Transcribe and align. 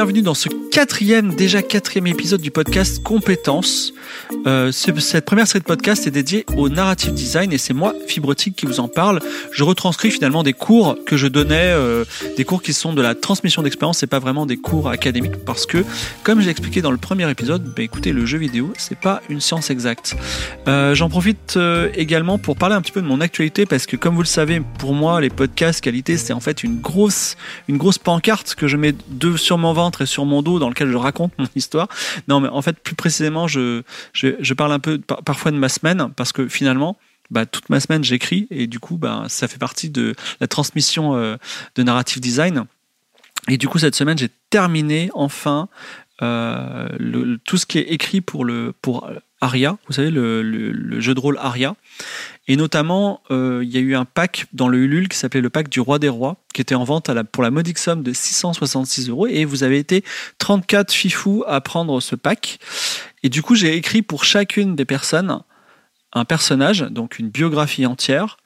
Bienvenue 0.00 0.22
dans 0.22 0.32
ce 0.32 0.48
quatrième, 0.70 1.34
déjà 1.34 1.62
quatrième 1.62 2.06
épisode 2.06 2.40
du 2.40 2.52
podcast 2.52 3.02
Compétences. 3.02 3.92
Euh, 4.46 4.70
cette 4.70 5.24
première 5.24 5.48
série 5.48 5.60
de 5.60 5.64
podcast 5.64 6.06
est 6.06 6.12
dédiée 6.12 6.46
au 6.56 6.68
narrative 6.68 7.12
design 7.12 7.52
et 7.52 7.58
c'est 7.58 7.74
moi, 7.74 7.92
Fibrotique, 8.06 8.54
qui 8.54 8.66
vous 8.66 8.78
en 8.78 8.86
parle. 8.86 9.20
Je 9.50 9.64
retranscris 9.64 10.12
finalement 10.12 10.44
des 10.44 10.52
cours 10.52 10.96
que 11.04 11.16
je 11.16 11.26
donnais, 11.26 11.72
euh, 11.72 12.04
des 12.36 12.44
cours 12.44 12.62
qui 12.62 12.72
sont 12.72 12.92
de 12.92 13.02
la 13.02 13.16
transmission 13.16 13.62
d'expérience, 13.62 13.98
c'est 13.98 14.06
pas 14.06 14.20
vraiment 14.20 14.46
des 14.46 14.56
cours 14.56 14.88
académiques 14.88 15.44
parce 15.44 15.66
que, 15.66 15.84
comme 16.22 16.40
j'ai 16.40 16.50
expliqué 16.50 16.82
dans 16.82 16.92
le 16.92 16.98
premier 16.98 17.28
épisode, 17.28 17.64
bah, 17.74 17.82
écoutez, 17.82 18.12
le 18.12 18.24
jeu 18.24 18.38
vidéo, 18.38 18.72
c'est 18.78 18.98
pas 18.98 19.22
une 19.28 19.40
science 19.40 19.70
exacte. 19.70 20.16
Euh, 20.68 20.94
J'en 20.94 21.08
profite 21.08 21.58
également 21.94 22.38
pour 22.38 22.56
parler 22.56 22.76
un 22.76 22.80
petit 22.80 22.92
peu 22.92 23.02
de 23.02 23.06
mon 23.06 23.20
actualité 23.20 23.66
parce 23.66 23.86
que, 23.86 23.96
comme 23.96 24.14
vous 24.14 24.22
le 24.22 24.26
savez, 24.26 24.62
pour 24.78 24.94
moi, 24.94 25.20
les 25.20 25.30
podcasts 25.30 25.80
qualité, 25.80 26.16
c'est 26.16 26.32
en 26.32 26.40
fait 26.40 26.62
une 26.62 26.80
grosse, 26.80 27.36
une 27.68 27.76
grosse 27.76 27.98
pancarte 27.98 28.54
que 28.54 28.68
je 28.68 28.76
mets 28.76 28.94
sur 29.36 29.58
mon 29.58 29.72
ventre 29.72 30.02
et 30.02 30.06
sur 30.06 30.24
mon 30.24 30.42
dos 30.42 30.59
dans 30.60 30.68
lequel 30.68 30.90
je 30.90 30.96
raconte 30.96 31.32
mon 31.38 31.48
histoire. 31.56 31.88
Non, 32.28 32.40
mais 32.40 32.48
en 32.48 32.62
fait, 32.62 32.78
plus 32.78 32.94
précisément, 32.94 33.48
je, 33.48 33.82
je, 34.12 34.28
je 34.38 34.54
parle 34.54 34.72
un 34.72 34.78
peu 34.78 34.98
parfois 34.98 35.50
de 35.50 35.56
ma 35.56 35.68
semaine 35.68 36.12
parce 36.14 36.32
que 36.32 36.46
finalement, 36.46 36.96
bah, 37.30 37.46
toute 37.46 37.68
ma 37.70 37.80
semaine, 37.80 38.04
j'écris 38.04 38.46
et 38.50 38.66
du 38.66 38.78
coup, 38.78 38.96
bah, 38.96 39.24
ça 39.28 39.48
fait 39.48 39.58
partie 39.58 39.90
de 39.90 40.14
la 40.40 40.46
transmission 40.46 41.16
euh, 41.16 41.36
de 41.74 41.82
narrative 41.82 42.20
design. 42.20 42.64
Et 43.48 43.56
du 43.56 43.68
coup, 43.68 43.78
cette 43.78 43.94
semaine, 43.94 44.18
j'ai 44.18 44.30
terminé 44.50 45.10
enfin 45.14 45.68
euh, 46.22 46.88
le, 46.98 47.38
tout 47.38 47.56
ce 47.56 47.66
qui 47.66 47.78
est 47.78 47.92
écrit 47.92 48.20
pour, 48.20 48.44
le, 48.44 48.74
pour 48.82 49.10
Aria, 49.40 49.78
vous 49.86 49.94
savez, 49.94 50.10
le, 50.10 51.00
jeu 51.00 51.14
de 51.14 51.20
rôle 51.20 51.38
Aria. 51.38 51.74
Et 52.48 52.56
notamment, 52.56 53.22
euh, 53.30 53.60
il 53.62 53.70
y 53.70 53.76
a 53.76 53.80
eu 53.80 53.94
un 53.94 54.04
pack 54.04 54.46
dans 54.52 54.68
le 54.68 54.78
Ulule 54.78 55.08
qui 55.08 55.16
s'appelait 55.16 55.40
le 55.40 55.50
pack 55.50 55.68
du 55.68 55.80
Roi 55.80 55.98
des 55.98 56.08
Rois, 56.08 56.36
qui 56.52 56.60
était 56.60 56.74
en 56.74 56.84
vente 56.84 57.10
pour 57.32 57.42
la 57.42 57.50
modique 57.50 57.78
somme 57.78 58.02
de 58.02 58.12
666 58.12 59.08
euros. 59.08 59.26
Et 59.26 59.44
vous 59.44 59.62
avez 59.62 59.78
été 59.78 60.04
34 60.38 60.92
fifous 60.92 61.44
à 61.46 61.60
prendre 61.60 62.00
ce 62.00 62.16
pack. 62.16 62.58
Et 63.22 63.28
du 63.28 63.42
coup, 63.42 63.54
j'ai 63.54 63.76
écrit 63.76 64.02
pour 64.02 64.24
chacune 64.24 64.76
des 64.76 64.84
personnes 64.84 65.40
un 66.12 66.24
personnage, 66.24 66.80
donc 66.80 67.18
une 67.18 67.28
biographie 67.28 67.86
entière. 67.86 68.36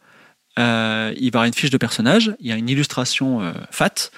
Euh, 0.59 1.13
il 1.17 1.21
va 1.21 1.25
y 1.25 1.29
avoir 1.29 1.45
une 1.45 1.55
fiche 1.55 1.71
de 1.71 1.79
personnage, 1.79 2.35
il 2.39 2.47
y 2.47 2.53
a 2.53 2.57
une 2.57 2.69
illustration 2.69 3.41
euh, 3.41 3.53
fat, 3.71 4.11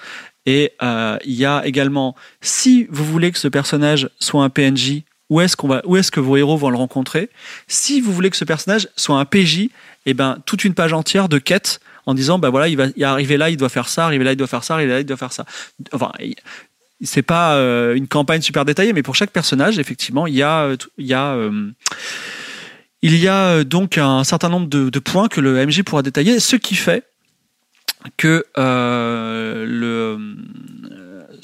et 0.45 0.73
euh, 0.83 1.17
il 1.25 1.33
y 1.33 1.45
a 1.45 1.65
également, 1.65 2.15
si 2.41 2.87
vous 2.89 3.03
voulez 3.03 3.31
que 3.31 3.39
ce 3.39 3.47
personnage 3.47 4.09
soit 4.19 4.43
un 4.43 4.49
PNJ, 4.49 5.03
où 5.29 5.41
est-ce 5.41 5.57
qu'on 5.57 5.67
va, 5.67 5.81
où 5.85 5.97
est-ce 5.97 6.11
que 6.11 6.19
vos 6.19 6.37
héros 6.37 6.57
vont 6.57 6.69
le 6.69 6.77
rencontrer 6.77 7.29
Si 7.67 8.01
vous 8.01 8.13
voulez 8.13 8.29
que 8.29 8.37
ce 8.37 8.45
personnage 8.45 8.87
soit 8.95 9.17
un 9.17 9.25
PJ, 9.25 9.69
eh 10.05 10.13
ben 10.13 10.37
toute 10.45 10.63
une 10.63 10.73
page 10.73 10.93
entière 10.93 11.27
de 11.29 11.37
quêtes 11.37 11.79
en 12.05 12.13
disant 12.13 12.39
bah 12.39 12.49
voilà 12.49 12.67
il 12.69 12.77
va 12.77 12.87
arriver 13.03 13.37
là, 13.37 13.49
il 13.49 13.57
doit 13.57 13.69
faire 13.69 13.89
ça, 13.89 14.05
arriver 14.05 14.23
là, 14.23 14.31
il 14.31 14.37
doit 14.37 14.47
faire 14.47 14.63
ça, 14.63 14.75
arriver 14.75 14.93
là, 14.93 14.99
il 15.01 15.05
doit 15.05 15.17
faire 15.17 15.33
ça. 15.33 15.45
Enfin, 15.91 16.11
c'est 17.03 17.21
pas 17.21 17.55
euh, 17.55 17.95
une 17.95 18.07
campagne 18.07 18.41
super 18.41 18.65
détaillée, 18.65 18.93
mais 18.93 19.03
pour 19.03 19.15
chaque 19.15 19.31
personnage, 19.31 19.79
effectivement, 19.79 20.27
il 20.27 20.35
y 20.35 20.43
a 20.43 20.75
il 20.97 21.05
y 21.05 21.13
a 21.13 21.33
euh, 21.33 21.71
il 23.01 23.15
y 23.17 23.27
a 23.27 23.63
donc 23.63 23.97
un 23.97 24.23
certain 24.23 24.49
nombre 24.49 24.67
de, 24.67 24.99
points 24.99 25.27
que 25.27 25.41
le 25.41 25.65
MJ 25.65 25.83
pourra 25.83 26.01
détailler, 26.01 26.39
ce 26.39 26.55
qui 26.55 26.75
fait 26.75 27.03
que 28.15 28.45
euh, 28.57 29.65
le 29.67 30.17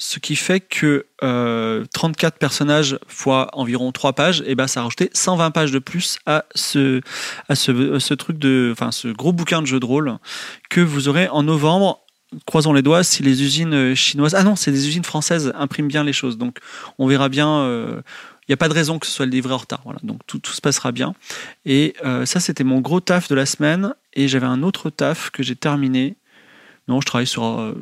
ce 0.04 0.18
qui 0.18 0.36
fait 0.36 0.60
que 0.60 1.06
euh, 1.22 1.86
34 1.94 2.36
personnages 2.36 2.98
fois 3.08 3.48
environ 3.54 3.90
3 3.90 4.12
pages, 4.12 4.44
et 4.46 4.54
ben 4.54 4.66
ça 4.66 4.80
a 4.80 4.82
rajouté 4.82 5.08
120 5.14 5.50
pages 5.50 5.72
de 5.72 5.78
plus 5.78 6.18
à 6.26 6.44
ce, 6.54 7.00
à 7.48 7.54
ce, 7.54 8.12
truc 8.12 8.36
de, 8.38 8.68
enfin 8.72 8.92
ce 8.92 9.08
gros 9.08 9.32
bouquin 9.32 9.62
de 9.62 9.66
jeu 9.66 9.80
de 9.80 9.86
rôle 9.86 10.18
que 10.68 10.82
vous 10.82 11.08
aurez 11.08 11.28
en 11.28 11.42
novembre. 11.42 12.00
Croisons 12.44 12.74
les 12.74 12.82
doigts 12.82 13.02
si 13.02 13.22
les 13.22 13.42
usines 13.42 13.94
chinoises, 13.94 14.34
ah 14.34 14.42
non, 14.42 14.56
c'est 14.56 14.72
des 14.72 14.88
usines 14.88 15.04
françaises 15.04 15.54
impriment 15.56 15.88
bien 15.88 16.04
les 16.04 16.12
choses, 16.12 16.36
donc 16.36 16.58
on 16.98 17.06
verra 17.06 17.30
bien. 17.30 17.60
Euh, 17.60 18.02
il 18.46 18.50
n'y 18.50 18.54
a 18.54 18.58
pas 18.58 18.68
de 18.68 18.74
raison 18.74 18.98
que 18.98 19.06
ce 19.06 19.12
soit 19.12 19.24
livré 19.24 19.54
en 19.54 19.56
retard. 19.56 19.80
Voilà, 19.84 20.00
donc 20.02 20.20
tout, 20.26 20.38
tout 20.38 20.52
se 20.52 20.60
passera 20.60 20.92
bien. 20.92 21.14
Et 21.64 21.94
euh, 22.04 22.26
ça, 22.26 22.40
c'était 22.40 22.62
mon 22.62 22.82
gros 22.82 23.00
taf 23.00 23.26
de 23.28 23.34
la 23.34 23.46
semaine. 23.46 23.94
Et 24.12 24.28
j'avais 24.28 24.44
un 24.44 24.62
autre 24.62 24.90
taf 24.90 25.30
que 25.30 25.42
j'ai 25.42 25.56
terminé 25.56 26.16
non, 26.86 27.00
je 27.00 27.06
travaille 27.06 27.26
sur. 27.26 27.44
Euh, 27.44 27.72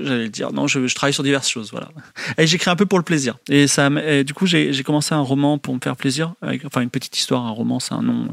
J'allais 0.00 0.24
le 0.24 0.28
dire. 0.30 0.52
Non, 0.52 0.66
je, 0.66 0.92
travaille 0.94 1.12
sur 1.12 1.22
diverses 1.22 1.48
choses. 1.48 1.70
Voilà. 1.72 1.90
Et 2.38 2.46
j'écris 2.46 2.70
un 2.70 2.76
peu 2.76 2.86
pour 2.86 2.98
le 2.98 3.04
plaisir. 3.04 3.36
Et 3.50 3.66
ça, 3.66 3.90
du 4.22 4.32
coup, 4.32 4.46
j'ai 4.46 4.82
commencé 4.82 5.14
un 5.14 5.20
roman 5.20 5.58
pour 5.58 5.74
me 5.74 5.80
faire 5.82 5.96
plaisir. 5.96 6.34
Enfin, 6.64 6.80
une 6.80 6.90
petite 6.90 7.16
histoire. 7.18 7.44
Un 7.44 7.50
roman, 7.50 7.80
c'est 7.80 7.94
un 7.94 8.02
nom 8.02 8.28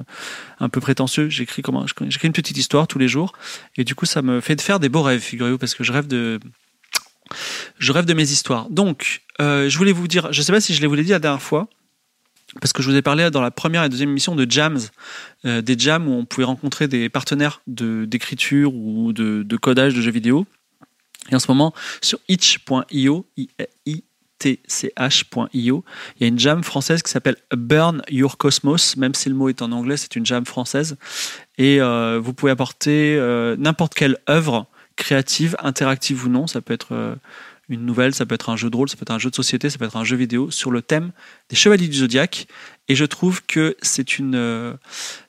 un 0.59 0.69
peu 0.69 0.79
prétentieux. 0.79 1.29
J'écris 1.29 1.61
comment 1.61 1.85
J'écris 1.87 2.27
une 2.27 2.33
petite 2.33 2.57
histoire 2.57 2.87
tous 2.87 2.99
les 2.99 3.09
jours. 3.09 3.33
Et 3.75 3.83
du 3.83 3.95
coup, 3.95 4.05
ça 4.05 4.21
me 4.21 4.39
fait 4.39 4.55
de 4.55 4.61
faire 4.61 4.79
des 4.79 4.89
beaux 4.89 5.01
rêves, 5.01 5.21
figurez-vous, 5.21 5.57
parce 5.57 5.75
que 5.75 5.83
je 5.83 5.91
rêve 5.91 6.07
de. 6.07 6.39
Je 7.79 7.91
rêve 7.91 8.05
de 8.05 8.13
mes 8.13 8.31
histoires. 8.31 8.69
Donc, 8.69 9.23
euh, 9.41 9.67
je 9.67 9.77
voulais 9.77 9.91
vous 9.91 10.07
dire. 10.07 10.31
Je 10.31 10.41
sais 10.41 10.53
pas 10.53 10.61
si 10.61 10.73
je 10.73 10.85
l'ai 10.85 11.03
dit 11.03 11.11
la 11.11 11.19
dernière 11.19 11.41
fois 11.41 11.67
parce 12.61 12.73
que 12.73 12.83
je 12.83 12.89
vous 12.89 12.95
ai 12.95 13.01
parlé 13.01 13.29
dans 13.31 13.41
la 13.41 13.51
première 13.51 13.83
et 13.83 13.89
deuxième 13.89 14.09
émission 14.09 14.35
de 14.35 14.49
jams, 14.49 14.79
euh, 15.45 15.61
des 15.61 15.77
jams 15.77 16.07
où 16.07 16.13
on 16.13 16.25
pouvait 16.25 16.45
rencontrer 16.45 16.87
des 16.87 17.09
partenaires 17.09 17.61
d'écriture 17.67 18.73
ou 18.73 19.13
de, 19.13 19.57
codage 19.57 19.93
de 19.93 20.01
jeux 20.01 20.11
vidéo. 20.11 20.45
Et 21.31 21.35
en 21.35 21.39
ce 21.39 21.49
moment, 21.49 21.73
sur 22.01 22.19
itch.io, 22.27 23.25
il 23.37 23.47
y 26.19 26.23
a 26.23 26.27
une 26.27 26.39
jam 26.39 26.63
française 26.63 27.01
qui 27.01 27.09
s'appelle 27.09 27.37
Burn 27.55 28.01
Your 28.09 28.37
Cosmos, 28.37 28.97
même 28.97 29.13
si 29.13 29.29
le 29.29 29.35
mot 29.35 29.47
est 29.47 29.61
en 29.61 29.71
anglais, 29.71 29.95
c'est 29.95 30.15
une 30.15 30.25
jam 30.25 30.45
française. 30.45 30.97
Et 31.57 31.81
euh, 31.81 32.19
vous 32.21 32.33
pouvez 32.33 32.51
apporter 32.51 33.15
euh, 33.17 33.55
n'importe 33.57 33.93
quelle 33.93 34.17
œuvre 34.29 34.67
créative, 34.95 35.55
interactive 35.59 36.25
ou 36.25 36.29
non, 36.29 36.45
ça 36.45 36.61
peut 36.61 36.73
être 36.73 37.17
une 37.69 37.85
nouvelle, 37.85 38.13
ça 38.13 38.25
peut 38.25 38.35
être 38.35 38.49
un 38.49 38.57
jeu 38.57 38.69
de 38.69 38.75
rôle, 38.75 38.89
ça 38.89 38.97
peut 38.97 39.03
être 39.03 39.11
un 39.11 39.19
jeu 39.19 39.29
de 39.29 39.35
société, 39.35 39.69
ça 39.69 39.77
peut 39.77 39.85
être 39.85 39.95
un 39.95 40.03
jeu 40.03 40.17
vidéo 40.17 40.51
sur 40.51 40.69
le 40.69 40.81
thème 40.81 41.11
des 41.49 41.55
chevaliers 41.55 41.87
du 41.87 41.97
zodiaque. 41.97 42.47
Et 42.87 42.95
je 42.95 43.05
trouve 43.05 43.41
que 43.45 43.75
c'est 43.81 44.19
une, 44.19 44.35
euh, 44.35 44.73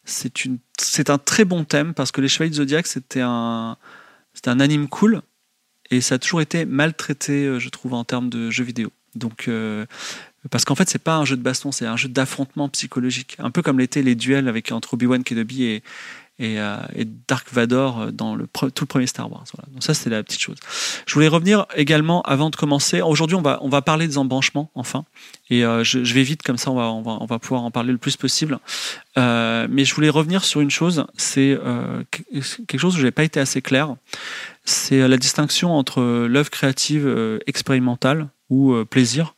c'est 0.04 0.44
une, 0.44 0.58
c'est 0.78 1.10
un 1.10 1.18
très 1.18 1.44
bon 1.44 1.64
thème 1.64 1.94
parce 1.94 2.10
que 2.10 2.20
les 2.20 2.28
chevaliers 2.28 2.50
du 2.50 2.56
zodiaque 2.56 2.88
c'était 2.88 3.22
un, 3.22 3.76
c'était 4.32 4.50
un 4.50 4.60
anime 4.60 4.88
cool 4.88 5.22
et 5.90 6.00
ça 6.00 6.16
a 6.16 6.18
toujours 6.18 6.40
été 6.40 6.64
maltraité, 6.64 7.44
euh, 7.44 7.58
je 7.58 7.68
trouve, 7.68 7.94
en 7.94 8.04
termes 8.04 8.30
de 8.30 8.50
jeux 8.50 8.64
vidéo. 8.64 8.90
Donc, 9.14 9.46
euh, 9.46 9.86
parce 10.50 10.64
qu'en 10.64 10.74
fait, 10.74 10.88
c'est 10.88 11.02
pas 11.02 11.16
un 11.16 11.24
jeu 11.24 11.36
de 11.36 11.42
baston, 11.42 11.72
c'est 11.72 11.86
un 11.86 11.96
jeu 11.96 12.08
d'affrontement 12.08 12.68
psychologique, 12.68 13.36
un 13.38 13.50
peu 13.50 13.62
comme 13.62 13.78
l'étaient 13.78 14.02
les 14.02 14.14
duels 14.14 14.48
avec 14.48 14.72
entre 14.72 14.94
Obi-Wan 14.94 15.22
Kenobi 15.22 15.64
et 15.64 15.82
et, 16.38 16.60
euh, 16.60 16.76
et, 16.94 17.04
Dark 17.04 17.52
Vador 17.52 18.12
dans 18.12 18.34
le 18.34 18.46
tout 18.46 18.84
le 18.84 18.86
premier 18.86 19.06
Star 19.06 19.30
Wars. 19.30 19.44
Donc 19.72 19.82
ça 19.82 19.94
c'est 19.94 20.10
la 20.10 20.22
petite 20.22 20.40
chose. 20.40 20.56
Je 21.06 21.14
voulais 21.14 21.28
revenir 21.28 21.66
également 21.76 22.22
avant 22.22 22.50
de 22.50 22.56
commencer. 22.56 23.00
Aujourd'hui 23.02 23.36
on 23.36 23.42
va 23.42 23.58
on 23.62 23.68
va 23.68 23.82
parler 23.82 24.06
des 24.06 24.18
embranchements 24.18 24.70
enfin 24.74 25.04
et 25.50 25.64
euh, 25.64 25.84
je, 25.84 26.04
je, 26.04 26.14
vais 26.14 26.22
vite 26.22 26.42
comme 26.42 26.58
ça 26.58 26.70
on 26.70 26.76
va 26.76 26.90
on 26.90 27.02
va 27.02 27.18
on 27.20 27.26
va 27.26 27.38
pouvoir 27.38 27.62
en 27.62 27.70
parler 27.70 27.92
le 27.92 27.98
plus 27.98 28.16
possible. 28.16 28.58
Euh, 29.16 29.66
mais 29.70 29.84
je 29.84 29.94
voulais 29.94 30.10
revenir 30.10 30.44
sur 30.44 30.60
une 30.60 30.70
chose, 30.70 31.06
c'est 31.16 31.56
euh, 31.64 32.02
quelque 32.10 32.78
chose 32.78 32.96
où 32.96 32.98
j'ai 32.98 33.10
pas 33.10 33.24
été 33.24 33.38
assez 33.40 33.62
clair. 33.62 33.94
C'est 34.64 35.06
la 35.06 35.16
distinction 35.16 35.72
entre 35.72 36.26
l'œuvre 36.26 36.50
créative 36.50 37.06
euh, 37.06 37.38
expérimentale 37.46 38.28
ou 38.50 38.72
euh, 38.72 38.84
plaisir 38.84 39.34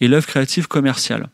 et 0.00 0.08
l'œuvre 0.08 0.26
créative 0.26 0.68
commerciale. 0.68 1.28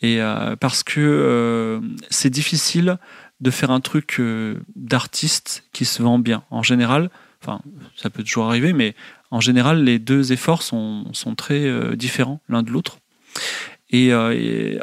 Et 0.00 0.20
parce 0.60 0.84
que 0.84 1.80
c'est 2.08 2.30
difficile 2.30 2.98
de 3.40 3.50
faire 3.50 3.70
un 3.70 3.80
truc 3.80 4.16
euh, 4.18 4.56
d'artiste 4.74 5.64
qui 5.72 5.84
se 5.84 6.02
vend 6.02 6.18
bien. 6.18 6.42
En 6.50 6.62
général, 6.62 7.10
enfin, 7.42 7.60
ça 7.96 8.10
peut 8.10 8.22
toujours 8.22 8.46
arriver, 8.46 8.72
mais 8.72 8.94
en 9.30 9.40
général, 9.40 9.84
les 9.84 9.98
deux 9.98 10.32
efforts 10.32 10.62
sont, 10.62 11.06
sont 11.12 11.34
très 11.34 11.64
euh, 11.64 11.94
différents 11.94 12.40
l'un 12.48 12.62
de 12.62 12.70
l'autre. 12.70 12.98
Et, 13.90 14.12
euh, 14.12 14.32
et 14.32 14.78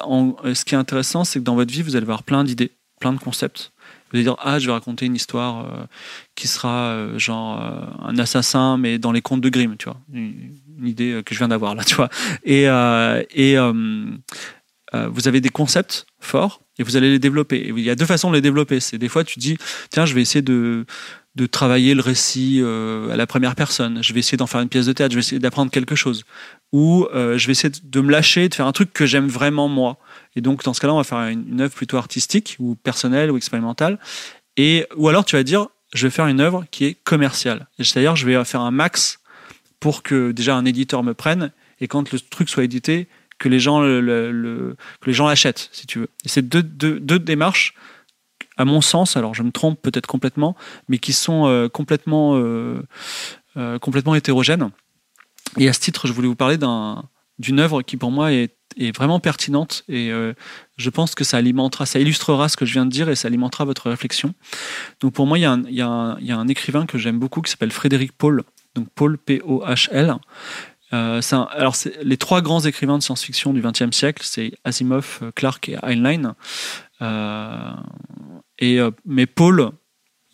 ce 0.56 0.66
qui 0.66 0.76
est 0.76 0.78
intéressant, 0.78 1.24
c'est 1.26 1.40
que 1.40 1.44
dans 1.44 1.56
votre 1.56 1.74
vie, 1.74 1.82
vous 1.82 1.96
allez 1.96 2.06
avoir 2.06 2.24
plein 2.24 2.44
d'idées, 2.44 2.72
plein 3.00 3.14
de 3.14 3.20
concepts. 3.20 3.72
Vous 4.10 4.18
allez 4.18 4.24
dire, 4.24 4.38
ah, 4.40 4.58
je 4.60 4.68
vais 4.68 4.72
raconter 4.72 5.06
une 5.06 5.16
histoire 5.16 5.88
qui 6.36 6.48
sera 6.48 7.18
genre 7.18 7.60
un 8.02 8.18
assassin, 8.18 8.78
mais 8.78 8.98
dans 8.98 9.12
les 9.12 9.22
contes 9.22 9.42
de 9.42 9.50
Grimm, 9.50 9.76
tu 9.78 9.86
vois. 9.86 10.00
Une, 10.14 10.56
une 10.80 10.88
idée 10.88 11.22
que 11.26 11.34
je 11.34 11.40
viens 11.40 11.48
d'avoir 11.48 11.76
là, 11.76 11.84
tu 11.84 11.96
vois. 11.96 12.10
Et, 12.44 12.64
et 12.64 13.58
vous 14.94 15.28
avez 15.28 15.42
des 15.42 15.50
concepts 15.50 16.06
forts 16.20 16.62
et 16.78 16.84
vous 16.84 16.96
allez 16.96 17.10
les 17.10 17.20
développer. 17.20 17.58
Et 17.58 17.70
il 17.70 17.84
y 17.84 17.90
a 17.90 17.96
deux 17.96 18.06
façons 18.06 18.30
de 18.30 18.36
les 18.36 18.42
développer. 18.42 18.80
C'est 18.80 18.98
des 18.98 19.10
fois 19.10 19.24
tu 19.24 19.40
dis 19.40 19.58
tiens 19.90 20.06
je 20.06 20.14
vais 20.14 20.22
essayer 20.22 20.42
de 20.42 20.86
de 21.36 21.46
travailler 21.48 21.94
le 21.96 22.02
récit 22.02 22.60
euh, 22.62 23.12
à 23.12 23.18
la 23.18 23.28
première 23.28 23.56
personne. 23.56 24.02
Je 24.02 24.14
vais 24.14 24.20
essayer 24.20 24.38
d'en 24.38 24.48
faire 24.48 24.62
une 24.62 24.70
pièce 24.70 24.86
de 24.86 24.94
théâtre. 24.94 25.12
Je 25.12 25.18
vais 25.18 25.20
essayer 25.20 25.40
d'apprendre 25.40 25.70
quelque 25.70 25.96
chose. 25.96 26.24
Ou 26.72 27.08
euh, 27.14 27.38
je 27.38 27.48
vais 27.48 27.52
essayer 27.52 27.74
de 27.84 28.02
me 28.02 28.10
lâcher, 28.10 28.48
de 28.48 28.56
faire 28.56 28.68
un 28.68 28.72
truc 28.72 28.94
que 28.94 29.06
j'aime 29.06 29.28
vraiment 29.28 29.68
moi. 29.68 29.98
Et 30.38 30.42
donc 30.42 30.64
dans 30.64 30.74
ce 30.74 30.80
cas-là, 30.80 30.94
on 30.94 30.98
va 30.98 31.04
faire 31.04 31.20
une, 31.20 31.46
une, 31.50 31.62
œuvre 31.62 31.74
plutôt 31.74 31.98
artistique 31.98 32.56
ou 32.60 32.76
personnelle 32.76 33.32
ou 33.32 33.38
expérimentale. 33.38 34.00
Et 34.56 34.88
ou 34.96 35.10
alors 35.10 35.26
tu 35.26 35.36
vas 35.36 35.44
dire 35.44 35.68
je 35.94 36.08
vais 36.08 36.12
faire 36.12 36.28
une 36.28 36.40
œuvre 36.40 36.66
qui 36.72 36.86
est 36.86 36.94
commerciale. 37.04 37.68
C'est-à-dire 37.80 38.16
je 38.16 38.26
vais 38.26 38.46
faire 38.46 38.62
un 38.62 38.72
max 38.72 39.20
pour 39.82 40.04
que 40.04 40.32
déjà 40.32 40.56
un 40.56 40.66
éditeur 40.66 41.04
me 41.04 41.14
prenne 41.14 41.52
et 41.80 41.88
quand 41.88 42.12
le 42.12 42.20
truc 42.20 42.50
soit 42.50 42.64
édité, 42.64 43.08
que 43.38 43.50
les 43.50 43.60
gens 43.60 43.82
le, 43.82 44.76
que 45.02 45.08
les 45.08 45.14
gens 45.14 45.28
l'achètent, 45.28 45.70
si 45.72 45.88
tu 45.88 46.00
veux. 46.00 46.10
C'est 46.26 46.48
deux, 46.48 46.64
deux, 46.64 47.20
démarches, 47.20 47.74
à 48.58 48.66
mon 48.66 48.82
sens, 48.82 49.18
alors 49.18 49.34
je 49.34 49.44
me 49.44 49.52
trompe 49.52 49.82
peut-être 49.82 50.08
complètement, 50.08 50.56
mais 50.88 50.98
qui 50.98 51.14
sont 51.14 51.48
euh, 51.48 51.68
complètement, 51.68 52.38
euh, 52.38 52.82
euh, 53.58 53.80
complètement 53.80 54.16
hétérogènes. 54.16 54.70
Et 55.58 55.68
à 55.68 55.74
ce 55.74 55.80
titre, 55.80 56.08
je 56.08 56.14
voulais 56.14 56.28
vous 56.28 56.36
parler 56.36 56.58
d'une 57.40 57.60
œuvre 57.60 57.82
qui 57.82 57.98
pour 57.98 58.12
moi 58.12 58.32
est, 58.32 58.52
vraiment 58.94 59.22
pertinente 59.22 59.86
et 59.88 60.12
je 60.76 60.90
pense 60.90 61.16
que 61.16 61.24
ça 61.24 61.38
alimentera, 61.38 61.86
ça 61.86 61.98
illustrera 61.98 62.50
ce 62.50 62.58
que 62.58 62.66
je 62.66 62.74
viens 62.74 62.86
de 62.86 62.92
dire 62.92 63.08
et 63.08 63.16
ça 63.16 63.30
alimentera 63.30 63.64
votre 63.64 63.90
réflexion. 63.90 64.34
Donc 65.00 65.14
pour 65.14 65.28
moi, 65.28 65.38
il 65.38 65.44
y 65.44 65.46
a 65.46 65.52
un, 65.54 65.64
il 65.70 65.76
y 65.76 65.82
a 65.82 66.38
un, 66.38 66.48
écrivain 66.50 66.86
que 66.86 66.98
j'aime 66.98 67.18
beaucoup 67.18 67.42
qui 67.42 67.50
s'appelle 67.50 67.72
Frédéric 67.72 68.12
Paul, 68.12 68.44
donc 68.76 68.90
Paul 68.94 69.18
P-O-H-L. 69.18 70.16
Euh, 70.96 71.22
alors, 71.52 71.76
les 72.02 72.18
trois 72.18 72.42
grands 72.42 72.62
écrivains 72.62 72.98
de 72.98 73.04
science-fiction 73.04 73.54
du 73.54 73.62
XXe 73.62 73.96
siècle, 73.96 74.24
c'est 74.26 74.54
Asimov, 74.64 75.32
Clarke 75.36 75.70
et 75.70 75.78
Heinlein. 75.84 76.36
Euh, 77.02 77.72
et, 78.60 78.80
mais 79.06 79.26
Paul, 79.26 79.72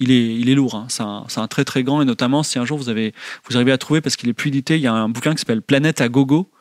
il 0.01 0.11
est, 0.11 0.35
il 0.35 0.49
est 0.49 0.55
lourd. 0.55 0.75
Hein. 0.75 0.87
C'est 0.89 1.39
un, 1.39 1.47
très 1.47 1.63
très 1.63 1.83
grand 1.83 2.01
et 2.01 2.05
notamment 2.05 2.43
si 2.43 2.59
un 2.59 2.65
jour 2.65 2.77
vous 2.77 2.89
avez, 2.89 3.13
vous 3.47 3.55
arrivez 3.55 3.71
à 3.71 3.77
trouver 3.77 4.01
parce 4.01 4.15
qu'il 4.15 4.27
est 4.29 4.33
plus 4.33 4.49
édité, 4.49 4.75
il 4.75 4.81
y 4.81 4.87
a 4.87 4.93
un 4.93 5.09
bouquin 5.09 5.33
qui 5.33 5.39
s'appelle 5.39 5.61
Planète 5.61 6.01
à 6.01 6.09
gogo, 6.09 6.51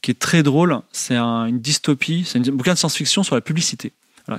qui 0.00 0.12
est 0.12 0.18
très 0.18 0.42
drôle. 0.42 0.80
C'est 0.92 1.16
une 1.16 1.60
dystopie, 1.60 2.24
c'est 2.24 2.38
un 2.38 2.52
bouquin 2.52 2.72
de 2.72 2.78
science-fiction 2.78 3.22
sur 3.22 3.34
la 3.34 3.40
publicité. 3.40 3.92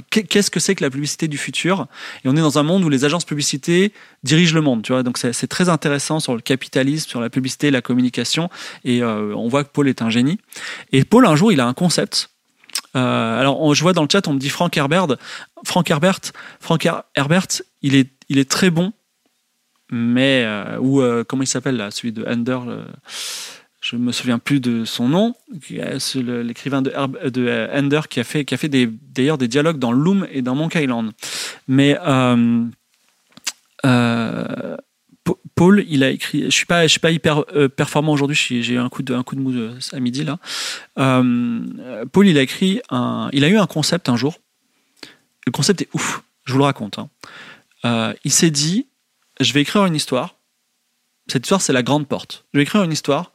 Qu'est-ce 0.10 0.50
que 0.50 0.60
c'est 0.60 0.76
que 0.76 0.84
la 0.84 0.90
publicité 0.90 1.28
du 1.28 1.38
futur? 1.38 1.88
Et 2.24 2.28
on 2.28 2.36
est 2.36 2.42
dans 2.42 2.58
un 2.58 2.64
monde 2.64 2.84
où 2.84 2.90
les 2.90 3.06
agences 3.06 3.26
publicité 3.26 3.94
dirigent 4.24 4.56
le 4.56 4.62
monde, 4.62 4.82
tu 4.82 4.92
vois. 4.94 5.04
Donc 5.04 5.18
c'est 5.18 5.48
très 5.48 5.70
intéressant 5.70 6.20
sur 6.20 6.34
le 6.34 6.42
capitalisme, 6.42 7.08
sur 7.08 7.22
la 7.22 7.30
publicité, 7.30 7.72
la 7.72 7.82
communication. 7.82 8.50
Et 8.84 9.04
euh, 9.04 9.36
on 9.36 9.48
voit 9.48 9.64
que 9.64 9.70
Paul 9.70 9.88
est 9.88 10.02
un 10.02 10.10
génie. 10.10 10.40
Et 10.92 11.04
Paul, 11.04 11.26
un 11.26 11.36
jour, 11.36 11.52
il 11.52 11.60
a 11.60 11.68
un 11.68 11.74
concept. 11.74 12.30
Euh, 12.96 13.40
alors, 13.40 13.74
je 13.76 13.82
vois 13.82 13.94
dans 13.94 14.02
le 14.02 14.08
chat, 14.12 14.28
on 14.28 14.34
me 14.34 14.40
dit 14.40 14.50
Frank 14.50 14.76
Herbert. 14.76 15.18
Frank 15.64 15.90
Herbert, 15.90 16.20
Frank 16.60 16.88
Herbert, 17.16 17.48
il 17.82 17.96
est 17.96 18.10
il 18.30 18.38
est 18.38 18.50
très 18.50 18.70
bon, 18.70 18.94
mais 19.92 20.44
euh, 20.46 20.78
ou 20.80 21.02
euh, 21.02 21.24
comment 21.24 21.44
il 21.44 21.48
s'appelle 21.48 21.78
là, 21.78 21.92
celui 21.92 22.12
de 22.12 22.26
Ender, 22.26 22.60
je 23.86 23.98
me 23.98 24.12
souviens 24.12 24.40
plus 24.40 24.60
de 24.60 24.84
son 24.84 25.08
nom, 25.10 25.36
l'écrivain 25.70 26.82
de, 26.82 26.92
de 27.30 27.70
Ender 27.72 28.02
qui 28.10 28.20
a 28.20 28.24
fait 28.24 28.44
qui 28.44 28.56
a 28.56 28.58
fait 28.58 28.68
d'ailleurs 28.68 29.38
des 29.38 29.48
dialogues 29.48 29.78
dans 29.78 29.92
Loom 29.92 30.26
et 30.32 30.42
dans 30.42 30.56
Monk 30.56 30.74
Island. 30.74 31.12
Mais 31.68 31.96
euh, 32.04 32.66
Paul, 35.54 35.86
il 35.88 36.04
a 36.04 36.10
écrit. 36.10 36.46
Je 36.46 36.50
suis 36.50 36.66
pas, 36.66 36.82
je 36.84 36.88
suis 36.88 37.00
pas 37.00 37.12
hyper 37.12 37.46
performant 37.76 38.12
aujourd'hui. 38.14 38.36
J'ai 38.36 38.78
un 38.78 38.90
coup 38.90 39.04
de, 39.04 39.14
un 39.14 39.22
coup 39.22 39.36
de 39.36 39.42
mou 39.42 39.54
à 39.92 40.00
midi 40.00 40.24
là. 40.24 40.40
Paul, 40.96 42.28
il 42.28 42.40
a 42.40 42.42
écrit 42.42 42.82
un, 42.90 43.30
il 43.34 43.44
a 43.44 43.50
eu 43.50 43.58
un 43.58 43.68
concept 43.68 44.10
un 44.10 44.18
jour. 44.18 44.40
Le 45.46 45.52
concept 45.52 45.84
est 45.84 45.90
ouf. 45.94 46.24
Je 46.46 46.54
vous 46.54 46.58
le 46.58 46.66
raconte. 46.66 46.98
Hein. 46.98 47.10
Euh, 47.86 48.14
il 48.24 48.32
s'est 48.32 48.50
dit, 48.50 48.88
je 49.40 49.54
vais 49.54 49.62
écrire 49.62 49.86
une 49.86 49.96
histoire. 49.96 50.38
Cette 51.28 51.46
histoire, 51.46 51.62
c'est 51.62 51.74
la 51.74 51.82
grande 51.82 52.08
porte. 52.08 52.46
Je 52.54 52.60
vais 52.60 52.64
écrire 52.64 52.84
une 52.84 52.92
histoire 52.92 53.32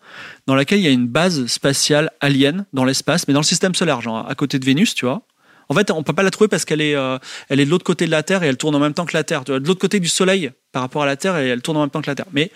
dans 0.46 0.54
laquelle 0.54 0.78
il 0.78 0.84
y 0.84 0.88
a 0.88 0.92
une 0.92 1.08
base 1.08 1.46
spatiale 1.46 2.12
alien 2.20 2.64
dans 2.72 2.84
l'espace, 2.84 3.26
mais 3.26 3.34
dans 3.34 3.40
le 3.40 3.44
système 3.44 3.74
solaire, 3.74 4.00
genre 4.00 4.28
à 4.28 4.34
côté 4.34 4.58
de 4.58 4.64
Vénus, 4.64 4.94
tu 4.94 5.06
vois. 5.06 5.22
En 5.68 5.74
fait, 5.74 5.90
on 5.90 6.02
peut 6.02 6.12
pas 6.12 6.22
la 6.22 6.30
trouver 6.30 6.48
parce 6.48 6.64
qu'elle 6.64 6.80
est, 6.80 6.96
euh, 6.96 7.18
est 7.48 7.56
de 7.56 7.70
l'autre 7.70 7.84
côté 7.84 8.06
de 8.06 8.10
la 8.10 8.22
Terre 8.22 8.42
et 8.42 8.48
elle 8.48 8.56
tourne 8.56 8.74
en 8.74 8.80
même 8.80 8.94
temps 8.94 9.06
que 9.06 9.16
la 9.16 9.24
Terre. 9.24 9.44
de 9.44 9.54
l'autre 9.54 9.80
côté 9.80 10.00
du 10.00 10.08
Soleil 10.08 10.50
par 10.72 10.82
rapport 10.82 11.02
à 11.02 11.06
la 11.06 11.16
Terre 11.16 11.36
et 11.38 11.48
elle 11.48 11.62
tourne 11.62 11.76
en 11.76 11.80
même 11.80 11.90
temps 11.90 12.02
que 12.02 12.10
la 12.10 12.14
Terre. 12.14 12.26
Mais 12.32 12.50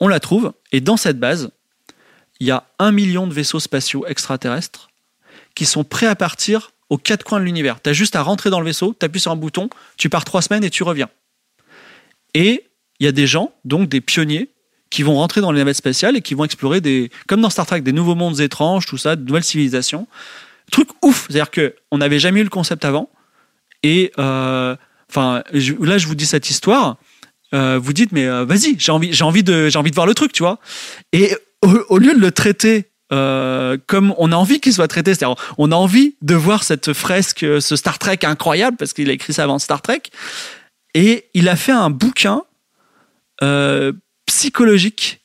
on 0.00 0.08
la 0.08 0.20
trouve 0.20 0.52
et 0.70 0.80
dans 0.80 0.96
cette 0.96 1.18
base, 1.18 1.50
il 2.40 2.46
y 2.46 2.50
a 2.50 2.64
un 2.78 2.92
million 2.92 3.26
de 3.26 3.32
vaisseaux 3.32 3.60
spatiaux 3.60 4.04
extraterrestres 4.06 4.90
qui 5.54 5.64
sont 5.64 5.84
prêts 5.84 6.06
à 6.06 6.16
partir 6.16 6.72
aux 6.88 6.98
quatre 6.98 7.24
coins 7.24 7.40
de 7.40 7.44
l'univers. 7.44 7.80
Tu 7.82 7.90
as 7.90 7.92
juste 7.92 8.16
à 8.16 8.22
rentrer 8.22 8.50
dans 8.50 8.60
le 8.60 8.66
vaisseau, 8.66 8.94
tu 8.98 9.06
appuies 9.06 9.20
sur 9.20 9.32
un 9.32 9.36
bouton, 9.36 9.68
tu 9.96 10.08
pars 10.08 10.24
trois 10.24 10.42
semaines 10.42 10.64
et 10.64 10.70
tu 10.70 10.82
reviens. 10.82 11.08
Et 12.34 12.64
il 13.00 13.04
y 13.04 13.08
a 13.08 13.12
des 13.12 13.26
gens, 13.26 13.52
donc 13.64 13.88
des 13.88 14.00
pionniers, 14.00 14.51
qui 14.92 15.02
vont 15.02 15.14
rentrer 15.14 15.40
dans 15.40 15.52
les 15.52 15.58
navettes 15.58 15.78
spatiales 15.78 16.16
et 16.16 16.20
qui 16.20 16.34
vont 16.34 16.44
explorer 16.44 16.82
des, 16.82 17.10
comme 17.26 17.40
dans 17.40 17.48
Star 17.48 17.64
Trek, 17.64 17.80
des 17.80 17.92
nouveaux 17.92 18.14
mondes 18.14 18.40
étranges, 18.40 18.84
tout 18.84 18.98
ça, 18.98 19.16
de 19.16 19.24
nouvelles 19.24 19.42
civilisations. 19.42 20.06
Truc 20.70 20.88
ouf, 21.02 21.26
c'est-à-dire 21.26 21.50
que 21.50 21.74
on 21.90 21.98
n'avait 21.98 22.18
jamais 22.18 22.40
eu 22.40 22.44
le 22.44 22.50
concept 22.50 22.84
avant. 22.84 23.08
Et 23.82 24.12
euh, 24.18 24.76
enfin, 25.08 25.42
là, 25.52 25.96
je 25.96 26.06
vous 26.06 26.14
dis 26.14 26.26
cette 26.26 26.50
histoire. 26.50 26.98
Euh, 27.54 27.80
vous 27.82 27.94
dites, 27.94 28.12
mais 28.12 28.26
euh, 28.26 28.44
vas-y, 28.44 28.76
j'ai 28.78 28.92
envie, 28.92 29.14
j'ai 29.14 29.24
envie 29.24 29.42
de, 29.42 29.70
j'ai 29.70 29.78
envie 29.78 29.90
de 29.90 29.94
voir 29.94 30.06
le 30.06 30.12
truc, 30.12 30.30
tu 30.32 30.42
vois. 30.42 30.58
Et 31.12 31.34
au, 31.62 31.96
lieu 31.96 32.14
de 32.14 32.20
le 32.20 32.30
traiter 32.30 32.90
comme 33.08 34.14
on 34.16 34.32
a 34.32 34.36
envie 34.36 34.60
qu'il 34.60 34.72
soit 34.72 34.88
traité. 34.88 35.14
C'est-à-dire, 35.14 35.36
on 35.58 35.70
a 35.70 35.74
envie 35.74 36.16
de 36.22 36.34
voir 36.34 36.64
cette 36.64 36.92
fresque, 36.94 37.46
ce 37.60 37.76
Star 37.76 37.98
Trek 37.98 38.18
incroyable, 38.24 38.76
parce 38.78 38.92
qu'il 38.94 39.10
a 39.10 39.12
écrit 39.12 39.32
ça 39.34 39.44
avant 39.44 39.58
Star 39.58 39.82
Trek. 39.82 40.02
Et 40.94 41.26
il 41.34 41.48
a 41.48 41.56
fait 41.56 41.72
un 41.72 41.90
bouquin 41.90 42.42
psychologique 44.32 45.21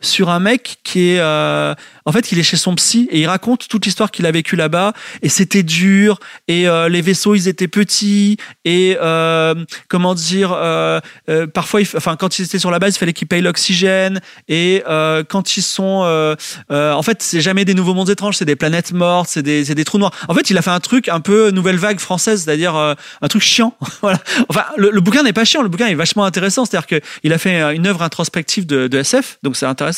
sur 0.00 0.30
un 0.30 0.40
mec 0.40 0.78
qui 0.82 1.10
est 1.10 1.20
euh, 1.20 1.74
en 2.06 2.12
fait 2.12 2.32
il 2.32 2.38
est 2.38 2.42
chez 2.42 2.56
son 2.56 2.74
psy 2.74 3.08
et 3.10 3.20
il 3.20 3.26
raconte 3.26 3.68
toute 3.68 3.84
l'histoire 3.84 4.10
qu'il 4.10 4.26
a 4.26 4.32
vécue 4.32 4.56
là-bas. 4.56 4.92
Et 5.22 5.28
c'était 5.28 5.62
dur. 5.62 6.18
Et 6.48 6.68
euh, 6.68 6.88
les 6.88 7.02
vaisseaux 7.02 7.34
ils 7.34 7.48
étaient 7.48 7.68
petits. 7.68 8.38
Et 8.64 8.96
euh, 9.00 9.54
comment 9.88 10.14
dire 10.14 10.52
euh, 10.52 11.00
euh, 11.28 11.46
parfois 11.46 11.80
enfin 11.96 12.16
quand 12.16 12.38
ils 12.38 12.44
étaient 12.44 12.58
sur 12.58 12.70
la 12.70 12.78
base 12.78 12.96
il 12.96 12.98
fallait 12.98 13.12
qu'ils 13.12 13.28
payent 13.28 13.42
l'oxygène. 13.42 14.20
Et 14.48 14.82
quand 15.28 15.56
ils 15.56 15.62
sont 15.62 16.36
en 16.70 17.02
fait 17.02 17.22
c'est 17.22 17.40
jamais 17.40 17.64
des 17.64 17.74
nouveaux 17.74 17.94
mondes 17.94 18.10
étranges. 18.10 18.36
C'est 18.36 18.44
des 18.44 18.56
planètes 18.56 18.92
mortes. 18.92 19.28
C'est 19.30 19.42
des 19.42 19.74
des 19.74 19.84
trous 19.84 19.98
noirs. 19.98 20.12
En 20.28 20.34
fait 20.34 20.50
il 20.50 20.56
a 20.56 20.62
fait 20.62 20.70
un 20.70 20.80
truc 20.80 21.08
un 21.08 21.20
peu 21.20 21.50
nouvelle 21.50 21.76
vague 21.76 22.00
française 22.00 22.44
c'est-à-dire 22.44 22.74
un 22.74 23.28
truc 23.28 23.42
chiant. 23.42 23.74
Voilà. 24.00 24.18
Enfin 24.48 24.64
le, 24.78 24.90
le 24.90 25.00
bouquin 25.02 25.22
n'est 25.22 25.34
pas 25.34 25.44
chiant. 25.44 25.62
Le 25.62 25.68
bouquin 25.68 25.86
est 25.86 25.94
vachement 25.94 26.24
intéressant. 26.24 26.64
C'est-à-dire 26.64 26.86
que 26.86 27.00
il 27.22 27.34
a 27.34 27.38
fait 27.38 27.74
une 27.74 27.86
œuvre 27.86 28.02
introspective 28.02 28.66
de, 28.66 28.88
de 28.88 28.98
SF 28.98 29.38
donc 29.42 29.56
c'est 29.56 29.66
intéressant 29.66 29.89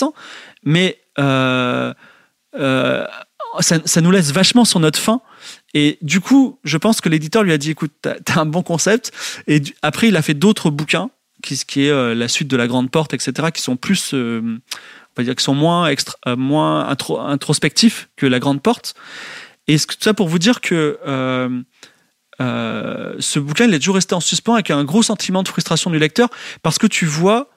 mais 0.64 0.98
euh, 1.18 1.92
euh, 2.54 3.06
ça, 3.60 4.00
nous 4.00 4.10
laisse 4.10 4.32
vachement 4.32 4.64
sur 4.64 4.80
notre 4.80 4.98
fin. 4.98 5.20
Et 5.74 5.98
du 6.02 6.20
coup, 6.20 6.58
je 6.64 6.76
pense 6.76 7.00
que 7.00 7.08
l'éditeur 7.08 7.42
lui 7.42 7.52
a 7.52 7.58
dit 7.58 7.70
écoute, 7.70 7.92
t'as 8.00 8.14
as 8.28 8.40
un 8.40 8.46
bon 8.46 8.62
concept. 8.62 9.12
Et 9.46 9.62
après, 9.82 10.08
il 10.08 10.16
a 10.16 10.22
fait 10.22 10.34
d'autres 10.34 10.70
bouquins, 10.70 11.10
qui, 11.42 11.56
qui 11.66 11.86
est 11.86 11.90
euh, 11.90 12.14
la 12.14 12.28
suite 12.28 12.48
de 12.48 12.56
La 12.56 12.66
Grande 12.66 12.90
Porte, 12.90 13.14
etc., 13.14 13.48
qui 13.52 13.62
sont 13.62 13.76
plus, 13.76 14.14
on 14.14 14.60
va 15.16 15.24
dire, 15.24 15.34
qui 15.34 15.44
sont 15.44 15.54
moins, 15.54 15.88
extra, 15.88 16.16
moins 16.37 16.88
introspectifs 16.88 18.08
que 18.16 18.26
La 18.26 18.38
Grande 18.38 18.62
Porte. 18.62 18.94
Et 19.68 19.78
tout 19.78 19.96
ça 20.00 20.14
pour 20.14 20.28
vous 20.28 20.38
dire 20.38 20.61
que 20.61 20.99
ce 22.38 23.38
bouquin, 23.38 23.66
il 23.66 23.75
est 23.75 23.78
toujours 23.78 23.96
resté 23.96 24.14
en 24.14 24.20
suspens 24.20 24.54
avec 24.54 24.70
un 24.70 24.84
gros 24.84 25.02
sentiment 25.02 25.42
de 25.42 25.49
frustration 25.49 25.90
du 25.90 25.99
lecteur, 25.99 26.28
parce 26.62 26.78
que 26.78 26.87
tu 26.87 27.06
vois 27.06 27.51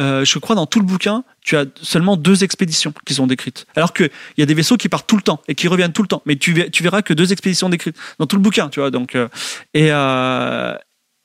euh, 0.00 0.24
je 0.24 0.38
crois 0.38 0.54
dans 0.54 0.66
tout 0.66 0.78
le 0.78 0.86
bouquin, 0.86 1.24
tu 1.40 1.56
as 1.56 1.64
seulement 1.82 2.16
deux 2.16 2.44
expéditions 2.44 2.92
qui 3.04 3.14
sont 3.14 3.26
décrites. 3.26 3.66
Alors 3.74 3.92
qu'il 3.92 4.10
y 4.36 4.42
a 4.42 4.46
des 4.46 4.54
vaisseaux 4.54 4.76
qui 4.76 4.88
partent 4.88 5.08
tout 5.08 5.16
le 5.16 5.22
temps 5.22 5.42
et 5.48 5.54
qui 5.54 5.66
reviennent 5.66 5.92
tout 5.92 6.02
le 6.02 6.08
temps. 6.08 6.22
Mais 6.24 6.36
tu, 6.36 6.52
verras 6.52 7.02
que 7.02 7.14
deux 7.14 7.32
expéditions 7.32 7.68
décrites 7.68 7.96
dans 8.18 8.26
tout 8.26 8.36
le 8.36 8.42
bouquin, 8.42 8.68
tu 8.68 8.80
vois. 8.80 8.90
Donc, 8.90 9.14
euh, 9.16 9.28
et, 9.74 9.88
euh, 9.90 10.76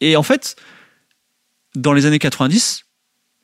et 0.02 0.16
en 0.16 0.24
fait, 0.24 0.56
dans 1.76 1.94
les 1.94 2.06
années 2.06 2.20
90, 2.20 2.86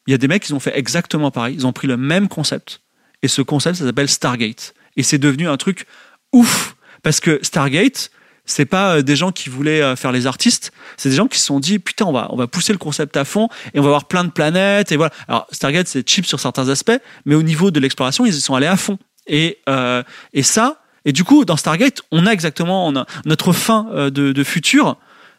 il 0.08 0.12
y 0.12 0.14
a 0.16 0.18
des 0.18 0.28
mecs 0.28 0.44
qui 0.44 0.54
ont 0.54 0.60
fait 0.60 0.76
exactement 0.78 1.30
pareil. 1.30 1.56
Ils 1.56 1.68
ont 1.68 1.74
pris 1.74 1.88
le 1.88 1.98
même 1.98 2.28
concept. 2.28 2.82
Et 3.22 3.28
ce 3.28 3.42
concept, 3.42 3.78
ça 3.78 3.86
s'appelle 3.86 4.10
Stargate. 4.10 4.74
Et 4.98 5.04
c'est 5.04 5.20
devenu 5.20 5.48
un 5.48 5.58
truc 5.58 5.86
ouf. 6.34 6.76
Parce 7.04 7.20
que 7.20 7.40
Stargate, 7.44 8.10
c'est 8.50 8.66
pas 8.66 8.96
euh, 8.96 9.02
des 9.02 9.16
gens 9.16 9.32
qui 9.32 9.50
voulaient 9.50 9.82
euh, 9.82 9.96
faire 9.96 10.12
les 10.12 10.26
artistes, 10.26 10.72
c'est 10.98 11.10
des 11.10 11.16
gens 11.16 11.28
qui 11.28 11.40
se 11.40 11.46
sont 11.46 11.60
dit 11.60 11.80
putain 11.80 12.06
on 12.06 12.12
va 12.12 12.28
on 12.32 12.36
va 12.36 12.48
pousser 12.48 12.74
le 12.74 12.80
concept 12.80 13.16
à 13.16 13.24
fond 13.24 13.48
et 13.74 13.80
on 13.80 13.84
va 13.84 13.90
avoir 13.90 14.06
plein 14.06 14.24
de 14.24 14.32
planètes 14.32 14.92
et 14.92 14.98
voilà. 14.98 15.14
Alors 15.28 15.48
Stargate 15.52 15.88
c'est 15.88 16.08
cheap 16.08 16.26
sur 16.26 16.40
certains 16.40 16.68
aspects, 16.70 17.00
mais 17.26 17.36
au 17.36 17.44
niveau 17.44 17.72
de 17.72 17.80
l'exploration 17.80 18.26
ils 18.26 18.34
y 18.34 18.42
sont 18.42 18.56
allés 18.56 18.68
à 18.68 18.78
fond. 18.78 18.98
Et 19.28 19.60
euh, 19.70 20.04
et 20.34 20.44
ça 20.44 20.82
et 21.06 21.14
du 21.14 21.24
coup 21.24 21.46
dans 21.46 21.58
Stargate 21.58 22.02
on 22.12 22.26
a 22.26 22.32
exactement 22.32 22.92
notre 23.26 23.54
fin 23.54 24.10
de, 24.10 24.44
futur 24.44 24.98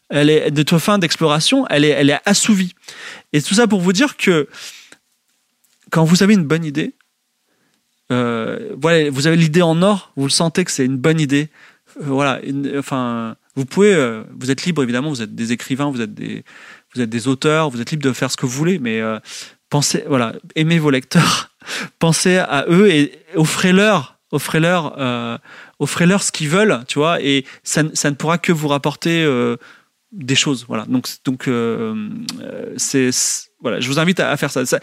elle 0.09 0.31
est 0.31 0.51
notre 0.53 0.79
fin 0.79 0.99
d'exploration 0.99 1.67
elle 1.69 1.85
est 1.85 2.21
assouvie. 2.25 2.75
Et 3.33 3.43
tout 3.43 3.55
ça 3.55 3.67
pour 3.67 3.81
vous 3.81 3.93
dire 3.93 4.17
que 4.17 4.49
quand 5.91 6.05
vous 6.05 6.23
avez 6.23 6.35
une 6.35 6.45
bonne 6.45 6.65
idée 6.65 6.95
vous 8.11 9.27
avez 9.27 9.37
l'idée 9.37 9.63
en 9.63 9.83
or, 9.83 10.13
vous 10.17 10.25
le 10.25 10.31
sentez 10.31 10.65
que 10.65 10.73
c'est 10.73 10.85
une 10.85 10.97
bonne 10.97 11.21
idée, 11.21 11.49
voilà, 12.01 12.41
enfin, 12.79 13.37
vous 13.57 13.65
pouvez, 13.65 13.95
euh, 13.95 14.23
vous 14.39 14.51
êtes 14.51 14.65
libre 14.65 14.83
évidemment, 14.83 15.11
vous 15.11 15.23
êtes 15.23 15.35
des 15.35 15.53
écrivains, 15.53 15.91
vous 15.91 16.01
êtes 16.01 16.15
des, 16.15 16.45
vous 16.95 17.01
êtes 17.01 17.11
des 17.11 17.29
auteurs, 17.29 17.71
vous 17.71 17.81
êtes 17.81 17.91
libre 17.91 18.03
de 18.03 18.13
faire 18.13 18.31
ce 18.31 18.37
que 18.37 18.47
vous 18.47 18.53
voulez, 18.53 18.79
mais 18.79 19.01
euh, 19.01 19.19
pensez, 19.69 20.05
voilà, 20.09 20.35
aimez 20.57 20.79
vos 20.79 20.91
lecteurs, 20.91 21.51
pensez 21.99 22.37
à 22.39 22.65
eux 22.69 22.91
et 22.91 23.13
offrez-leur, 23.35 24.19
offrez-leur, 24.33 25.41
offrez-leur 25.79 26.23
ce 26.23 26.33
qu'ils 26.33 26.49
veulent, 26.49 26.81
tu 26.89 26.99
vois, 26.99 27.21
et 27.21 27.45
ça, 27.65 27.83
ça, 27.95 28.11
ne 28.11 28.15
pourra 28.15 28.39
que 28.39 28.53
vous 28.53 28.69
rapporter 28.69 29.27
des 30.13 30.35
choses, 30.37 30.65
voilà. 30.69 30.85
Donc, 30.87 31.09
donc, 31.25 31.51
c'est 32.77 33.11
voilà, 33.63 33.79
je 33.79 33.89
vous 33.89 33.99
invite 33.99 34.21
à, 34.21 34.35
faire 34.39 34.51
ça. 34.51 34.65
ça 34.65 34.79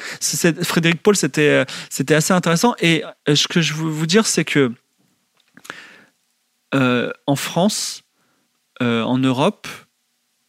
Frédéric 0.62 1.02
Paul, 1.02 1.16
c'était, 1.16 1.66
c'était 1.90 2.14
assez 2.14 2.34
intéressant. 2.34 2.76
Et 2.80 3.04
ce 3.34 3.48
que 3.48 3.60
je 3.60 3.74
veux 3.74 3.90
vous 3.90 4.06
dire, 4.06 4.28
c'est 4.28 4.46
que 4.46 4.72
euh, 6.76 7.12
en 7.26 7.36
France, 7.36 8.04
euh, 8.82 9.02
en 9.04 9.18
Europe, 9.18 9.68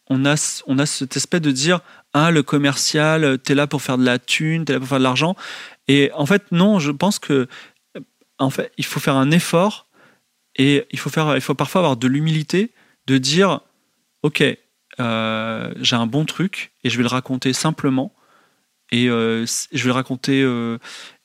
on 0.07 0.25
a, 0.25 0.61
on 0.67 0.79
a 0.79 0.85
cette 0.85 1.15
espèce 1.15 1.41
de 1.41 1.51
dire 1.51 1.81
ah, 2.13 2.31
le 2.31 2.43
commercial, 2.43 3.37
t'es 3.39 3.55
là 3.55 3.67
pour 3.67 3.81
faire 3.81 3.97
de 3.97 4.03
la 4.03 4.19
thune, 4.19 4.65
t'es 4.65 4.73
là 4.73 4.79
pour 4.79 4.87
faire 4.87 4.97
de 4.97 5.03
l'argent. 5.03 5.35
Et 5.87 6.11
en 6.13 6.25
fait, 6.25 6.51
non, 6.51 6.79
je 6.79 6.91
pense 6.91 7.19
que 7.19 7.47
en 8.37 8.49
fait, 8.49 8.71
il 8.77 8.85
faut 8.85 8.99
faire 8.99 9.15
un 9.15 9.31
effort 9.31 9.87
et 10.55 10.85
il 10.91 10.99
faut, 10.99 11.09
faire, 11.09 11.35
il 11.35 11.41
faut 11.41 11.55
parfois 11.55 11.79
avoir 11.79 11.97
de 11.97 12.07
l'humilité 12.07 12.71
de 13.05 13.17
dire 13.17 13.61
Ok, 14.23 14.43
euh, 14.99 15.73
j'ai 15.79 15.95
un 15.95 16.07
bon 16.07 16.25
truc 16.25 16.71
et 16.83 16.89
je 16.89 16.97
vais 16.97 17.03
le 17.03 17.09
raconter 17.09 17.53
simplement 17.53 18.13
et 18.91 19.07
euh, 19.07 19.45
je 19.71 19.83
vais 19.83 19.89
le 19.89 19.93
raconter 19.93 20.41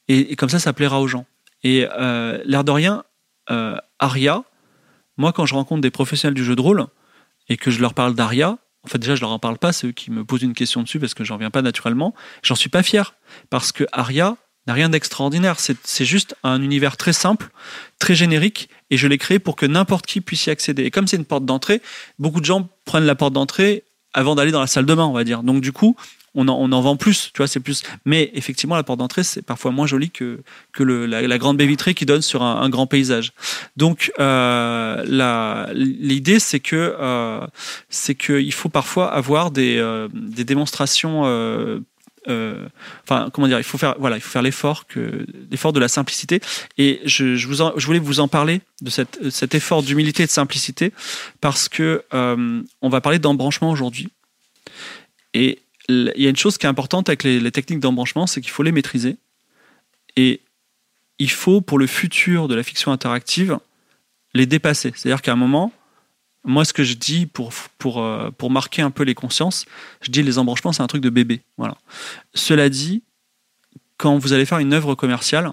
et, 0.08 0.36
comme 0.36 0.50
ça, 0.50 0.58
ça 0.58 0.72
plaira 0.72 1.00
aux 1.00 1.08
gens. 1.08 1.26
Et 1.62 1.86
l'air 2.44 2.64
de 2.64 2.70
rien, 2.70 3.04
Aria, 3.98 4.44
moi, 5.16 5.32
quand 5.32 5.46
je 5.46 5.54
rencontre 5.54 5.80
des 5.80 5.90
professionnels 5.90 6.34
du 6.34 6.44
jeu 6.44 6.56
de 6.56 6.60
rôle 6.60 6.86
et 7.48 7.56
que 7.56 7.70
je 7.70 7.80
leur 7.80 7.94
parle 7.94 8.14
d'Aria, 8.14 8.58
en 8.84 8.88
fait, 8.88 8.98
déjà, 8.98 9.14
je 9.14 9.22
leur 9.22 9.30
en 9.30 9.38
parle 9.38 9.58
pas, 9.58 9.72
c'est 9.72 9.86
eux 9.86 9.92
qui 9.92 10.10
me 10.10 10.24
posent 10.24 10.42
une 10.42 10.52
question 10.52 10.82
dessus 10.82 11.00
parce 11.00 11.14
que 11.14 11.24
j'en 11.24 11.38
viens 11.38 11.50
pas 11.50 11.62
naturellement. 11.62 12.14
J'en 12.42 12.54
suis 12.54 12.68
pas 12.68 12.82
fier 12.82 13.14
parce 13.48 13.72
que 13.72 13.84
Aria 13.92 14.36
n'a 14.66 14.74
rien 14.74 14.90
d'extraordinaire. 14.90 15.56
C'est 15.58 16.04
juste 16.04 16.36
un 16.42 16.60
univers 16.60 16.96
très 16.96 17.14
simple, 17.14 17.48
très 17.98 18.14
générique 18.14 18.68
et 18.90 18.96
je 18.96 19.06
l'ai 19.06 19.18
créé 19.18 19.38
pour 19.38 19.56
que 19.56 19.64
n'importe 19.64 20.06
qui 20.06 20.20
puisse 20.20 20.46
y 20.46 20.50
accéder. 20.50 20.84
Et 20.84 20.90
comme 20.90 21.06
c'est 21.06 21.16
une 21.16 21.24
porte 21.24 21.46
d'entrée, 21.46 21.80
beaucoup 22.18 22.40
de 22.40 22.44
gens 22.44 22.68
prennent 22.84 23.04
la 23.04 23.14
porte 23.14 23.32
d'entrée 23.32 23.84
avant 24.12 24.34
d'aller 24.34 24.52
dans 24.52 24.60
la 24.60 24.66
salle 24.66 24.86
de 24.86 24.94
bain, 24.94 25.04
on 25.04 25.12
va 25.12 25.24
dire. 25.24 25.42
Donc, 25.42 25.62
du 25.62 25.72
coup, 25.72 25.96
on 26.34 26.48
en, 26.48 26.80
vend 26.80 26.96
plus, 26.96 27.30
tu 27.32 27.38
vois, 27.38 27.46
c'est 27.46 27.60
plus. 27.60 27.82
Mais 28.04 28.30
effectivement, 28.34 28.74
la 28.74 28.82
porte 28.82 28.98
d'entrée, 28.98 29.22
c'est 29.22 29.42
parfois 29.42 29.70
moins 29.70 29.86
joli 29.86 30.10
que, 30.10 30.40
que 30.72 30.82
la, 30.82 31.38
grande 31.38 31.56
baie 31.56 31.66
vitrée 31.66 31.94
qui 31.94 32.06
donne 32.06 32.22
sur 32.22 32.42
un, 32.42 32.68
grand 32.68 32.86
paysage. 32.86 33.32
Donc, 33.76 34.12
euh, 34.18 35.04
l'idée, 35.74 36.40
c'est 36.40 36.60
que 36.60 36.96
euh, 36.98 37.46
c'est 37.88 38.14
qu'il 38.14 38.52
faut 38.52 38.68
parfois 38.68 39.12
avoir 39.12 39.50
des, 39.50 39.78
euh, 39.78 40.08
des 40.12 40.44
démonstrations. 40.44 41.22
enfin, 42.26 43.30
comment 43.32 43.46
dire, 43.46 43.58
il 43.58 43.64
faut 43.64 43.78
faire, 43.78 43.94
voilà, 44.00 44.16
il 44.16 44.20
faut 44.20 44.30
faire 44.30 44.42
l'effort 44.42 44.86
que 44.88 45.24
l'effort 45.50 45.72
de 45.72 45.80
la 45.80 45.88
simplicité. 45.88 46.40
Et 46.78 47.00
je, 47.04 47.36
je, 47.36 47.46
vous 47.46 47.62
je 47.76 47.86
voulais 47.86 48.00
vous 48.00 48.18
en 48.18 48.26
parler 48.28 48.60
de 48.82 48.90
cette, 48.90 49.30
cet 49.30 49.54
effort 49.54 49.84
d'humilité 49.84 50.24
et 50.24 50.26
de 50.26 50.32
simplicité 50.32 50.92
parce 51.40 51.68
que 51.68 52.02
on 52.10 52.88
va 52.88 53.00
parler 53.00 53.20
d'embranchement 53.20 53.70
aujourd'hui. 53.70 54.08
Et 55.34 55.58
il 55.88 56.12
y 56.16 56.26
a 56.26 56.30
une 56.30 56.36
chose 56.36 56.58
qui 56.58 56.66
est 56.66 56.68
importante 56.68 57.08
avec 57.08 57.22
les, 57.22 57.52
techniques 57.52 57.80
d'embranchement, 57.80 58.26
c'est 58.26 58.40
qu'il 58.40 58.50
faut 58.50 58.62
les 58.62 58.72
maîtriser. 58.72 59.16
Et 60.16 60.40
il 61.18 61.30
faut, 61.30 61.60
pour 61.60 61.78
le 61.78 61.86
futur 61.86 62.48
de 62.48 62.54
la 62.54 62.62
fiction 62.62 62.92
interactive, 62.92 63.58
les 64.32 64.46
dépasser. 64.46 64.92
C'est-à-dire 64.94 65.22
qu'à 65.22 65.32
un 65.32 65.36
moment, 65.36 65.72
moi, 66.44 66.64
ce 66.64 66.72
que 66.72 66.84
je 66.84 66.94
dis 66.94 67.26
pour, 67.26 67.52
pour, 67.78 68.02
euh, 68.02 68.30
pour 68.30 68.50
marquer 68.50 68.82
un 68.82 68.90
peu 68.90 69.02
les 69.02 69.14
consciences, 69.14 69.66
je 70.00 70.10
dis 70.10 70.22
les 70.22 70.38
embranchements, 70.38 70.72
c'est 70.72 70.82
un 70.82 70.86
truc 70.86 71.02
de 71.02 71.10
bébé. 71.10 71.42
Voilà. 71.56 71.76
Cela 72.34 72.68
dit, 72.68 73.02
quand 73.96 74.18
vous 74.18 74.32
allez 74.32 74.44
faire 74.44 74.58
une 74.58 74.72
œuvre 74.72 74.94
commerciale, 74.94 75.52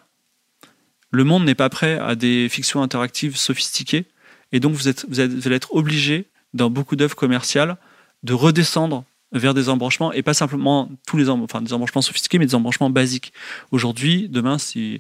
le 1.12 1.24
monde 1.24 1.44
n'est 1.44 1.56
pas 1.56 1.70
prêt 1.70 2.00
à 2.00 2.16
des 2.16 2.48
fictions 2.50 2.82
interactives 2.82 3.36
sophistiquées. 3.36 4.06
Et 4.52 4.60
donc, 4.60 4.74
vous, 4.74 4.88
êtes, 4.88 5.06
vous 5.08 5.20
allez 5.20 5.56
être 5.56 5.74
obligé, 5.76 6.28
dans 6.54 6.70
beaucoup 6.70 6.96
d'œuvres 6.96 7.16
commerciales, 7.16 7.78
de 8.24 8.34
redescendre 8.34 9.06
vers 9.32 9.54
des 9.54 9.70
embranchements 9.70 10.12
et 10.12 10.24
pas 10.24 10.34
simplement 10.34 10.90
tous 11.08 11.18
les 11.18 11.26
des 11.26 11.74
embranchements 11.74 12.02
sophistiqués 12.02 12.38
mais 12.38 12.46
des 12.46 12.56
embranchements 12.56 12.90
basiques. 12.90 13.34
Aujourd'hui, 13.72 14.28
demain 14.30 14.58
si, 14.58 15.00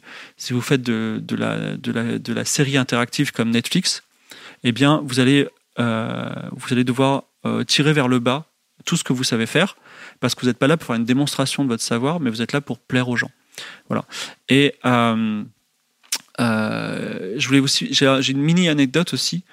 vous 0.49 0.61
faites 0.61 0.81
de 0.81 1.21
la 2.33 2.45
série 2.45 2.77
interactive 2.77 3.31
comme 3.31 3.49
Netflix, 3.49 4.03
eh 4.63 4.71
bien 4.71 5.01
vous 5.03 5.19
allez 5.19 5.47
euh, 5.79 6.33
vous 6.51 6.73
allez 6.73 6.83
devoir 6.83 7.23
euh, 7.45 7.63
tirer 7.63 7.93
vers 7.93 8.07
le 8.07 8.19
bas 8.19 8.45
tout 8.85 8.97
ce 8.97 9.03
que 9.03 9.13
vous 9.13 9.23
savez 9.23 9.45
faire 9.45 9.77
parce 10.19 10.35
que 10.35 10.41
vous 10.41 10.47
n'êtes 10.47 10.57
pas 10.57 10.67
là 10.67 10.75
pour 10.77 10.87
faire 10.87 10.95
une 10.95 11.05
démonstration 11.05 11.63
de 11.63 11.69
votre 11.69 11.83
savoir 11.83 12.19
mais 12.19 12.29
vous 12.29 12.41
êtes 12.41 12.51
là 12.51 12.61
pour 12.61 12.79
plaire 12.79 13.09
aux 13.09 13.15
gens. 13.15 13.31
Voilà. 13.87 14.05
Et 14.49 14.75
euh, 14.85 15.43
je 16.39 17.47
voulais 17.47 17.59
aussi 17.59 17.89
j'ai 17.91 18.31
une 18.31 18.41
mini 18.41 18.69
anecdote 18.69 19.13
aussi 19.13 19.43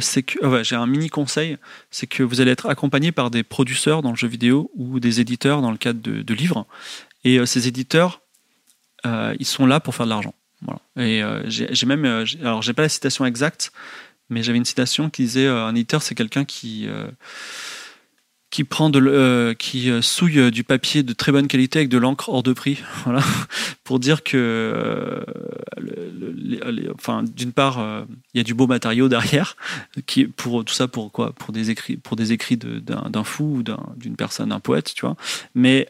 c'est 0.00 0.22
que 0.22 0.38
ah 0.42 0.62
j'ai 0.62 0.76
un 0.76 0.86
mini 0.86 1.08
conseil, 1.08 1.56
c'est 1.90 2.06
que 2.06 2.22
vous 2.22 2.40
allez 2.40 2.50
être 2.50 2.68
accompagné 2.68 3.12
par 3.12 3.30
des 3.30 3.42
producteurs 3.42 4.02
dans 4.02 4.10
le 4.10 4.16
jeu 4.16 4.28
vidéo 4.28 4.70
ou 4.74 5.00
des 5.00 5.20
éditeurs 5.20 5.62
dans 5.62 5.70
le 5.70 5.76
cadre 5.76 6.00
de, 6.00 6.34
livres. 6.34 6.66
Et 7.24 7.38
euh, 7.38 7.46
ces 7.46 7.68
éditeurs, 7.68 8.20
euh, 9.06 9.34
ils 9.38 9.46
sont 9.46 9.66
là 9.66 9.80
pour 9.80 9.94
faire 9.94 10.06
de 10.06 10.10
l'argent. 10.10 10.34
Et 10.96 11.22
euh, 11.22 11.42
j'ai 11.46 11.86
même, 11.86 12.04
alors 12.40 12.62
j'ai 12.62 12.72
pas 12.72 12.82
la 12.82 12.88
citation 12.88 13.24
exacte, 13.24 13.72
mais 14.28 14.42
j'avais 14.42 14.58
une 14.58 14.64
citation 14.64 15.08
qui 15.08 15.22
disait 15.22 15.46
un 15.46 15.74
éditeur, 15.74 16.02
c'est 16.02 16.16
quelqu'un 16.16 16.44
qui 16.44 16.88
qui 18.50 18.64
prend 18.64 18.88
de 18.88 18.98
euh, 19.00 19.54
qui 19.54 19.90
euh, 19.90 20.00
souille 20.00 20.38
euh, 20.38 20.50
du 20.50 20.64
papier 20.64 21.02
de 21.02 21.12
très 21.12 21.32
bonne 21.32 21.48
qualité 21.48 21.80
avec 21.80 21.90
de 21.90 21.98
l'encre 21.98 22.30
hors 22.30 22.42
de 22.42 22.52
prix. 22.52 22.82
Voilà. 23.04 23.22
Pour 23.84 24.00
dire 24.00 24.22
que 24.22 25.24
enfin 26.94 27.22
d'une 27.22 27.52
part 27.52 27.82
il 28.34 28.38
y 28.38 28.40
a 28.40 28.44
du 28.44 28.52
beau 28.52 28.66
matériau 28.66 29.08
derrière 29.08 29.56
qui 30.04 30.26
pour 30.26 30.62
tout 30.62 30.74
ça 30.74 30.88
pour 30.88 31.10
quoi? 31.10 31.32
Pour 31.32 31.52
des 31.52 31.70
écrits 31.70 31.96
pour 31.96 32.14
des 32.14 32.32
écrits 32.32 32.58
d'un 32.58 33.24
fou 33.24 33.58
ou 33.58 33.62
d'une 33.96 34.16
personne 34.16 34.52
un 34.52 34.60
poète 34.60 34.92
tu 34.94 35.06
vois. 35.06 35.16
Mais 35.54 35.88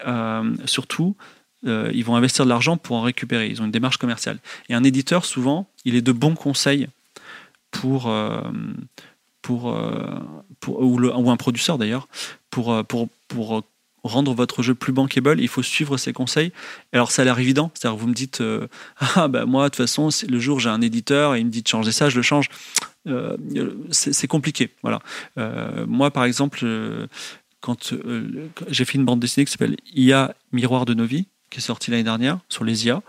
surtout 0.64 1.16
ils 1.64 2.04
vont 2.04 2.14
investir 2.14 2.44
de 2.44 2.50
l'argent 2.50 2.76
pour 2.76 2.96
en 2.96 3.02
récupérer. 3.02 3.48
Ils 3.48 3.60
ont 3.62 3.64
une 3.64 3.72
démarche 3.72 3.96
commerciale. 3.96 4.38
Et 4.68 4.74
un 4.74 4.84
éditeur 4.84 5.24
souvent 5.24 5.68
il 5.84 5.96
est 5.96 6.02
de 6.02 6.12
bons 6.12 6.36
conseils 6.36 6.86
pour 7.72 8.12
pour, 9.48 9.74
pour 10.60 10.82
ou, 10.82 11.30
un 11.30 11.36
producteur 11.38 11.78
d'ailleurs 11.78 12.06
pour, 12.50 12.72
euh, 12.72 12.82
pour, 12.82 13.08
pour 13.28 13.62
rendre 14.02 14.34
votre 14.34 14.62
jeu 14.62 14.74
plus 14.74 14.92
bankable, 14.92 15.40
il 15.40 15.48
faut 15.48 15.62
suivre 15.62 15.96
ces 15.96 16.12
conseils. 16.12 16.52
Alors 16.92 17.10
ça 17.10 17.22
a 17.22 17.24
l'air 17.24 17.38
évident, 17.38 17.70
c'est-à-dire 17.74 17.96
vous 17.96 18.08
me 18.08 18.14
dites 18.14 18.42
euh, 18.42 18.68
ah 19.16 19.26
bah 19.28 19.46
moi 19.46 19.64
de 19.64 19.68
toute 19.70 19.76
façon 19.76 20.10
le 20.28 20.38
jour 20.38 20.60
j'ai 20.60 20.68
un 20.68 20.82
éditeur 20.82 21.34
et 21.34 21.40
il 21.40 21.46
me 21.46 21.50
dit 21.50 21.62
de 21.62 21.68
changer 21.68 21.92
ça, 21.92 22.10
je 22.10 22.16
le 22.16 22.22
change. 22.22 22.50
Euh, 23.06 23.38
c'est 23.90 24.26
compliqué, 24.26 24.68
voilà. 24.82 25.00
moi 25.86 26.10
par 26.10 26.24
exemple, 26.24 26.66
quand 27.60 27.94
j'ai 28.68 28.84
fait 28.84 28.98
une 28.98 29.06
bande 29.06 29.20
dessinée 29.20 29.46
qui 29.46 29.52
s'appelle 29.52 29.76
IA 29.94 30.34
Miroir 30.52 30.84
de 30.84 30.92
nos 30.92 31.06
vies, 31.06 31.26
qui 31.48 31.58
est 31.58 31.62
sortie 31.62 31.90
l'année 31.90 32.02
dernière 32.02 32.38
sur 32.50 32.64
les 32.64 32.84
IA, 32.84 33.02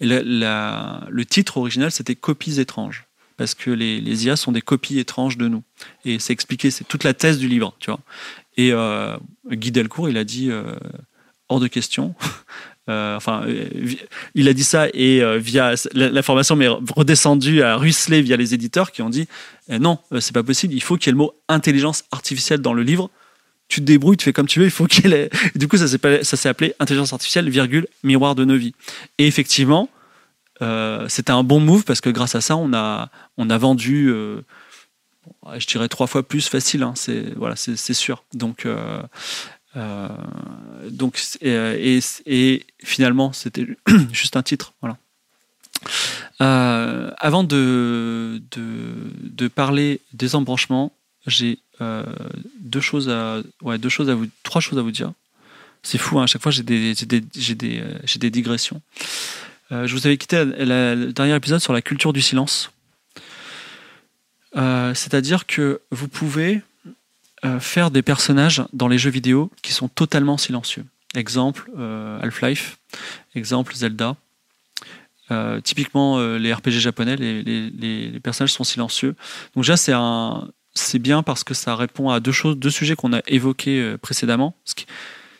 et 0.00 0.06
le 0.06 1.22
titre 1.22 1.58
original 1.58 1.92
c'était 1.92 2.16
Copies 2.16 2.58
étranges 2.58 3.06
parce 3.36 3.54
que 3.54 3.70
les, 3.70 4.26
IA 4.26 4.36
sont 4.36 4.52
des 4.52 4.60
copies 4.60 4.98
étranges 4.98 5.36
de 5.36 5.48
nous. 5.48 5.62
Et 6.04 6.18
c'est 6.18 6.32
expliqué, 6.32 6.70
c'est 6.70 6.84
toute 6.84 7.04
la 7.04 7.14
thèse 7.14 7.38
du 7.38 7.48
livre, 7.48 7.74
tu 7.80 7.90
vois. 7.90 8.00
Et 8.56 8.72
euh, 8.72 9.16
Guy 9.50 9.72
Delcourt, 9.72 10.08
il 10.08 10.16
a 10.16 10.24
dit 10.24 10.50
euh, 10.50 10.74
hors 11.48 11.60
de 11.60 11.68
question. 11.68 12.14
Euh, 12.90 13.16
enfin, 13.16 13.46
il 14.34 14.46
a 14.46 14.52
dit 14.52 14.62
ça 14.62 14.88
et 14.92 15.22
via 15.38 15.72
l'information 15.94 16.54
m'est 16.54 16.68
redescendue 16.68 17.62
à 17.62 17.76
ruisseler 17.76 18.20
via 18.20 18.36
les 18.36 18.52
éditeurs 18.52 18.92
qui 18.92 19.00
ont 19.00 19.08
dit 19.08 19.26
non, 19.70 19.98
c'est 20.20 20.34
pas 20.34 20.42
possible. 20.42 20.74
Il 20.74 20.82
faut 20.82 20.98
qu'il 20.98 21.06
y 21.06 21.08
ait 21.08 21.12
le 21.12 21.16
mot 21.16 21.32
intelligence 21.48 22.04
artificielle 22.10 22.60
dans 22.60 22.74
le 22.74 22.82
livre. 22.82 23.08
Tu 23.68 23.80
te 23.80 23.86
débrouilles, 23.86 24.18
tu 24.18 24.26
fais 24.26 24.34
comme 24.34 24.46
tu 24.46 24.58
veux. 24.58 24.66
Il 24.66 24.70
faut 24.70 24.84
qu'il 24.84 25.14
ait. 25.14 25.30
du 25.54 25.66
coup, 25.66 25.78
ça 25.78 25.88
s'est 25.88 26.48
appelé 26.50 26.74
intelligence 26.78 27.14
artificielle 27.14 27.48
virgule 27.48 27.86
miroir 28.02 28.34
de 28.34 28.44
Novi. 28.44 28.74
Et 29.16 29.26
effectivement, 29.26 29.88
c'était 31.08 31.32
un 31.32 31.42
bon 31.42 31.60
move 31.60 31.84
parce 31.84 32.00
que 32.00 32.10
grâce 32.10 32.34
à 32.34 32.40
ça, 32.40 32.56
on 32.56 32.72
a 32.72 33.10
on 33.36 33.50
a 33.50 33.58
vendu 33.58 34.12
je 35.58 35.66
dirais 35.66 35.88
trois 35.88 36.06
fois 36.06 36.22
plus 36.22 36.48
facile, 36.48 36.82
hein, 36.82 36.94
c'est 36.96 37.34
voilà, 37.36 37.56
sûr. 37.56 38.24
Donc, 38.32 38.66
euh, 38.66 39.02
euh, 39.76 40.08
donc 40.90 41.20
et, 41.40 42.00
et, 42.26 42.66
finalement, 42.82 43.32
c'était 43.32 43.66
juste 44.12 44.36
un 44.36 44.42
titre, 44.42 44.72
voilà. 44.80 44.96
Euh, 46.40 47.10
avant 47.18 47.44
de, 47.44 48.42
de, 48.50 49.48
parler 49.48 50.00
des 50.12 50.34
embranchements, 50.34 50.92
j'ai 51.26 51.58
deux 52.60 52.80
choses 52.80 53.12
ouais, 53.62 53.78
deux 53.78 53.88
choses 53.88 54.08
à 54.08 54.14
vous, 54.14 54.26
trois 54.42 54.60
choses 54.60 54.78
à 54.78 54.82
vous 54.82 54.90
dire. 54.90 55.12
C'est 55.82 55.98
fou, 55.98 56.18
hein, 56.18 56.24
à 56.24 56.26
chaque 56.26 56.40
fois 56.40 56.50
j'ai 56.50 56.62
des, 56.62 56.94
des, 56.94 57.20
des, 57.20 57.82
des, 58.18 58.30
digressions. 58.30 58.80
Je 59.70 59.92
vous 59.92 60.06
avais 60.06 60.16
quitté 60.16 60.44
le 60.44 61.12
dernier 61.12 61.34
épisode 61.34 61.60
sur 61.60 61.72
la 61.72 61.82
culture 61.82 62.12
du 62.12 62.22
silence. 62.22 62.70
Euh, 64.56 64.94
c'est-à-dire 64.94 65.46
que 65.46 65.80
vous 65.90 66.08
pouvez 66.08 66.62
euh, 67.44 67.58
faire 67.60 67.90
des 67.90 68.02
personnages 68.02 68.62
dans 68.72 68.88
les 68.88 68.98
jeux 68.98 69.10
vidéo 69.10 69.50
qui 69.62 69.72
sont 69.72 69.88
totalement 69.88 70.38
silencieux. 70.38 70.84
Exemple 71.14 71.70
euh, 71.78 72.20
Half-Life, 72.20 72.78
exemple 73.34 73.74
Zelda. 73.74 74.16
typiquement 75.64 76.20
les 76.36 76.52
RPG 76.52 76.80
japonais, 76.80 77.16
les, 77.16 78.20
personnages 78.22 78.52
sont 78.52 78.64
silencieux. 78.64 79.14
Donc 79.54 79.64
déjà 79.64 79.76
c'est 79.76 79.92
un, 79.94 80.48
c'est 80.74 80.98
bien 80.98 81.22
parce 81.22 81.44
que 81.44 81.54
ça 81.54 81.74
répond 81.76 82.10
à 82.10 82.20
deux 82.20 82.32
choses, 82.32 82.56
deux 82.56 82.70
sujets 82.70 82.94
qu'on 82.94 83.12
a 83.12 83.20
évoqués 83.26 83.96
précédemment. 84.02 84.54
Ce 84.64 84.74
qui, 84.74 84.86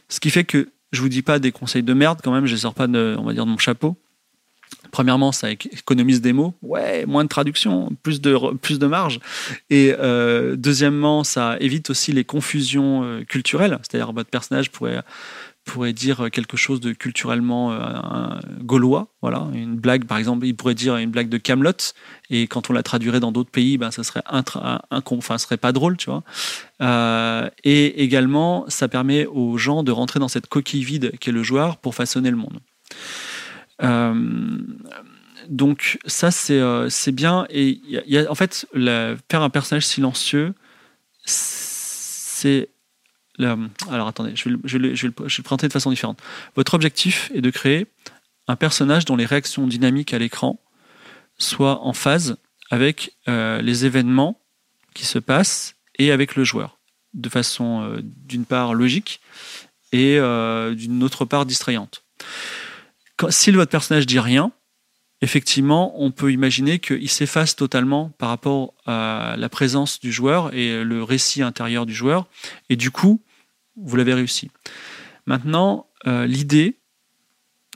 ce 0.08 0.20
qui, 0.20 0.30
fait 0.30 0.44
que 0.44 0.70
je 0.92 1.00
vous 1.00 1.08
dis 1.08 1.22
pas 1.22 1.38
des 1.38 1.52
conseils 1.52 1.82
de 1.82 1.92
merde 1.92 2.20
quand 2.22 2.32
même, 2.32 2.46
je 2.46 2.54
les 2.54 2.60
sors 2.62 2.74
pas 2.74 2.86
de, 2.86 3.16
on 3.18 3.24
va 3.24 3.32
dire 3.34 3.44
de 3.44 3.50
mon 3.50 3.58
chapeau. 3.58 3.96
Premièrement, 4.94 5.32
ça 5.32 5.50
économise 5.50 6.20
des 6.20 6.32
mots. 6.32 6.54
Ouais, 6.62 7.04
moins 7.04 7.24
de 7.24 7.28
traduction, 7.28 7.90
plus 8.04 8.20
de, 8.20 8.54
plus 8.58 8.78
de 8.78 8.86
marge. 8.86 9.18
Et 9.68 9.92
euh, 9.98 10.54
deuxièmement, 10.54 11.24
ça 11.24 11.56
évite 11.58 11.90
aussi 11.90 12.12
les 12.12 12.22
confusions 12.22 13.02
euh, 13.02 13.24
culturelles. 13.24 13.80
C'est-à-dire, 13.82 14.12
votre 14.12 14.30
personnage 14.30 14.70
pourrait, 14.70 15.02
pourrait 15.64 15.92
dire 15.92 16.30
quelque 16.30 16.56
chose 16.56 16.78
de 16.78 16.92
culturellement 16.92 17.72
euh, 17.72 18.38
gaulois. 18.60 19.08
Voilà, 19.20 19.48
une 19.52 19.74
blague, 19.74 20.04
par 20.04 20.16
exemple, 20.16 20.46
il 20.46 20.54
pourrait 20.54 20.76
dire 20.76 20.96
une 20.96 21.10
blague 21.10 21.28
de 21.28 21.38
Camelot, 21.38 21.72
et 22.30 22.46
quand 22.46 22.70
on 22.70 22.72
la 22.72 22.84
traduirait 22.84 23.18
dans 23.18 23.32
d'autres 23.32 23.50
pays, 23.50 23.78
ben, 23.78 23.90
ça 23.90 24.04
serait 24.04 24.22
un, 24.30 24.44
enfin, 24.92 25.38
serait 25.38 25.56
pas 25.56 25.72
drôle, 25.72 25.96
tu 25.96 26.08
vois. 26.08 26.22
Euh, 26.82 27.50
et 27.64 28.04
également, 28.04 28.64
ça 28.68 28.86
permet 28.86 29.26
aux 29.26 29.58
gens 29.58 29.82
de 29.82 29.90
rentrer 29.90 30.20
dans 30.20 30.28
cette 30.28 30.46
coquille 30.46 30.84
vide 30.84 31.18
qu'est 31.18 31.32
le 31.32 31.42
joueur 31.42 31.78
pour 31.78 31.96
façonner 31.96 32.30
le 32.30 32.36
monde. 32.36 32.60
Euh, 33.82 34.58
donc 35.48 35.98
ça 36.06 36.30
c'est 36.30 37.12
bien 37.12 37.46
et 37.50 37.80
en 38.28 38.34
fait 38.34 38.66
faire 39.30 39.42
un 39.42 39.50
personnage 39.50 39.86
silencieux 39.86 40.54
c'est 41.26 42.68
alors 43.38 44.06
attendez, 44.06 44.36
je 44.36 44.48
vais, 44.48 44.56
je, 44.64 44.78
vais, 44.78 44.94
je 44.94 45.06
le 45.06 45.12
présenter 45.42 45.66
de 45.66 45.72
façon 45.72 45.90
différente. 45.90 46.20
Votre 46.54 46.74
objectif 46.74 47.32
est 47.34 47.40
de 47.40 47.50
créer 47.50 47.86
un 48.46 48.56
personnage 48.56 49.04
dont 49.04 49.16
les 49.16 49.26
réactions 49.26 49.66
dynamiques 49.66 50.14
à 50.14 50.18
l'écran 50.18 50.60
soient 51.38 51.80
en 51.80 51.92
phase 51.92 52.36
avec 52.70 53.14
euh, 53.28 53.60
les 53.60 53.86
événements 53.86 54.40
qui 54.94 55.04
se 55.04 55.18
passent 55.18 55.74
et 55.98 56.12
avec 56.12 56.36
le 56.36 56.44
joueur, 56.44 56.78
de 57.14 57.28
façon 57.28 57.82
euh, 57.82 58.00
d'une 58.02 58.44
part 58.44 58.74
logique 58.74 59.20
et 59.92 60.18
euh, 60.18 60.74
d'une 60.74 61.02
autre 61.02 61.24
part 61.24 61.46
distrayante. 61.46 62.04
Si 63.30 63.50
votre 63.52 63.71
personnage 63.71 64.06
dit 64.06 64.18
rien, 64.18 64.52
effectivement, 65.21 66.00
on 66.02 66.11
peut 66.11 66.33
imaginer 66.33 66.78
qu'il 66.78 67.09
s'efface 67.09 67.56
totalement 67.56 68.11
par 68.18 68.28
rapport 68.28 68.75
à 68.87 69.37
la 69.38 69.49
présence 69.49 70.00
du 70.00 70.12
joueur 70.12 70.52
et 70.54 70.85
le 70.85 71.02
récit 71.02 71.42
intérieur 71.42 71.87
du 71.87 71.94
joueur. 71.94 72.26
Et 72.68 72.76
du 72.76 72.90
coup, 72.90 73.21
vous 73.76 73.97
l'avez 73.97 74.14
réussi. 74.14 74.50
Maintenant, 75.26 75.87
euh, 76.06 76.26
l'idée, 76.26 76.76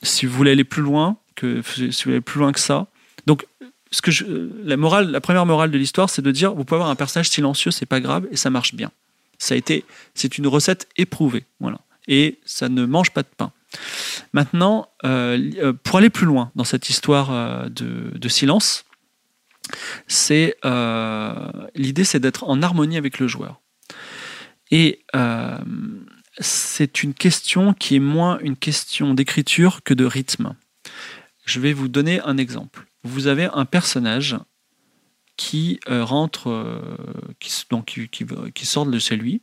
si 0.02 0.26
vous 0.26 0.36
voulez 0.36 0.52
aller 0.52 0.64
plus 0.64 0.82
loin, 0.82 1.16
que, 1.34 1.62
si 1.62 1.86
vous 1.86 1.92
voulez 2.04 2.16
aller 2.16 2.20
plus 2.20 2.40
loin 2.40 2.52
que 2.52 2.60
ça, 2.60 2.88
donc 3.26 3.46
ce 3.90 4.02
que 4.02 4.10
la 4.64 4.76
morale, 4.76 5.10
la 5.10 5.20
première 5.20 5.46
morale 5.46 5.70
de 5.70 5.78
l'histoire, 5.78 6.10
c'est 6.10 6.22
de 6.22 6.30
dire 6.30 6.54
vous 6.54 6.64
pouvez 6.64 6.76
avoir 6.76 6.90
un 6.90 6.96
personnage 6.96 7.30
silencieux, 7.30 7.70
c'est 7.70 7.86
pas 7.86 8.00
grave 8.00 8.26
et 8.30 8.36
ça 8.36 8.50
marche 8.50 8.74
bien. 8.74 8.90
Ça 9.38 9.54
a 9.54 9.56
été, 9.56 9.84
c'est 10.14 10.36
une 10.36 10.46
recette 10.46 10.88
éprouvée, 10.96 11.44
voilà. 11.60 11.80
Et 12.08 12.38
ça 12.44 12.68
ne 12.68 12.84
mange 12.84 13.12
pas 13.12 13.22
de 13.22 13.28
pain. 13.36 13.52
Maintenant, 14.32 14.88
euh, 15.04 15.50
euh, 15.58 15.72
pour 15.72 15.98
aller 15.98 16.10
plus 16.10 16.26
loin 16.26 16.50
dans 16.54 16.64
cette 16.64 16.88
histoire 16.90 17.70
de, 17.70 18.28
silence, 18.28 18.84
c'est 20.06 20.56
l'idée, 21.74 22.04
c'est 22.04 22.20
d'être 22.20 22.44
en 22.44 22.62
harmonie 22.62 22.96
avec 22.96 23.18
le 23.18 23.28
joueur. 23.28 23.60
Et 24.70 25.04
euh, 25.14 25.58
c'est 26.38 27.02
une 27.02 27.14
question 27.14 27.74
qui 27.74 27.96
est 27.96 28.00
moins 28.00 28.38
une 28.40 28.56
question 28.56 29.14
d'écriture 29.14 29.82
que 29.82 29.94
de 29.94 30.04
rythme. 30.04 30.54
Je 31.44 31.60
vais 31.60 31.72
vous 31.72 31.88
donner 31.88 32.20
un 32.20 32.36
exemple. 32.36 32.86
Vous 33.04 33.26
avez 33.26 33.48
un 33.52 33.64
personnage 33.64 34.36
qui 35.36 35.80
euh, 35.88 36.04
rentre, 36.04 36.50
euh, 36.50 36.96
qui, 37.40 37.52
donc, 37.70 38.08
qui, 38.10 38.66
sort 38.66 38.86
de 38.86 38.98
chez 38.98 39.16
lui, 39.16 39.40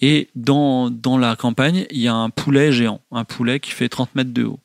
et 0.00 0.28
dans, 0.34 0.90
dans 0.90 1.18
la 1.18 1.36
campagne, 1.36 1.86
il 1.90 2.00
y 2.00 2.08
a 2.08 2.14
un 2.14 2.30
poulet 2.30 2.72
géant, 2.72 3.00
un 3.10 3.24
poulet 3.24 3.60
qui 3.60 3.70
fait 3.70 3.88
30 3.88 4.14
mètres 4.14 4.32
de 4.32 4.44
haut. 4.44 4.60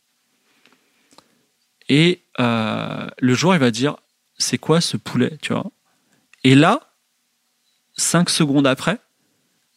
Et 1.88 2.24
le 2.38 3.34
joueur, 3.34 3.56
il 3.56 3.60
va 3.60 3.72
dire, 3.72 3.96
c'est 4.38 4.58
quoi 4.58 4.82
ce 4.82 4.98
poulet, 4.98 5.38
tu 5.42 5.54
Et 6.44 6.56
là, 6.56 6.80
5 7.98 8.30
secondes 8.30 8.68
après, 8.68 9.00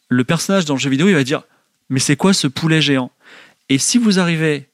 le 0.08 0.24
personnage 0.24 0.64
dans 0.64 0.74
le 0.74 0.80
jeu 0.80 0.90
vidéo, 0.90 1.08
il 1.08 1.14
va 1.14 1.24
dire 1.24 1.42
Mais 1.88 2.00
c'est 2.00 2.16
quoi 2.16 2.32
ce 2.32 2.46
poulet 2.46 2.80
géant? 2.80 3.10
Et 3.68 3.78
si 3.78 3.98
vous 3.98 4.18
arrivez 4.18 4.68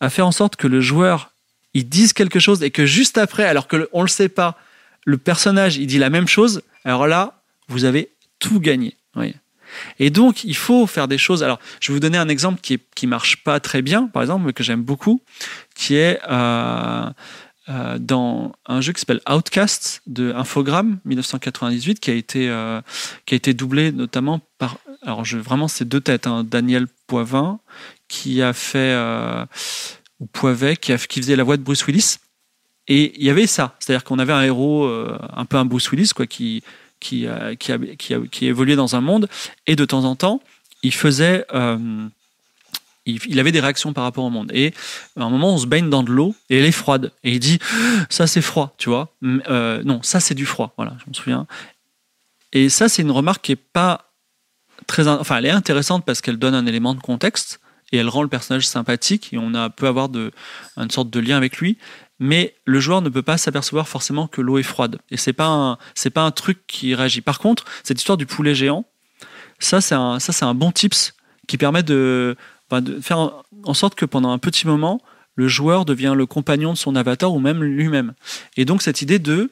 à 0.00 0.10
faire 0.10 0.26
en 0.26 0.32
sorte 0.32 0.56
que 0.56 0.66
le 0.66 0.80
joueur 0.80 1.32
il 1.74 1.88
dise 1.88 2.12
quelque 2.12 2.38
chose 2.38 2.62
et 2.62 2.70
que 2.70 2.86
juste 2.86 3.18
après, 3.18 3.44
alors 3.44 3.68
qu'on 3.68 3.78
ne 3.78 4.02
le 4.02 4.08
sait 4.08 4.30
pas, 4.30 4.58
le 5.04 5.18
personnage 5.18 5.76
il 5.76 5.86
dit 5.86 5.98
la 5.98 6.08
même 6.08 6.28
chose, 6.28 6.62
alors 6.84 7.06
là, 7.06 7.42
vous 7.68 7.84
avez 7.84 8.10
tout 8.38 8.60
gagné. 8.60 8.96
Et 9.98 10.10
donc, 10.10 10.44
il 10.44 10.56
faut 10.56 10.86
faire 10.86 11.08
des 11.08 11.18
choses. 11.18 11.42
Alors, 11.42 11.58
je 11.80 11.92
vais 11.92 11.94
vous 11.94 12.00
donner 12.00 12.18
un 12.18 12.28
exemple 12.28 12.60
qui 12.60 12.80
ne 13.02 13.08
marche 13.08 13.42
pas 13.44 13.60
très 13.60 13.82
bien, 13.82 14.06
par 14.06 14.22
exemple, 14.22 14.46
mais 14.46 14.52
que 14.52 14.62
j'aime 14.62 14.82
beaucoup, 14.82 15.22
qui 15.76 15.94
est 15.94 16.18
euh, 16.28 17.10
euh, 17.68 17.98
dans 17.98 18.52
un 18.66 18.80
jeu 18.80 18.92
qui 18.92 19.00
s'appelle 19.00 19.20
Outcast 19.28 20.02
de 20.06 20.32
Infogrames 20.32 20.98
1998 21.04 22.00
qui 22.00 22.10
a 22.10 22.14
été 22.14 22.48
euh, 22.48 22.80
qui 23.26 23.34
a 23.34 23.36
été 23.36 23.54
doublé 23.54 23.92
notamment 23.92 24.40
par 24.58 24.78
alors 25.02 25.24
vraiment 25.24 25.68
c'est 25.68 25.84
deux 25.84 26.00
têtes 26.00 26.26
hein, 26.26 26.44
Daniel 26.44 26.86
Poivin 27.06 27.58
qui 28.08 28.40
a 28.40 28.52
fait 28.52 28.96
ou 30.20 30.26
Poivet 30.26 30.76
qui 30.76 30.96
qui 31.08 31.20
faisait 31.20 31.36
la 31.36 31.44
voix 31.44 31.56
de 31.56 31.62
Bruce 31.62 31.86
Willis. 31.86 32.16
Et 32.88 33.14
il 33.18 33.24
y 33.24 33.30
avait 33.30 33.48
ça. 33.48 33.74
C'est-à-dire 33.80 34.04
qu'on 34.04 34.20
avait 34.20 34.32
un 34.32 34.42
héros 34.42 34.88
un 34.88 35.44
peu 35.44 35.56
un 35.56 35.64
Bruce 35.64 35.90
Willis 35.90 36.10
quoi 36.14 36.26
qui 36.26 36.62
qui 37.00 37.26
a, 37.26 37.54
qui, 37.56 37.72
qui 38.30 38.46
évoluait 38.46 38.76
dans 38.76 38.96
un 38.96 39.00
monde 39.00 39.28
et 39.66 39.76
de 39.76 39.84
temps 39.84 40.04
en 40.04 40.16
temps 40.16 40.40
il 40.82 40.94
faisait 40.94 41.44
il, 43.06 43.40
avait 43.40 43.52
des 43.52 43.60
réactions 43.60 43.92
par 43.92 44.04
rapport 44.04 44.24
au 44.24 44.30
monde. 44.30 44.50
Et 44.52 44.74
à 45.18 45.22
un 45.22 45.30
moment, 45.30 45.54
on 45.54 45.58
se 45.58 45.66
baigne 45.66 45.88
dans 45.88 46.02
de 46.02 46.10
l'eau 46.10 46.34
et 46.50 46.58
elle 46.58 46.64
est 46.64 46.72
froide. 46.72 47.12
Et 47.24 47.32
il 47.32 47.40
dit 47.40 47.58
Ça, 48.10 48.26
c'est 48.26 48.42
froid, 48.42 48.74
tu 48.78 48.88
vois. 48.88 49.14
Euh, 49.24 49.82
non, 49.84 50.00
ça, 50.02 50.20
c'est 50.20 50.34
du 50.34 50.46
froid. 50.46 50.74
Voilà, 50.76 50.96
je 50.98 51.08
me 51.08 51.14
souviens. 51.14 51.46
Et 52.52 52.68
ça, 52.68 52.88
c'est 52.88 53.02
une 53.02 53.10
remarque 53.10 53.44
qui 53.44 53.52
est 53.52 53.56
pas 53.56 54.12
très. 54.86 55.08
Enfin, 55.08 55.38
elle 55.38 55.46
est 55.46 55.50
intéressante 55.50 56.04
parce 56.04 56.20
qu'elle 56.20 56.38
donne 56.38 56.54
un 56.54 56.66
élément 56.66 56.94
de 56.94 57.00
contexte 57.00 57.60
et 57.92 57.98
elle 57.98 58.08
rend 58.08 58.22
le 58.22 58.28
personnage 58.28 58.66
sympathique 58.66 59.32
et 59.32 59.38
on 59.38 59.54
a, 59.54 59.70
peut 59.70 59.86
avoir 59.86 60.08
de, 60.08 60.32
une 60.76 60.90
sorte 60.90 61.10
de 61.10 61.20
lien 61.20 61.36
avec 61.36 61.58
lui. 61.58 61.78
Mais 62.18 62.54
le 62.64 62.80
joueur 62.80 63.02
ne 63.02 63.08
peut 63.08 63.22
pas 63.22 63.36
s'apercevoir 63.36 63.88
forcément 63.88 64.26
que 64.26 64.40
l'eau 64.40 64.58
est 64.58 64.62
froide. 64.62 64.98
Et 65.10 65.16
c'est 65.16 65.32
pas 65.32 65.78
pas 66.14 66.22
un 66.22 66.30
truc 66.30 66.66
qui 66.66 66.94
réagit. 66.94 67.20
Par 67.20 67.38
contre, 67.38 67.64
cette 67.84 67.98
histoire 67.98 68.16
du 68.16 68.26
poulet 68.26 68.54
géant, 68.54 68.84
ça, 69.58 69.80
c'est 69.80 69.94
un, 69.94 70.54
bon 70.54 70.70
tips 70.70 71.14
qui 71.46 71.58
permet 71.58 71.82
de, 71.82 72.36
de 72.70 73.00
faire 73.00 73.44
en 73.64 73.74
sorte 73.74 73.94
que 73.94 74.04
pendant 74.04 74.30
un 74.30 74.38
petit 74.38 74.66
moment, 74.66 75.00
le 75.34 75.48
joueur 75.48 75.84
devient 75.84 76.14
le 76.16 76.26
compagnon 76.26 76.72
de 76.72 76.78
son 76.78 76.96
avatar 76.96 77.32
ou 77.32 77.38
même 77.38 77.62
lui-même. 77.62 78.14
Et 78.56 78.64
donc 78.64 78.82
cette 78.82 79.02
idée 79.02 79.18
de 79.18 79.50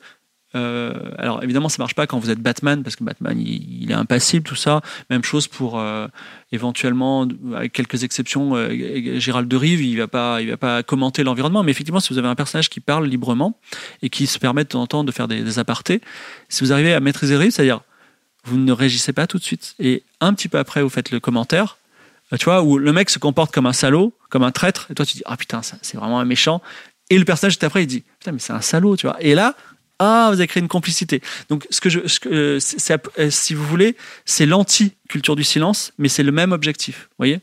euh, 0.55 0.93
alors 1.19 1.43
évidemment, 1.43 1.69
ça 1.69 1.77
marche 1.79 1.95
pas 1.95 2.07
quand 2.07 2.19
vous 2.19 2.31
êtes 2.31 2.41
Batman 2.41 2.83
parce 2.83 2.97
que 2.97 3.05
Batman 3.05 3.39
il, 3.41 3.91
est 3.91 3.95
impassible, 3.95 4.45
tout 4.45 4.55
ça. 4.55 4.81
Même 5.11 5.25
chose 5.25 5.49
pour 5.49 5.79
euh, 5.79 6.07
éventuellement, 6.53 7.27
avec 7.55 7.73
quelques 7.73 8.05
exceptions, 8.05 8.55
euh, 8.55 9.19
Gérald 9.19 9.49
de 9.49 9.57
Rive, 9.57 9.83
il 9.83 9.97
va 9.97 10.09
pas, 10.09 10.41
il 10.41 10.51
va 10.51 10.57
pas 10.57 10.83
commenter 10.83 11.25
l'environnement. 11.25 11.63
Mais 11.63 11.71
effectivement, 11.71 12.01
si 12.01 12.13
vous 12.13 12.19
avez 12.19 12.29
un 12.29 12.35
personnage 12.35 12.71
qui 12.71 12.81
parle 12.81 13.07
librement 13.07 13.59
et 14.03 14.11
qui 14.11 14.27
se 14.27 14.39
permet 14.39 14.65
de 14.65 14.69
temps 14.69 14.83
en 14.83 14.87
temps 14.87 15.05
de 15.05 15.13
faire 15.13 15.29
des, 15.29 15.43
des 15.43 15.59
apartés, 15.59 16.01
si 16.49 16.63
vous 16.63 16.73
arrivez 16.73 16.95
à 16.95 17.01
maîtriser 17.01 17.37
Rive, 17.37 17.51
c'est-à-dire 17.51 17.81
vous 18.45 18.59
ne 18.59 18.73
réagissez 18.73 19.13
pas 19.13 19.27
tout 19.27 19.39
de 19.39 19.43
suite 19.45 19.75
et 19.79 20.03
un 20.21 20.35
petit 20.35 20.49
peu 20.49 20.59
après 20.59 20.83
vous 20.83 20.91
faites 20.91 21.11
le 21.11 21.19
commentaire, 21.19 21.79
tu 22.39 22.45
vois, 22.45 22.63
où 22.63 22.79
le 22.79 22.93
mec 22.93 23.11
se 23.11 23.19
comporte 23.19 23.53
comme 23.53 23.67
un 23.67 23.73
salaud, 23.73 24.13
comme 24.29 24.43
un 24.43 24.51
traître, 24.51 24.87
et 24.91 24.95
toi 24.95 25.07
tu 25.07 25.17
dis, 25.17 25.23
ah 25.25 25.37
putain, 25.37 25.63
c'est 25.63 25.97
vraiment 25.97 26.21
un 26.21 26.25
méchant. 26.25 26.61
Et 27.11 27.19
le 27.19 27.25
personnage 27.25 27.53
juste 27.53 27.65
après, 27.65 27.85
il 27.85 27.87
dit, 27.87 28.03
putain, 28.19 28.33
mais 28.33 28.39
c'est 28.39 28.53
un 28.53 28.63
salaud, 28.63 28.97
tu 28.97 29.07
vois. 29.07 29.17
Et 29.21 29.35
là, 29.35 29.55
ah, 29.99 30.29
vous 30.31 30.39
avez 30.39 30.47
créé 30.47 30.61
une 30.61 30.69
complicité. 30.69 31.23
Donc, 31.49 31.67
ce 31.71 31.81
que 31.81 31.89
je, 31.89 32.01
euh, 32.27 32.59
euh, 33.19 33.31
si 33.31 33.55
vous 33.55 33.65
voulez, 33.65 33.97
c'est 34.25 34.47
l'anti-culture 34.47 35.37
du 35.37 35.45
silence, 35.45 35.93
mais 35.99 36.09
c'est 36.09 36.23
le 36.23 36.33
même 36.33 36.53
objectif, 36.53 37.09
voyez? 37.19 37.41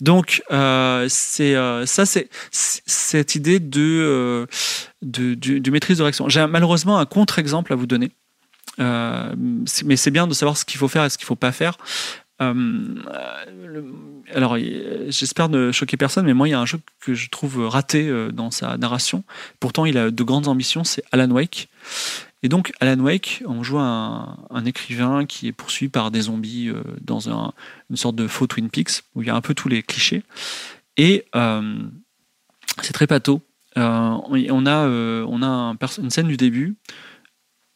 Donc 0.00 0.42
c'est 1.08 1.54
ça, 1.84 2.06
c'est 2.06 2.30
cette 2.50 3.34
idée 3.34 3.60
de, 3.60 4.46
de, 5.02 5.70
maîtrise 5.70 5.98
de 5.98 6.04
réaction. 6.04 6.30
J'ai 6.30 6.46
malheureusement 6.46 6.98
un 6.98 7.04
contre-exemple 7.04 7.74
à 7.74 7.76
vous 7.76 7.86
donner, 7.86 8.10
mais 8.78 9.96
c'est 9.96 10.10
bien 10.10 10.26
de 10.26 10.32
savoir 10.32 10.56
ce 10.56 10.64
qu'il 10.64 10.78
faut 10.78 10.88
faire 10.88 11.04
et 11.04 11.10
ce 11.10 11.18
qu'il 11.18 11.26
faut 11.26 11.36
pas 11.36 11.52
faire. 11.52 11.76
Euh, 12.40 12.94
alors, 14.34 14.56
j'espère 15.08 15.48
ne 15.48 15.72
choquer 15.72 15.96
personne, 15.96 16.26
mais 16.26 16.34
moi, 16.34 16.48
il 16.48 16.52
y 16.52 16.54
a 16.54 16.60
un 16.60 16.66
jeu 16.66 16.78
que 17.00 17.14
je 17.14 17.28
trouve 17.28 17.66
raté 17.66 18.08
euh, 18.08 18.30
dans 18.30 18.50
sa 18.50 18.76
narration. 18.76 19.24
Pourtant, 19.60 19.84
il 19.84 19.98
a 19.98 20.10
de 20.10 20.22
grandes 20.22 20.48
ambitions, 20.48 20.84
c'est 20.84 21.02
Alan 21.12 21.30
Wake. 21.30 21.68
Et 22.42 22.48
donc, 22.48 22.72
Alan 22.80 23.00
Wake, 23.00 23.42
on 23.46 23.62
joue 23.62 23.78
un, 23.78 24.36
écrivain 24.64 25.26
qui 25.26 25.48
est 25.48 25.52
poursuivi 25.52 25.90
par 25.90 26.10
des 26.10 26.22
zombies 26.22 26.68
euh, 26.68 26.82
dans 27.00 27.28
une 27.28 27.96
sorte 27.96 28.16
de 28.16 28.26
faux 28.26 28.46
Twin 28.46 28.70
Peaks, 28.70 29.02
où 29.14 29.22
il 29.22 29.28
y 29.28 29.30
a 29.30 29.34
un 29.34 29.40
peu 29.40 29.54
tous 29.54 29.68
les 29.68 29.82
clichés. 29.82 30.22
Et 30.96 31.24
c'est 32.82 32.92
très 32.92 33.06
pato. 33.06 33.40
on 33.76 34.66
a, 34.66 35.76
une 35.98 36.10
scène 36.10 36.28
du 36.28 36.36
début 36.36 36.76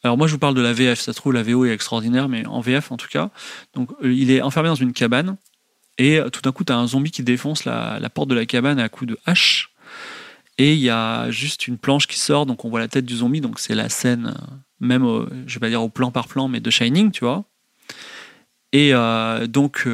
alors 0.04 0.18
moi 0.18 0.26
je 0.26 0.32
vous 0.32 0.38
parle 0.38 0.54
de 0.54 0.60
la 0.60 0.72
VF, 0.72 1.00
ça 1.00 1.12
se 1.12 1.16
trouve 1.16 1.32
la 1.32 1.42
VO 1.42 1.64
est 1.64 1.72
extraordinaire, 1.72 2.28
mais 2.28 2.44
en 2.46 2.60
VF 2.60 2.90
en 2.90 2.96
tout 2.96 3.08
cas. 3.08 3.30
Donc 3.74 3.90
euh, 4.02 4.12
il 4.12 4.30
est 4.30 4.42
enfermé 4.42 4.68
dans 4.68 4.74
une 4.74 4.92
cabane 4.92 5.36
et 5.98 6.18
euh, 6.18 6.30
tout 6.30 6.40
d'un 6.40 6.52
coup 6.52 6.64
tu 6.64 6.72
as 6.72 6.76
un 6.76 6.86
zombie 6.86 7.10
qui 7.10 7.22
défonce 7.22 7.64
la, 7.64 8.00
porte 8.12 8.28
de 8.28 8.34
la 8.34 8.46
cabane 8.46 8.78
à 8.78 8.88
coup 8.88 9.06
de 9.06 9.18
hache 9.26 9.70
et 10.58 10.74
il 10.74 10.80
y 10.80 10.90
a 10.90 11.30
juste 11.30 11.66
une 11.66 11.78
planche 11.78 12.06
qui 12.06 12.18
sort, 12.18 12.46
donc 12.46 12.64
on 12.64 12.70
voit 12.70 12.80
la 12.80 12.88
tête 12.88 13.06
du 13.06 13.16
zombie, 13.16 13.40
donc 13.40 13.58
c'est 13.58 13.74
la 13.74 13.88
scène, 13.88 14.34
euh, 14.36 14.54
même 14.80 15.04
je 15.46 15.54
vais 15.54 15.60
pas 15.60 15.68
dire 15.68 15.82
au 15.82 15.88
plan 15.88 16.10
par 16.10 16.28
plan, 16.28 16.48
mais 16.48 16.60
de 16.60 16.70
Shining, 16.70 17.10
tu 17.10 17.24
vois. 17.24 17.44
Et 18.74 18.92
donc, 19.48 19.86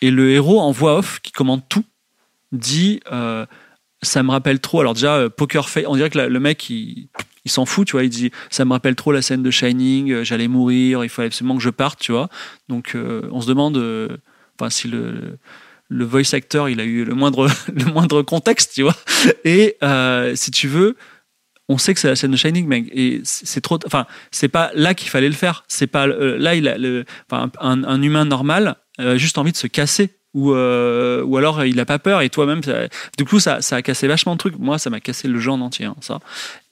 et 0.00 0.10
le 0.12 0.30
héros 0.30 0.60
en 0.60 0.70
voix 0.70 0.98
off 0.98 1.18
qui 1.20 1.32
commande 1.32 1.62
tout 1.68 1.84
dit 2.52 3.00
ça 4.02 4.22
me 4.22 4.30
rappelle 4.30 4.60
trop. 4.60 4.80
Alors 4.80 4.94
déjà, 4.94 5.28
Poker 5.28 5.68
Face, 5.68 5.84
on 5.88 5.96
dirait 5.96 6.08
que 6.08 6.18
le 6.18 6.40
mec, 6.40 6.70
il, 6.70 7.08
il 7.44 7.50
s'en 7.50 7.66
fout, 7.66 7.86
tu 7.86 7.92
vois. 7.92 8.04
Il 8.04 8.10
dit, 8.10 8.30
ça 8.48 8.64
me 8.64 8.70
rappelle 8.72 8.94
trop 8.94 9.12
la 9.12 9.22
scène 9.22 9.42
de 9.42 9.50
Shining, 9.50 10.22
j'allais 10.22 10.48
mourir, 10.48 11.04
il 11.04 11.10
fallait 11.10 11.26
absolument 11.26 11.56
que 11.56 11.62
je 11.62 11.70
parte, 11.70 11.98
tu 12.00 12.12
vois. 12.12 12.28
Donc, 12.68 12.96
on 12.96 13.40
se 13.40 13.46
demande, 13.46 13.76
si 14.68 14.88
le, 14.88 15.38
le 15.88 16.04
voice 16.04 16.34
actor, 16.34 16.68
il 16.68 16.80
a 16.80 16.84
eu 16.84 17.04
le 17.04 17.14
moindre, 17.14 17.48
le 17.72 17.84
moindre 17.86 18.20
contexte, 18.20 18.74
tu 18.74 18.82
vois. 18.82 18.96
Et 19.44 19.76
si 20.34 20.50
tu 20.50 20.68
veux, 20.68 20.96
on 21.70 21.78
sait 21.78 21.94
que 21.94 22.00
c'est 22.00 22.08
la 22.08 22.16
scène 22.16 22.32
de 22.32 22.36
Shining, 22.36 22.66
mec. 22.66 22.90
Et 22.92 23.20
c'est 23.22 23.60
trop. 23.60 23.78
Enfin, 23.86 24.06
c'est 24.32 24.48
pas 24.48 24.72
là 24.74 24.92
qu'il 24.92 25.08
fallait 25.08 25.28
le 25.28 25.34
faire. 25.34 25.62
C'est 25.68 25.86
pas 25.86 26.08
euh, 26.08 26.36
là, 26.36 26.56
il 26.56 27.04
enfin, 27.30 27.50
un, 27.60 28.02
humain 28.02 28.24
normal 28.24 28.76
a 28.98 29.16
juste 29.16 29.38
envie 29.38 29.52
de 29.52 29.56
se 29.56 29.68
casser. 29.68 30.10
Ou, 30.32 30.52
euh, 30.52 31.24
ou 31.24 31.36
alors 31.38 31.64
il 31.64 31.80
a 31.80 31.84
pas 31.84 31.98
peur 31.98 32.22
et 32.22 32.30
toi-même 32.30 32.60
du 33.18 33.24
coup 33.24 33.40
ça, 33.40 33.62
ça 33.62 33.74
a 33.74 33.82
cassé 33.82 34.06
vachement 34.06 34.34
de 34.34 34.38
trucs 34.38 34.56
moi 34.60 34.78
ça 34.78 34.88
m'a 34.88 35.00
cassé 35.00 35.26
le 35.26 35.40
genre 35.40 35.60
entier 35.60 35.86
hein, 35.86 35.96
ça 36.00 36.20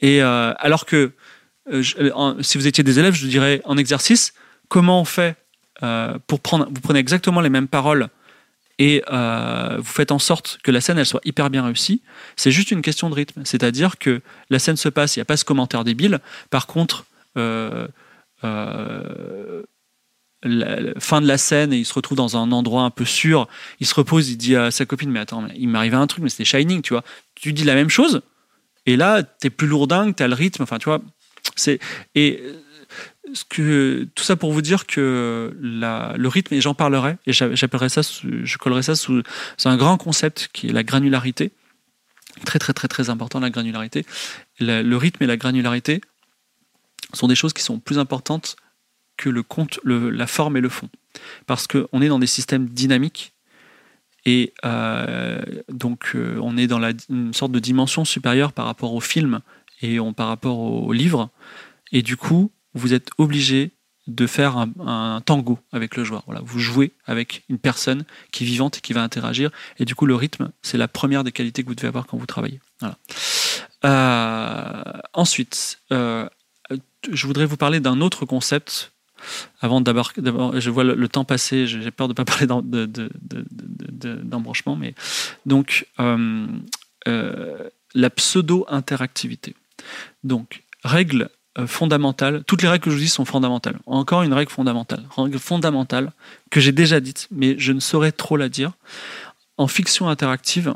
et 0.01 0.23
euh, 0.23 0.53
alors 0.59 0.87
que 0.87 1.11
si 2.41 2.57
vous 2.57 2.69
étiez 2.69 2.85
des 2.85 3.01
élèves 3.01 3.15
je 3.15 3.27
dirais 3.27 3.61
en 3.65 3.77
exercice 3.77 4.33
comment 4.69 5.01
on 5.01 5.05
fait 5.05 5.35
pour 6.27 6.41
prendre 6.41 6.67
vous 6.67 6.81
prenez 6.81 6.99
exactement 6.99 7.41
les 7.41 7.51
mêmes 7.51 7.69
paroles 7.69 8.09
et 8.79 9.03
euh, 9.11 9.77
vous 9.79 9.93
faites 9.93 10.13
en 10.13 10.19
sorte 10.19 10.59
que 10.63 10.71
la 10.71 10.81
scène 10.81 10.99
elle 10.99 11.07
soit 11.07 11.21
hyper 11.25 11.51
bien 11.51 11.65
réussie. 11.65 12.01
C'est 12.37 12.53
juste 12.53 12.71
une 12.71 12.83
question 12.83 13.11
de 13.11 13.15
rythme, 13.15 13.43
c'est-à-dire 13.45 13.99
que 13.99 14.23
la 14.51 14.59
scène 14.59 14.77
se 14.77 14.89
passe, 14.89 15.17
il 15.17 15.19
n'y 15.19 15.23
a 15.23 15.25
pas 15.25 15.37
ce 15.37 15.45
commentaire 15.45 15.85
débile. 15.85 16.21
Par 16.51 16.67
contre, 16.69 17.05
euh, 17.37 17.89
euh, 18.45 19.63
la, 20.45 21.01
fin 21.01 21.21
de 21.21 21.27
la 21.27 21.39
scène 21.39 21.73
et 21.73 21.79
il 21.79 21.85
se 21.85 21.93
retrouve 21.93 22.17
dans 22.17 22.37
un 22.37 22.53
endroit 22.53 22.83
un 22.83 22.91
peu 22.91 23.05
sûr. 23.05 23.49
Il 23.81 23.87
se 23.87 23.95
repose, 23.95 24.31
il 24.31 24.37
dit 24.37 24.55
à 24.55 24.71
sa 24.71 24.87
copine 24.87 25.11
mais 25.11 25.21
attends, 25.21 25.49
il 25.57 25.75
arrivé 25.75 25.97
un 25.97 26.07
truc, 26.07 26.23
mais 26.23 26.31
c'était 26.31 26.45
Shining, 26.45 26.83
tu 26.83 26.95
vois. 26.95 27.03
Tu 27.35 27.53
dis 27.53 27.65
la 27.65 27.75
même 27.75 27.91
chose 27.91 28.23
et 28.87 28.97
là 28.97 29.25
t'es 29.25 29.51
plus 29.51 29.67
lourdingue, 29.67 30.15
t'as 30.15 30.29
le 30.29 30.35
rythme, 30.35 30.63
enfin 30.63 30.79
tu 30.79 30.85
vois. 30.85 31.01
C'est 31.57 31.81
et 32.15 32.41
tout 33.49 34.25
ça 34.25 34.37
pour 34.37 34.53
vous 34.53 34.63
dire 34.63 34.87
que 34.87 35.57
le 35.61 36.29
rythme, 36.29 36.55
et 36.55 36.61
j'en 36.61 36.75
parlerai, 36.75 37.17
et 37.27 37.33
j'appellerai 37.33 37.89
ça, 37.89 38.03
je 38.03 38.59
collerai 38.59 38.83
ça 38.83 38.95
sous, 38.95 39.23
un 39.65 39.77
grand 39.77 39.97
concept 39.97 40.51
qui 40.53 40.69
est 40.69 40.73
la 40.73 40.83
granularité. 40.83 41.53
Très, 42.45 42.59
très, 42.59 42.73
très, 42.73 42.89
très 42.89 43.11
important, 43.11 43.41
la 43.41 43.51
granularité. 43.51 44.07
le 44.61 44.97
rythme 44.97 45.25
et 45.25 45.27
la 45.27 45.37
granularité 45.37 46.01
sont 47.13 47.29
des 47.29 47.35
choses 47.35 47.53
qui 47.53 47.63
sont 47.63 47.79
plus 47.79 47.99
importantes 47.99 48.57
que 49.17 49.29
le 49.29 49.43
compte, 49.43 49.81
la 49.85 50.27
forme 50.27 50.57
et 50.57 50.61
le 50.61 50.69
fond. 50.69 50.89
Parce 51.47 51.67
qu'on 51.67 52.01
est 52.01 52.09
dans 52.09 52.19
des 52.19 52.27
systèmes 52.27 52.67
dynamiques 52.67 53.35
et 54.25 54.53
euh, 54.65 55.41
donc 55.69 56.13
euh, 56.15 56.39
on 56.43 56.57
est 56.57 56.67
dans 56.67 56.81
une 57.09 57.33
sorte 57.33 57.53
de 57.53 57.59
dimension 57.59 58.05
supérieure 58.05 58.53
par 58.53 58.67
rapport 58.67 58.95
au 58.95 59.01
film 59.01 59.41
et 59.81 60.01
on, 60.01 60.13
par 60.13 60.29
rapport 60.29 60.59
au 60.59 60.93
livre. 60.93 61.31
Et 61.93 62.03
du 62.03 62.17
coup, 62.17 62.51
vous 62.75 62.95
êtes 62.95 63.11
obligé 63.19 63.73
de 64.09 64.27
faire 64.27 64.57
un, 64.57 65.21
tango 65.25 65.59
avec 65.71 65.97
le 65.97 66.03
joueur. 66.03 66.23
Voilà, 66.27 66.41
vous 66.43 66.59
jouez 66.59 66.93
avec 67.05 67.45
une 67.49 67.59
personne 67.59 68.05
qui 68.33 68.45
est 68.45 68.47
vivante 68.47 68.79
et 68.79 68.81
qui 68.81 68.95
va 68.95 69.03
interagir. 69.03 69.51
Et 69.79 69.85
du 69.85 69.95
coup, 69.95 70.07
le 70.07 70.15
rythme, 70.15 70.51
c'est 70.63 70.79
la 70.79 70.89
première 70.89 71.25
des 71.25 71.33
qualités 71.33 71.63
que 71.63 71.69
vous 71.69 71.75
devez 71.75 71.89
avoir 71.89 72.07
quand 72.07 72.17
vous 72.17 72.27
travaillez. 72.27 72.59
Euh, 73.85 74.83
ensuite, 75.13 75.81
euh, 75.93 76.27
je 77.11 77.27
voudrais 77.27 77.45
vous 77.45 77.59
parler 77.59 77.81
d'un 77.81 78.01
autre 78.01 78.25
concept. 78.25 78.93
Avant 79.61 79.81
d'abord, 79.81 80.13
je 80.17 80.71
vois 80.71 80.85
le, 80.85 81.09
temps 81.09 81.25
passer, 81.25 81.67
j'ai 81.67 81.91
peur 81.91 82.09
de 82.09 82.13
ne 82.13 82.15
pas 82.15 82.25
parler 82.25 82.47
d'embranchement, 84.23 84.79
donc 85.45 85.87
euh, 85.99 86.47
la 87.95 88.11
pseudo-interactivité. 88.11 89.57
Donc, 90.23 90.63
règle 90.85 91.31
fondamentale. 91.67 92.45
Toutes 92.45 92.63
les 92.63 92.69
règles 92.69 92.85
que 92.85 92.91
je 92.91 92.97
vous 92.97 93.03
dis 93.03 93.09
sont 93.09 93.25
fondamentales. 93.25 93.79
Encore 93.87 94.23
une 94.23 94.33
règle 94.33 94.51
fondamentale. 94.51 95.05
Règle 95.17 95.39
fondamentale 95.39 96.13
que 96.51 96.61
j'ai 96.61 96.73
déjà 96.73 97.01
dite, 97.01 97.29
mais 97.31 97.59
je 97.59 97.73
ne 97.73 97.81
saurais 97.81 98.13
trop 98.13 98.37
la 98.37 98.49
dire. 98.49 98.73
En 99.57 99.67
fiction 99.67 100.09
interactive, 100.09 100.75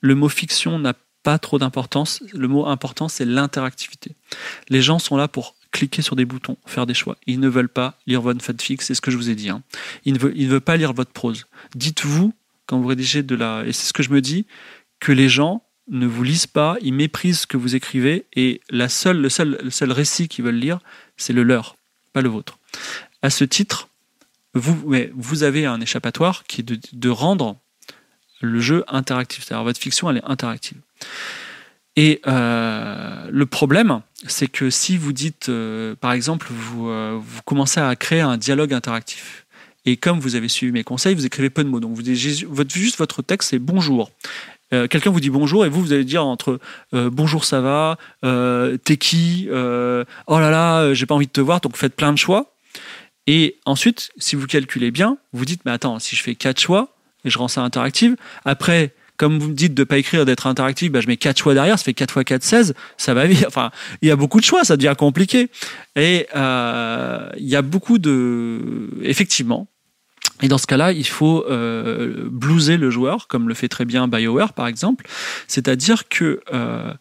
le 0.00 0.14
mot 0.14 0.28
fiction 0.28 0.78
n'a 0.78 0.94
pas 1.22 1.38
trop 1.38 1.58
d'importance. 1.58 2.22
Le 2.32 2.48
mot 2.48 2.66
important, 2.66 3.08
c'est 3.08 3.24
l'interactivité. 3.24 4.12
Les 4.68 4.82
gens 4.82 4.98
sont 4.98 5.16
là 5.16 5.28
pour 5.28 5.54
cliquer 5.70 6.02
sur 6.02 6.16
des 6.16 6.24
boutons, 6.24 6.56
faire 6.66 6.86
des 6.86 6.94
choix. 6.94 7.16
Ils 7.26 7.40
ne 7.40 7.48
veulent 7.48 7.68
pas 7.68 7.98
lire 8.06 8.22
votre 8.22 8.42
fanfic, 8.42 8.82
c'est 8.82 8.94
ce 8.94 9.00
que 9.00 9.10
je 9.10 9.16
vous 9.16 9.30
ai 9.30 9.34
dit. 9.34 9.50
Hein. 9.50 9.62
Ils 10.04 10.14
ne 10.14 10.48
veulent 10.48 10.60
pas 10.60 10.76
lire 10.76 10.92
votre 10.92 11.10
prose. 11.10 11.46
Dites-vous, 11.74 12.32
quand 12.66 12.78
vous 12.78 12.88
rédigez 12.88 13.22
de 13.22 13.34
la... 13.34 13.64
Et 13.66 13.72
c'est 13.72 13.86
ce 13.86 13.92
que 13.92 14.02
je 14.02 14.10
me 14.10 14.20
dis, 14.20 14.46
que 15.00 15.12
les 15.12 15.28
gens 15.28 15.62
ne 15.90 16.06
vous 16.06 16.22
lisent 16.22 16.46
pas, 16.46 16.76
ils 16.80 16.92
méprisent 16.92 17.40
ce 17.40 17.46
que 17.46 17.56
vous 17.56 17.74
écrivez 17.74 18.26
et 18.34 18.60
la 18.70 18.88
seule, 18.88 19.20
le, 19.20 19.28
seul, 19.28 19.58
le 19.62 19.70
seul 19.70 19.92
récit 19.92 20.28
qu'ils 20.28 20.44
veulent 20.44 20.54
lire, 20.54 20.80
c'est 21.16 21.32
le 21.32 21.42
leur, 21.42 21.76
pas 22.12 22.20
le 22.20 22.28
vôtre. 22.28 22.58
À 23.22 23.30
ce 23.30 23.44
titre, 23.44 23.88
vous, 24.54 24.94
vous 25.14 25.42
avez 25.42 25.66
un 25.66 25.80
échappatoire 25.80 26.44
qui 26.44 26.60
est 26.62 26.94
de, 26.94 27.08
rendre 27.08 27.56
le 28.40 28.60
jeu 28.60 28.84
interactif. 28.88 29.44
C'est-à-dire 29.44 29.64
votre 29.64 29.80
fiction, 29.80 30.10
elle 30.10 30.18
est 30.18 30.24
interactive. 30.24 30.78
Et 31.96 32.20
euh, 32.26 33.28
le 33.30 33.46
problème, 33.46 34.02
c'est 34.26 34.46
que 34.46 34.70
si 34.70 34.96
vous 34.96 35.12
dites, 35.12 35.48
euh, 35.48 35.96
par 35.96 36.12
exemple, 36.12 36.48
vous, 36.50 36.88
euh, 36.88 37.18
vous 37.20 37.42
commencez 37.42 37.80
à 37.80 37.94
créer 37.96 38.20
un 38.20 38.36
dialogue 38.36 38.72
interactif, 38.72 39.46
et 39.84 39.96
comme 39.96 40.20
vous 40.20 40.34
avez 40.34 40.48
suivi 40.48 40.70
mes 40.70 40.84
conseils, 40.84 41.14
vous 41.14 41.26
écrivez 41.26 41.50
peu 41.50 41.64
de 41.64 41.68
mots. 41.68 41.80
Donc, 41.80 41.94
vous 41.94 42.02
dites 42.02 42.14
juste 42.14 42.98
votre 42.98 43.22
texte, 43.22 43.50
c'est 43.50 43.58
bonjour. 43.58 44.10
Euh, 44.72 44.86
quelqu'un 44.86 45.10
vous 45.10 45.20
dit 45.20 45.30
bonjour 45.30 45.64
et 45.64 45.68
vous, 45.68 45.80
vous 45.80 45.92
allez 45.92 46.04
dire 46.04 46.24
entre 46.24 46.60
euh, 46.94 47.08
bonjour, 47.10 47.44
ça 47.44 47.60
va, 47.60 47.96
euh, 48.24 48.76
t'es 48.76 48.96
qui, 48.96 49.48
oh 49.50 49.54
là 50.38 50.50
là, 50.50 50.94
j'ai 50.94 51.06
pas 51.06 51.14
envie 51.14 51.26
de 51.26 51.32
te 51.32 51.40
voir, 51.40 51.60
donc 51.60 51.76
faites 51.76 51.94
plein 51.94 52.12
de 52.12 52.18
choix. 52.18 52.54
Et 53.26 53.58
ensuite, 53.66 54.10
si 54.16 54.36
vous 54.36 54.46
calculez 54.46 54.90
bien, 54.90 55.18
vous 55.32 55.44
dites, 55.44 55.62
mais 55.64 55.70
attends, 55.70 55.98
si 55.98 56.16
je 56.16 56.22
fais 56.22 56.34
quatre 56.34 56.60
choix 56.60 56.94
et 57.24 57.30
je 57.30 57.38
rends 57.38 57.48
ça 57.48 57.62
interactif, 57.62 58.14
après, 58.44 58.94
comme 59.18 59.38
vous 59.38 59.48
me 59.48 59.54
dites 59.54 59.74
de 59.74 59.84
pas 59.84 59.98
écrire, 59.98 60.24
d'être 60.24 60.46
interactif, 60.46 60.90
bah, 60.90 61.00
je 61.00 61.08
mets 61.08 61.16
quatre 61.16 61.38
choix 61.38 61.52
derrière, 61.52 61.78
ça 61.78 61.84
fait 61.84 61.94
4 61.94 62.10
fois 62.12 62.24
4, 62.24 62.42
16, 62.42 62.74
ça 62.96 63.14
va 63.14 63.26
vite. 63.26 63.44
Enfin, 63.48 63.70
il 64.00 64.08
y 64.08 64.10
a 64.10 64.16
beaucoup 64.16 64.40
de 64.40 64.44
choix, 64.44 64.64
ça 64.64 64.76
devient 64.76 64.94
compliqué. 64.96 65.50
Et 65.96 66.26
il 66.34 67.48
y 67.48 67.56
a 67.56 67.62
beaucoup 67.62 67.98
de... 67.98 68.90
Effectivement, 69.02 69.66
et 70.42 70.48
dans 70.48 70.58
ce 70.58 70.66
cas-là, 70.66 70.92
il 70.92 71.06
faut 71.06 71.44
euh, 71.48 72.28
blouser 72.30 72.76
le 72.76 72.90
joueur, 72.90 73.26
comme 73.28 73.48
le 73.48 73.54
fait 73.54 73.68
très 73.68 73.84
bien 73.84 74.08
BioWare 74.08 74.52
par 74.52 74.66
exemple. 74.66 75.06
C'est-à-dire 75.46 76.08
que 76.08 76.40
euh, 76.52 76.92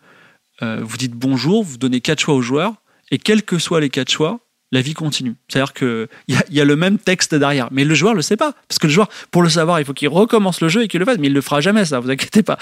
euh, 0.62 0.80
vous 0.82 0.98
dites 0.98 1.14
bonjour, 1.14 1.64
vous 1.64 1.78
donnez 1.78 2.02
quatre 2.02 2.20
choix 2.20 2.36
au 2.36 2.42
joueur, 2.42 2.74
et 3.12 3.18
quels 3.18 3.44
que 3.44 3.60
soient 3.60 3.80
les 3.80 3.90
quatre 3.90 4.12
choix, 4.12 4.40
la 4.72 4.82
vie 4.82 4.94
continue. 4.94 5.36
C'est-à-dire 5.48 5.74
qu'il 5.74 6.08
y, 6.28 6.36
y, 6.52 6.62
a 6.62 6.66
le 6.66 6.76
même 6.76 6.98
texte 6.98 7.34
derrière, 7.34 7.70
mais 7.72 7.86
le 7.86 7.96
joueur 7.96 8.14
le 8.14 8.22
sait 8.22 8.36
pas. 8.36 8.54
Parce 8.68 8.80
que 8.80 8.88
le 8.88 8.94
joueur, 8.94 9.08
pour 9.32 9.42
le 9.42 9.50
savoir, 9.50 9.80
il 9.80 9.86
faut 9.86 9.94
qu'il 9.94 10.10
recommence 10.10 10.60
le 10.62 10.68
jeu 10.68 10.84
et 10.84 10.88
qu'il 10.88 11.00
le 11.00 11.06
fasse, 11.06 11.18
mais 11.20 11.28
il 11.28 11.34
le 11.34 11.42
fera 11.42 11.62
jamais, 11.62 11.86
ça, 11.86 12.00
vous 12.00 12.10
inquiétez 12.10 12.44
pas. 12.44 12.58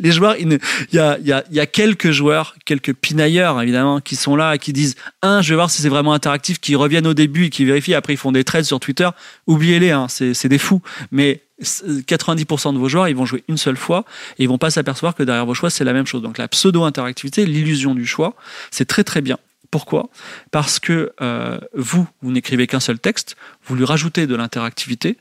Les, 0.00 0.12
joueurs, 0.12 0.32
a, 0.32 0.36
a, 0.36 1.18
il 1.18 1.26
y 1.50 1.60
a 1.60 1.66
quelques 1.66 2.10
joueurs, 2.10 2.56
quelques 2.64 2.94
pinailleurs, 2.94 3.60
évidemment, 3.60 4.00
qui 4.00 4.16
sont 4.16 4.34
là, 4.34 4.56
qui 4.56 4.72
disent, 4.72 4.94
un, 5.22 5.42
je 5.42 5.50
vais 5.50 5.56
voir 5.56 5.70
si 5.70 5.82
c'est 5.82 5.90
vraiment 5.90 6.14
interactif, 6.14 6.58
qui 6.58 6.74
reviennent 6.74 7.06
au 7.06 7.14
début 7.14 7.46
et 7.46 7.50
qui 7.50 7.64
vérifient, 7.64 7.94
après 7.94 8.14
ils 8.14 8.18
font 8.18 8.32
des 8.32 8.44
trades 8.44 8.64
sur 8.64 8.80
Twitter. 8.80 9.08
Oubliez-les, 9.46 9.90
hein, 9.90 10.06
c'est 10.08 10.48
des 10.48 10.58
fous. 10.58 10.80
Mais 11.10 11.42
90% 11.62 12.72
de 12.72 12.78
vos 12.78 12.88
joueurs, 12.88 13.08
ils 13.08 13.16
vont 13.16 13.26
jouer 13.26 13.44
une 13.48 13.56
seule 13.56 13.76
fois 13.76 14.04
et 14.38 14.44
ils 14.44 14.48
vont 14.48 14.58
pas 14.58 14.70
s'apercevoir 14.70 15.14
que 15.14 15.22
derrière 15.22 15.46
vos 15.46 15.54
choix, 15.54 15.70
c'est 15.70 15.84
la 15.84 15.92
même 15.92 16.06
chose. 16.06 16.22
Donc 16.22 16.38
la 16.38 16.48
pseudo-interactivité, 16.48 17.44
l'illusion 17.46 17.94
du 17.94 18.06
choix, 18.06 18.34
c'est 18.70 18.86
très 18.86 19.04
très 19.04 19.20
bien. 19.20 19.38
Pourquoi? 19.72 20.10
Parce 20.50 20.78
que 20.78 21.14
euh, 21.22 21.58
vous, 21.74 22.06
vous 22.20 22.30
n'écrivez 22.30 22.66
qu'un 22.66 22.78
seul 22.78 22.98
texte, 22.98 23.36
vous 23.64 23.74
lui 23.74 23.86
rajoutez 23.86 24.26
de 24.26 24.36
l'interactivité, 24.36 25.16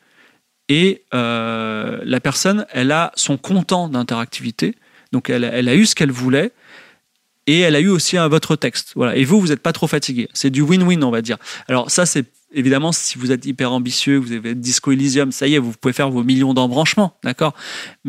et 0.67 1.03
euh, 1.13 2.01
la 2.03 2.19
personne, 2.19 2.65
elle 2.71 2.91
a 2.91 3.13
son 3.15 3.37
content 3.37 3.87
d'interactivité, 3.87 4.75
donc 5.13 5.29
elle, 5.29 5.45
a 5.45 5.75
eu 5.75 5.85
ce 5.85 5.95
qu'elle 5.95 6.11
voulait, 6.11 6.51
et 7.47 7.61
elle 7.61 7.77
a 7.77 7.79
eu 7.79 7.87
aussi 7.87 8.17
un 8.17 8.27
votre 8.27 8.57
texte. 8.57 8.91
Voilà. 8.95 9.15
Et 9.15 9.23
vous, 9.23 9.39
vous 9.39 9.47
n'êtes 9.47 9.61
pas 9.61 9.73
trop 9.73 9.87
fatigué. 9.87 10.27
C'est 10.33 10.49
du 10.49 10.61
win-win, 10.61 11.01
on 11.03 11.11
va 11.11 11.21
dire. 11.21 11.37
Alors 11.69 11.89
ça, 11.89 12.05
c'est 12.05 12.25
évidemment 12.53 12.91
si 12.91 13.17
vous 13.17 13.31
êtes 13.31 13.45
hyper 13.45 13.71
ambitieux, 13.71 14.17
vous 14.17 14.33
avez 14.33 14.53
Disco 14.53 14.91
Elysium, 14.91 15.31
ça 15.31 15.47
y 15.47 15.55
est, 15.55 15.59
vous 15.59 15.71
pouvez 15.71 15.93
faire 15.93 16.09
vos 16.09 16.23
millions 16.23 16.53
d'embranchements, 16.53 17.17
d'accord? 17.23 17.53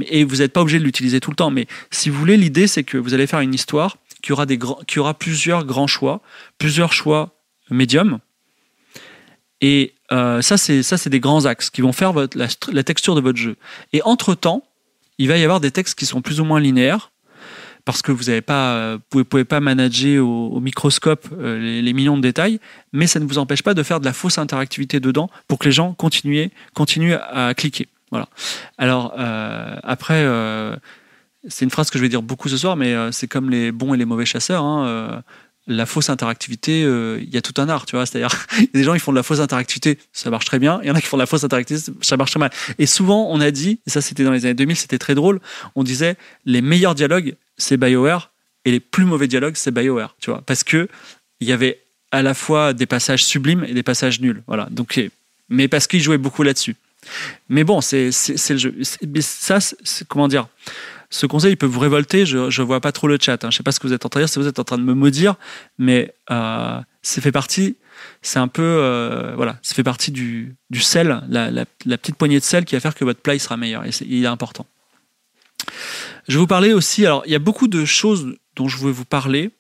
Et 0.07 0.24
vous 0.24 0.37
n'êtes 0.37 0.52
pas 0.52 0.61
obligé 0.61 0.81
de 0.81 0.85
l'utiliser 0.85 1.20
tout 1.20 1.31
le 1.31 1.37
temps. 1.37 1.50
Mais 1.50 1.66
si 1.92 2.11
vous 2.11 2.18
voulez, 2.18 2.37
l'idée, 2.37 2.66
c'est 2.66 2.83
que 2.83 2.98
vous 2.98 3.14
allez 3.14 3.28
faire 3.28 3.40
une 3.40 3.55
histoire 3.55 3.98
qui 4.22 4.32
aura, 4.32 4.46
des 4.46 4.58
qui 4.87 4.98
aura 4.98 5.14
plusieurs 5.14 5.64
grands 5.64 5.87
choix, 5.87 6.22
plusieurs 6.58 6.92
choix 6.92 7.35
médiums. 7.70 8.18
Et 9.61 9.94
euh, 10.12 10.42
ça, 10.42 10.56
c'est 10.56 10.82
ça, 10.82 10.96
c'est 10.96 11.11
des 11.11 11.20
grands 11.20 11.44
axes 11.44 11.70
qui 11.70 11.80
vont 11.82 11.92
faire 11.92 12.12
la, 12.14 12.82
texture 12.85 13.14
de 13.14 13.20
votre 13.20 13.38
jeu. 13.38 13.56
Et 13.92 14.02
entre 14.02 14.35
temps, 14.35 14.64
il 15.18 15.28
va 15.28 15.37
y 15.37 15.44
avoir 15.44 15.61
des 15.61 15.70
textes 15.70 15.98
qui 15.98 16.06
sont 16.06 16.20
plus 16.20 16.40
ou 16.40 16.44
moins 16.44 16.61
linéaires, 16.61 17.11
parce 17.85 18.02
que 18.02 18.12
vous 18.12 18.30
ne 18.30 18.40
pas, 18.40 18.98
pouvez, 19.11 19.24
pouvez, 19.24 19.44
pas 19.44 19.61
manager 19.61 20.24
au, 20.24 20.61
microscope 20.61 21.28
les, 21.40 21.92
millions 21.92 22.16
de 22.16 22.22
détails, 22.22 22.61
mais 22.92 23.06
ça 23.06 23.20
ne 23.20 23.24
vous 23.24 23.38
empêche 23.38 23.62
pas 23.62 23.74
de 23.74 23.82
faire 23.82 24.00
de 24.00 24.04
la 24.04 24.12
fausse 24.12 24.38
interactivité 24.38 25.00
dedans 25.00 25.30
pour 25.48 25.58
que 25.58 25.66
les 25.66 25.72
gens 25.72 25.92
continuent, 25.92 26.48
continuent 26.74 27.14
à 27.14 27.54
cliquer. 27.54 27.88
Voilà. 28.11 28.28
Alors 28.78 29.14
après, 29.82 30.24
c'est 31.48 31.64
une 31.64 31.70
phrase 31.70 31.90
que 31.90 31.98
je 31.98 32.02
vais 32.02 32.09
dire 32.09 32.22
beaucoup 32.22 32.48
ce 32.48 32.57
soir, 32.57 32.76
mais 32.76 32.94
c'est 33.12 33.28
comme 33.28 33.50
les 33.50 33.72
bons 33.72 33.94
et 33.94 33.96
les 33.96 34.05
mauvais 34.05 34.26
chasseurs. 34.26 34.62
Hein, 34.62 35.22
la 35.66 35.87
fausse 35.87 36.11
interactivité, 36.11 36.83
euh, 36.83 37.20
il 37.22 37.33
y 37.33 37.37
a 37.37 37.42
tout 37.42 37.61
un 37.61 37.68
art, 37.68 37.87
tu 37.87 37.96
vois. 37.96 38.07
C'est-à-dire, 38.07 38.46
des 38.74 38.83
gens 38.83 38.94
qui 38.94 38.98
font 38.98 39.12
de 39.12 39.16
la 39.16 39.22
fausse 39.22 39.40
interactivité, 39.40 39.98
ça 40.12 40.31
marche 40.31 40.44
très 40.44 40.59
bien. 40.59 40.81
Il 40.83 40.88
y 40.88 40.90
en 40.90 40.94
a 40.94 41.00
qui 41.00 41.07
font 41.07 41.16
de 41.16 41.22
la 41.22 41.26
fausse 41.26 41.44
interactivité, 41.44 41.92
ça 42.00 42.16
marche 42.16 42.33
très 42.33 42.40
mal. 42.40 42.50
Et 42.78 42.87
souvent, 42.87 43.28
on 43.31 43.40
a 43.40 43.50
dit, 43.50 43.81
et 43.87 43.90
ça 43.90 44.00
c'était 44.00 44.24
dans 44.24 44.33
les 44.33 44.44
années 44.44 44.55
2000, 44.55 44.76
c'était 44.76 44.98
très 44.98 45.14
drôle, 45.14 45.40
on 45.74 45.85
disait 45.85 46.16
les 46.44 46.62
meilleurs 46.62 46.94
dialogues, 46.94 47.37
c'est 47.57 47.76
BioWare, 47.76 48.31
et 48.64 48.70
les 48.70 48.81
plus 48.81 49.05
mauvais 49.05 49.28
dialogues, 49.28 49.55
c'est 49.57 49.70
BioWare, 49.70 50.16
tu 50.20 50.31
vois. 50.31 50.42
Parce 50.42 50.64
que 50.64 50.88
il 51.40 51.48
y 51.48 51.52
avait 51.52 51.81
à 52.11 52.22
la 52.22 52.35
fois 52.35 52.72
des 52.72 52.87
passages 52.87 53.24
sublimes 53.24 53.64
et 53.64 53.72
des 53.72 53.83
passages 53.83 54.20
nuls, 54.20 54.42
voilà. 54.46 54.68
Donc, 54.70 55.00
mais 55.48 55.68
parce 55.68 55.87
qu'ils 55.87 56.02
jouaient 56.02 56.18
beaucoup 56.18 56.42
là-dessus. 56.42 56.76
Mais 57.48 57.64
bon, 57.64 57.81
c'est 57.81 58.11
le 58.50 58.57
jeu. 58.57 58.74
Ça, 59.20 59.59
comment 60.09 60.28
dire? 60.28 60.46
Ce 61.12 61.27
conseil, 61.27 61.53
il 61.53 61.57
peut 61.57 61.66
vous 61.66 61.79
révolter. 61.79 62.25
Je 62.25 62.38
ne 62.38 62.66
vois 62.66 62.81
pas 62.81 62.90
trop 62.90 63.07
le 63.07 63.18
chat. 63.20 63.44
Hein. 63.44 63.51
Je 63.51 63.59
sais 63.59 63.62
pas 63.62 63.70
ce 63.70 63.79
que 63.79 63.87
vous 63.87 63.92
êtes 63.92 64.07
en 64.07 64.09
train 64.09 64.20
de 64.20 64.25
dire, 64.25 64.33
si 64.33 64.38
vous 64.38 64.48
êtes 64.48 64.59
en 64.59 64.64
train 64.64 64.79
de 64.79 64.83
me 64.83 64.94
maudire, 64.94 65.35
mais 65.79 66.14
euh, 66.31 66.81
ça 67.03 67.20
fait 67.20 67.31
partie. 67.31 67.77
C'est 68.22 68.38
un 68.38 68.48
peu, 68.48 68.62
euh, 68.62 69.35
voilà, 69.37 69.59
ça 69.62 69.75
fait 69.75 69.83
partie 69.85 70.11
du, 70.11 70.57
sel, 70.81 71.22
la, 71.29 71.66
petite 71.98 72.16
poignée 72.16 72.38
de 72.38 72.44
sel 72.44 72.64
qui 72.64 72.75
va 72.75 72.81
faire 72.81 72.94
que 72.94 73.05
votre 73.05 73.20
play 73.20 73.38
sera 73.38 73.59
meilleur. 73.59 73.85
Il 74.01 74.25
est 74.25 74.27
important. 74.27 74.66
Je 76.29 76.33
vais 76.33 76.38
vous 76.38 76.46
parler 76.46 76.72
aussi. 76.72 77.05
Alors, 77.05 77.22
il 77.27 77.33
y 77.33 77.37
a 77.37 77.40
beaucoup 77.40 77.68
de 77.68 77.85
choses 77.85 78.35
dont 78.57 78.66
je 78.66 78.79
veux 78.79 78.90
vous 78.90 79.05
parler, 79.05 79.51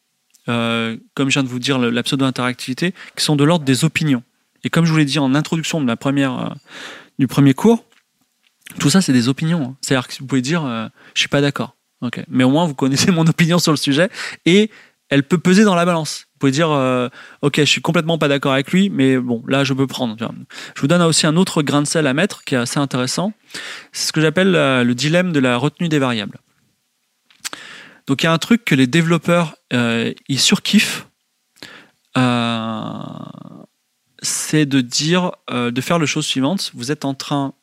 euh, 0.48 0.96
comme 1.12 1.28
je 1.28 1.34
viens 1.34 1.44
de 1.44 1.48
vous 1.48 1.58
dire, 1.58 1.78
la 1.78 2.02
pseudo-interactivité, 2.02 2.94
qui 3.14 3.24
sont 3.24 3.36
de 3.36 3.44
l'ordre 3.44 3.66
des 3.66 3.84
opinions. 3.84 4.22
Et 4.64 4.70
comme 4.70 4.86
je 4.86 4.90
vous 4.90 4.98
l'ai 4.98 5.04
dit 5.04 5.18
en 5.18 5.34
introduction 5.34 5.82
de 5.82 5.86
la 5.86 5.96
première, 5.96 6.54
du 7.18 7.26
premier 7.26 7.52
cours, 7.52 7.84
tout 8.78 8.90
ça, 8.90 9.00
c'est 9.00 9.12
des 9.12 9.28
opinions. 9.28 9.62
Hein. 9.62 9.76
C'est-à-dire 9.80 10.08
que 10.08 10.14
vous 10.18 10.26
pouvez 10.26 10.42
dire, 10.42 10.64
euh, 10.64 10.88
je 11.14 11.20
suis 11.20 11.28
pas 11.28 11.40
d'accord. 11.40 11.76
Mais 12.28 12.42
au 12.42 12.50
moins, 12.50 12.66
vous 12.66 12.74
connaissez 12.74 13.12
mon 13.12 13.26
opinion 13.26 13.58
sur 13.60 13.70
le 13.70 13.76
sujet 13.76 14.10
et 14.44 14.70
elle 15.08 15.22
peut 15.22 15.38
peser 15.38 15.62
dans 15.62 15.76
la 15.76 15.84
balance. 15.84 16.26
Vous 16.32 16.38
pouvez 16.40 16.52
dire, 16.52 16.70
euh, 16.70 17.08
ok, 17.42 17.58
je 17.58 17.64
suis 17.64 17.80
complètement 17.80 18.18
pas 18.18 18.26
d'accord 18.26 18.52
avec 18.52 18.72
lui, 18.72 18.90
mais 18.90 19.18
bon, 19.18 19.44
là, 19.46 19.62
je 19.62 19.72
peux 19.72 19.86
prendre. 19.86 20.16
Je 20.74 20.80
vous 20.80 20.88
donne 20.88 21.02
aussi 21.02 21.26
un 21.28 21.36
autre 21.36 21.62
grain 21.62 21.80
de 21.80 21.86
sel 21.86 22.08
à 22.08 22.14
mettre 22.14 22.42
qui 22.42 22.56
est 22.56 22.58
assez 22.58 22.80
intéressant. 22.80 23.32
C'est 23.92 24.08
ce 24.08 24.12
que 24.12 24.20
j'appelle 24.20 24.56
euh, 24.56 24.82
le 24.82 24.94
dilemme 24.96 25.32
de 25.32 25.38
la 25.38 25.56
retenue 25.56 25.88
des 25.88 26.00
variables. 26.00 26.40
Donc, 28.08 28.22
il 28.22 28.26
y 28.26 28.28
a 28.28 28.32
un 28.32 28.38
truc 28.38 28.64
que 28.64 28.74
les 28.74 28.88
développeurs, 28.88 29.54
ils 29.70 30.40
surkiffent. 30.40 31.06
C'est 34.22 34.66
de 34.66 34.80
dire, 34.80 35.32
de 35.50 35.80
faire 35.80 35.98
le 35.98 36.06
chose 36.06 36.24
suivante. 36.24 36.70
Vous 36.74 36.92
êtes 36.92 37.04
en 37.04 37.14
train 37.14 37.54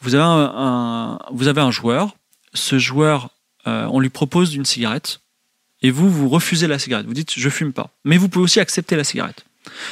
vous 0.00 0.14
avez 0.14 0.24
un, 0.24 1.18
vous 1.32 1.48
avez 1.48 1.60
un 1.60 1.70
joueur. 1.70 2.16
Ce 2.54 2.78
joueur, 2.78 3.30
euh, 3.66 3.86
on 3.90 4.00
lui 4.00 4.10
propose 4.10 4.54
une 4.54 4.64
cigarette. 4.64 5.20
Et 5.82 5.90
vous, 5.90 6.10
vous 6.10 6.28
refusez 6.28 6.66
la 6.66 6.78
cigarette. 6.78 7.06
Vous 7.06 7.14
dites, 7.14 7.34
je 7.36 7.48
fume 7.48 7.72
pas. 7.72 7.90
Mais 8.04 8.16
vous 8.16 8.28
pouvez 8.28 8.44
aussi 8.44 8.60
accepter 8.60 8.96
la 8.96 9.04
cigarette. 9.04 9.44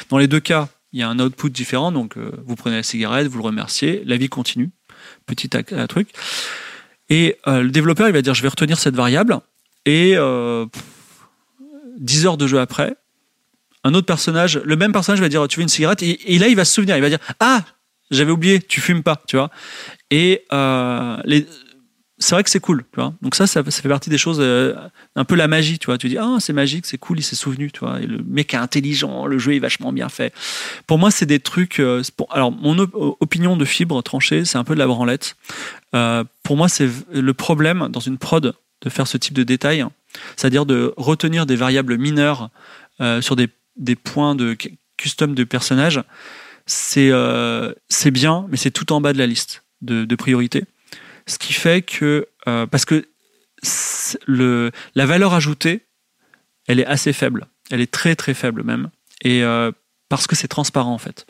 Dans 0.08 0.18
les 0.18 0.26
deux 0.26 0.40
cas, 0.40 0.68
il 0.92 1.00
y 1.00 1.02
a 1.02 1.08
un 1.08 1.18
output 1.18 1.50
différent. 1.50 1.92
Donc, 1.92 2.16
euh, 2.16 2.32
vous 2.44 2.56
prenez 2.56 2.76
la 2.76 2.82
cigarette, 2.82 3.28
vous 3.28 3.38
le 3.38 3.44
remerciez, 3.44 4.02
la 4.04 4.16
vie 4.16 4.28
continue. 4.28 4.70
Petit 5.26 5.48
truc. 5.48 6.08
Et 7.08 7.36
euh, 7.46 7.62
le 7.62 7.70
développeur, 7.70 8.08
il 8.08 8.12
va 8.12 8.22
dire, 8.22 8.34
je 8.34 8.42
vais 8.42 8.48
retenir 8.48 8.78
cette 8.78 8.96
variable. 8.96 9.38
Et 9.84 10.16
10 11.98 12.26
heures 12.26 12.36
de 12.36 12.46
jeu 12.48 12.58
après, 12.58 12.96
un 13.86 13.94
autre 13.94 14.06
personnage, 14.06 14.60
le 14.64 14.76
même 14.76 14.92
personnage 14.92 15.20
va 15.20 15.28
dire, 15.28 15.46
tu 15.46 15.60
veux 15.60 15.62
une 15.62 15.68
cigarette? 15.68 16.02
Et, 16.02 16.38
là, 16.38 16.48
il 16.48 16.56
va 16.56 16.64
se 16.64 16.74
souvenir. 16.74 16.96
Il 16.96 17.02
va 17.02 17.08
dire, 17.08 17.20
ah, 17.38 17.62
j'avais 18.10 18.32
oublié, 18.32 18.60
tu 18.60 18.80
fumes 18.80 19.02
pas, 19.02 19.22
tu 19.28 19.36
vois. 19.36 19.48
Et 20.10 20.44
euh, 20.52 21.16
c'est 22.18 22.34
vrai 22.34 22.42
que 22.42 22.50
c'est 22.50 22.60
cool, 22.60 22.84
tu 22.92 23.00
vois. 23.00 23.14
Donc 23.22 23.36
ça, 23.36 23.46
ça, 23.46 23.62
fait 23.62 23.88
partie 23.88 24.10
des 24.10 24.18
choses, 24.18 24.38
euh, 24.40 24.74
un 25.14 25.24
peu 25.24 25.36
la 25.36 25.46
magie, 25.46 25.78
tu 25.78 25.86
vois. 25.86 25.98
Tu 25.98 26.08
dis, 26.08 26.18
ah, 26.18 26.38
c'est 26.40 26.52
magique, 26.52 26.84
c'est 26.84 26.98
cool, 26.98 27.20
il 27.20 27.22
s'est 27.22 27.36
souvenu, 27.36 27.70
tu 27.70 27.80
vois. 27.80 28.00
Le 28.00 28.24
mec 28.24 28.54
est 28.54 28.56
intelligent, 28.56 29.26
le 29.26 29.38
jeu 29.38 29.54
est 29.54 29.60
vachement 29.60 29.92
bien 29.92 30.08
fait. 30.08 30.34
Pour 30.88 30.98
moi, 30.98 31.12
c'est 31.12 31.26
des 31.26 31.38
trucs. 31.38 31.78
Euh, 31.78 32.02
alors, 32.30 32.50
mon 32.50 32.76
opinion 32.78 33.56
de 33.56 33.64
fibre 33.64 34.02
tranchée, 34.02 34.44
c'est 34.44 34.58
un 34.58 34.64
peu 34.64 34.74
de 34.74 34.80
la 34.80 34.88
branlette. 34.88 35.36
pour 36.42 36.56
moi, 36.56 36.68
c'est 36.68 36.88
le 37.12 37.34
problème 37.34 37.88
dans 37.90 38.00
une 38.00 38.18
prod 38.18 38.52
de 38.82 38.90
faire 38.90 39.06
ce 39.06 39.16
type 39.16 39.34
de 39.34 39.44
détails, 39.44 39.86
c'est-à-dire 40.36 40.66
de 40.66 40.92
retenir 40.96 41.46
des 41.46 41.56
variables 41.56 41.98
mineures 41.98 42.50
sur 43.20 43.36
des, 43.36 43.48
des 43.76 43.96
points 43.96 44.34
de 44.34 44.56
custom 44.96 45.34
de 45.34 45.44
personnages. 45.44 46.02
C'est 46.66 47.12
c'est 47.88 48.10
bien, 48.10 48.46
mais 48.50 48.56
c'est 48.56 48.70
tout 48.70 48.92
en 48.92 49.00
bas 49.00 49.12
de 49.12 49.18
la 49.18 49.26
liste 49.26 49.62
de, 49.82 50.16
priorité. 50.16 50.64
Ce 51.26 51.38
qui 51.38 51.52
fait 51.52 51.82
que, 51.82 52.28
euh, 52.46 52.66
parce 52.66 52.84
que 52.84 53.06
le, 54.26 54.70
la 54.94 55.06
valeur 55.06 55.34
ajoutée, 55.34 55.86
elle 56.68 56.80
est 56.80 56.86
assez 56.86 57.12
faible. 57.12 57.46
Elle 57.70 57.80
est 57.80 57.90
très 57.90 58.14
très 58.14 58.34
faible 58.34 58.62
même. 58.62 58.90
Et 59.22 59.42
euh, 59.42 59.72
parce 60.08 60.26
que 60.26 60.36
c'est 60.36 60.48
transparent 60.48 60.92
en 60.92 60.98
fait. 60.98 61.26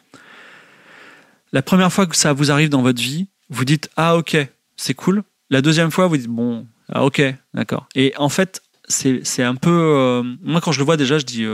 La 1.52 1.62
première 1.62 1.92
fois 1.92 2.06
que 2.06 2.16
ça 2.16 2.32
vous 2.32 2.50
arrive 2.50 2.68
dans 2.68 2.82
votre 2.82 3.00
vie, 3.00 3.28
vous 3.48 3.64
dites 3.64 3.88
Ah 3.96 4.16
ok, 4.16 4.36
c'est 4.76 4.94
cool. 4.94 5.22
La 5.48 5.62
deuxième 5.62 5.90
fois, 5.90 6.08
vous 6.08 6.16
dites 6.16 6.28
Bon, 6.28 6.66
ah, 6.88 7.04
ok, 7.04 7.22
d'accord. 7.54 7.88
Et 7.94 8.12
en 8.16 8.28
fait, 8.28 8.62
c'est 8.88 9.42
un 9.42 9.54
peu. 9.54 9.70
Euh, 9.70 10.22
moi, 10.42 10.60
quand 10.60 10.72
je 10.72 10.78
le 10.78 10.84
vois 10.84 10.96
déjà, 10.96 11.18
je 11.18 11.24
dis 11.24 11.44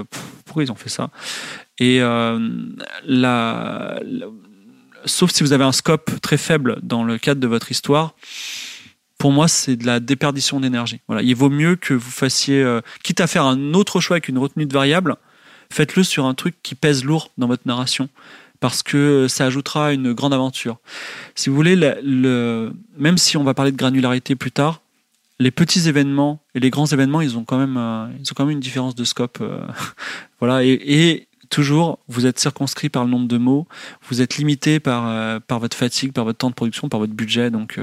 Pourquoi 0.45 0.63
ils 0.63 0.73
ont 0.73 0.77
fait 0.77 0.91
ça? 0.91 1.11
Et 1.79 2.01
la, 3.05 4.01
sauf 5.05 5.31
si 5.31 5.43
vous 5.43 5.53
avez 5.53 5.65
un 5.65 5.73
scope 5.73 6.21
très 6.21 6.37
faible 6.37 6.79
dans 6.83 7.05
le 7.05 7.19
cadre 7.19 7.41
de 7.41 7.47
votre 7.47 7.71
histoire, 7.71 8.15
pour 9.19 9.33
moi, 9.33 9.47
c'est 9.49 9.77
de 9.77 9.87
la 9.87 10.01
déperdition 10.01 10.61
d'énergie. 10.61 11.01
Voilà, 11.07 11.23
il 11.23 11.37
vaut 11.37 11.51
mieux 11.51 11.77
que 11.77 11.95
vous 11.95 12.11
fassiez, 12.11 12.61
euh, 12.63 12.81
quitte 13.05 13.21
à 13.21 13.27
faire 13.27 13.45
un 13.45 13.75
autre 13.75 14.01
choix 14.01 14.17
avec 14.17 14.29
une 14.29 14.39
retenue 14.39 14.67
de 14.67 14.73
variable, 14.73 15.17
faites-le 15.71 16.03
sur 16.03 16.27
un 16.27 16.35
truc 16.35 16.57
qui 16.63 16.75
pèse 16.75 17.05
lourd 17.05 17.31
dans 17.39 17.47
votre 17.47 17.63
narration, 17.67 18.09
parce 18.59 18.83
que 18.83 19.27
ça 19.29 19.47
ajoutera 19.47 19.93
une 19.93 20.13
grande 20.13 20.35
aventure. 20.35 20.79
Si 21.35 21.51
vous 21.51 21.57
voulez, 21.57 21.77
le, 21.77 22.73
même 22.99 23.17
si 23.17 23.37
on 23.37 23.45
va 23.45 23.55
parler 23.55 23.71
de 23.71 23.77
granularité 23.77 24.35
plus 24.35 24.51
tard, 24.51 24.81
les 25.43 25.51
petits 25.51 25.89
événements 25.89 26.41
et 26.55 26.61
les 26.61 26.71
grands 26.71 26.87
événements, 26.87 27.21
ils 27.21 27.37
ont 27.37 27.45
quand 27.45 27.59
même, 27.59 27.77
euh, 27.77 28.49
une 28.49 28.61
différence 28.61 28.95
de 28.95 29.05
scope. 29.05 29.39
Euh, 29.41 30.61
et, 30.63 31.29
toujours, 31.51 31.99
vous 32.09 32.25
êtes 32.25 32.39
circonscrit 32.39 32.89
par 32.89 33.05
le 33.05 33.11
nombre 33.11 33.29
de 33.29 33.37
mots, 33.37 33.67
vous 34.09 34.23
êtes 34.23 34.39
limité 34.39 34.81
par, 34.81 35.07
euh, 35.07 35.39
votre 35.51 35.77
fatigue, 35.77 36.13
par 36.13 36.25
votre 36.25 36.39
temps 36.39 36.49
de 36.49 36.55
production, 36.55 36.89
par 36.89 36.99
votre 36.99 37.13
budget. 37.13 37.51
Donc, 37.51 37.79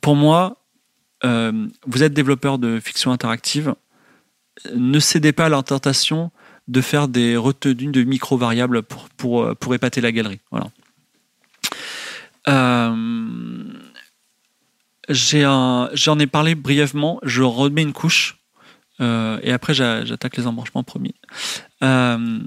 pour 0.00 0.16
moi, 0.16 0.56
vous 1.22 2.02
êtes 2.02 2.12
développeur 2.12 2.58
de 2.58 2.80
fiction 2.80 3.12
interactive, 3.12 3.76
ne 4.74 4.98
cédez 4.98 5.30
pas 5.30 5.46
à 5.46 5.48
la 5.48 5.62
tentation 5.62 6.32
de 6.66 6.80
faire 6.80 7.06
des 7.06 7.36
retenues 7.36 7.92
de 7.92 8.02
micro-variables 8.02 8.82
pour, 8.82 9.08
pour, 9.10 9.54
pour 9.54 9.72
épater 9.72 10.00
la 10.00 10.10
galerie. 10.10 10.40
Voilà. 10.50 10.72
J'en 15.08 16.18
ai 16.18 16.26
parlé 16.26 16.54
brièvement, 16.54 17.20
je 17.22 17.42
remets 17.42 17.82
une 17.82 17.92
couche 17.92 18.36
euh, 19.00 19.38
et 19.42 19.52
après, 19.52 19.74
j'attaque 19.74 20.36
les 20.36 20.46
embranchements 20.46 20.82
promis. 20.82 21.14
Euh, 21.82 22.40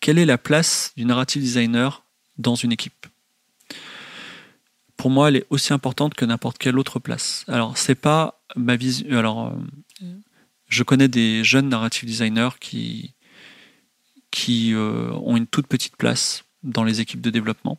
quelle 0.00 0.18
est 0.18 0.26
la 0.26 0.38
place 0.38 0.92
du 0.96 1.04
narrative 1.04 1.42
designer 1.42 2.04
dans 2.38 2.54
une 2.54 2.72
équipe? 2.72 3.06
Pour 4.96 5.10
moi, 5.10 5.28
elle 5.28 5.36
est 5.36 5.46
aussi 5.50 5.72
importante 5.72 6.14
que 6.14 6.24
n'importe 6.24 6.58
quelle 6.58 6.78
autre 6.78 6.98
place. 6.98 7.44
Alors, 7.48 7.76
c'est 7.76 7.96
pas 7.96 8.42
ma 8.54 8.76
vision. 8.76 9.18
Alors, 9.18 9.48
euh, 9.48 10.06
je 10.68 10.82
connais 10.82 11.08
des 11.08 11.42
jeunes 11.44 11.68
narrative 11.68 12.08
designers 12.08 12.56
qui, 12.60 13.14
qui 14.30 14.74
ont 14.76 15.36
une 15.36 15.46
toute 15.46 15.66
petite 15.66 15.96
place 15.96 16.44
dans 16.62 16.84
les 16.84 17.00
équipes 17.00 17.20
de 17.20 17.30
développement. 17.30 17.78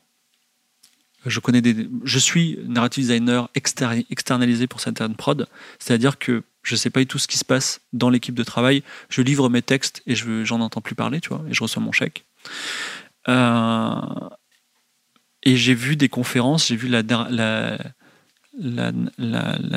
Je 1.25 1.39
connais 1.39 1.61
des, 1.61 1.89
je 2.03 2.19
suis 2.19 2.59
narrative 2.67 3.03
designer 3.03 3.49
externalisé 3.55 4.67
pour 4.67 4.79
certaines 4.79 5.15
prod, 5.15 5.47
c'est-à-dire 5.79 6.19
que 6.19 6.43
je 6.63 6.75
sais 6.75 6.89
pas 6.89 7.01
du 7.01 7.07
tout 7.07 7.19
ce 7.19 7.27
qui 7.27 7.37
se 7.37 7.45
passe 7.45 7.81
dans 7.91 8.09
l'équipe 8.09 8.35
de 8.35 8.43
travail. 8.43 8.83
Je 9.09 9.21
livre 9.21 9.49
mes 9.49 9.61
textes 9.61 10.01
et 10.07 10.15
je 10.15 10.43
j'en 10.43 10.61
entends 10.61 10.81
plus 10.81 10.95
parler, 10.95 11.21
tu 11.21 11.29
vois, 11.29 11.43
et 11.49 11.53
je 11.53 11.61
reçois 11.61 11.83
mon 11.83 11.91
chèque. 11.91 12.25
Euh, 13.27 13.95
et 15.43 15.55
j'ai 15.55 15.73
vu 15.73 15.95
des 15.95 16.09
conférences, 16.09 16.67
j'ai 16.67 16.75
vu 16.75 16.87
la, 16.87 17.03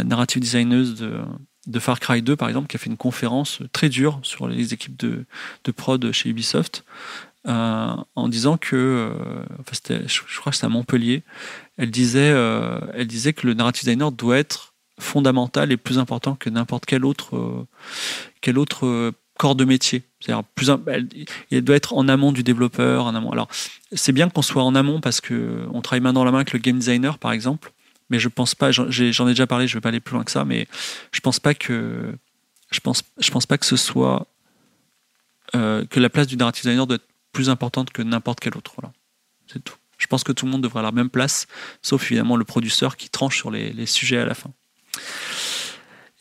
narrative 0.05 0.41
designeuse 0.41 0.95
de, 0.95 1.21
de, 1.67 1.79
Far 1.81 1.99
Cry 2.01 2.23
2, 2.23 2.37
par 2.37 2.49
exemple, 2.49 2.69
qui 2.69 2.77
a 2.77 2.79
fait 2.79 2.91
une 2.91 2.97
conférence 2.97 3.61
très 3.73 3.89
dure 3.89 4.21
sur 4.23 4.49
les 4.49 4.73
équipes 4.73 4.97
de, 4.97 5.25
de 5.65 5.73
prod 5.73 6.13
chez 6.13 6.29
Ubisoft, 6.29 6.85
euh, 7.47 7.95
en 8.15 8.29
disant 8.29 8.57
que, 8.57 8.77
euh, 8.77 9.45
enfin 9.61 10.07
je, 10.07 10.39
crois 10.39 10.51
que 10.51 10.57
c'était 10.57 10.67
à 10.67 10.71
Montpellier, 10.71 11.23
elle 11.77 11.91
disait, 11.91 12.35
elle 12.95 13.07
disait 13.07 13.33
que 13.33 13.47
le 13.47 13.55
narrative 13.55 13.85
designer 13.85 14.13
doit 14.13 14.39
être 14.39 14.75
fondamental 14.99 15.73
et 15.73 15.77
plus 15.77 15.99
important 15.99 16.35
que 16.35 16.49
n'importe 16.49 16.87
quel 16.87 17.05
autre, 17.05 17.67
quel 18.41 18.59
autre 18.59 19.13
corps 19.37 19.55
de 19.55 19.65
métier. 19.65 20.03
C'est-à-dire 20.21 20.45
il 21.51 21.63
doit 21.63 21.77
être 21.77 21.95
en 21.95 22.09
amont 22.09 22.33
du 22.33 22.43
développeur, 22.43 23.05
en 23.05 23.15
amont. 23.15 23.31
Alors, 23.31 23.49
c'est 23.93 24.13
bien 24.13 24.29
qu'on 24.29 24.43
soit 24.43 24.63
en 24.63 24.75
amont 24.75 25.01
parce 25.01 25.21
que 25.21 25.67
on 25.73 25.83
travaille 25.83 26.01
main 26.01 26.13
dans 26.13 26.25
la 26.25 26.31
main 26.31 26.39
avec 26.39 26.53
le 26.53 26.59
game 26.59 26.79
designer, 26.79 27.19
par 27.19 27.33
exemple. 27.33 27.73
Mais 28.11 28.19
je 28.19 28.29
pense 28.29 28.55
pas, 28.55 28.71
j'en 28.71 28.87
ai, 28.89 29.31
déjà 29.31 29.47
parlé, 29.47 29.67
je 29.67 29.77
vais 29.77 29.81
pas 29.81 29.89
aller 29.89 30.01
plus 30.01 30.15
loin 30.15 30.25
que 30.25 30.31
ça, 30.31 30.45
mais 30.45 30.69
je 31.13 31.21
pense 31.21 31.41
pas 31.41 31.55
que, 31.55 32.15
je 32.71 32.81
pense, 32.81 33.03
je 33.19 33.31
pense 33.31 33.47
pas 33.47 33.59
que 33.59 33.67
ce 33.67 33.77
soit 33.77 34.27
euh, 35.55 35.85
que 35.87 35.99
la 35.99 36.09
place 36.09 36.27
du 36.27 36.37
narrative 36.37 36.63
designer 36.63 36.87
doit 36.87 36.97
être 36.97 37.09
plus 37.37 37.51
importante 37.51 37.91
que 37.91 38.01
n'importe 38.01 38.41
quel 38.41 38.57
autre. 38.57 38.73
Voilà, 38.79 38.95
c'est 39.47 39.63
tout. 39.63 39.77
Je 39.99 40.07
pense 40.07 40.25
que 40.25 40.33
tout 40.33 40.47
le 40.47 40.53
monde 40.53 40.63
devrait 40.63 40.79
avoir 40.79 40.93
la 40.93 40.97
même 40.97 41.11
place, 41.11 41.47
sauf 41.83 42.03
évidemment 42.07 42.37
le 42.37 42.45
producteur 42.45 42.97
qui 42.97 43.11
tranche 43.11 43.37
sur 43.37 43.51
les, 43.51 43.85
sujets 43.85 44.17
à 44.17 44.25
la 44.25 44.33
fin. 44.33 44.51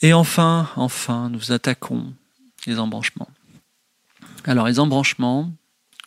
Et 0.02 0.12
enfin, 0.12 0.70
enfin, 0.76 1.30
nous 1.30 1.54
attaquons 1.54 2.14
les 2.68 2.80
embranchements. 2.80 3.30
Alors, 4.44 4.68
les 4.68 4.78
embranchements, 4.80 5.52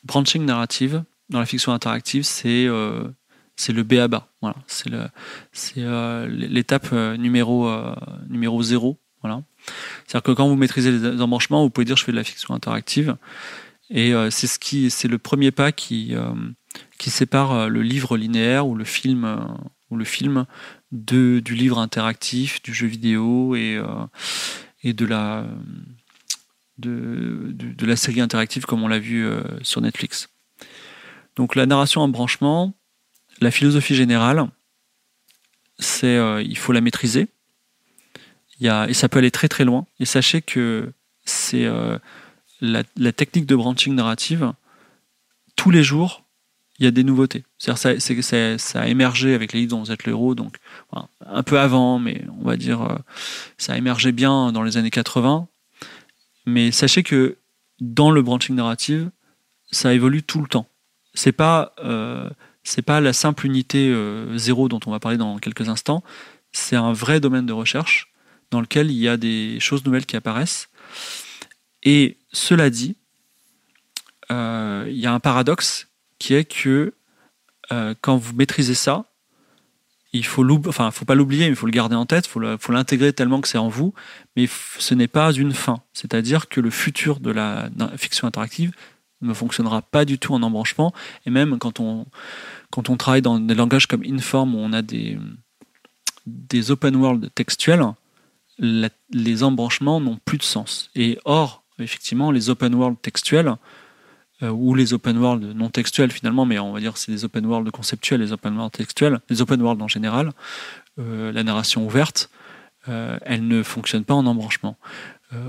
branching 0.05 0.45
narrative, 0.45 1.03
dans 1.31 1.41
la 1.41 1.47
fiction 1.47 1.73
interactive, 1.73 2.25
c'est 2.25 2.67
euh, 2.67 3.09
le 3.67 3.83
BABA. 3.83 4.29
Voilà, 4.43 4.57
c'est 4.67 4.91
c'est 5.53 5.79
euh, 5.79 6.27
l'étape 6.29 6.89
euh, 6.93 7.17
numéro 7.17 7.71
numéro 8.29 8.63
zéro. 8.63 8.99
Voilà. 9.23 9.43
C'est-à-dire 10.07 10.23
que 10.23 10.33
quand 10.33 10.49
vous 10.49 10.57
maîtrisez 10.57 10.93
les 10.93 11.23
embranchements, 11.23 11.63
vous 11.63 11.71
pouvez 11.71 11.87
dire 11.87 11.97
je 11.97 12.05
fais 12.05 12.13
de 12.13 12.17
la 12.17 12.25
fiction 12.25 12.55
interactive. 12.55 13.17
Et 13.91 14.13
c'est 14.31 14.47
ce 14.47 14.59
qui, 14.59 14.91
c'est 14.91 15.09
le 15.09 15.19
premier 15.19 15.51
pas 15.51 15.73
qui 15.73 16.15
qui 16.99 17.11
sépare 17.11 17.71
le 17.71 17.83
livre 17.83 18.17
linéaire 18.17 18.67
ou 18.67 18.75
le 18.75 18.85
film 18.85 19.49
ou 19.91 19.97
le 19.97 20.05
film 20.05 20.45
de 20.93 21.41
du 21.41 21.55
livre 21.55 21.79
interactif, 21.79 22.61
du 22.63 22.75
jeu 22.75 22.87
vidéo 22.87 23.55
et 23.57 23.81
et 24.83 24.93
de 24.93 25.07
la 25.07 25.47
de, 26.79 27.51
de, 27.53 27.87
la 27.87 27.97
série 27.97 28.21
interactive 28.21 28.65
comme 28.65 28.83
on 28.83 28.89
l'a 28.89 28.99
vu 28.99 29.27
euh, 29.27 29.43
sur 29.63 29.81
Netflix. 29.81 30.29
Donc 31.37 31.55
la 31.55 31.67
narration 31.67 32.03
en 32.03 32.09
branchement, 32.09 32.73
la 33.41 33.51
philosophie 33.51 33.95
générale, 33.95 34.49
c'est 35.79 36.17
euh, 36.17 36.43
il 36.43 36.57
faut 36.57 36.73
la 36.73 36.81
maîtriser. 36.81 37.29
Il 38.59 38.67
y 38.67 38.69
a, 38.69 38.89
et 38.89 38.95
ça 38.95 39.09
peut 39.09 39.19
aller 39.19 39.31
très 39.31 39.49
très 39.49 39.65
loin. 39.65 39.87
Et 40.01 40.05
sachez 40.05 40.43
que 40.43 40.93
c'est 41.25 41.65
euh, 41.65 41.99
la, 42.61 43.13
technique 43.13 43.47
de 43.47 43.57
branching 43.57 43.95
narrative. 43.95 44.53
Tous 45.57 45.71
les 45.71 45.83
jours, 45.83 46.25
il 46.79 46.85
y 46.85 46.89
a 46.89 46.91
des 46.91 47.05
nouveautés. 47.05 47.45
C'est-à-dire 47.59 48.01
ça, 48.01 48.59
ça, 48.59 48.81
a 48.81 48.87
émergé 48.87 49.35
avec 49.35 49.53
les 49.53 49.61
livres 49.61 49.71
dont 49.71 49.83
vous 49.83 49.93
êtes 49.93 50.05
le 50.05 50.35
donc 50.35 50.57
un 51.27 51.43
peu 51.43 51.59
avant, 51.59 51.99
mais 51.99 52.25
on 52.41 52.45
va 52.45 52.57
dire 52.57 52.99
ça 53.57 53.73
a 53.73 53.77
émergé 53.77 54.13
bien 54.13 54.53
dans 54.53 54.63
les 54.63 54.77
années 54.77 54.91
80. 54.91 55.49
Mais 56.47 56.71
sachez 56.71 57.03
que 57.03 57.37
dans 57.81 58.11
le 58.11 58.23
branching 58.23 58.57
narrative, 58.57 59.11
ça 59.71 59.95
évolue 59.95 60.23
tout 60.23 60.41
le 60.41 60.49
temps. 60.49 60.67
C'est 61.15 61.33
pas 61.33 61.75
euh, 61.83 62.29
c'est 62.63 62.83
pas 62.83 63.01
la 63.01 63.13
simple 63.13 63.47
unité 63.47 63.89
euh, 63.89 64.37
zéro 64.37 64.69
dont 64.69 64.81
on 64.87 64.91
va 64.91 65.01
parler 65.01 65.19
dans 65.19 65.39
quelques 65.39 65.69
instants. 65.69 66.03
C'est 66.53 66.77
un 66.77 66.93
vrai 66.93 67.21
domaine 67.21 67.47
de 67.47 67.53
recherche 67.53 68.13
dans 68.51 68.61
lequel 68.61 68.91
il 68.91 68.97
y 68.97 69.09
a 69.09 69.17
des 69.17 69.59
choses 69.61 69.85
nouvelles 69.85 70.07
qui 70.07 70.17
apparaissent. 70.17 70.69
Et 71.83 72.18
cela 72.33 72.71
dit, 72.71 72.97
euh, 74.31 74.85
il 74.89 74.99
y 74.99 75.07
a 75.07 75.13
un 75.13 75.21
paradoxe 75.21 75.89
qui 76.19 76.35
est 76.35 76.45
que 76.45 76.95
quand 78.01 78.17
vous 78.17 78.35
maîtrisez 78.35 78.75
ça, 78.75 79.05
il 80.15 80.25
faut 80.25 80.43
faut 80.91 81.05
pas 81.05 81.15
l'oublier, 81.15 81.45
mais 81.45 81.51
il 81.51 81.57
faut 81.57 81.67
le 81.67 81.73
garder 81.73 81.97
en 81.97 82.07
tête, 82.07 82.27
il 82.35 82.57
faut 82.59 82.73
l'intégrer 82.73 83.13
tellement 83.13 83.43
que 83.43 83.49
c'est 83.49 83.59
en 83.59 83.69
vous, 83.69 83.93
mais 84.37 84.49
ce 84.79 84.95
n'est 84.95 85.09
pas 85.09 85.33
une 85.33 85.53
fin. 85.53 85.83
C'est-à-dire 85.93 86.49
que 86.49 86.61
le 86.61 86.71
futur 86.71 87.21
de 87.21 87.31
la 87.31 87.69
fiction 87.99 88.27
interactive 88.27 88.73
ne 89.21 89.35
fonctionnera 89.35 89.83
pas 89.83 90.05
du 90.05 90.19
tout 90.19 90.33
en 90.33 90.43
embranchement, 90.43 90.95
et 91.27 91.31
même 91.31 91.59
quand 91.59 91.81
on, 91.81 92.07
quand 92.71 92.89
on 92.89 92.97
travaille 92.97 93.23
dans 93.23 93.39
des 93.39 93.55
langages 93.55 93.87
comme 93.87 94.03
Inform, 94.05 94.55
où 94.55 94.59
on 94.59 94.73
a 94.73 94.81
des, 94.81 95.19
des 96.27 96.71
open 96.71 96.97
world 96.97 97.31
textuels, 97.35 97.85
les 98.59 99.43
embranchements 99.43 100.01
n'ont 100.01 100.19
plus 100.25 100.39
de 100.39 100.43
sens. 100.43 100.91
Et 100.95 101.19
or, 101.25 101.65
effectivement, 101.79 102.31
les 102.31 102.51
open 102.51 102.75
world 102.75 102.97
textuels, 103.01 103.55
euh, 104.45 104.51
ou 104.51 104.77
les 104.77 104.95
open 104.95 105.19
world 105.19 105.43
non 105.57 105.69
textuels 105.69 106.13
finalement, 106.13 106.47
mais 106.47 106.61
on 106.61 106.73
va 106.73 106.79
dire 106.79 106.97
c'est 106.97 107.11
des 107.11 107.25
open 107.25 107.45
world 107.45 107.69
conceptuels, 107.73 108.21
les 108.21 108.33
open 108.33 108.55
world 108.55 108.71
textuels, 108.71 109.19
les 109.29 109.43
open 109.43 109.61
world 109.61 109.83
en 109.83 109.89
général, 109.89 110.31
euh, 111.01 111.33
la 111.33 111.43
narration 111.43 111.85
ouverte, 111.85 112.31
euh, 112.87 113.19
elle 113.23 113.49
ne 113.49 113.65
fonctionne 113.65 114.05
pas 114.05 114.15
en 114.15 114.27
embranchement. 114.27 114.77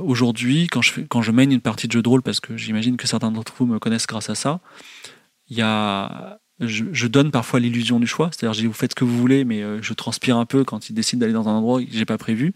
Aujourd'hui, 0.02 0.68
quand 0.68 0.82
je, 0.82 1.32
mène 1.32 1.54
une 1.54 1.62
partie 1.62 1.88
de 1.88 1.94
jeu 1.94 2.02
de 2.02 2.10
rôle, 2.10 2.22
parce 2.22 2.42
que 2.42 2.58
j'imagine 2.58 2.98
que 2.98 3.08
certains 3.08 3.32
d'entre 3.32 3.54
vous 3.58 3.66
me 3.66 3.80
connaissent 3.80 4.08
grâce 4.08 4.30
à 4.30 4.36
ça, 4.36 4.60
y 5.50 5.62
a, 5.62 6.42
je, 6.60 6.84
je, 6.92 7.08
donne 7.08 7.32
parfois 7.32 7.62
l'illusion 7.62 7.98
du 7.98 8.06
choix, 8.06 8.30
c'est-à-dire 8.30 8.52
je 8.52 8.60
dis 8.60 8.68
vous 8.68 8.74
faites 8.74 8.92
ce 8.92 8.96
que 8.96 9.06
vous 9.06 9.18
voulez, 9.18 9.46
mais 9.46 9.64
je 9.82 9.94
transpire 9.94 10.36
un 10.36 10.46
peu 10.46 10.66
quand 10.66 10.90
ils 10.90 10.94
décident 10.94 11.22
d'aller 11.22 11.32
dans 11.32 11.48
un 11.48 11.54
endroit 11.54 11.82
que 11.82 11.88
j'ai 11.90 12.04
pas 12.04 12.18
prévu. 12.18 12.54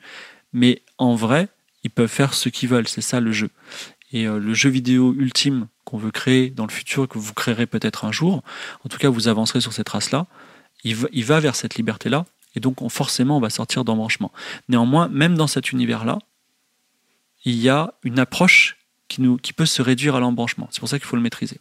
Mais 0.52 0.82
en 0.98 1.16
vrai, 1.16 1.48
ils 1.84 1.92
peuvent 1.92 2.10
faire 2.10 2.34
ce 2.34 2.50
qu'ils 2.50 2.70
veulent, 2.70 2.88
c'est 2.88 3.02
ça 3.02 3.20
le 3.20 3.32
jeu. 3.32 3.50
Et 4.12 4.26
le 4.26 4.54
jeu 4.54 4.70
vidéo 4.70 5.14
ultime 5.18 5.68
qu'on 5.86 5.98
veut 5.98 6.12
créer 6.12 6.52
dans 6.52 6.66
le 6.66 6.72
futur, 6.72 7.08
que 7.08 7.18
vous 7.18 7.34
créerez 7.34 7.66
peut-être 7.66 8.06
un 8.06 8.12
jour, 8.12 8.44
en 8.86 8.90
tout 8.90 8.98
cas 8.98 9.10
vous 9.10 9.28
avancerez 9.28 9.60
sur 9.60 9.74
cette 9.74 9.88
trace-là, 9.88 10.28
il 10.84 11.26
va, 11.26 11.40
vers 11.40 11.56
cette 11.56 11.76
liberté-là, 11.76 12.26
et 12.56 12.60
donc 12.60 12.82
on, 12.82 12.90
forcément 12.90 13.38
on 13.38 13.40
va 13.40 13.50
sortir 13.50 13.84
d'embranchement. 13.84 14.32
Néanmoins, 14.70 15.08
même 15.08 15.36
dans 15.36 15.48
cet 15.48 15.72
univers-là, 15.72 16.20
il 17.46 17.56
y 17.56 17.70
a 17.70 17.94
une 18.04 18.20
approche 18.20 18.78
qui, 19.08 19.54
peut 19.54 19.66
se 19.66 19.82
réduire 19.82 20.16
à 20.16 20.20
l'embranchement. 20.20 20.68
C'est 20.72 20.80
pour 20.80 20.90
ça 20.90 20.98
qu'il 20.98 21.08
faut 21.08 21.16
le 21.16 21.22
maîtriser. 21.22 21.60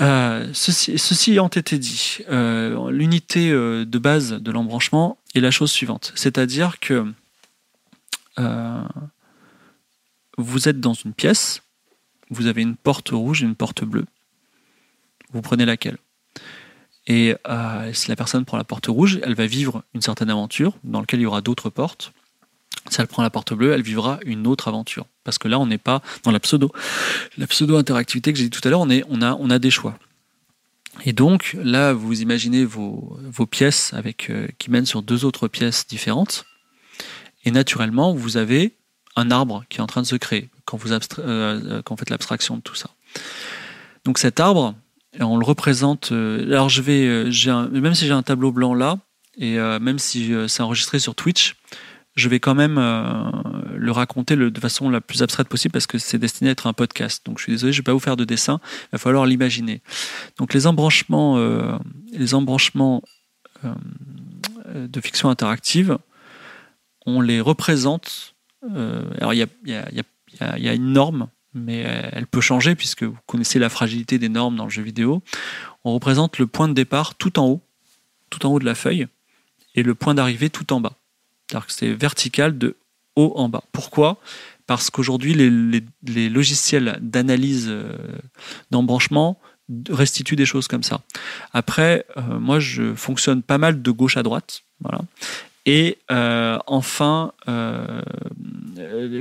Euh, 0.00 0.48
ceci, 0.52 1.30
ayant 1.30 1.48
été 1.48 1.78
dit, 1.78 2.18
euh, 2.28 2.90
l'unité 2.90 3.50
euh, 3.50 3.84
de 3.84 3.98
base 3.98 4.32
de 4.32 4.50
l'embranchement 4.50 5.18
est 5.36 5.40
la 5.40 5.52
chose 5.52 5.70
suivante, 5.70 6.12
c'est-à-dire 6.16 6.80
que 6.80 7.06
vous 10.38 10.68
êtes 10.68 10.80
dans 10.80 10.94
une 10.94 11.12
pièce, 11.12 11.62
vous 12.30 12.46
avez 12.46 12.62
une 12.62 12.76
porte 12.76 13.10
rouge 13.10 13.42
et 13.42 13.46
une 13.46 13.54
porte 13.54 13.84
bleue. 13.84 14.06
Vous 15.32 15.42
prenez 15.42 15.64
laquelle? 15.64 15.98
Et 17.06 17.34
euh, 17.48 17.92
si 17.92 18.08
la 18.08 18.16
personne 18.16 18.44
prend 18.44 18.56
la 18.56 18.64
porte 18.64 18.86
rouge, 18.86 19.20
elle 19.22 19.34
va 19.34 19.46
vivre 19.46 19.84
une 19.94 20.00
certaine 20.00 20.30
aventure 20.30 20.74
dans 20.84 21.00
laquelle 21.00 21.20
il 21.20 21.24
y 21.24 21.26
aura 21.26 21.42
d'autres 21.42 21.70
portes. 21.70 22.12
Si 22.90 23.00
elle 23.00 23.06
prend 23.06 23.22
la 23.22 23.30
porte 23.30 23.52
bleue, 23.52 23.72
elle 23.72 23.82
vivra 23.82 24.18
une 24.24 24.46
autre 24.46 24.68
aventure. 24.68 25.06
Parce 25.22 25.38
que 25.38 25.48
là, 25.48 25.58
on 25.58 25.66
n'est 25.66 25.78
pas 25.78 26.02
dans 26.22 26.30
la 26.30 26.40
pseudo. 26.40 26.72
La 27.38 27.46
pseudo-interactivité 27.46 28.32
que 28.32 28.38
j'ai 28.38 28.44
dit 28.44 28.50
tout 28.50 28.66
à 28.66 28.70
l'heure, 28.70 28.80
on, 28.80 29.50
a, 29.50 29.58
des 29.58 29.70
choix. 29.70 29.98
Et 31.04 31.12
donc, 31.12 31.56
là, 31.62 31.92
vous 31.92 32.20
imaginez 32.20 32.64
vos, 32.64 33.18
vos 33.22 33.46
pièces 33.46 33.92
avec, 33.94 34.30
euh, 34.30 34.48
qui 34.58 34.70
mènent 34.70 34.86
sur 34.86 35.02
deux 35.02 35.24
autres 35.24 35.48
pièces 35.48 35.86
différentes. 35.86 36.44
Et 37.44 37.50
naturellement, 37.50 38.14
vous 38.14 38.36
avez 38.36 38.74
un 39.16 39.30
arbre 39.30 39.64
qui 39.68 39.78
est 39.78 39.80
en 39.80 39.86
train 39.86 40.02
de 40.02 40.06
se 40.06 40.16
créer 40.16 40.48
quand 40.64 40.76
vous, 40.76 40.92
euh, 40.92 41.82
quand 41.82 41.96
faites 41.96 42.10
l'abstraction 42.10 42.56
de 42.56 42.62
tout 42.62 42.74
ça. 42.74 42.90
Donc 44.04 44.18
cet 44.18 44.40
arbre, 44.40 44.74
on 45.20 45.36
le 45.36 45.44
représente. 45.44 46.12
Euh, 46.12 46.44
alors 46.46 46.68
je 46.68 46.82
vais, 46.82 47.06
euh, 47.06 47.68
même 47.70 47.94
si 47.94 48.06
j'ai 48.06 48.12
un 48.12 48.22
tableau 48.22 48.52
blanc 48.52 48.74
là, 48.74 48.98
et 49.36 49.58
même 49.80 49.98
si 49.98 50.32
c'est 50.46 50.62
enregistré 50.62 51.00
sur 51.00 51.16
Twitch, 51.16 51.56
je 52.14 52.28
vais 52.28 52.38
quand 52.38 52.54
même 52.54 52.76
le 52.76 53.90
raconter 53.90 54.36
de 54.36 54.60
façon 54.60 54.90
la 54.90 55.00
plus 55.00 55.24
abstraite 55.24 55.48
possible 55.48 55.72
parce 55.72 55.88
que 55.88 55.98
c'est 55.98 56.18
destiné 56.18 56.50
à 56.50 56.52
être 56.52 56.68
un 56.68 56.72
podcast. 56.72 57.26
Donc 57.26 57.38
je 57.38 57.42
suis 57.42 57.52
désolé, 57.52 57.72
je 57.72 57.78
ne 57.78 57.80
vais 57.80 57.86
pas 57.86 57.92
vous 57.92 57.98
faire 57.98 58.16
de 58.16 58.24
dessin, 58.24 58.60
il 58.84 58.88
va 58.92 58.98
falloir 58.98 59.26
l'imaginer. 59.26 59.82
Donc 60.38 60.54
les 60.54 60.68
embranchements, 60.68 61.36
les 62.12 62.34
embranchements 62.34 63.02
de 63.64 65.00
fiction 65.00 65.30
interactive, 65.30 65.98
on 67.06 67.20
les 67.20 67.40
représente. 67.40 68.34
alors 68.62 69.34
il 69.34 69.46
y 69.66 69.78
a, 70.40 70.74
une 70.74 70.92
norme, 70.92 71.28
mais 71.52 71.78
elle 72.12 72.26
peut 72.26 72.40
changer 72.40 72.74
puisque 72.74 73.04
vous 73.04 73.18
connaissez 73.26 73.58
la 73.58 73.68
fragilité 73.68 74.18
des 74.18 74.28
normes 74.28 74.56
dans 74.56 74.64
le 74.64 74.70
jeu 74.70 74.82
vidéo. 74.82 75.22
On 75.84 75.94
représente 75.94 76.38
le 76.38 76.46
point 76.46 76.68
de 76.68 76.72
départ 76.72 77.14
tout 77.14 77.38
en 77.38 77.46
haut, 77.46 77.62
tout 78.30 78.46
en 78.46 78.50
haut 78.50 78.58
de 78.58 78.64
la 78.64 78.74
feuille, 78.74 79.06
et 79.74 79.82
le 79.82 79.94
point 79.94 80.14
d'arrivée 80.14 80.50
tout 80.50 80.72
en 80.72 80.80
bas. 80.80 80.96
C'est-à-dire 81.46 81.66
que 81.66 81.72
c'est 81.72 81.92
vertical 81.92 82.58
de 82.58 82.76
haut 83.16 83.32
en 83.36 83.48
bas. 83.48 83.64
Pourquoi? 83.72 84.18
Parce 84.66 84.90
qu'aujourd'hui, 84.90 85.34
les, 85.34 86.28
logiciels 86.28 86.98
d'analyse 87.02 87.66
euh, 87.68 87.96
d'embranchement 88.70 89.38
restituent 89.90 90.36
des 90.36 90.46
choses 90.46 90.68
comme 90.68 90.82
ça. 90.82 91.02
Après, 91.52 92.06
euh, 92.16 92.38
moi, 92.38 92.60
je 92.60 92.94
fonctionne 92.94 93.42
pas 93.42 93.58
mal 93.58 93.82
de 93.82 93.90
gauche 93.90 94.16
à 94.16 94.22
droite. 94.22 94.62
Voilà. 94.80 95.00
Et 95.66 95.98
euh, 96.10 96.58
enfin, 96.66 97.32
euh, 97.48 98.02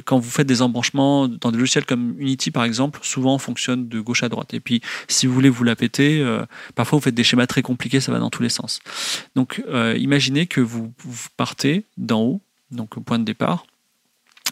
quand 0.03 0.19
vous 0.19 0.29
faites 0.29 0.47
des 0.47 0.61
embranchements 0.61 1.29
dans 1.29 1.51
des 1.51 1.57
logiciels 1.57 1.85
comme 1.85 2.15
Unity 2.19 2.51
par 2.51 2.65
exemple, 2.65 2.99
souvent 3.01 3.35
on 3.35 3.37
fonctionne 3.37 3.87
de 3.87 3.99
gauche 4.01 4.23
à 4.23 4.29
droite. 4.29 4.53
Et 4.53 4.59
puis 4.59 4.81
si 5.07 5.25
vous 5.25 5.33
voulez 5.33 5.49
vous 5.49 5.63
la 5.63 5.75
péter, 5.75 6.19
euh, 6.19 6.45
parfois 6.75 6.99
vous 6.99 7.03
faites 7.03 7.15
des 7.15 7.23
schémas 7.23 7.47
très 7.47 7.61
compliqués, 7.61 8.01
ça 8.01 8.11
va 8.11 8.19
dans 8.19 8.29
tous 8.29 8.43
les 8.43 8.49
sens. 8.49 8.79
Donc 9.35 9.63
imaginez 9.95 10.45
que 10.47 10.59
vous, 10.59 10.91
partez 11.37 11.85
d'en 11.97 12.21
haut, 12.21 12.41
donc 12.71 12.97
au 12.97 13.01
point 13.01 13.19
de 13.19 13.23
départ, 13.23 13.65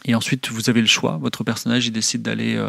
et 0.06 0.16
ensuite, 0.16 0.50
vous 0.50 0.68
avez 0.70 0.82
le 0.82 0.88
choix. 0.88 1.20
Votre 1.22 1.44
personnage, 1.44 1.86
il 1.86 1.92
décide 1.92 2.24
d'aller 2.24 2.60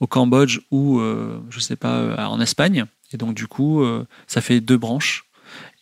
au 0.00 0.06
Cambodge 0.06 0.60
ou, 0.70 1.02
je 1.50 1.60
sais 1.60 1.76
pas, 1.76 2.26
en 2.28 2.40
Espagne. 2.40 2.86
Et 3.12 3.18
donc, 3.18 3.34
du 3.34 3.46
coup, 3.46 3.84
ça 4.26 4.40
fait 4.40 4.60
deux 4.60 4.78
branches. 4.78 5.26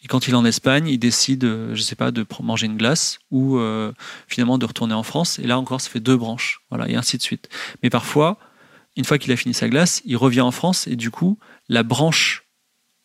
Et 0.02 0.08
quand 0.08 0.26
il 0.26 0.32
est 0.32 0.36
en 0.36 0.44
Espagne, 0.44 0.88
il 0.88 0.98
décide, 0.98 1.44
euh, 1.44 1.74
je 1.74 1.82
sais 1.82 1.96
pas, 1.96 2.10
de 2.10 2.26
manger 2.42 2.66
une 2.66 2.76
glace 2.76 3.18
ou 3.30 3.58
euh, 3.58 3.92
finalement 4.28 4.58
de 4.58 4.64
retourner 4.64 4.94
en 4.94 5.02
France. 5.02 5.38
Et 5.38 5.46
là 5.46 5.58
encore, 5.58 5.80
ça 5.80 5.90
fait 5.90 6.00
deux 6.00 6.16
branches, 6.16 6.62
voilà, 6.70 6.88
et 6.88 6.96
ainsi 6.96 7.18
de 7.18 7.22
suite. 7.22 7.48
Mais 7.82 7.90
parfois, 7.90 8.38
une 8.96 9.04
fois 9.04 9.18
qu'il 9.18 9.30
a 9.32 9.36
fini 9.36 9.54
sa 9.54 9.68
glace, 9.68 10.02
il 10.04 10.16
revient 10.16 10.40
en 10.40 10.50
France 10.50 10.86
et 10.86 10.96
du 10.96 11.10
coup, 11.10 11.38
la 11.68 11.82
branche 11.82 12.44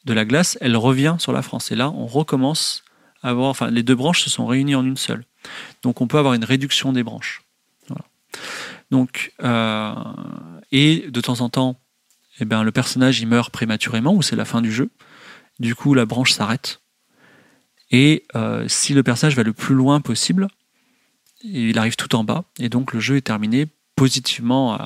de 0.05 0.13
la 0.13 0.25
glace, 0.25 0.57
elle 0.61 0.77
revient 0.77 1.15
sur 1.19 1.33
la 1.33 1.41
France. 1.41 1.71
Et 1.71 1.75
là, 1.75 1.89
on 1.89 2.05
recommence 2.05 2.83
à 3.23 3.29
avoir, 3.29 3.49
enfin, 3.49 3.69
les 3.69 3.83
deux 3.83 3.95
branches 3.95 4.23
se 4.23 4.29
sont 4.29 4.45
réunies 4.45 4.75
en 4.75 4.85
une 4.85 4.97
seule. 4.97 5.25
Donc, 5.83 6.01
on 6.01 6.07
peut 6.07 6.17
avoir 6.17 6.33
une 6.33 6.45
réduction 6.45 6.93
des 6.93 7.03
branches. 7.03 7.41
Donc, 8.91 9.33
euh, 9.43 9.93
et 10.71 11.05
de 11.09 11.21
temps 11.21 11.41
en 11.41 11.49
temps, 11.49 11.79
eh 12.39 12.45
ben, 12.45 12.63
le 12.63 12.71
personnage 12.71 13.19
il 13.19 13.27
meurt 13.27 13.51
prématurément 13.51 14.13
ou 14.13 14.21
c'est 14.21 14.35
la 14.35 14.45
fin 14.45 14.61
du 14.61 14.71
jeu. 14.71 14.89
Du 15.59 15.75
coup, 15.75 15.93
la 15.93 16.05
branche 16.05 16.31
s'arrête. 16.31 16.81
Et 17.91 18.25
euh, 18.35 18.67
si 18.67 18.93
le 18.93 19.03
personnage 19.03 19.35
va 19.35 19.43
le 19.43 19.53
plus 19.53 19.75
loin 19.75 20.01
possible, 20.01 20.47
il 21.43 21.77
arrive 21.77 21.95
tout 21.95 22.15
en 22.15 22.23
bas, 22.23 22.43
et 22.59 22.69
donc 22.69 22.93
le 22.93 22.99
jeu 22.99 23.17
est 23.17 23.21
terminé 23.21 23.67
positivement 23.95 24.79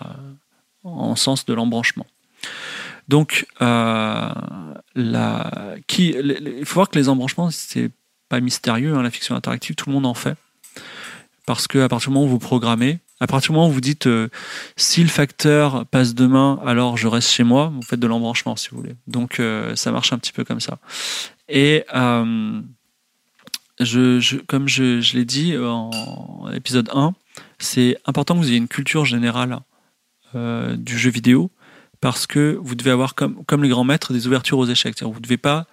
en 0.84 1.16
sens 1.16 1.46
de 1.46 1.54
l'embranchement. 1.54 2.06
Donc, 3.08 3.48
euh, 3.62 4.30
il 4.96 6.66
faut 6.66 6.76
voir 6.76 6.90
que 6.90 7.00
les 7.00 7.10
embranchements, 7.10 7.50
c'est 7.50 7.90
pas 8.30 8.40
mystérieux, 8.40 8.94
hein, 8.94 9.02
la 9.02 9.10
fiction 9.10 9.36
interactive, 9.36 9.76
tout 9.76 9.90
le 9.90 9.96
monde 9.96 10.06
en 10.06 10.14
fait. 10.14 10.38
Parce 11.48 11.68
qu'à 11.68 11.90
partir 11.90 12.10
du 12.10 12.14
moment 12.14 12.28
où 12.28 12.30
vous 12.30 12.40
programmez, 12.40 13.00
à 13.20 13.26
partir 13.26 13.52
du 13.52 13.56
moment 13.56 13.70
où 13.70 13.72
vous 13.72 13.82
dites 13.82 14.06
euh, 14.06 14.30
si 14.78 15.02
le 15.02 15.10
facteur 15.10 15.88
passe 15.88 16.14
demain, 16.14 16.62
alors 16.64 16.98
je 16.98 17.08
reste 17.08 17.30
chez 17.30 17.44
moi, 17.44 17.72
vous 17.74 17.82
faites 17.82 18.00
de 18.00 18.06
l'embranchement 18.06 18.56
si 18.56 18.70
vous 18.70 18.78
voulez. 18.78 18.96
Donc 19.08 19.42
ça 19.74 19.92
marche 19.92 20.14
un 20.14 20.20
petit 20.20 20.32
peu 20.32 20.44
comme 20.44 20.60
ça. 20.60 20.78
Et 21.48 21.84
comme 24.48 24.68
je, 24.68 25.16
l'ai 25.16 25.26
dit 25.26 25.58
en 25.58 25.90
épisode 26.54 26.90
1, 26.94 27.14
c'est 27.60 27.98
important 28.06 28.36
que 28.36 28.40
vous 28.40 28.50
ayez 28.50 28.58
une 28.58 28.68
culture 28.68 29.06
générale 29.06 29.60
euh, 30.36 30.76
du 30.76 30.98
jeu 30.98 31.10
vidéo 31.10 31.52
parce 32.02 32.28
que 32.28 32.58
vous 32.62 32.76
devez 32.76 32.92
avoir, 32.92 33.16
comme, 33.16 33.64
les 33.64 33.70
grands 33.70 33.84
maîtres, 33.84 34.14
des 34.14 34.28
ouvertures 34.28 34.58
aux 34.58 34.66
échecs. 34.66 35.02
Vous 35.02 35.14
ne 35.14 35.20
devez 35.20 35.38
pas 35.38 35.66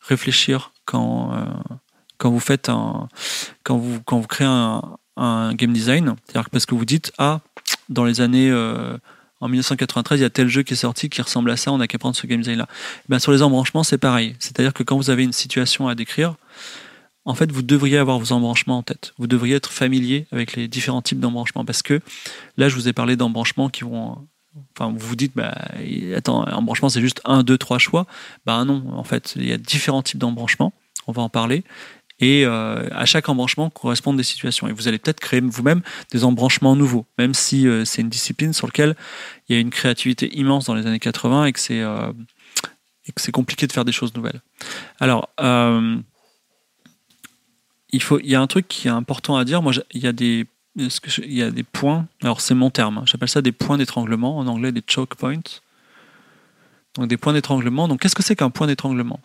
réfléchir 0.00 0.72
quand, 0.84 1.32
euh, 1.34 1.44
quand 2.18 2.30
vous 2.30 2.40
faites 2.40 2.68
un, 2.68 3.08
quand 3.62 3.78
vous, 3.78 4.00
quand 4.04 4.18
vous 4.18 4.26
créez 4.26 4.46
un, 4.46 5.54
game 5.54 5.72
design. 5.72 6.14
C'est-à-dire 6.26 6.50
parce 6.50 6.64
que 6.64 6.74
vous 6.74 6.86
dites, 6.86 7.12
ah, 7.18 7.40
dans 7.88 8.04
les 8.04 8.22
années, 8.22 8.50
euh, 8.50 8.96
en 9.40 9.48
1993, 9.48 10.18
il 10.18 10.22
y 10.22 10.24
a 10.24 10.30
tel 10.30 10.48
jeu 10.48 10.62
qui 10.62 10.72
est 10.72 10.76
sorti 10.76 11.08
qui 11.08 11.20
ressemble 11.20 11.50
à 11.50 11.56
ça, 11.56 11.72
on 11.72 11.78
n'a 11.78 11.86
qu'à 11.86 11.98
prendre 11.98 12.16
ce 12.16 12.26
game 12.26 12.40
design-là. 12.40 12.66
Ben, 13.08 13.18
sur 13.18 13.32
les 13.32 13.42
embranchements, 13.42 13.82
c'est 13.82 13.98
pareil. 13.98 14.34
C'est-à-dire 14.38 14.72
que 14.72 14.82
quand 14.82 14.96
vous 14.96 15.10
avez 15.10 15.22
une 15.24 15.32
situation 15.32 15.88
à 15.88 15.94
décrire, 15.94 16.36
en 17.24 17.34
fait, 17.34 17.52
vous 17.52 17.62
devriez 17.62 17.98
avoir 17.98 18.18
vos 18.18 18.32
embranchements 18.32 18.78
en 18.78 18.82
tête. 18.82 19.12
Vous 19.18 19.26
devriez 19.26 19.56
être 19.56 19.70
familier 19.70 20.26
avec 20.32 20.56
les 20.56 20.68
différents 20.68 21.02
types 21.02 21.20
d'embranchements 21.20 21.64
parce 21.64 21.82
que 21.82 22.00
là, 22.56 22.68
je 22.68 22.74
vous 22.74 22.88
ai 22.88 22.92
parlé 22.92 23.16
d'embranchements 23.16 23.68
qui 23.68 23.84
vont. 23.84 24.26
Enfin, 24.76 24.90
vous 24.90 25.06
vous 25.06 25.16
dites, 25.16 25.32
bah, 25.36 25.54
attends, 26.16 26.42
embranchement, 26.50 26.88
c'est 26.88 27.00
juste 27.00 27.20
un, 27.24 27.42
deux, 27.42 27.58
trois 27.58 27.78
choix. 27.78 28.06
Bah 28.46 28.64
non, 28.64 28.84
en 28.92 29.04
fait, 29.04 29.34
il 29.36 29.46
y 29.46 29.52
a 29.52 29.58
différents 29.58 30.02
types 30.02 30.18
d'embranchements. 30.18 30.72
On 31.06 31.12
va 31.12 31.22
en 31.22 31.28
parler. 31.28 31.62
Et 32.20 32.44
euh, 32.44 32.88
à 32.92 33.06
chaque 33.06 33.28
embranchement 33.28 33.70
correspondent 33.70 34.16
des 34.16 34.22
situations. 34.22 34.68
Et 34.68 34.72
vous 34.72 34.88
allez 34.88 34.98
peut-être 34.98 35.20
créer 35.20 35.40
vous-même 35.40 35.82
des 36.10 36.24
embranchements 36.24 36.76
nouveaux, 36.76 37.06
même 37.18 37.32
si 37.32 37.66
euh, 37.66 37.84
c'est 37.84 38.02
une 38.02 38.10
discipline 38.10 38.52
sur 38.52 38.66
laquelle 38.66 38.94
il 39.48 39.54
y 39.54 39.58
a 39.58 39.60
une 39.60 39.70
créativité 39.70 40.36
immense 40.36 40.66
dans 40.66 40.74
les 40.74 40.86
années 40.86 40.98
80 40.98 41.46
et 41.46 41.52
que 41.52 41.60
c'est 41.60 41.80
euh, 41.80 42.12
compliqué 43.32 43.66
de 43.66 43.72
faire 43.72 43.86
des 43.86 43.92
choses 43.92 44.14
nouvelles. 44.14 44.40
Alors, 45.00 45.30
il, 47.92 48.02
y 48.24 48.34
a 48.34 48.40
un 48.40 48.46
truc 48.46 48.68
qui 48.68 48.88
est 48.88 48.90
important 48.90 49.36
à 49.36 49.44
dire. 49.44 49.62
Moi, 49.62 49.72
il 49.92 50.02
y 50.02 50.06
a 50.06 50.12
des, 50.12 50.46
points. 51.72 52.06
Alors, 52.22 52.40
c'est 52.40 52.54
mon 52.54 52.70
terme. 52.70 52.98
Hein. 52.98 53.04
J'appelle 53.06 53.28
ça 53.28 53.42
des 53.42 53.52
points 53.52 53.78
d'étranglement. 53.78 54.38
En 54.38 54.46
anglais, 54.46 54.72
des 54.72 54.82
choke 54.86 55.14
points. 55.14 55.62
Donc, 56.96 57.08
des 57.08 57.16
points 57.16 57.32
d'étranglement. 57.32 57.88
Donc, 57.88 58.00
qu'est-ce 58.00 58.14
que 58.14 58.22
c'est 58.22 58.36
qu'un 58.36 58.50
point 58.50 58.66
d'étranglement? 58.66 59.20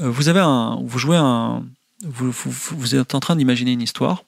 Euh, 0.00 0.10
Vous 0.10 0.28
avez 0.28 0.40
un, 0.40 0.80
vous 0.82 0.98
jouez 0.98 1.16
un, 1.16 1.64
vous, 2.02 2.94
êtes 2.94 3.14
en 3.14 3.20
train 3.20 3.36
d'imaginer 3.36 3.72
une 3.72 3.82
histoire. 3.82 4.24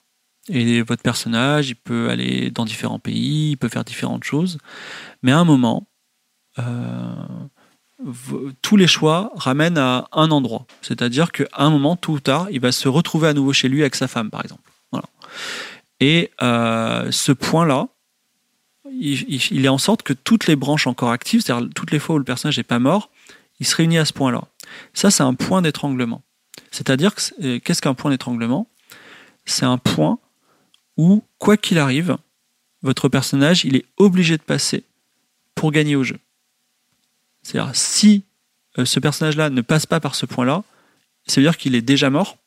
Et 0.49 0.83
votre 0.83 1.03
personnage, 1.03 1.71
il 1.71 1.75
peut 1.75 2.09
aller 2.09 2.51
dans 2.51 2.65
différents 2.65 3.01
pays, 3.01 3.51
il 3.53 3.57
peut 3.57 3.69
faire 3.69 3.85
différentes 3.85 4.25
choses. 4.25 4.59
Mais 5.23 5.33
à 5.33 5.39
un 5.39 5.45
moment, 5.45 5.89
euh, 6.59 7.15
tous 8.63 8.77
les 8.77 8.87
choix 8.87 9.33
ramènent 9.37 9.79
à 9.79 10.09
un 10.13 10.31
endroit. 10.31 10.67
C'est-à-dire 10.83 11.33
qu'à 11.33 11.47
un 11.57 11.71
moment, 11.71 11.97
tout 11.97 12.13
ou 12.13 12.21
tard, 12.21 12.49
il 12.51 12.61
va 12.61 12.73
se 12.73 12.89
retrouver 12.89 13.29
à 13.29 13.33
nouveau 13.33 13.53
chez 13.53 13.69
lui 13.69 13.81
avec 13.81 13.95
sa 13.95 14.09
femme, 14.09 14.31
par 14.31 14.43
exemple. 14.43 14.63
Et 16.01 16.31
euh, 16.43 17.11
ce 17.11 17.33
point-là, 17.33 17.89
il, 18.91 19.65
est 19.65 19.69
en 19.69 19.79
sorte 19.79 20.03
que 20.03 20.13
toutes 20.13 20.47
les 20.47 20.57
branches 20.57 20.87
encore 20.87 21.11
actives, 21.11 21.41
c'est-à-dire 21.41 21.69
toutes 21.75 21.91
les 21.91 21.99
fois 21.99 22.17
où 22.17 22.19
le 22.19 22.25
personnage 22.25 22.59
n'est 22.59 22.65
pas 22.65 22.79
mort, 22.79 23.11
il 23.61 23.67
se 23.67 23.75
réunit 23.77 23.99
à 23.99 24.05
ce 24.05 24.13
point-là. 24.13 24.43
Ça, 24.95 25.11
c'est 25.11 25.23
un 25.23 25.35
point 25.35 25.63
d'étranglement. 25.63 26.23
C'est-à-dire, 26.71 27.13
euh, 27.43 27.59
qu'est-ce 27.61 27.81
qu'un 27.81 27.95
point 27.95 28.11
d'étranglement? 28.11 28.69
C'est 29.45 29.65
un 29.65 29.79
point 29.79 30.19
où, 30.97 31.23
quoi 31.39 31.57
qu'il 31.57 31.79
arrive, 31.79 32.17
votre 32.83 33.09
personnage, 33.09 33.65
il 33.65 33.77
est 33.77 33.87
obligé 33.97 34.37
de 34.37 34.43
passer 34.43 34.85
pour 35.55 35.73
gagner 35.73 35.97
au 35.97 36.05
jeu. 36.05 36.19
C'est-à-dire, 37.47 37.77
si 37.77 38.25
euh, 38.77 38.85
ce 38.85 38.99
personnage-là 38.99 39.51
ne 39.51 39.61
passe 39.61 39.87
pas 39.87 40.01
par 40.01 40.17
ce 40.17 40.27
point-là, 40.27 40.65
ça 41.29 41.41
veut 41.41 41.47
dire 41.47 41.57
qu'il 41.57 41.77
est 41.77 41.81
déjà 41.81 42.11
mort, 42.11 42.39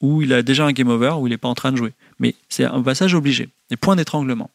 ou 0.00 0.22
il 0.22 0.32
a 0.32 0.44
déjà 0.44 0.64
un 0.64 0.70
game 0.70 0.88
over, 0.88 1.14
ou 1.18 1.26
il 1.26 1.30
n'est 1.30 1.38
pas 1.38 1.48
en 1.48 1.56
train 1.56 1.72
de 1.72 1.76
jouer. 1.76 1.92
Mais 2.20 2.36
c'est 2.48 2.64
un 2.64 2.82
passage 2.82 3.14
obligé. 3.14 3.48
Des 3.68 3.76
points 3.76 3.96
d'étranglement. 3.96 4.48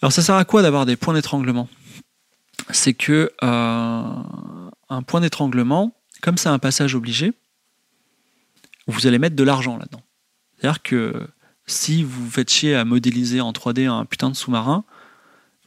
Alors 0.00 0.12
ça 0.12 0.22
sert 0.22 0.36
à 0.36 0.44
quoi 0.44 0.62
d'avoir 0.62 0.86
des 0.86 0.94
points 0.94 1.14
d'étranglement? 1.14 1.68
C'est 2.70 2.94
que 2.94 3.32
euh, 3.42 4.22
un 4.88 5.02
point 5.02 5.20
d'étranglement, 5.20 5.92
comme 6.22 6.38
c'est 6.38 6.48
un 6.48 6.60
passage 6.60 6.94
obligé, 6.94 7.32
vous 8.86 9.08
allez 9.08 9.18
mettre 9.18 9.34
de 9.34 9.42
l'argent 9.42 9.76
là-dedans. 9.76 10.02
C'est-à-dire 10.56 10.82
que 10.82 11.26
si 11.66 12.04
vous 12.04 12.30
faites 12.30 12.50
chier 12.50 12.76
à 12.76 12.84
modéliser 12.84 13.40
en 13.40 13.50
3D 13.50 13.88
un 13.88 14.04
putain 14.04 14.30
de 14.30 14.36
sous-marin, 14.36 14.84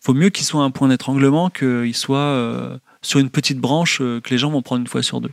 faut 0.02 0.14
mieux 0.14 0.30
qu'il 0.30 0.46
soit 0.46 0.64
un 0.64 0.72
point 0.72 0.88
d'étranglement 0.88 1.50
qu'il 1.50 1.96
soit 1.96 2.18
euh, 2.18 2.78
sur 3.02 3.20
une 3.20 3.30
petite 3.30 3.60
branche 3.60 4.00
euh, 4.02 4.22
que 4.22 4.30
les 4.30 4.38
gens 4.38 4.52
vont 4.52 4.62
prendre 4.62 4.82
une 4.82 4.88
fois 4.88 5.04
sur 5.04 5.22
deux. 5.22 5.32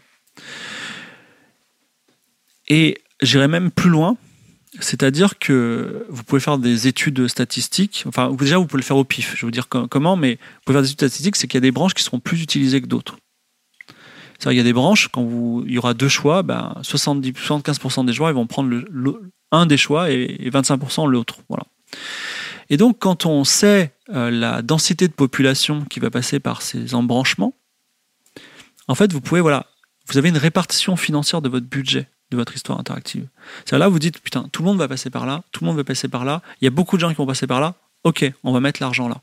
Et 2.69 3.03
j'irai 3.21 3.49
même 3.49 3.71
plus 3.71 3.91
loin, 3.91 4.17
c'est-à-dire 4.81 5.39
que 5.39 6.07
vous 6.09 6.25
pouvez 6.25 6.41
faire 6.41 6.59
des 6.59 6.89
études 6.89 7.29
statistiques. 7.29 8.05
Enfin, 8.07 8.33
déjà, 8.33 8.59
vous 8.59 8.67
pouvez 8.67 8.81
le 8.81 8.87
faire 8.87 8.97
au 8.97 9.05
pif. 9.05 9.35
Je 9.37 9.43
vais 9.43 9.47
vous 9.47 9.51
dire 9.53 9.69
comment, 9.69 10.17
mais 10.17 10.35
vous 10.35 10.61
pouvez 10.65 10.77
faire 10.77 10.83
des 10.83 10.89
études 10.89 11.09
statistiques, 11.09 11.37
c'est 11.37 11.47
qu'il 11.47 11.59
y 11.59 11.59
a 11.59 11.61
des 11.61 11.71
branches 11.71 11.95
qui 11.95 12.03
seront 12.03 12.21
plus 12.21 12.43
utilisées 12.43 12.81
que 12.81 12.87
d'autres. 12.87 13.17
C'est-à-dire 14.39 14.51
qu'il 14.51 14.57
y 14.57 14.61
a 14.61 14.65
des 14.65 14.73
branches, 14.73 15.09
quand 15.09 15.63
il 15.65 15.73
y 15.73 15.79
aura 15.79 15.95
deux 15.95 16.09
choix, 16.09 16.43
ben 16.43 16.75
70, 16.83 17.33
75% 17.33 18.05
des 18.05 18.13
joueurs 18.13 18.31
ils 18.31 18.35
vont 18.35 18.47
prendre 18.47 18.85
un 19.53 19.67
des 19.67 19.77
choix 19.77 20.11
et, 20.11 20.37
et 20.41 20.51
25% 20.51 21.09
l'autre. 21.09 21.37
Voilà. 21.49 21.65
Et 22.71 22.77
donc, 22.77 22.99
quand 22.99 23.27
on 23.27 23.45
sait 23.45 23.95
euh, 24.11 24.31
la 24.31 24.63
densité 24.63 25.09
de 25.09 25.13
population 25.13 25.85
qui 25.85 26.01
va 26.01 26.11
passer 26.11 26.41
par 26.41 26.63
ces 26.63 26.95
embranchements, 26.95 27.55
en 28.89 28.95
fait, 28.95 29.13
vous 29.13 29.21
pouvez, 29.21 29.41
voilà, 29.41 29.67
vous 30.09 30.19
avez 30.19 30.29
une 30.29 30.39
répartition 30.39 30.97
financière 30.97 31.43
de 31.43 31.49
votre 31.49 31.67
budget 31.67 32.09
de 32.31 32.37
votre 32.37 32.55
histoire 32.55 32.79
interactive. 32.79 33.29
C'est 33.65 33.79
là, 33.79 33.89
vous 33.89 33.99
dites, 33.99 34.21
putain, 34.21 34.49
tout 34.51 34.63
le 34.63 34.69
monde 34.69 34.79
va 34.79 34.89
passer 34.89 35.11
par 35.11 35.27
là, 35.27 35.43
tout 35.53 35.63
le 35.63 35.69
monde 35.69 35.77
va 35.77 35.85
passer 35.85 36.09
par 36.09 36.25
là, 36.25 36.43
il 36.61 36.65
y 36.65 36.69
a 36.69 36.71
beaucoup 36.71 36.97
de 36.97 37.01
gens 37.01 37.11
qui 37.11 37.17
vont 37.17 37.27
passer 37.27 37.47
par 37.47 37.61
là, 37.61 37.75
ok, 38.03 38.31
on 38.43 38.53
va 38.53 38.61
mettre 38.61 38.83
l'argent 38.83 39.09
là. 39.09 39.21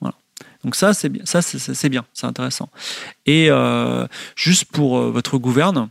Voilà. 0.00 0.14
Donc 0.64 0.74
ça, 0.74 0.94
c'est 0.94 1.08
bien, 1.08 1.24
ça, 1.24 1.42
c'est 1.42 1.88
bien, 1.88 2.04
c'est 2.12 2.26
intéressant. 2.26 2.68
Et 3.24 3.50
euh, 3.50 4.06
juste 4.36 4.66
pour 4.66 4.98
euh, 4.98 5.10
votre 5.10 5.38
gouverne, 5.38 5.88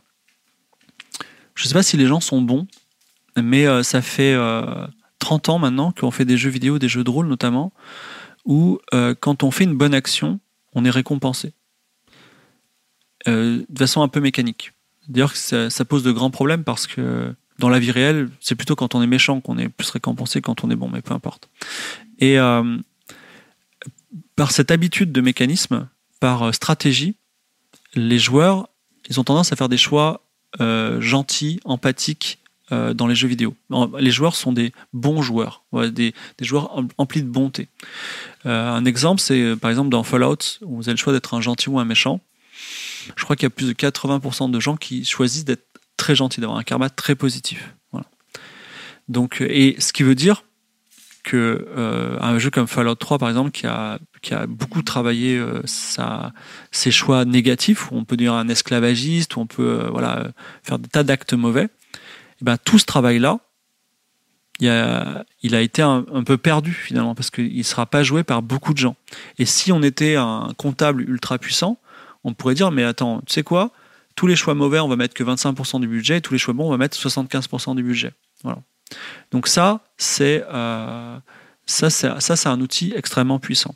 je 1.55 1.63
ne 1.63 1.67
sais 1.67 1.73
pas 1.73 1.83
si 1.83 1.97
les 1.97 2.07
gens 2.07 2.19
sont 2.19 2.41
bons, 2.41 2.67
mais 3.35 3.83
ça 3.83 4.01
fait 4.01 4.35
30 5.23 5.47
ans 5.49 5.57
maintenant 5.57 5.93
qu'on 5.93 6.11
fait 6.11 6.25
des 6.25 6.37
jeux 6.37 6.49
vidéo, 6.49 6.79
des 6.79 6.89
jeux 6.89 7.03
de 7.03 7.09
rôle 7.09 7.27
notamment, 7.27 7.71
où 8.43 8.79
euh, 8.93 9.15
quand 9.17 9.43
on 9.43 9.51
fait 9.51 9.63
une 9.63 9.77
bonne 9.77 9.93
action, 9.93 10.39
on 10.73 10.83
est 10.83 10.89
récompensé. 10.89 11.53
Euh, 13.27 13.63
de 13.69 13.79
façon 13.79 14.01
un 14.01 14.09
peu 14.09 14.19
mécanique. 14.19 14.73
D'ailleurs, 15.07 15.35
ça, 15.35 15.69
ça, 15.69 15.85
pose 15.85 16.03
de 16.03 16.11
grands 16.11 16.29
problèmes 16.29 16.65
parce 16.65 16.87
que 16.87 17.33
dans 17.57 17.69
la 17.69 17.79
vie 17.79 17.91
réelle, 17.91 18.29
c'est 18.41 18.55
plutôt 18.55 18.75
quand 18.75 18.95
on 18.95 19.01
est 19.01 19.07
méchant 19.07 19.39
qu'on 19.39 19.57
est 19.57 19.69
plus 19.69 19.89
récompensé 19.91 20.41
quand 20.41 20.65
on 20.65 20.69
est 20.69 20.75
bon, 20.75 20.89
mais 20.89 21.01
peu 21.01 21.13
importe. 21.13 21.49
Et 22.19 22.37
euh, 22.37 22.77
par 24.35 24.51
cette 24.51 24.71
habitude 24.71 25.13
de 25.13 25.21
mécanisme, 25.21 25.87
par 26.19 26.53
stratégie, 26.53 27.15
les 27.95 28.19
joueurs, 28.19 28.67
ils 29.09 29.21
ont 29.21 29.23
tendance 29.23 29.53
à 29.53 29.55
faire 29.55 29.69
des 29.69 29.77
choix 29.77 30.19
gentils, 30.99 31.59
empathiques 31.65 32.42
dans 32.93 33.07
les 33.07 33.15
jeux 33.15 33.27
vidéo. 33.27 33.55
Les 33.99 34.11
joueurs 34.11 34.35
sont 34.35 34.51
des 34.51 34.71
bons 34.93 35.21
joueurs, 35.21 35.63
des, 35.73 36.13
joueurs 36.41 36.83
emplis 36.97 37.21
de 37.21 37.27
bonté. 37.27 37.67
un 38.45 38.85
exemple, 38.85 39.21
c'est 39.21 39.55
par 39.57 39.69
exemple 39.69 39.89
dans 39.89 40.03
Fallout, 40.03 40.59
où 40.61 40.77
vous 40.77 40.83
avez 40.83 40.93
le 40.93 40.97
choix 40.97 41.13
d'être 41.13 41.33
un 41.33 41.41
gentil 41.41 41.69
ou 41.69 41.79
un 41.79 41.85
méchant. 41.85 42.21
Je 43.15 43.23
crois 43.23 43.35
qu'il 43.35 43.43
y 43.43 43.47
a 43.47 43.49
plus 43.49 43.67
de 43.67 43.73
80% 43.73 44.49
de 44.51 44.59
gens 44.59 44.77
qui 44.77 45.05
choisissent 45.05 45.45
d'être 45.45 45.65
très 45.97 46.15
gentils, 46.15 46.41
d'avoir 46.41 46.57
un 46.57 46.63
karma 46.63 46.89
très 46.89 47.15
positif. 47.15 47.73
Donc, 49.09 49.41
et 49.41 49.75
ce 49.79 49.91
qui 49.93 50.03
veut 50.03 50.15
dire 50.15 50.43
que 51.23 51.67
euh, 51.77 52.17
un 52.19 52.37
jeu 52.37 52.49
comme 52.49 52.67
Fallout 52.67 52.95
3 52.95 53.17
par 53.17 53.29
exemple 53.29 53.51
qui 53.51 53.65
a 53.65 53.99
beaucoup 54.47 54.81
travaillé 54.81 55.37
euh, 55.37 55.61
ses 55.65 56.91
choix 56.91 57.23
négatifs 57.23 57.91
où 57.91 57.95
on 57.95 58.03
peut 58.03 58.17
dire 58.17 58.33
un 58.33 58.49
esclavagiste 58.49 59.37
où 59.37 59.39
on 59.39 59.47
peut 59.47 59.89
euh, 59.95 60.31
faire 60.63 60.79
des 60.79 60.89
tas 60.89 61.03
d'actes 61.03 61.33
mauvais 61.33 61.69
ben 62.43 62.57
tout 62.57 62.77
ce 62.77 62.85
travail 62.85 63.17
là 63.19 63.39
il 64.59 65.55
a, 65.55 65.61
été 65.61 65.81
un, 65.81 66.03
peu 66.25 66.37
perdu 66.37 66.71
finalement 66.71 67.15
parce 67.15 67.31
qu'il 67.31 67.57
ne 67.57 67.63
sera 67.63 67.85
pas 67.85 68.03
joué 68.03 68.23
par 68.23 68.41
beaucoup 68.41 68.73
de 68.73 68.77
gens. 68.77 68.95
Et 69.37 69.45
si 69.45 69.71
on 69.71 69.81
était 69.81 70.15
un 70.15 70.53
comptable 70.57 71.01
ultra 71.01 71.37
puissant 71.37 71.79
on 72.23 72.33
pourrait 72.33 72.53
dire 72.53 72.71
mais 72.71 72.83
attends 72.83 73.21
tu 73.25 73.33
sais 73.33 73.43
quoi? 73.43 73.71
Tous 74.15 74.27
les 74.27 74.35
choix 74.35 74.53
mauvais 74.53 74.79
on 74.79 74.87
va 74.87 74.95
mettre 74.95 75.15
que 75.15 75.23
25% 75.23 75.81
du 75.81 75.87
budget 75.87 76.17
et 76.17 76.21
tous 76.21 76.33
les 76.33 76.39
choix 76.39 76.53
bons 76.53 76.67
on 76.67 76.71
va 76.71 76.77
mettre 76.77 76.97
75% 76.97 77.75
du 77.75 77.83
budget. 77.83 78.13
Voilà. 78.43 78.59
Donc 79.31 79.47
ça, 79.47 79.81
c'est 79.97 80.45
euh, 80.53 81.17
ça, 81.65 82.51
un 82.51 82.61
outil 82.61 82.93
extrêmement 82.95 83.39
puissant. 83.39 83.75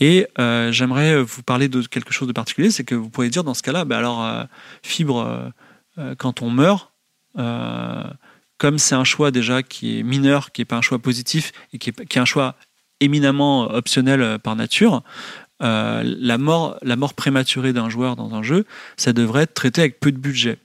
Et 0.00 0.26
euh, 0.38 0.72
j'aimerais 0.72 1.22
vous 1.22 1.42
parler 1.42 1.68
de 1.68 1.82
quelque 1.82 2.12
chose 2.12 2.28
de 2.28 2.32
particulier, 2.32 2.70
c'est 2.70 2.84
que 2.84 2.94
vous 2.94 3.10
pourriez 3.10 3.30
dire 3.30 3.44
dans 3.44 3.54
ce 3.54 3.62
cas-là, 3.62 3.84
bah 3.84 3.98
alors 3.98 4.24
euh, 4.24 4.44
fibre, 4.82 5.52
quand 6.18 6.42
on 6.42 6.50
meurt, 6.50 6.92
comme 7.36 8.78
c'est 8.78 8.94
un 8.94 9.04
choix 9.04 9.30
déjà 9.30 9.62
qui 9.62 9.98
est 9.98 10.02
mineur, 10.02 10.52
qui 10.52 10.60
n'est 10.60 10.66
pas 10.66 10.76
un 10.76 10.82
choix 10.82 10.98
positif 10.98 11.52
et 11.72 11.78
qui 11.78 11.90
est, 11.90 12.00
est, 12.00 12.18
un 12.18 12.24
choix 12.24 12.54
éminemment 13.00 13.70
optionnel 13.70 14.38
par 14.38 14.56
nature, 14.56 15.02
la 15.60 16.38
mort, 16.38 16.78
la 16.82 16.96
mort 16.96 17.14
prématurée 17.14 17.72
d'un 17.72 17.88
joueur 17.88 18.16
dans 18.16 18.34
un 18.34 18.42
jeu, 18.42 18.64
ça 18.96 19.12
devrait 19.12 19.42
être 19.42 19.54
traité 19.54 19.82
avec 19.82 20.00
peu 20.00 20.12
de 20.12 20.18
budget. 20.18 20.58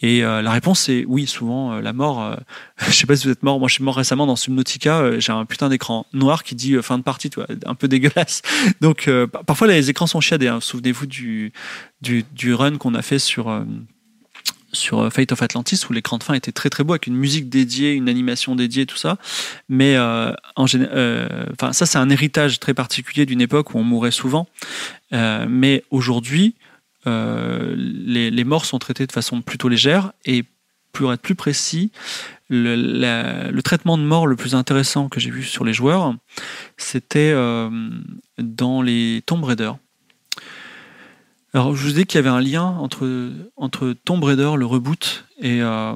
Et 0.00 0.22
euh, 0.22 0.42
la 0.42 0.52
réponse 0.52 0.80
c'est 0.80 1.04
oui, 1.06 1.26
souvent 1.26 1.72
euh, 1.72 1.80
la 1.80 1.92
mort. 1.92 2.22
Euh, 2.22 2.36
je 2.86 2.92
sais 2.92 3.06
pas 3.06 3.16
si 3.16 3.24
vous 3.26 3.32
êtes 3.32 3.42
mort. 3.42 3.58
Moi, 3.58 3.68
je 3.68 3.74
suis 3.74 3.84
mort 3.84 3.96
récemment 3.96 4.26
dans 4.26 4.36
Subnautica. 4.36 5.18
j'ai 5.18 5.32
un 5.32 5.44
putain 5.44 5.68
d'écran 5.68 6.06
noir 6.12 6.44
qui 6.44 6.54
dit 6.54 6.76
fin 6.82 6.98
de 6.98 7.02
partie, 7.02 7.30
tu 7.30 7.40
un 7.66 7.74
peu 7.74 7.88
dégueulasse. 7.88 8.42
Donc 8.80 9.10
parfois 9.46 9.66
les 9.66 9.90
écrans 9.90 10.06
sont 10.06 10.20
chiadés. 10.20 10.48
Hein. 10.48 10.60
Souvenez-vous 10.60 11.06
du, 11.06 11.52
du 12.00 12.54
run 12.54 12.76
qu'on 12.76 12.94
a 12.94 13.02
fait 13.02 13.18
sur 13.18 13.64
sur 14.72 15.12
Fate 15.12 15.32
of 15.32 15.42
Atlantis 15.42 15.80
où 15.88 15.92
l'écran 15.92 16.18
de 16.18 16.24
fin 16.24 16.34
était 16.34 16.52
très 16.52 16.70
très 16.70 16.84
beau 16.84 16.92
avec 16.92 17.06
une 17.06 17.16
musique 17.16 17.48
dédiée, 17.48 17.92
une 17.92 18.08
animation 18.08 18.54
dédiée, 18.54 18.86
tout 18.86 18.96
ça. 18.96 19.18
Mais 19.68 19.98
en 19.98 20.34
enfin 20.56 21.72
ça 21.72 21.86
c'est 21.86 21.98
un 21.98 22.10
héritage 22.10 22.60
très 22.60 22.74
particulier 22.74 23.26
d'une 23.26 23.40
époque 23.40 23.74
où 23.74 23.78
on 23.78 23.84
mourait 23.84 24.10
souvent. 24.10 24.46
mais 25.12 25.84
aujourd'hui 25.90 26.54
euh, 27.08 27.74
les, 27.76 28.44
morts 28.44 28.64
sont 28.64 28.78
traitées 28.78 29.06
de 29.06 29.12
façon 29.12 29.40
plutôt 29.40 29.68
légère 29.68 30.12
et 30.24 30.44
pour 30.92 31.12
être 31.12 31.22
plus 31.22 31.34
précis, 31.34 31.92
le, 32.50 33.60
traitement 33.60 33.96
de 33.98 34.02
mort 34.02 34.26
le 34.26 34.36
plus 34.36 34.54
intéressant 34.54 35.08
que 35.08 35.20
j'ai 35.20 35.30
vu 35.30 35.44
sur 35.44 35.64
les 35.64 35.72
joueurs, 35.72 36.14
c'était 36.76 37.30
euh, 37.32 37.70
dans 38.38 38.82
les 38.82 39.22
Tomb 39.26 39.44
Raider. 39.44 39.72
Alors, 41.58 41.74
je 41.74 41.88
vous 41.88 41.92
dis 41.92 42.06
qu'il 42.06 42.18
y 42.18 42.20
avait 42.20 42.28
un 42.28 42.40
lien 42.40 42.62
entre, 42.62 43.32
entre 43.56 43.92
Tomb 44.04 44.22
Raider, 44.22 44.52
le 44.56 44.64
reboot, 44.64 45.24
et. 45.40 45.60
Euh, 45.60 45.94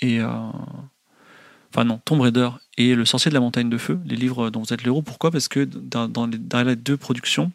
et 0.00 0.20
enfin, 0.22 1.82
non, 1.84 2.00
Tomb 2.04 2.20
Raider 2.20 2.50
et 2.78 2.94
Le 2.94 3.04
Sorcier 3.04 3.28
de 3.28 3.34
la 3.34 3.40
Montagne 3.40 3.68
de 3.68 3.76
Feu, 3.76 3.98
les 4.06 4.14
livres 4.14 4.50
dont 4.50 4.62
vous 4.62 4.72
êtes 4.72 4.84
l'héros. 4.84 5.02
Pourquoi? 5.02 5.32
Parce 5.32 5.48
que 5.48 5.64
dans, 5.64 6.06
dans, 6.06 6.28
les, 6.28 6.38
dans, 6.38 6.62
les, 6.62 6.76
deux 6.76 6.96
productions, 6.96 7.50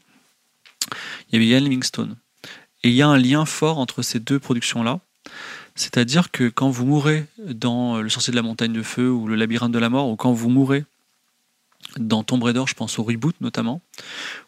il 1.29 1.35
y 1.35 1.35
avait 1.37 1.47
Ian 1.47 1.61
Livingstone. 1.61 2.17
Et 2.83 2.89
il 2.89 2.93
y 2.93 3.01
a 3.01 3.07
un 3.07 3.17
lien 3.17 3.45
fort 3.45 3.77
entre 3.77 4.01
ces 4.01 4.19
deux 4.19 4.39
productions-là. 4.39 4.99
C'est-à-dire 5.75 6.29
que 6.29 6.49
quand 6.49 6.71
vous 6.71 6.85
mourrez 6.85 7.25
dans 7.37 8.01
Le 8.01 8.09
Sorcier 8.09 8.31
de 8.31 8.35
la 8.35 8.43
Montagne 8.43 8.73
de 8.73 8.83
Feu 8.83 9.09
ou 9.09 9.27
Le 9.27 9.35
Labyrinthe 9.35 9.71
de 9.71 9.79
la 9.79 9.89
Mort, 9.89 10.09
ou 10.09 10.17
quand 10.17 10.33
vous 10.33 10.49
mourrez 10.49 10.83
dans 11.97 12.23
Tomb 12.23 12.43
Raider, 12.43 12.63
je 12.67 12.73
pense 12.73 12.99
au 12.99 13.03
reboot 13.03 13.39
notamment, 13.39 13.81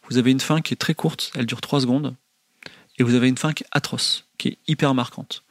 vous 0.09 0.17
avez 0.17 0.31
une 0.31 0.41
fin 0.41 0.59
qui 0.59 0.73
est 0.73 0.77
très 0.77 0.93
courte, 0.93 1.31
elle 1.35 1.45
dure 1.45 1.61
3 1.61 1.79
secondes, 1.79 2.17
et 2.97 3.03
vous 3.03 3.15
avez 3.15 3.27
une 3.27 3.37
fin 3.37 3.53
qui 3.53 3.63
est 3.63 3.67
atroce, 3.71 4.25
qui 4.37 4.49
est 4.49 4.57
hyper 4.67 4.93
marquante. 4.93 5.43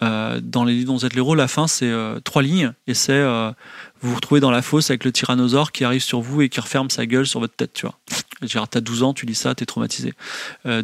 Euh, 0.00 0.40
dans 0.40 0.62
les 0.62 0.74
livres 0.74 0.86
dont 0.86 0.96
vous 0.96 1.06
êtes 1.06 1.14
l'héros, 1.14 1.34
la 1.34 1.48
fin 1.48 1.66
c'est 1.66 1.90
euh, 1.90 2.20
trois 2.20 2.40
lignes 2.40 2.72
et 2.86 2.94
c'est 2.94 3.12
euh, 3.14 3.50
vous 4.00 4.10
vous 4.10 4.14
retrouvez 4.14 4.40
dans 4.40 4.52
la 4.52 4.62
fosse 4.62 4.90
avec 4.90 5.02
le 5.02 5.10
tyrannosaure 5.10 5.72
qui 5.72 5.82
arrive 5.82 6.02
sur 6.02 6.20
vous 6.20 6.40
et 6.40 6.48
qui 6.48 6.60
referme 6.60 6.88
sa 6.88 7.04
gueule 7.04 7.26
sur 7.26 7.40
votre 7.40 7.56
tête, 7.56 7.72
tu 7.72 7.84
vois. 7.84 7.98
Genre, 8.42 8.68
t'as 8.68 8.80
12 8.80 9.02
ans, 9.02 9.12
tu 9.12 9.26
lis 9.26 9.34
ça, 9.34 9.56
t'es 9.56 9.66
traumatisé. 9.66 10.14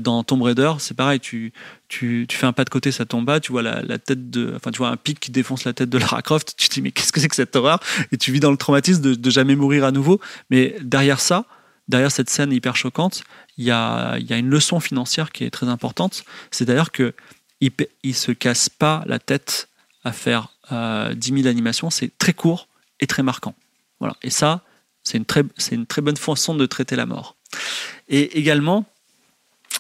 dans 0.00 0.24
Tomb 0.24 0.42
Raider, 0.42 0.72
c'est 0.80 0.96
pareil, 0.96 1.20
tu, 1.20 1.52
tu, 1.86 2.26
fais 2.28 2.46
un 2.46 2.52
pas 2.52 2.64
de 2.64 2.70
côté, 2.70 2.90
ça 2.90 3.05
tombe 3.05 3.24
bas, 3.24 3.38
tu 3.38 3.52
vois 3.52 3.62
la, 3.62 3.98
tête 3.98 4.30
de, 4.30 4.52
enfin, 4.57 4.72
tu 4.72 4.78
vois 4.78 4.88
un 4.88 4.96
pic 4.96 5.20
qui 5.20 5.30
défonce 5.30 5.62
la 5.62 5.72
tête 5.72 5.88
de 5.88 5.98
Lara 5.98 6.20
Croft, 6.22 6.55
tu 6.57 6.68
te 6.68 6.74
dis, 6.74 6.82
mais 6.82 6.90
qu'est-ce 6.90 7.12
que 7.12 7.20
c'est 7.20 7.28
que 7.28 7.36
cette 7.36 7.55
horreur? 7.55 7.78
Et 8.11 8.16
tu 8.16 8.32
vis 8.32 8.40
dans 8.40 8.50
le 8.50 8.57
traumatisme 8.57 9.00
de, 9.00 9.14
de, 9.14 9.30
jamais 9.30 9.55
mourir 9.55 9.84
à 9.84 9.92
nouveau. 9.92 10.18
Mais 10.50 10.74
derrière 10.82 11.20
ça, 11.20 11.44
derrière 11.89 12.11
cette 12.11 12.30
scène 12.30 12.53
hyper 12.53 12.76
choquante, 12.76 13.24
il 13.57 13.64
y 13.64 13.70
a, 13.70 14.18
une 14.30 14.49
leçon 14.49 14.80
financière 14.80 15.32
qui 15.32 15.45
est 15.45 15.51
très 15.51 15.68
importante. 15.68 16.24
C'est 16.51 16.64
d'ailleurs 16.64 16.93
que 16.93 17.14
il, 17.61 17.72
ne 18.05 18.12
se 18.12 18.32
casse 18.32 18.68
pas 18.68 19.03
la 19.07 19.18
tête 19.18 19.68
à 20.03 20.12
faire 20.12 20.49
euh, 20.72 21.14
10 21.14 21.43
000 21.43 21.47
animations. 21.47 21.91
C'est 21.91 22.16
très 22.18 22.32
court 22.32 22.68
et 23.01 23.07
très 23.07 23.22
marquant. 23.22 23.55
Voilà. 24.01 24.16
Et 24.22 24.30
ça, 24.30 24.62
c'est 25.03 25.18
une, 25.18 25.24
très, 25.26 26.03
bonne 26.03 26.16
façon 26.16 26.55
de 26.55 26.66
traiter 26.66 26.97
la 26.97 27.07
mort. 27.07 27.37
Et 28.09 28.39
également, 28.39 28.85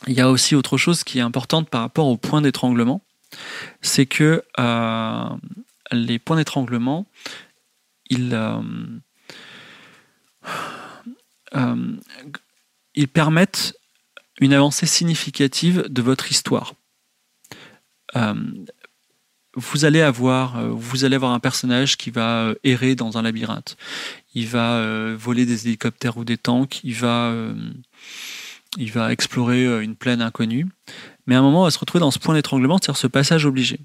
il 0.06 0.14
y 0.14 0.20
a 0.20 0.30
aussi 0.30 0.54
autre 0.54 0.76
chose 0.76 1.02
qui 1.02 1.18
est 1.18 1.22
importante 1.22 1.68
par 1.68 1.80
rapport 1.80 2.06
aux 2.06 2.16
points 2.16 2.42
d'étranglement. 2.42 3.02
C'est 3.80 4.06
que 4.06 4.44
euh, 4.60 5.28
les 5.90 6.18
points 6.18 6.36
d'étranglement, 6.36 7.06
ils, 8.10 8.34
euh, 8.34 8.60
euh, 10.46 10.50
ils 11.52 13.08
permettent 13.08 13.74
une 14.40 14.52
avancée 14.52 14.86
significative 14.86 15.84
de 15.88 16.02
votre 16.02 16.30
histoire. 16.30 16.74
Euh, 18.16 18.34
vous 19.56 19.84
allez 19.84 20.00
avoir 20.00 20.58
euh, 20.58 20.68
vous 20.70 21.04
allez 21.04 21.14
avoir 21.14 21.32
un 21.32 21.38
personnage 21.38 21.96
qui 21.96 22.10
va 22.10 22.40
euh, 22.40 22.54
errer 22.64 22.96
dans 22.96 23.18
un 23.18 23.22
labyrinthe. 23.22 23.76
Il 24.34 24.48
va 24.48 25.14
voler 25.14 25.46
des 25.46 25.68
hélicoptères 25.68 26.16
ou 26.16 26.24
des 26.24 26.36
tanks. 26.36 26.80
Il 26.82 26.94
va 26.94 27.32
il 28.76 28.90
va 28.90 29.12
explorer 29.12 29.84
une 29.84 29.94
plaine 29.94 30.20
inconnue. 30.20 30.66
Mais 31.28 31.36
à 31.36 31.38
un 31.38 31.42
moment, 31.42 31.62
il 31.62 31.66
va 31.68 31.70
se 31.70 31.78
retrouver 31.78 32.00
dans 32.00 32.10
ce 32.10 32.18
point 32.18 32.34
d'étranglement, 32.34 32.78
c'est-à-dire 32.78 32.96
ce 32.96 33.06
passage 33.06 33.46
obligé. 33.46 33.78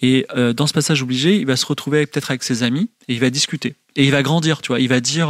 Et 0.00 0.26
dans 0.56 0.66
ce 0.66 0.72
passage 0.72 1.00
obligé, 1.04 1.38
il 1.38 1.46
va 1.46 1.54
se 1.54 1.64
retrouver 1.64 2.04
peut-être 2.06 2.32
avec 2.32 2.42
ses 2.42 2.64
amis 2.64 2.90
et 3.06 3.14
il 3.14 3.20
va 3.20 3.30
discuter. 3.30 3.76
Et 3.94 4.04
il 4.04 4.10
va 4.10 4.24
grandir, 4.24 4.62
tu 4.62 4.68
vois. 4.68 4.80
Il 4.80 4.88
va 4.88 4.98
dire 4.98 5.28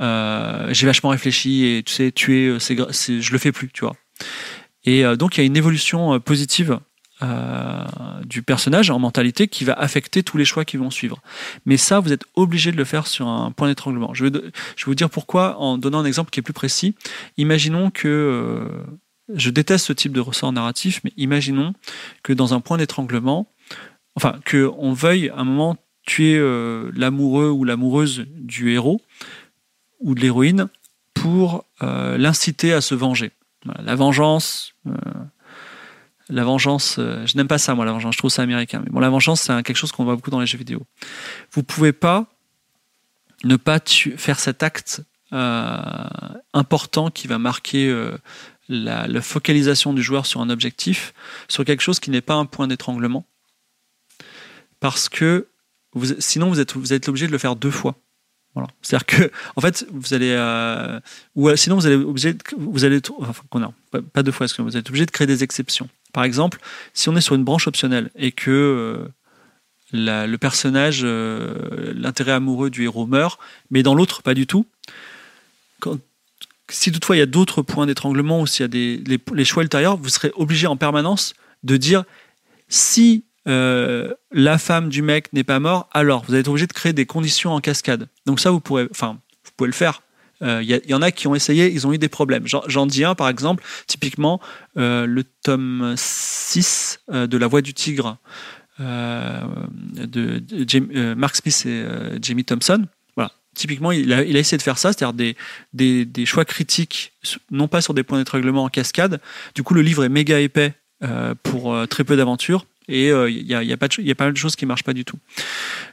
j'ai 0.00 0.86
vachement 0.86 1.10
réfléchi 1.10 1.66
et 1.66 1.82
tu 1.82 1.92
sais, 1.92 2.10
tuer, 2.10 2.56
c'est, 2.58 2.76
je 3.20 3.32
le 3.32 3.38
fais 3.38 3.52
plus, 3.52 3.70
tu 3.72 3.84
vois. 3.84 3.96
Et 4.84 5.04
donc 5.16 5.36
il 5.36 5.40
y 5.40 5.42
a 5.42 5.46
une 5.46 5.56
évolution 5.56 6.18
positive 6.20 6.80
euh, 7.22 7.84
du 8.24 8.40
personnage 8.42 8.88
en 8.88 8.98
mentalité 8.98 9.46
qui 9.46 9.64
va 9.64 9.74
affecter 9.74 10.22
tous 10.22 10.38
les 10.38 10.46
choix 10.46 10.64
qui 10.64 10.78
vont 10.78 10.90
suivre. 10.90 11.20
Mais 11.66 11.76
ça, 11.76 12.00
vous 12.00 12.14
êtes 12.14 12.24
obligé 12.34 12.72
de 12.72 12.78
le 12.78 12.84
faire 12.84 13.06
sur 13.06 13.28
un 13.28 13.50
point 13.50 13.68
d'étranglement. 13.68 14.14
Je 14.14 14.24
vais, 14.24 14.40
vous 14.86 14.94
dire 14.94 15.10
pourquoi 15.10 15.58
en 15.58 15.76
donnant 15.76 15.98
un 15.98 16.06
exemple 16.06 16.30
qui 16.30 16.40
est 16.40 16.42
plus 16.42 16.54
précis. 16.54 16.94
Imaginons 17.36 17.90
que 17.90 18.08
euh, 18.08 18.82
je 19.34 19.50
déteste 19.50 19.86
ce 19.86 19.92
type 19.92 20.12
de 20.12 20.20
ressort 20.20 20.52
narratif, 20.52 21.00
mais 21.04 21.12
imaginons 21.18 21.74
que 22.22 22.32
dans 22.32 22.54
un 22.54 22.60
point 22.60 22.78
d'étranglement, 22.78 23.52
enfin, 24.14 24.40
que 24.46 24.70
on 24.78 24.94
veuille 24.94 25.28
à 25.28 25.40
un 25.40 25.44
moment 25.44 25.76
tuer 26.06 26.38
euh, 26.38 26.90
l'amoureux 26.94 27.50
ou 27.50 27.64
l'amoureuse 27.64 28.24
du 28.28 28.72
héros 28.72 29.02
ou 30.00 30.14
de 30.14 30.20
l'héroïne 30.20 30.68
pour 31.14 31.64
l'inciter 31.80 32.72
à 32.72 32.80
se 32.80 32.94
venger. 32.94 33.32
la 33.64 33.94
vengeance, 33.94 34.74
la 36.30 36.44
vengeance, 36.44 36.96
euh, 36.98 37.26
je 37.26 37.36
n'aime 37.36 37.48
pas 37.48 37.58
ça, 37.58 37.74
moi, 37.74 37.84
la 37.84 37.92
vengeance, 37.92 38.14
je 38.14 38.18
trouve 38.18 38.30
ça 38.30 38.42
américain. 38.42 38.80
Mais 38.84 38.90
bon, 38.90 39.00
la 39.00 39.10
vengeance, 39.10 39.42
c'est 39.42 39.62
quelque 39.62 39.76
chose 39.76 39.92
qu'on 39.92 40.04
voit 40.04 40.16
beaucoup 40.16 40.30
dans 40.30 40.40
les 40.40 40.46
jeux 40.46 40.58
vidéo. 40.58 40.86
Vous 41.52 41.62
pouvez 41.62 41.92
pas 41.92 42.26
ne 43.44 43.56
pas 43.56 43.80
faire 44.16 44.38
cet 44.38 44.62
acte 44.62 45.02
euh, 45.32 46.08
important 46.52 47.10
qui 47.10 47.26
va 47.26 47.38
marquer 47.38 47.88
euh, 47.88 48.16
la, 48.68 49.20
focalisation 49.20 49.92
du 49.92 50.02
joueur 50.02 50.26
sur 50.26 50.40
un 50.40 50.50
objectif, 50.50 51.14
sur 51.48 51.64
quelque 51.64 51.82
chose 51.82 52.00
qui 52.00 52.10
n'est 52.10 52.20
pas 52.20 52.34
un 52.34 52.46
point 52.46 52.68
d'étranglement, 52.68 53.26
parce 54.78 55.08
que 55.08 55.48
sinon 56.18 56.48
vous 56.48 56.60
êtes, 56.60 56.76
vous 56.76 56.92
êtes 56.92 57.08
obligé 57.08 57.26
de 57.26 57.32
le 57.32 57.38
faire 57.38 57.56
deux 57.56 57.70
fois. 57.70 57.96
C'est-à-dire 58.82 59.06
que, 59.06 59.30
en 59.56 59.60
fait, 59.60 59.86
vous 59.92 60.14
allez, 60.14 60.34
euh, 60.36 61.00
ou 61.34 61.48
euh, 61.48 61.56
sinon 61.56 61.76
vous 61.76 61.86
allez 61.86 61.96
obligé, 61.96 62.34
vous 62.56 62.84
allez, 62.84 63.00
enfin, 63.20 63.72
pas, 64.12 64.22
deux 64.22 64.32
fois, 64.32 64.40
parce 64.40 64.52
que 64.52 64.62
vous 64.62 64.76
êtes 64.76 64.88
obligé 64.88 65.06
de 65.06 65.10
créer 65.10 65.26
des 65.26 65.44
exceptions. 65.44 65.88
Par 66.12 66.24
exemple, 66.24 66.60
si 66.92 67.08
on 67.08 67.16
est 67.16 67.20
sur 67.20 67.34
une 67.34 67.44
branche 67.44 67.68
optionnelle 67.68 68.10
et 68.16 68.32
que 68.32 68.50
euh, 68.50 69.08
le 69.92 70.36
personnage, 70.36 71.04
l'intérêt 71.04 72.32
amoureux 72.32 72.70
du 72.70 72.84
héros 72.84 73.06
meurt, 73.06 73.40
mais 73.70 73.82
dans 73.82 73.94
l'autre 73.94 74.22
pas 74.22 74.34
du 74.34 74.46
tout. 74.46 74.66
Si 76.68 76.92
toutefois 76.92 77.16
il 77.16 77.18
y 77.18 77.22
a 77.22 77.26
d'autres 77.26 77.62
points 77.62 77.86
d'étranglement 77.86 78.40
ou 78.40 78.46
s'il 78.46 78.62
y 78.62 78.64
a 78.64 78.68
des 78.68 79.02
les 79.34 79.44
choix 79.44 79.64
ultérieurs, 79.64 79.96
vous 79.96 80.08
serez 80.08 80.30
obligé 80.36 80.68
en 80.68 80.76
permanence 80.76 81.34
de 81.64 81.76
dire 81.76 82.04
si 82.68 83.24
euh, 83.48 84.12
la 84.32 84.58
femme 84.58 84.88
du 84.88 85.02
mec 85.02 85.32
n'est 85.32 85.44
pas 85.44 85.60
mort, 85.60 85.88
alors 85.92 86.24
vous 86.26 86.34
êtes 86.34 86.48
obligé 86.48 86.66
de 86.66 86.72
créer 86.72 86.92
des 86.92 87.06
conditions 87.06 87.52
en 87.52 87.60
cascade. 87.60 88.08
Donc 88.26 88.40
ça, 88.40 88.50
vous 88.50 88.60
pourrez, 88.60 88.88
enfin, 88.90 89.18
vous 89.44 89.50
pouvez 89.56 89.68
le 89.68 89.74
faire. 89.74 90.02
Il 90.42 90.48
euh, 90.48 90.62
y, 90.62 90.94
en 90.94 91.02
a 91.02 91.10
qui 91.10 91.26
ont 91.26 91.34
essayé, 91.34 91.70
ils 91.70 91.86
ont 91.86 91.92
eu 91.92 91.98
des 91.98 92.08
problèmes. 92.08 92.44
J'en 92.46 92.86
dis 92.86 93.04
un, 93.04 93.14
par 93.14 93.28
exemple, 93.28 93.62
typiquement, 93.86 94.40
euh, 94.78 95.04
le 95.04 95.22
tome 95.24 95.92
6 95.96 97.00
euh, 97.10 97.26
de 97.26 97.36
La 97.36 97.46
Voix 97.46 97.60
du 97.60 97.74
Tigre 97.74 98.16
de, 98.78 99.54
Mark 101.14 101.36
Smith 101.36 101.66
et 101.66 101.84
Jamie 102.22 102.44
Thompson. 102.44 102.86
Voilà. 103.16 103.32
Typiquement, 103.54 103.92
il 103.92 104.14
a, 104.14 104.22
essayé 104.22 104.56
de 104.56 104.62
faire 104.62 104.78
ça, 104.78 104.94
c'est-à-dire 104.94 105.34
des, 105.74 106.24
choix 106.24 106.46
critiques, 106.46 107.12
non 107.50 107.68
pas 107.68 107.82
sur 107.82 107.92
des 107.92 108.02
points 108.02 108.16
d'étranglement 108.16 108.64
en 108.64 108.70
cascade. 108.70 109.20
Du 109.54 109.62
coup, 109.62 109.74
le 109.74 109.82
livre 109.82 110.04
est 110.04 110.08
méga 110.08 110.40
épais 110.40 110.72
pour 111.42 111.86
très 111.88 112.04
peu 112.04 112.16
d'aventures 112.16 112.64
et 112.88 113.06
il 113.06 113.12
euh, 113.12 113.30
y, 113.30 113.54
a, 113.54 113.62
y, 113.62 113.72
a 113.72 113.76
pas 113.76 114.24
mal 114.24 114.32
de 114.32 114.38
choses 114.38 114.56
qui 114.56 114.66
marchent 114.66 114.84
pas 114.84 114.92
du 114.92 115.04
tout. 115.04 115.18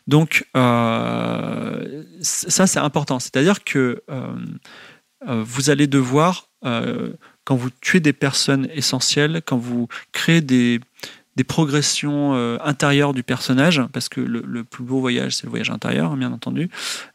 Donc 0.07 0.45
euh, 0.55 2.03
ça 2.21 2.67
c'est 2.67 2.79
important, 2.79 3.19
c'est-à-dire 3.19 3.63
que 3.63 4.01
euh, 4.09 4.35
vous 5.43 5.69
allez 5.69 5.87
devoir 5.87 6.49
quand 6.61 7.55
vous 7.55 7.69
tuez 7.81 7.99
des 8.01 8.13
personnes 8.13 8.67
essentielles, 8.73 9.41
quand 9.45 9.57
vous 9.57 9.87
créez 10.11 10.41
des, 10.41 10.81
des 11.37 11.43
progressions 11.45 12.33
intérieures 12.61 13.13
du 13.13 13.23
personnage, 13.23 13.81
parce 13.93 14.09
que 14.09 14.19
le, 14.19 14.63
plus 14.65 14.83
beau 14.83 14.99
voyage, 14.99 15.35
c'est 15.35 15.45
le 15.45 15.49
voyage 15.49 15.69
intérieur, 15.69 16.17
bien 16.17 16.33
entendu. 16.33 16.69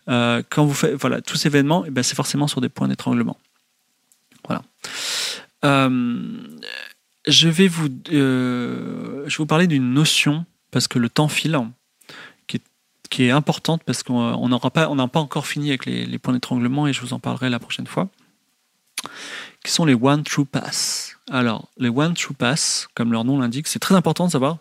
Quand 0.06 0.64
vous 0.64 0.72
faites 0.72 0.94
voilà, 0.94 1.20
tous 1.20 1.36
ces 1.36 1.48
événements, 1.48 1.84
eh 1.86 1.90
ben, 1.90 2.02
c'est 2.02 2.14
forcément 2.14 2.46
sur 2.46 2.62
des 2.62 2.70
points 2.70 2.88
d'étranglement. 2.88 3.36
Voilà. 4.46 4.62
Je 7.26 7.48
vais 7.48 7.68
vous, 7.68 7.88
euh, 8.10 9.22
je 9.26 9.30
vais 9.30 9.36
vous 9.38 9.46
parler 9.46 9.66
d'une 9.66 9.92
notion, 9.92 10.44
parce 10.70 10.88
que 10.88 10.98
le 10.98 11.08
temps 11.08 11.28
file, 11.28 11.58
qui 13.10 13.24
est, 13.24 13.30
importante, 13.30 13.82
parce 13.84 14.02
qu'on 14.02 14.48
n'a 14.48 14.58
pas, 14.70 14.88
on 14.88 15.08
pas 15.08 15.20
encore 15.20 15.46
fini 15.46 15.68
avec 15.68 15.84
les, 15.84 16.06
les 16.06 16.18
points 16.18 16.32
d'étranglement, 16.32 16.86
et 16.86 16.94
je 16.94 17.00
vous 17.02 17.12
en 17.12 17.18
parlerai 17.18 17.50
la 17.50 17.58
prochaine 17.58 17.86
fois, 17.86 18.08
qui 19.62 19.70
sont 19.70 19.84
les 19.84 19.94
One 19.94 20.24
True 20.24 20.46
Pass. 20.46 21.18
Alors, 21.30 21.68
les 21.76 21.90
One 21.90 22.14
True 22.14 22.34
Pass, 22.34 22.88
comme 22.94 23.12
leur 23.12 23.24
nom 23.24 23.38
l'indique, 23.38 23.68
c'est 23.68 23.78
très 23.78 23.94
important 23.94 24.26
de 24.26 24.30
savoir 24.30 24.58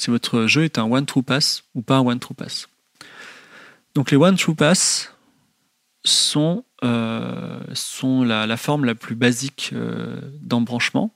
si 0.00 0.10
votre 0.10 0.46
jeu 0.46 0.64
est 0.64 0.78
un 0.78 0.90
One 0.90 1.04
True 1.04 1.22
Pass 1.22 1.64
ou 1.74 1.82
pas 1.82 1.96
un 1.96 2.06
One 2.06 2.18
True 2.18 2.34
Pass. 2.34 2.68
Donc 3.94 4.10
les 4.10 4.16
One 4.16 4.36
True 4.36 4.54
Pass 4.54 5.12
sont 6.04 6.64
euh, 6.82 7.60
sont 7.74 8.24
la, 8.24 8.46
la, 8.46 8.56
forme 8.56 8.84
la 8.84 8.94
plus 8.94 9.14
basique 9.14 9.70
euh, 9.74 10.18
d'embranchement. 10.40 11.14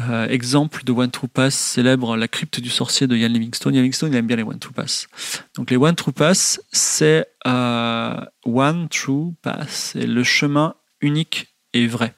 Euh, 0.00 0.28
exemple 0.28 0.84
de 0.84 0.92
One 0.92 1.10
True 1.10 1.28
Pass 1.28 1.54
célèbre 1.54 2.16
La 2.16 2.28
crypte 2.28 2.60
du 2.60 2.70
sorcier 2.70 3.06
de 3.06 3.16
Ian 3.16 3.28
Livingstone. 3.28 3.74
Ian 3.74 3.82
Livingstone, 3.82 4.12
il 4.12 4.16
aime 4.16 4.26
bien 4.26 4.36
les 4.36 4.42
One 4.42 4.58
True 4.58 4.72
Pass. 4.72 5.08
Donc 5.54 5.70
les 5.70 5.76
One 5.76 5.94
True 5.94 6.12
Pass, 6.12 6.60
c'est 6.72 7.26
One 7.44 8.88
True 8.88 9.34
Pass, 9.42 9.92
c'est 9.92 10.06
le 10.06 10.22
chemin 10.24 10.74
unique 11.00 11.54
et 11.72 11.86
vrai. 11.86 12.14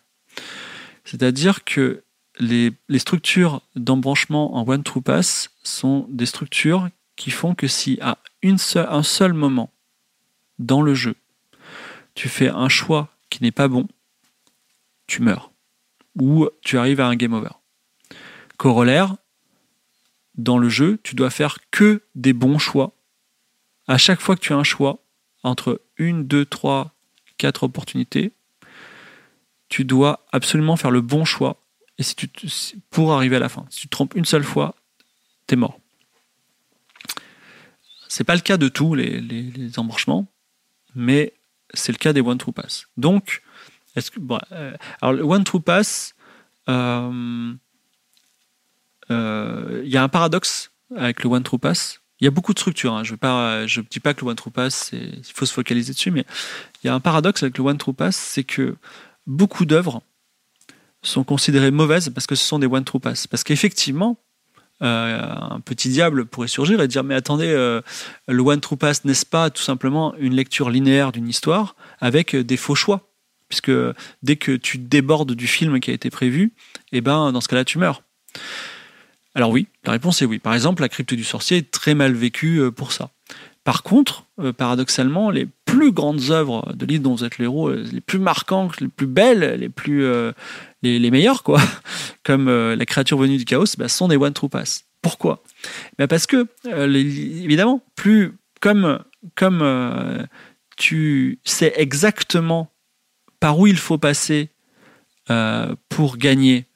C'est-à-dire 1.05 1.65
que 1.65 2.05
les, 2.39 2.73
les 2.89 2.99
structures 2.99 3.63
d'embranchement 3.77 4.57
en 4.57 4.69
One 4.69 4.83
True 4.83 5.03
Pass 5.03 5.51
sont 5.63 6.07
des 6.11 6.27
structures 6.27 6.89
qui 7.17 7.31
font 7.31 7.55
que 7.55 7.67
si 7.67 7.99
à 8.01 8.19
une 8.43 8.59
seule, 8.59 8.89
un 8.91 9.03
seul 9.03 9.33
moment 9.33 9.71
dans 10.61 10.83
le 10.83 10.95
jeu, 10.95 11.17
tu 12.15 12.29
fais 12.29 12.49
un 12.49 12.69
choix 12.69 13.09
qui 13.31 13.43
n'est 13.43 13.51
pas 13.51 13.67
bon, 13.67 13.89
tu 15.07 15.23
meurs. 15.23 15.51
Ou 16.21 16.49
tu 16.63 16.79
arrives 16.79 17.01
à 17.01 17.07
un 17.07 17.17
game 17.17 17.33
over. 17.33 17.51
Corollaire, 18.57 19.17
dans 20.35 20.59
le 20.59 20.69
jeu, 20.69 21.01
tu 21.03 21.15
dois 21.15 21.31
faire 21.31 21.59
que 21.71 22.03
des 22.15 22.33
bons 22.33 22.59
choix. 22.59 22.95
À 23.89 23.99
chaque 23.99 24.21
fois 24.21 24.37
que 24.37 24.41
tu 24.41 24.53
as 24.53 24.57
un 24.57 24.65
choix 24.65 25.03
entre 25.43 25.81
une, 25.97 26.27
deux, 26.27 26.45
trois, 26.45 26.95
quatre 27.39 27.63
opportunités, 27.63 28.33
tu 29.69 29.85
dois 29.85 30.27
absolument 30.33 30.77
faire 30.77 30.91
le 30.91 31.01
bon 31.01 31.25
choix 31.25 31.61
et 31.97 32.03
si 32.03 32.15
tu, 32.17 32.29
pour 32.91 33.13
arriver 33.13 33.37
à 33.37 33.41
la 33.41 33.49
fin. 33.49 33.67
Si 33.71 33.81
tu 33.81 33.87
te 33.87 33.93
trompes 33.93 34.15
une 34.15 34.25
seule 34.25 34.45
fois, 34.45 34.75
tu 35.47 35.55
es 35.55 35.57
mort. 35.57 35.79
C'est 38.09 38.25
pas 38.25 38.35
le 38.35 38.41
cas 38.41 38.57
de 38.57 38.69
tous 38.69 38.95
les, 38.95 39.21
les, 39.21 39.43
les 39.43 39.79
embranchements, 39.79 40.27
mais 40.95 41.35
c'est 41.75 41.93
le 41.93 41.99
cas 41.99 42.13
des 42.13 42.21
One 42.21 42.39
True 42.39 42.53
Pass. 42.53 42.87
Donc, 42.97 43.43
est-ce 43.97 44.11
que, 44.11 44.21
bon, 44.21 44.39
euh, 44.53 44.75
alors 45.01 45.13
le 45.15 45.23
One 45.23 45.45
True 45.45 45.61
Pass, 45.61 46.15
il 46.69 46.73
euh, 46.75 47.53
euh, 49.11 49.83
y 49.85 49.97
a 49.97 50.03
un 50.03 50.09
paradoxe 50.09 50.71
avec 50.97 51.23
le 51.23 51.31
One 51.31 51.43
True 51.43 51.59
Pass. 51.59 52.01
Il 52.21 52.25
y 52.25 52.29
a 52.29 52.31
beaucoup 52.31 52.53
de 52.53 52.59
structures. 52.59 52.93
Hein. 52.95 53.05
Je 53.05 53.15
ne 53.15 53.87
dis 53.87 54.01
pas 54.01 54.15
que 54.15 54.25
le 54.25 54.31
One 54.31 54.37
True 54.37 54.51
Pass, 54.51 54.91
il 54.93 55.23
faut 55.35 55.47
se 55.47 55.55
focaliser 55.55 55.93
dessus, 55.93 56.11
mais 56.11 56.27
il 56.83 56.89
y 56.89 56.91
a 56.91 56.95
un 56.95 57.01
paradoxe 57.01 57.43
avec 57.43 57.57
le 57.57 57.65
One 57.65 57.79
True 57.79 57.95
Pass, 57.95 58.17
c'est 58.17 58.45
que 58.45 58.77
beaucoup 59.27 59.65
d'œuvres 59.65 60.03
sont 61.03 61.25
considérées 61.25 61.71
mauvaises 61.71 62.11
parce 62.11 62.27
que 62.27 62.35
ce 62.35 62.45
sont 62.45 62.59
des 62.59 62.67
One 62.67 62.85
True 62.85 63.01
Pass. 63.01 63.27
Parce 63.27 63.43
qu'effectivement, 63.43 64.19
un 64.81 65.61
petit 65.61 65.89
diable 65.89 66.27
pourrait 66.27 66.49
surgir 66.49 66.81
et 66.81 66.89
dire 66.89 67.05
mais 67.05 67.15
attendez, 67.15 67.49
euh, 67.49 67.81
le 68.29 68.43
One 68.43 68.61
True 68.61 68.77
Pass 68.77 69.05
n'est-ce 69.05 69.27
pas 69.27 69.51
tout 69.51 69.63
simplement 69.63 70.15
une 70.17 70.35
lecture 70.35 70.71
linéaire 70.71 71.13
d'une 71.13 71.29
histoire 71.29 71.77
avec 72.01 72.35
des 72.35 72.57
faux 72.57 72.75
choix? 72.75 73.09
Puisque 73.49 73.73
dès 74.23 74.37
que 74.37 74.53
tu 74.53 74.79
débordes 74.79 75.33
du 75.33 75.47
film 75.49 75.81
qui 75.81 75.91
a 75.91 75.95
été 75.95 76.09
prévu, 76.09 76.53
eh 76.93 77.01
ben 77.01 77.33
dans 77.33 77.41
ce 77.41 77.49
cas-là 77.49 77.65
tu 77.65 77.79
meurs. 77.79 78.03
Alors 79.35 79.51
oui, 79.51 79.67
la 79.85 79.93
réponse 79.93 80.23
est 80.23 80.25
oui. 80.25 80.39
Par 80.39 80.55
exemple, 80.55 80.83
la 80.83 80.89
crypte 80.89 81.15
du 81.15 81.25
sorcier 81.25 81.59
est 81.59 81.71
très 81.71 81.95
mal 81.95 82.13
vécue 82.13 82.61
euh, 82.61 82.71
pour 82.71 82.93
ça. 82.93 83.11
Par 83.63 83.83
contre, 83.83 84.25
paradoxalement, 84.57 85.31
les 85.31 85.47
plus 85.71 85.93
grandes 85.93 86.31
œuvres 86.31 86.73
de 86.75 86.87
livres 86.87 87.05
dont 87.05 87.15
vous 87.15 87.25
êtes 87.25 87.39
le 87.39 87.45
héros, 87.45 87.71
les 87.71 88.01
plus 88.01 88.19
marquantes, 88.19 88.81
les 88.81 88.89
plus 88.89 89.07
belles, 89.07 89.57
les 89.59 89.69
plus 89.69 90.05
les, 90.83 90.99
les 90.99 91.11
meilleurs, 91.11 91.43
quoi, 91.43 91.61
comme 92.23 92.49
euh, 92.49 92.77
la 92.77 92.87
créature 92.87 93.19
venue 93.19 93.37
du 93.37 93.45
chaos, 93.45 93.77
bah, 93.79 93.89
sont 93.89 94.09
des 94.09 94.17
One 94.17 94.33
True 94.33 94.49
Pass. 94.49 94.85
Pourquoi? 95.03 95.43
Bah 95.99 96.07
Parce 96.07 96.27
que, 96.27 96.47
euh, 96.67 96.95
évidemment, 96.95 97.83
plus 97.97 98.35
comme, 98.61 99.03
comme 99.35 99.61
euh, 99.63 100.25
tu 100.77 101.39
sais 101.45 101.73
exactement 101.77 102.71
par 103.39 103.59
où 103.59 103.67
il 103.67 103.79
faut 103.79 103.97
passer 103.97 104.51
euh, 105.31 105.75
pour 105.89 106.19
gagner, 106.19 106.67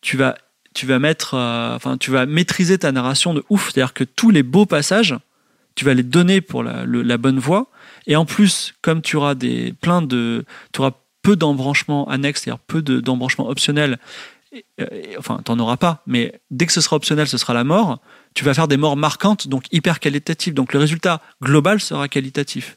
tu 0.00 0.16
vas, 0.16 0.36
tu 0.74 0.86
vas 0.86 0.98
mettre, 0.98 1.34
euh, 1.34 1.76
enfin, 1.76 1.96
tu 1.96 2.10
vas 2.10 2.26
maîtriser 2.26 2.78
ta 2.78 2.90
narration 2.90 3.34
de 3.34 3.44
ouf. 3.50 3.70
C'est-à-dire 3.70 3.94
que 3.94 4.02
tous 4.02 4.30
les 4.30 4.42
beaux 4.42 4.66
passages, 4.66 5.16
tu 5.76 5.84
vas 5.84 5.94
les 5.94 6.02
donner 6.02 6.40
pour 6.40 6.64
la 6.64 7.16
bonne 7.16 7.38
voie. 7.38 7.70
Et 8.06 8.16
en 8.16 8.24
plus, 8.24 8.74
comme 8.82 9.02
tu 9.02 9.16
auras 9.16 9.34
des 9.34 9.72
plein 9.80 10.02
de, 10.02 10.44
tu 10.72 10.80
auras 10.80 10.92
peu 11.22 11.36
d'embranchements 11.36 12.08
annexes, 12.08 12.42
c'est-à-dire 12.42 12.60
peu 12.60 12.82
d'embranchements 12.82 13.48
optionnels, 13.48 13.98
et, 14.52 14.64
et, 14.78 15.16
enfin, 15.16 15.40
t'en 15.44 15.58
auras 15.58 15.76
pas, 15.76 16.02
mais 16.06 16.40
dès 16.50 16.66
que 16.66 16.72
ce 16.72 16.80
sera 16.80 16.96
optionnel, 16.96 17.28
ce 17.28 17.38
sera 17.38 17.54
la 17.54 17.64
mort, 17.64 18.00
tu 18.34 18.44
vas 18.44 18.54
faire 18.54 18.68
des 18.68 18.76
morts 18.76 18.96
marquantes, 18.96 19.48
donc 19.48 19.64
hyper 19.72 20.00
qualitatives. 20.00 20.54
Donc 20.54 20.72
le 20.72 20.78
résultat 20.78 21.20
global 21.42 21.80
sera 21.80 22.08
qualitatif. 22.08 22.76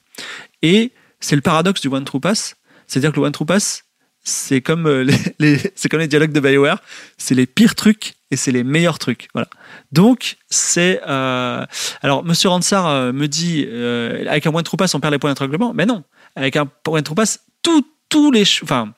Et 0.61 0.91
c'est 1.19 1.36
le 1.36 1.41
paradoxe 1.41 1.82
du 1.82 1.88
One 1.88 2.05
True 2.05 2.19
Pass, 2.19 2.55
c'est-à-dire 2.88 3.11
que 3.11 3.17
le 3.17 3.26
One 3.26 3.32
True 3.32 3.45
Pass, 3.45 3.86
c'est 4.24 4.61
comme 4.61 4.88
euh, 4.88 5.03
les, 5.03 5.17
les 5.39 5.71
c'est 5.76 5.89
comme 5.89 5.99
les 5.99 6.07
dialogues 6.07 6.32
de 6.32 6.39
BioWare, 6.39 6.82
c'est 7.17 7.36
les 7.36 7.45
pires 7.45 7.76
trucs 7.76 8.13
et 8.32 8.36
c'est 8.36 8.51
les 8.51 8.63
meilleurs 8.63 8.99
trucs. 8.99 9.28
Voilà. 9.34 9.49
Donc 9.94 10.38
c'est 10.50 11.00
euh... 11.08 11.64
alors 12.02 12.26
Monsieur 12.26 12.50
Ransar 12.50 12.88
euh, 12.88 13.14
me 13.14 13.28
dit 13.28 13.64
euh, 13.68 14.26
avec 14.28 14.48
un 14.48 14.54
One 14.54 14.64
True 14.64 14.76
Pass 14.76 14.96
on 14.96 15.00
perd 15.00 15.14
les 15.14 15.20
points 15.20 15.30
d'étranglement, 15.30 15.72
mais 15.74 15.86
non, 15.86 16.04
avec 16.36 16.56
un 16.56 16.68
True 16.84 17.16
Pass 17.16 17.41
tout 17.62 17.86
tous 18.10 18.32
les 18.32 18.44
enfin 18.64 18.91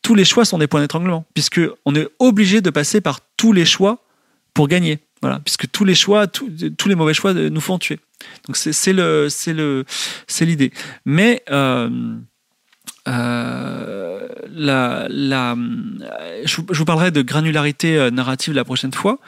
tous 0.00 0.14
les 0.14 0.24
choix 0.24 0.46
sont 0.46 0.56
des 0.56 0.66
points 0.66 0.80
d'étranglement 0.80 1.26
puisque 1.34 1.60
on 1.84 1.94
est 1.94 2.08
obligé 2.18 2.62
de 2.62 2.70
passer 2.70 3.02
par 3.02 3.20
tous 3.36 3.52
les 3.52 3.66
choix 3.66 3.98
pour 4.54 4.68
gagner. 4.68 5.00
Voilà. 5.20 5.38
Puisque 5.38 5.70
tous 5.70 5.84
les 5.84 5.94
choix 5.94 6.26
tous, 6.26 6.48
les 6.86 6.94
mauvais 6.94 7.14
choix 7.14 7.34
nous 7.34 7.60
font 7.60 7.78
tuer. 7.78 8.00
Donc 8.46 8.56
c'est 8.56 8.92
le 8.92 9.28
c'est 9.28 9.52
le 9.52 9.84
c'est 10.26 10.46
l'idée. 10.46 10.72
Mais 11.04 11.44
la, 14.54 15.06
la, 15.08 15.56
je 16.44 16.60
vous 16.60 16.84
parlerai 16.84 17.10
de 17.10 17.22
granularité 17.22 18.10
narrative 18.10 18.54
la 18.54 18.64
prochaine 18.64 18.92
fois, 18.92 19.18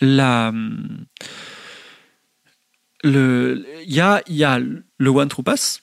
le, 0.00 1.06
il 3.02 3.94
y 3.94 4.00
a, 4.00 4.58
le 4.58 5.10
one 5.10 5.28
true 5.28 5.42
pass, 5.42 5.82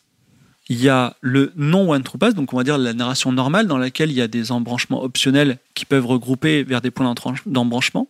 il 0.69 0.81
y 0.81 0.89
a 0.89 1.15
le 1.21 1.51
non 1.55 1.89
one 1.89 2.03
true 2.03 2.17
pass, 2.17 2.33
donc 2.33 2.53
on 2.53 2.57
va 2.57 2.63
dire 2.63 2.77
la 2.77 2.93
narration 2.93 3.31
normale 3.31 3.67
dans 3.67 3.77
laquelle 3.77 4.11
il 4.11 4.17
y 4.17 4.21
a 4.21 4.27
des 4.27 4.51
embranchements 4.51 5.03
optionnels 5.03 5.57
qui 5.73 5.85
peuvent 5.85 6.05
regrouper 6.05 6.63
vers 6.63 6.81
des 6.81 6.91
points 6.91 7.13
d'embranchement, 7.45 8.07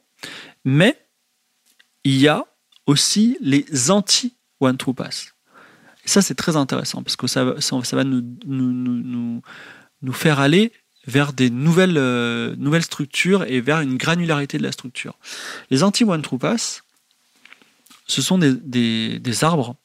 mais 0.65 0.97
il 2.03 2.17
y 2.17 2.27
a 2.27 2.45
aussi 2.85 3.37
les 3.41 3.91
anti 3.91 4.35
one 4.59 4.77
true 4.77 4.93
pass. 4.93 5.33
Et 6.05 6.09
ça 6.09 6.21
c'est 6.21 6.35
très 6.35 6.55
intéressant 6.55 7.01
parce 7.01 7.15
que 7.15 7.27
ça, 7.27 7.43
va 7.45 8.03
nous, 8.03 9.41
faire 10.11 10.39
aller 10.39 10.73
vers 11.05 11.33
des 11.33 11.49
nouvelles, 11.49 11.97
euh, 11.97 12.55
nouvelles 12.57 12.83
structures 12.83 13.43
et 13.43 13.61
vers 13.61 13.81
une 13.81 13.97
granularité 13.97 14.57
de 14.57 14.63
la 14.63 14.71
structure. 14.71 15.17
Les 15.69 15.83
anti 15.83 16.03
one 16.03 16.21
true 16.21 16.37
pass, 16.37 16.83
ce 18.07 18.21
sont 18.21 18.37
des, 18.37 19.19
des, 19.19 19.43
arbres. 19.43 19.75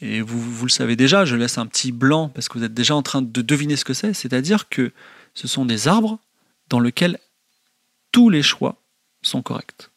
Et 0.00 0.20
vous, 0.20 0.40
vous, 0.40 0.66
le 0.66 0.70
savez 0.70 0.96
déjà, 0.96 1.24
je 1.24 1.36
laisse 1.36 1.58
un 1.58 1.66
petit 1.66 1.92
blanc 1.92 2.28
parce 2.28 2.48
que 2.48 2.58
vous 2.58 2.64
êtes 2.64 2.74
déjà 2.74 2.94
en 2.94 3.02
train 3.02 3.22
de 3.22 3.42
deviner 3.42 3.76
ce 3.76 3.84
que 3.84 3.94
c'est. 3.94 4.14
C'est-à-dire 4.14 4.68
que 4.68 4.92
ce 5.34 5.48
sont 5.48 5.64
des 5.64 5.88
arbres 5.88 6.18
dans 6.68 6.80
lesquels 6.80 7.18
tous 8.12 8.30
les 8.30 8.42
choix 8.42 8.82
sont 9.22 9.42
corrects. 9.42 9.90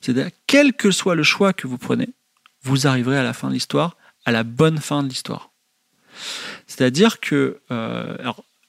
C'est-à-dire, 0.00 0.30
quel 0.46 0.72
que 0.72 0.90
soit 0.90 1.14
le 1.14 1.22
choix 1.22 1.52
que 1.52 1.66
vous 1.66 1.78
prenez, 1.78 2.08
vous 2.62 2.86
arriverez 2.86 3.18
à 3.18 3.22
la 3.22 3.32
fin 3.32 3.48
de 3.48 3.54
l'histoire, 3.54 3.96
à 4.24 4.32
la 4.32 4.42
bonne 4.42 4.78
fin 4.78 5.02
de 5.02 5.08
l'histoire. 5.08 5.50
C'est-à-dire 6.66 7.20
que 7.20 7.60
euh, 7.70 8.16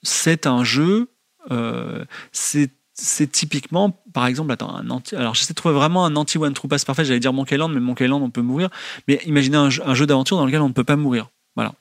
c'est 0.04 0.48
un 0.48 0.64
jeu, 0.64 1.10
euh, 1.52 2.06
c'est 2.32 3.32
typiquement, 3.32 3.92
par 4.14 4.26
exemple, 4.26 4.52
attends, 4.52 4.74
un 4.76 4.90
anti, 4.90 5.16
alors 5.16 5.36
j'essaie 5.36 5.54
de 5.54 5.56
trouver 5.56 5.76
vraiment 5.76 6.06
un 6.06 6.16
anti-one 6.16 6.54
true 6.54 6.68
pass 6.68 6.86
parfait, 6.86 7.06
j'allais 7.06 7.20
dire 7.20 7.34
Monkey 7.34 7.58
mais 7.58 7.80
Monkey 7.80 8.06
Island, 8.06 8.24
on 8.24 8.30
peut 8.30 8.42
mourir. 8.42 8.70
Mais 9.08 9.22
imaginez 9.26 9.58
un, 9.58 9.70
jeu, 9.70 10.06
d'aventure 10.06 10.38
dans 10.38 10.46
lequel 10.46 10.62
on 10.62 10.70
ne 10.70 10.74
peut 10.74 10.84
pas 10.84 10.96
mourir. 10.96 11.30
Voilà. 11.56 11.74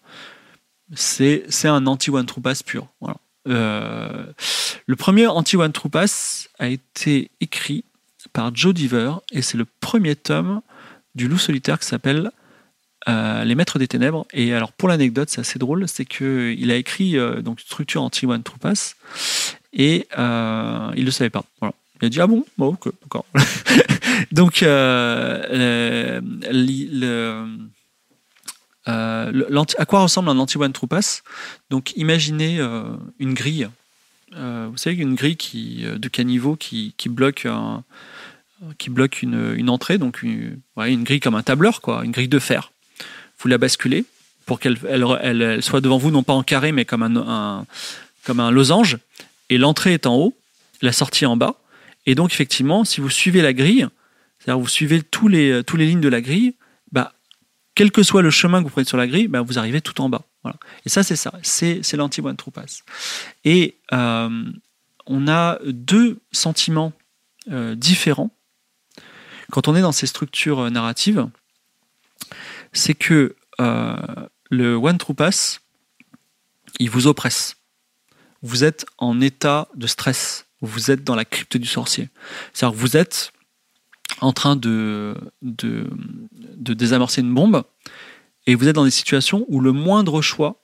C'est, 0.95 1.47
un 1.65 1.87
anti-one 1.87 2.27
true 2.27 2.41
pass 2.41 2.63
pur. 2.63 2.89
Voilà. 3.01 3.17
Euh, 3.49 4.27
le 4.87 4.97
premier 4.97 5.27
anti-one 5.27 5.73
true 5.73 5.89
pass 5.89 6.49
a 6.59 6.69
été 6.69 7.31
écrit 7.41 7.85
par 8.33 8.55
Joe 8.55 8.75
Diver 8.75 9.13
et 9.33 9.43
c'est 9.43 9.57
le 9.57 9.67
premier 9.81 10.17
tome 10.17 10.61
du 11.15 11.29
loup 11.29 11.39
solitaire 11.39 11.79
qui 11.79 11.87
s'appelle 11.87 12.31
euh, 13.09 13.45
Les 13.45 13.55
Maîtres 13.55 13.79
des 13.79 13.89
Ténèbres. 13.89 14.27
Et 14.33 14.55
alors, 14.55 14.73
pour 14.73 14.89
l'anecdote, 14.89 15.31
c'est 15.31 15.41
assez 15.41 15.59
drôle, 15.59 15.87
c'est 15.89 16.05
qu'il 16.05 16.71
a 16.71 16.77
écrit 16.77 17.17
euh, 17.17 17.43
donc 17.43 17.61
structure 17.61 18.03
anti-one 18.03 18.43
true 18.43 18.59
pass 18.59 18.97
et 19.73 20.09
euh, 20.19 20.91
il 20.95 21.01
ne 21.01 21.07
le 21.07 21.11
savait 21.11 21.31
pas. 21.31 21.45
Il 22.01 22.07
a 22.07 22.09
dit 22.09 22.21
Ah 22.21 22.27
bon? 22.27 22.45
Bon, 22.59 22.69
ok, 22.69 22.93
d'accord. 23.03 23.25
Donc, 24.33 24.63
euh, 24.63 26.21
euh, 28.89 29.65
à 29.79 29.87
quoi 29.87 30.01
ressemble 30.01 30.29
un 30.29 30.39
anti-one 30.39 30.73
true 30.73 30.87
pass? 30.87 31.23
Donc, 31.71 31.93
imaginez 31.97 32.59
euh, 32.61 32.85
une 33.19 33.35
grille. 33.35 33.69
Euh, 34.35 34.69
vous 34.71 34.77
savez, 34.77 34.97
une 34.97 35.15
grille 35.15 35.37
qui, 35.37 35.85
de 35.85 36.09
caniveau 36.09 36.57
qui, 36.57 36.95
qui 36.97 37.09
bloque, 37.09 37.47
qui 38.79 38.91
bloque 38.91 39.23
une, 39.23 39.55
une 39.57 39.71
entrée, 39.71 39.99
donc 39.99 40.23
une, 40.23 40.61
une 40.77 41.05
grille 41.05 41.21
comme 41.21 41.35
un 41.35 41.43
tableur, 41.43 41.81
quoi, 41.81 42.05
une 42.05 42.13
grille 42.13 42.29
de 42.29 42.39
fer. 42.39 42.73
Vous 43.39 43.49
la 43.49 43.59
basculez 43.59 44.05
pour 44.47 44.61
qu'elle 44.61 44.79
elle, 44.89 45.05
elle, 45.21 45.43
elle 45.43 45.63
soit 45.63 45.81
devant 45.81 45.99
vous, 45.99 46.11
non 46.11 46.23
pas 46.23 46.33
en 46.33 46.43
carré, 46.43 46.73
mais 46.73 46.85
comme 46.85 47.03
un, 47.03 48.51
losange 48.51 48.99
et 49.51 49.59
l'entrée 49.59 49.95
est 49.95 50.07
en 50.07 50.17
haut, 50.17 50.37
la 50.83 50.93
sortie 50.93 51.27
en 51.27 51.37
bas. 51.37 51.57
Et 52.07 52.15
donc, 52.15 52.33
effectivement, 52.33 52.85
si 52.85 53.01
vous 53.01 53.11
suivez 53.11 53.43
la 53.43 53.53
grille, 53.53 53.89
c'est-à-dire 54.39 54.61
vous 54.61 54.69
suivez 54.69 55.03
tous 55.03 55.29
les, 55.29 55.63
lignes 55.75 56.01
de 56.01 56.09
la 56.09 56.21
grille, 56.21 56.55
bah, 56.93 57.13
quel 57.75 57.91
que 57.91 58.03
soit 58.03 58.23
le 58.23 58.31
chemin 58.31 58.61
que 58.61 58.65
vous 58.65 58.71
prenez 58.71 58.87
sur 58.87 58.97
la 58.97 59.07
grille, 59.07 59.29
bah, 59.29 59.43
vous 59.43 59.59
arrivez 59.59 59.81
tout 59.81 60.01
en 60.01 60.09
bas. 60.09 60.23
Et 60.85 60.89
ça, 60.89 61.03
c'est 61.03 61.17
ça. 61.17 61.33
C'est, 61.43 61.81
c'est 61.83 61.97
l'anti-one 61.97 62.37
true. 62.37 62.53
Et 63.45 63.77
euh, 63.93 64.45
on 65.07 65.29
a 65.29 65.59
deux 65.65 66.21
sentiments 66.33 66.93
euh, 67.51 67.75
différents 67.75 68.31
quand 69.51 69.69
on 69.69 69.77
est 69.77 69.81
dans 69.81 69.93
ces 69.93 70.07
structures 70.07 70.61
euh, 70.61 70.71
narratives. 70.71 71.27
C'est 72.77 72.95
que 72.95 73.35
le 73.59 74.75
one 74.75 74.99
true 74.99 75.15
pass, 75.15 75.61
il 76.79 76.91
vous 76.91 77.07
oppresse 77.07 77.57
vous 78.47 78.65
êtes 78.65 78.87
en 78.99 79.21
état 79.21 79.69
de 79.75 79.87
stress. 79.87 80.47
Vous 80.61 80.91
êtes 80.91 81.05
dans 81.05 81.15
la 81.15 81.25
crypte 81.25 81.57
du 81.57 81.67
sorcier. 81.67 82.09
C'est-à-dire 82.53 82.77
que 82.77 82.81
vous 82.81 82.97
êtes 82.97 83.33
en 84.21 84.33
train 84.33 84.57
de, 84.57 85.15
de, 85.43 85.89
désamorcer 86.75 87.21
une 87.21 87.35
bombe 87.35 87.65
et 88.47 88.55
vous 88.55 88.69
êtes 88.69 88.77
dans 88.77 88.85
des 88.85 88.91
situations 88.91 89.45
où 89.49 89.61
le 89.61 89.73
moindre 89.73 90.23
choix 90.23 90.63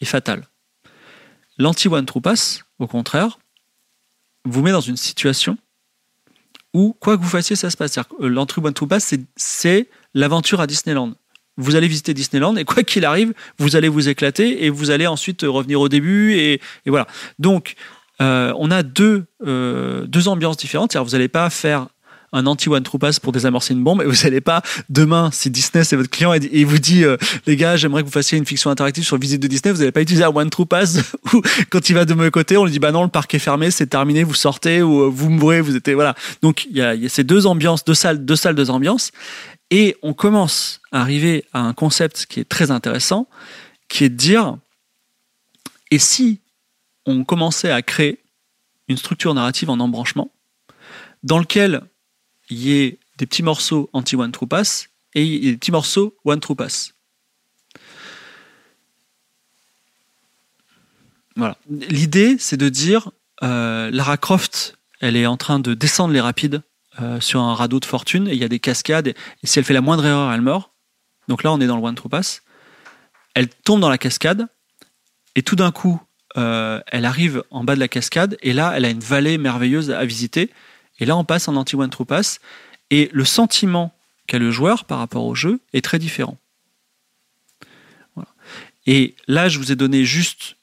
est 0.00 0.06
fatal. 0.06 0.46
L'anti-one 1.58 2.06
true 2.06 2.20
pass, 2.20 2.64
au 2.78 2.86
contraire, 2.86 3.38
vous 4.44 4.62
met 4.62 4.72
dans 4.72 4.80
une 4.80 4.96
situation 4.96 5.58
où, 6.72 6.94
quoi 7.00 7.16
que 7.16 7.22
vous 7.22 7.28
fassiez, 7.28 7.56
ça 7.56 7.70
se 7.70 7.76
passe. 7.76 7.98
L'anti-one 8.20 8.72
true 8.72 8.86
pass, 8.86 9.14
c'est 9.36 9.90
l'aventure 10.14 10.60
à 10.60 10.66
Disneyland 10.66 11.14
vous 11.56 11.76
allez 11.76 11.88
visiter 11.88 12.14
Disneyland 12.14 12.56
et 12.56 12.64
quoi 12.64 12.82
qu'il 12.82 13.04
arrive, 13.04 13.32
vous 13.58 13.76
allez 13.76 13.88
vous 13.88 14.08
éclater 14.08 14.64
et 14.64 14.70
vous 14.70 14.90
allez 14.90 15.06
ensuite 15.06 15.42
revenir 15.42 15.80
au 15.80 15.88
début 15.88 16.34
et, 16.34 16.60
voilà. 16.86 17.06
Donc, 17.38 17.74
euh, 18.20 18.52
on 18.56 18.70
a 18.70 18.82
deux, 18.82 19.26
euh, 19.46 20.06
deux 20.06 20.28
ambiances 20.28 20.56
différentes. 20.56 20.96
Vous 20.96 21.10
n'allez 21.10 21.28
pas 21.28 21.50
faire 21.50 21.88
un 22.32 22.46
anti-one 22.46 22.82
true 22.82 22.98
pass 22.98 23.20
pour 23.20 23.32
désamorcer 23.32 23.74
une 23.74 23.82
bombe. 23.82 24.02
Et 24.02 24.06
vous 24.06 24.24
n'allez 24.24 24.40
pas 24.40 24.62
demain 24.88 25.30
si 25.32 25.50
Disney 25.50 25.84
c'est 25.84 25.96
votre 25.96 26.10
client 26.10 26.34
et, 26.34 26.40
il 26.52 26.66
vous 26.66 26.78
dit 26.78 27.04
euh, 27.04 27.16
les 27.46 27.56
gars 27.56 27.76
j'aimerais 27.76 28.02
que 28.02 28.06
vous 28.06 28.12
fassiez 28.12 28.38
une 28.38 28.46
fiction 28.46 28.70
interactive 28.70 29.04
sur 29.04 29.18
visite 29.18 29.40
de 29.40 29.46
Disney 29.46 29.72
vous 29.72 29.80
n'allez 29.80 29.92
pas 29.92 30.02
utiliser 30.02 30.24
un 30.24 30.34
one 30.34 30.50
true 30.50 30.66
pass 30.66 30.98
ou 31.32 31.42
quand 31.70 31.88
il 31.88 31.94
va 31.94 32.04
de 32.04 32.14
mon 32.14 32.28
côté 32.30 32.56
on 32.56 32.64
lui 32.64 32.72
dit 32.72 32.78
bah 32.78 32.92
non 32.92 33.02
le 33.02 33.08
parc 33.08 33.34
est 33.34 33.38
fermé 33.38 33.70
c'est 33.70 33.86
terminé 33.86 34.24
vous 34.24 34.34
sortez 34.34 34.82
ou 34.82 35.10
vous 35.10 35.30
mourrez 35.30 35.60
vous 35.60 35.76
étiez 35.76 35.94
voilà 35.94 36.14
donc 36.42 36.66
il 36.70 36.76
y 36.76 36.80
y 36.80 36.82
a, 36.82 37.08
ces 37.08 37.24
deux 37.24 37.46
ambiances 37.46 37.84
deux 37.84 37.94
salles 37.94 38.24
deux 38.24 38.36
salles 38.36 38.54
deux 38.54 38.70
ambiances. 38.70 39.12
Et 39.70 39.96
on 40.02 40.14
commence 40.14 40.80
à 40.92 41.00
arriver 41.00 41.44
à 41.52 41.60
un 41.60 41.72
concept 41.72 42.26
qui 42.26 42.40
est 42.40 42.48
très 42.48 42.70
intéressant, 42.70 43.28
qui 43.88 44.04
est 44.04 44.08
de 44.08 44.14
dire, 44.14 44.58
et 45.90 45.98
si 45.98 46.40
on 47.04 47.24
commençait 47.24 47.70
à 47.70 47.82
créer 47.82 48.20
une 48.88 48.96
structure 48.96 49.34
narrative 49.34 49.70
en 49.70 49.80
embranchement, 49.80 50.30
dans 51.24 51.38
lequel 51.38 51.82
il 52.50 52.58
y 52.58 52.78
ait 52.78 52.98
des 53.18 53.26
petits 53.26 53.42
morceaux 53.42 53.88
anti-one 53.92 54.32
true 54.32 54.46
pass 54.46 54.88
et 55.14 55.38
des 55.38 55.56
petits 55.56 55.72
morceaux 55.72 56.16
one 56.24 56.40
true 56.40 56.54
pass. 56.54 56.92
Voilà. 61.36 61.56
L'idée, 61.68 62.36
c'est 62.38 62.56
de 62.56 62.68
dire, 62.68 63.10
euh, 63.42 63.90
Lara 63.90 64.16
Croft, 64.16 64.78
elle 65.00 65.16
est 65.16 65.26
en 65.26 65.36
train 65.36 65.58
de 65.58 65.74
descendre 65.74 66.14
les 66.14 66.20
rapides 66.20 66.62
euh, 67.00 67.20
sur 67.20 67.40
un 67.42 67.54
radeau 67.54 67.78
de 67.78 67.84
fortune 67.84 68.26
et 68.28 68.32
il 68.32 68.38
y 68.38 68.44
a 68.44 68.48
des 68.48 68.58
cascades. 68.58 69.08
Et 69.08 69.14
si 69.44 69.58
elle 69.58 69.64
fait 69.64 69.74
la 69.74 69.82
moindre 69.82 70.06
erreur, 70.06 70.32
elle 70.32 70.40
meurt. 70.40 70.70
Donc 71.28 71.42
là, 71.42 71.52
on 71.52 71.60
est 71.60 71.66
dans 71.66 71.76
le 71.76 71.82
one 71.82 71.94
true 71.94 72.08
pass. 72.08 72.42
Elle 73.34 73.48
tombe 73.48 73.80
dans 73.80 73.90
la 73.90 73.98
cascade 73.98 74.48
et 75.34 75.42
tout 75.42 75.56
d'un 75.56 75.72
coup, 75.72 76.00
euh, 76.38 76.80
elle 76.86 77.04
arrive 77.04 77.42
en 77.50 77.64
bas 77.64 77.74
de 77.74 77.80
la 77.80 77.88
cascade 77.88 78.38
et 78.40 78.54
là, 78.54 78.72
elle 78.74 78.86
a 78.86 78.88
une 78.88 79.00
vallée 79.00 79.36
merveilleuse 79.36 79.90
à 79.90 80.04
visiter. 80.06 80.50
Et 80.98 81.04
là, 81.04 81.16
on 81.16 81.24
passe 81.24 81.48
en 81.48 81.56
anti 81.56 81.76
one 81.76 81.90
true 81.90 82.04
pass 82.04 82.40
et 82.90 83.10
le 83.12 83.24
sentiment 83.24 83.92
qu'a 84.26 84.38
le 84.38 84.50
joueur 84.50 84.84
par 84.84 84.98
rapport 84.98 85.24
au 85.24 85.34
jeu 85.34 85.60
est 85.72 85.84
très 85.84 85.98
différent. 85.98 86.38
Et 88.88 89.16
là, 89.26 89.48
je 89.48 89.58
vous 89.58 89.72
ai 89.72 89.76
donné 89.76 90.04
juste, 90.04 90.56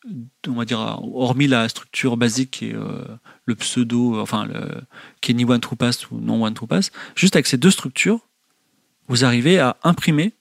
on 0.48 0.54
va 0.54 0.64
dire, 0.64 0.80
hormis 0.80 1.48
la 1.48 1.68
structure 1.68 2.16
basique 2.16 2.64
et 2.64 2.74
euh, 2.74 3.04
le 3.44 3.56
pseudo, 3.56 4.20
enfin, 4.20 4.46
le 4.46 4.82
Kenny 5.20 5.44
One 5.44 5.60
True 5.60 5.76
Pass 5.76 6.10
ou 6.10 6.20
non 6.22 6.42
One 6.42 6.54
True 6.54 6.68
Pass, 6.68 6.92
juste 7.16 7.36
avec 7.36 7.48
ces 7.48 7.58
deux 7.58 7.72
structures, 7.72 8.22
vous 9.10 9.26
arrivez 9.26 9.60
à 9.60 9.76
imprimer 9.84 10.32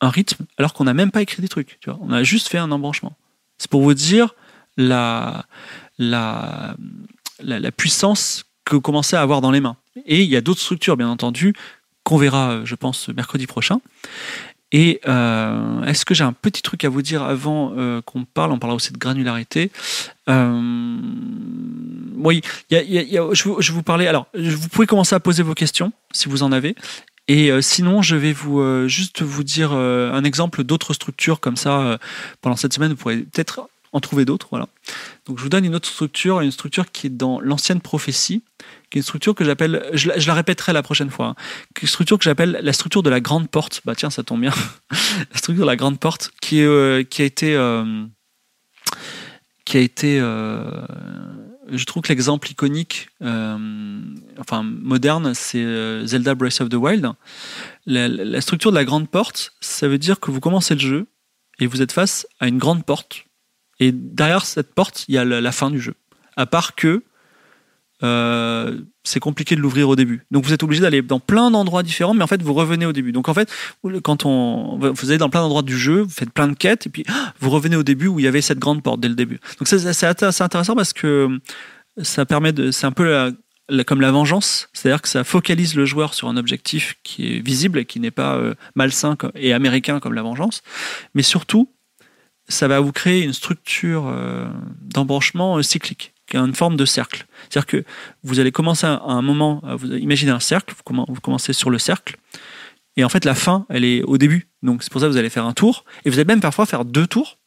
un 0.00 0.08
rythme 0.08 0.46
alors 0.56 0.72
qu'on 0.72 0.84
n'a 0.84 0.94
même 0.94 1.10
pas 1.10 1.20
écrit 1.20 1.42
des 1.42 1.48
trucs. 1.48 1.78
Tu 1.80 1.90
vois 1.90 1.98
on 2.00 2.12
a 2.12 2.22
juste 2.22 2.46
fait 2.46 2.58
un 2.58 2.70
embranchement. 2.70 3.16
C'est 3.58 3.70
pour 3.70 3.82
vous 3.82 3.94
dire 3.94 4.36
la, 4.76 5.46
la, 5.98 6.76
la 7.40 7.72
puissance 7.72 8.44
que 8.64 8.74
vous 8.74 8.80
commencez 8.80 9.16
à 9.16 9.22
avoir 9.22 9.40
dans 9.40 9.50
les 9.50 9.60
mains. 9.60 9.76
Et 10.06 10.22
il 10.22 10.28
y 10.28 10.36
a 10.36 10.40
d'autres 10.40 10.60
structures, 10.60 10.96
bien 10.96 11.08
entendu, 11.08 11.54
qu'on 12.04 12.16
verra, 12.16 12.64
je 12.64 12.74
pense, 12.74 13.08
mercredi 13.08 13.46
prochain. 13.46 13.80
Et 14.72 15.00
euh, 15.06 15.82
est-ce 15.84 16.06
que 16.06 16.14
j'ai 16.14 16.24
un 16.24 16.32
petit 16.32 16.62
truc 16.62 16.84
à 16.84 16.88
vous 16.88 17.02
dire 17.02 17.22
avant 17.22 17.74
euh, 17.76 18.00
qu'on 18.00 18.24
parle? 18.24 18.52
On 18.52 18.58
parlera 18.58 18.76
aussi 18.76 18.92
de 18.92 18.98
granularité. 18.98 19.70
Euh, 20.30 20.96
oui, 22.16 22.40
je, 22.70 23.56
je, 23.58 23.72
vous 23.72 23.82
parlais. 23.82 24.06
Alors, 24.06 24.26
vous 24.34 24.68
pouvez 24.70 24.86
commencer 24.86 25.14
à 25.14 25.20
poser 25.20 25.42
vos 25.42 25.54
questions 25.54 25.92
si 26.12 26.28
vous 26.30 26.42
en 26.42 26.52
avez. 26.52 26.74
Et 27.28 27.52
euh, 27.52 27.60
sinon, 27.60 28.00
je 28.00 28.16
vais 28.16 28.32
vous 28.32 28.60
euh, 28.60 28.88
juste 28.88 29.22
vous 29.22 29.44
dire 29.44 29.72
un 29.72 30.24
exemple 30.24 30.64
d'autres 30.64 30.94
structures 30.94 31.40
comme 31.40 31.56
ça 31.56 31.98
pendant 32.40 32.56
cette 32.56 32.72
semaine. 32.72 32.92
Vous 32.92 32.96
pourrez 32.96 33.18
peut-être 33.18 33.68
en 33.92 34.00
trouver 34.00 34.24
d'autres. 34.24 34.48
Voilà. 34.50 34.68
Donc 35.26 35.38
je 35.38 35.42
vous 35.42 35.48
donne 35.48 35.64
une 35.64 35.74
autre 35.74 35.88
structure, 35.88 36.40
une 36.40 36.50
structure 36.50 36.90
qui 36.90 37.06
est 37.06 37.10
dans 37.10 37.40
l'ancienne 37.40 37.80
prophétie, 37.80 38.42
qui 38.90 38.98
est 38.98 39.00
une 39.00 39.04
structure 39.04 39.34
que 39.34 39.44
j'appelle, 39.44 39.88
je, 39.92 40.08
la 40.08 40.34
répéterai 40.34 40.72
la 40.72 40.82
prochaine 40.82 41.10
fois, 41.10 41.26
hein, 41.26 41.34
une 41.80 41.88
structure 41.88 42.18
que 42.18 42.24
j'appelle 42.24 42.58
la 42.62 42.72
structure 42.72 43.02
de 43.02 43.10
la 43.10 43.20
grande 43.20 43.48
porte. 43.48 43.82
Bah 43.84 43.94
tiens, 43.94 44.10
ça 44.10 44.22
tombe 44.22 44.40
bien. 44.40 44.52
la 44.90 45.36
structure 45.36 45.64
de 45.64 45.70
la 45.70 45.76
grande 45.76 46.00
porte 46.00 46.32
qui, 46.40 46.62
euh, 46.62 47.02
a 47.18 47.22
été, 47.22 47.54
euh, 47.54 48.04
qui 49.64 49.76
a 49.76 49.80
été, 49.80 50.18
euh, 50.20 50.86
je 51.70 51.84
trouve 51.84 52.02
que 52.02 52.08
l'exemple 52.08 52.50
iconique, 52.50 53.08
enfin 53.20 54.62
moderne, 54.62 55.34
c'est 55.34 56.06
Zelda 56.06 56.34
Breath 56.34 56.62
of 56.62 56.70
the 56.70 56.74
Wild. 56.74 57.10
La 57.86 58.40
structure 58.40 58.70
de 58.70 58.76
la 58.76 58.84
grande 58.84 59.08
porte, 59.08 59.52
ça 59.60 59.86
veut 59.86 59.98
dire 59.98 60.18
que 60.18 60.30
vous 60.30 60.40
commencez 60.40 60.74
le 60.74 60.80
jeu 60.80 61.06
et 61.58 61.66
vous 61.66 61.82
êtes 61.82 61.92
face 61.92 62.26
à 62.40 62.48
une 62.48 62.58
grande 62.58 62.84
porte. 62.84 63.26
Et 63.80 63.92
derrière 63.92 64.44
cette 64.44 64.74
porte, 64.74 65.04
il 65.08 65.14
y 65.14 65.18
a 65.18 65.24
la, 65.24 65.52
fin 65.52 65.70
du 65.70 65.80
jeu. 65.80 65.94
À 66.36 66.46
part 66.46 66.74
que 66.74 67.02
euh, 68.02 68.80
c'est 69.04 69.20
compliqué 69.20 69.54
de 69.54 69.60
l'ouvrir 69.60 69.88
au 69.88 69.96
début. 69.96 70.26
Donc 70.30 70.44
vous 70.44 70.52
êtes 70.52 70.62
obligé 70.62 70.82
d'aller 70.82 71.02
dans 71.02 71.20
plein 71.20 71.50
d'endroits 71.50 71.82
différents, 71.82 72.14
mais 72.14 72.24
en 72.24 72.26
fait 72.26 72.42
vous 72.42 72.54
revenez 72.54 72.86
au 72.86 72.92
début. 72.92 73.12
Donc 73.12 73.28
en 73.28 73.34
fait, 73.34 73.52
quand 74.02 74.26
on 74.26 74.78
vous 74.78 75.10
allez 75.10 75.18
dans 75.18 75.30
plein 75.30 75.40
d'endroits 75.40 75.62
du 75.62 75.78
jeu, 75.78 76.02
vous 76.02 76.10
faites 76.10 76.30
plein 76.30 76.48
de 76.48 76.54
quêtes, 76.54 76.86
et 76.86 76.90
puis 76.90 77.04
vous 77.40 77.50
revenez 77.50 77.76
au 77.76 77.82
début 77.84 78.08
où 78.08 78.18
il 78.18 78.24
y 78.24 78.28
avait 78.28 78.40
cette 78.40 78.58
grande 78.58 78.82
porte 78.82 79.00
dès 79.00 79.08
le 79.08 79.14
début. 79.14 79.38
Donc 79.58 79.68
c'est 79.68 80.06
intéressant 80.06 80.74
parce 80.74 80.92
que 80.92 81.38
ça 82.00 82.24
permet 82.26 82.52
de, 82.52 82.70
c'est 82.70 82.86
un 82.86 82.92
peu 82.92 83.32
comme 83.86 84.00
la 84.00 84.10
vengeance, 84.10 84.68
c'est-à-dire 84.72 85.02
que 85.02 85.08
ça 85.08 85.24
focalise 85.24 85.74
le 85.74 85.84
joueur 85.84 86.14
sur 86.14 86.28
un 86.28 86.36
objectif 86.36 86.96
qui 87.02 87.36
est 87.36 87.40
visible 87.40 87.78
et 87.78 87.84
qui 87.84 88.00
n'est 88.00 88.10
pas 88.10 88.34
euh, 88.34 88.54
malsain 88.74 89.16
et 89.34 89.52
américain 89.52 90.00
comme 90.00 90.14
la 90.14 90.22
vengeance, 90.22 90.62
mais 91.14 91.22
surtout 91.22 91.68
ça 92.52 92.68
va 92.68 92.80
vous 92.80 92.92
créer 92.92 93.22
une 93.22 93.32
structure 93.32 94.06
euh, 94.06 94.46
d'embranchement 94.80 95.58
euh, 95.58 95.62
cyclique, 95.62 96.12
qui 96.26 96.36
est 96.36 96.40
une 96.40 96.54
forme 96.54 96.76
de 96.76 96.84
cercle. 96.84 97.26
C'est-à-dire 97.48 97.66
que 97.66 97.84
vous 98.22 98.40
allez 98.40 98.52
commencer 98.52 98.86
à 98.86 99.00
un 99.02 99.22
moment, 99.22 99.62
vous 99.76 99.92
imaginez 99.92 100.30
un 100.30 100.40
cercle, 100.40 100.74
vous 100.74 101.20
commencez 101.20 101.52
sur 101.52 101.70
le 101.70 101.78
cercle, 101.78 102.16
et 102.96 103.04
en 103.04 103.08
fait 103.08 103.24
la 103.24 103.34
fin, 103.34 103.66
elle 103.68 103.84
est 103.84 104.02
au 104.02 104.18
début. 104.18 104.48
Donc 104.62 104.82
c'est 104.82 104.92
pour 104.92 105.00
ça 105.00 105.06
que 105.06 105.12
vous 105.12 105.18
allez 105.18 105.30
faire 105.30 105.46
un 105.46 105.52
tour, 105.52 105.84
et 106.04 106.10
vous 106.10 106.16
allez 106.16 106.26
même 106.26 106.40
parfois 106.40 106.66
faire 106.66 106.84
deux 106.84 107.06
tours. 107.06 107.38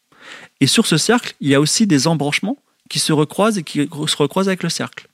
Et 0.59 0.67
sur 0.67 0.85
ce 0.87 0.97
cercle, 0.97 1.35
il 1.39 1.49
y 1.49 1.55
a 1.55 1.61
aussi 1.61 1.87
des 1.87 2.07
embranchements 2.07 2.57
qui 2.89 2.99
se 2.99 3.13
recroisent 3.13 3.57
et 3.57 3.63
qui 3.63 3.87
se 3.87 4.17
recroisent 4.17 4.47
avec 4.47 4.63
le 4.63 4.69
cercle. 4.69 5.07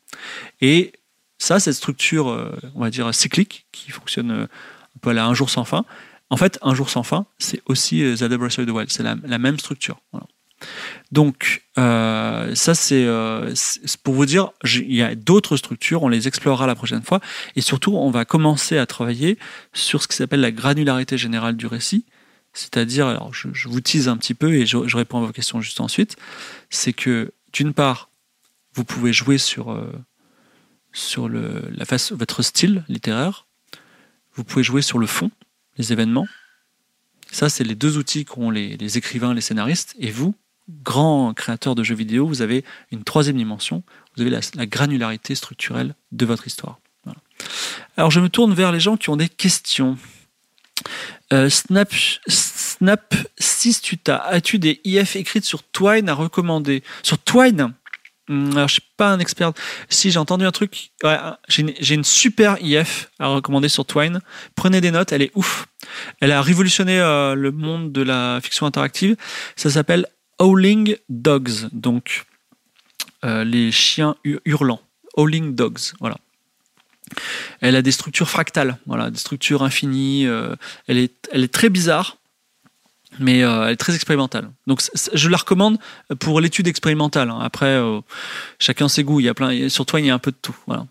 Et 0.61 0.93
ça, 1.37 1.59
cette 1.59 1.73
structure, 1.73 2.29
euh, 2.29 2.51
on 2.75 2.81
va 2.81 2.89
dire 2.89 3.13
cyclique, 3.13 3.65
qui 3.71 3.91
fonctionne 3.91 4.31
un 4.31 4.47
peu 5.01 5.15
à 5.17 5.25
un 5.25 5.33
jour 5.33 5.49
sans 5.49 5.65
fin, 5.65 5.85
en 6.31 6.37
fait, 6.37 6.57
un 6.61 6.73
jour 6.73 6.89
sans 6.89 7.03
fin, 7.03 7.25
c'est 7.39 7.61
aussi 7.65 8.01
euh, 8.03 8.15
Zelda 8.15 8.37
Breath 8.37 8.57
of 8.57 8.65
the 8.65 8.69
Wild. 8.69 8.89
C'est 8.89 9.03
la, 9.03 9.37
même 9.37 9.59
structure. 9.59 9.99
Donc, 11.11 11.63
euh, 11.77 12.55
ça, 12.55 12.71
euh, 12.93 13.51
c'est 13.53 13.97
pour 13.97 14.13
vous 14.13 14.25
dire, 14.25 14.51
il 14.63 14.95
y 14.95 15.01
a 15.01 15.13
d'autres 15.13 15.57
structures, 15.57 16.03
on 16.03 16.07
les 16.07 16.29
explorera 16.29 16.67
la 16.67 16.75
prochaine 16.75 17.03
fois. 17.03 17.19
Et 17.57 17.61
surtout, 17.61 17.95
on 17.97 18.11
va 18.11 18.23
commencer 18.23 18.77
à 18.77 18.85
travailler 18.85 19.37
sur 19.73 20.01
ce 20.01 20.07
qui 20.07 20.15
s'appelle 20.15 20.39
la 20.39 20.51
granularité 20.53 21.17
générale 21.17 21.57
du 21.57 21.67
récit. 21.67 22.05
C'est-à-dire, 22.53 23.07
alors 23.07 23.33
je, 23.33 23.67
vous 23.67 23.81
tease 23.81 24.07
un 24.07 24.15
petit 24.15 24.33
peu 24.33 24.53
et 24.53 24.65
je, 24.65 24.77
réponds 24.95 25.21
à 25.21 25.25
vos 25.25 25.33
questions 25.33 25.59
juste 25.59 25.81
ensuite. 25.81 26.15
C'est 26.69 26.93
que, 26.93 27.33
d'une 27.51 27.73
part, 27.73 28.09
vous 28.73 28.85
pouvez 28.85 29.11
jouer 29.11 29.37
sur, 29.37 29.77
sur 30.93 31.27
la 31.27 31.83
face, 31.83 32.13
votre 32.13 32.41
style 32.41 32.85
littéraire. 32.87 33.47
Vous 34.35 34.45
pouvez 34.45 34.63
jouer 34.63 34.81
sur 34.81 34.97
le 34.97 35.07
fond 35.07 35.29
les 35.81 35.91
événements. 35.91 36.27
Ça, 37.31 37.49
c'est 37.49 37.63
les 37.63 37.75
deux 37.75 37.97
outils 37.97 38.25
qu'ont 38.25 38.49
les, 38.49 38.97
écrivains, 38.97 39.33
les 39.33 39.41
scénaristes. 39.41 39.95
Et 39.99 40.11
vous, 40.11 40.35
grand 40.83 41.33
créateur 41.33 41.75
de 41.75 41.83
jeux 41.83 41.95
vidéo, 41.95 42.27
vous 42.27 42.41
avez 42.41 42.63
une 42.91 43.03
troisième 43.03 43.37
dimension. 43.37 43.83
Vous 44.15 44.21
avez 44.21 44.31
la, 44.31 44.65
granularité 44.65 45.35
structurelle 45.35 45.95
de 46.11 46.25
votre 46.25 46.47
histoire. 46.47 46.79
Alors, 47.97 48.11
je 48.11 48.19
me 48.19 48.29
tourne 48.29 48.53
vers 48.53 48.71
les 48.71 48.79
gens 48.79 48.97
qui 48.97 49.09
ont 49.09 49.17
des 49.17 49.29
questions. 49.29 49.97
Euh, 51.33 51.49
Snap, 51.49 51.93
Snap 52.27 53.15
6 53.39 53.81
Tuta, 53.81 54.17
as-tu 54.17 54.59
des 54.59 54.79
IF 54.83 55.15
écrites 55.15 55.45
sur 55.45 55.63
Twine 55.63 56.09
à 56.09 56.13
recommander? 56.13 56.83
Sur 57.03 57.17
Twine? 57.17 57.73
Alors, 58.31 58.67
je 58.67 58.73
suis 58.73 58.83
pas 58.95 59.11
un 59.11 59.19
expert. 59.19 59.51
Si 59.89 60.09
j'ai 60.09 60.19
entendu 60.19 60.45
un 60.45 60.51
truc, 60.51 60.91
j'ai 61.49 61.95
une, 61.95 62.03
super 62.03 62.57
IF 62.61 63.11
à 63.19 63.27
recommander 63.27 63.67
sur 63.67 63.85
Twine. 63.85 64.21
Prenez 64.55 64.79
des 64.79 64.91
notes, 64.91 65.11
elle 65.11 65.21
est 65.21 65.31
ouf. 65.35 65.67
Elle 66.21 66.31
a 66.31 66.41
révolutionné 66.41 66.99
euh, 66.99 67.35
le 67.35 67.51
monde 67.51 67.91
de 67.91 68.01
la 68.01 68.39
fiction 68.41 68.65
interactive. 68.65 69.17
Ça 69.55 69.69
s'appelle 69.69 70.05
Howling 70.39 70.95
Dogs, 71.09 71.69
donc 71.73 72.25
euh, 73.25 73.43
les 73.43 73.71
chiens 73.71 74.15
hurlants. 74.45 74.81
Howling 75.17 75.55
Dogs, 75.55 75.93
voilà. 75.99 76.17
Elle 77.59 77.75
a 77.75 77.81
des 77.81 77.91
structures 77.91 78.29
fractales, 78.29 78.77
voilà, 78.85 79.11
des 79.11 79.19
structures 79.19 79.63
infinies. 79.63 80.25
Euh, 80.25 80.55
elle, 80.87 80.97
est, 80.97 81.27
elle 81.33 81.43
est 81.43 81.53
très 81.53 81.69
bizarre 81.69 82.17
mais 83.19 83.43
euh, 83.43 83.65
elle 83.65 83.73
est 83.73 83.77
très 83.77 83.95
expérimentale. 83.95 84.51
Donc 84.67 84.81
je 85.13 85.29
la 85.29 85.37
recommande 85.37 85.77
pour 86.19 86.39
l'étude 86.39 86.67
expérimentale. 86.67 87.29
Hein. 87.29 87.39
Après, 87.41 87.65
euh, 87.67 87.99
chacun 88.59 88.87
ses 88.87 89.03
goûts. 89.03 89.19
Il 89.19 89.25
y 89.25 89.29
a 89.29 89.33
plein. 89.33 89.69
Sur 89.69 89.85
toi, 89.85 89.99
il 89.99 90.05
y 90.05 90.09
a 90.09 90.13
un 90.13 90.19
peu 90.19 90.31
de 90.31 90.37
tout. 90.41 90.55
Voilà. 90.67 90.85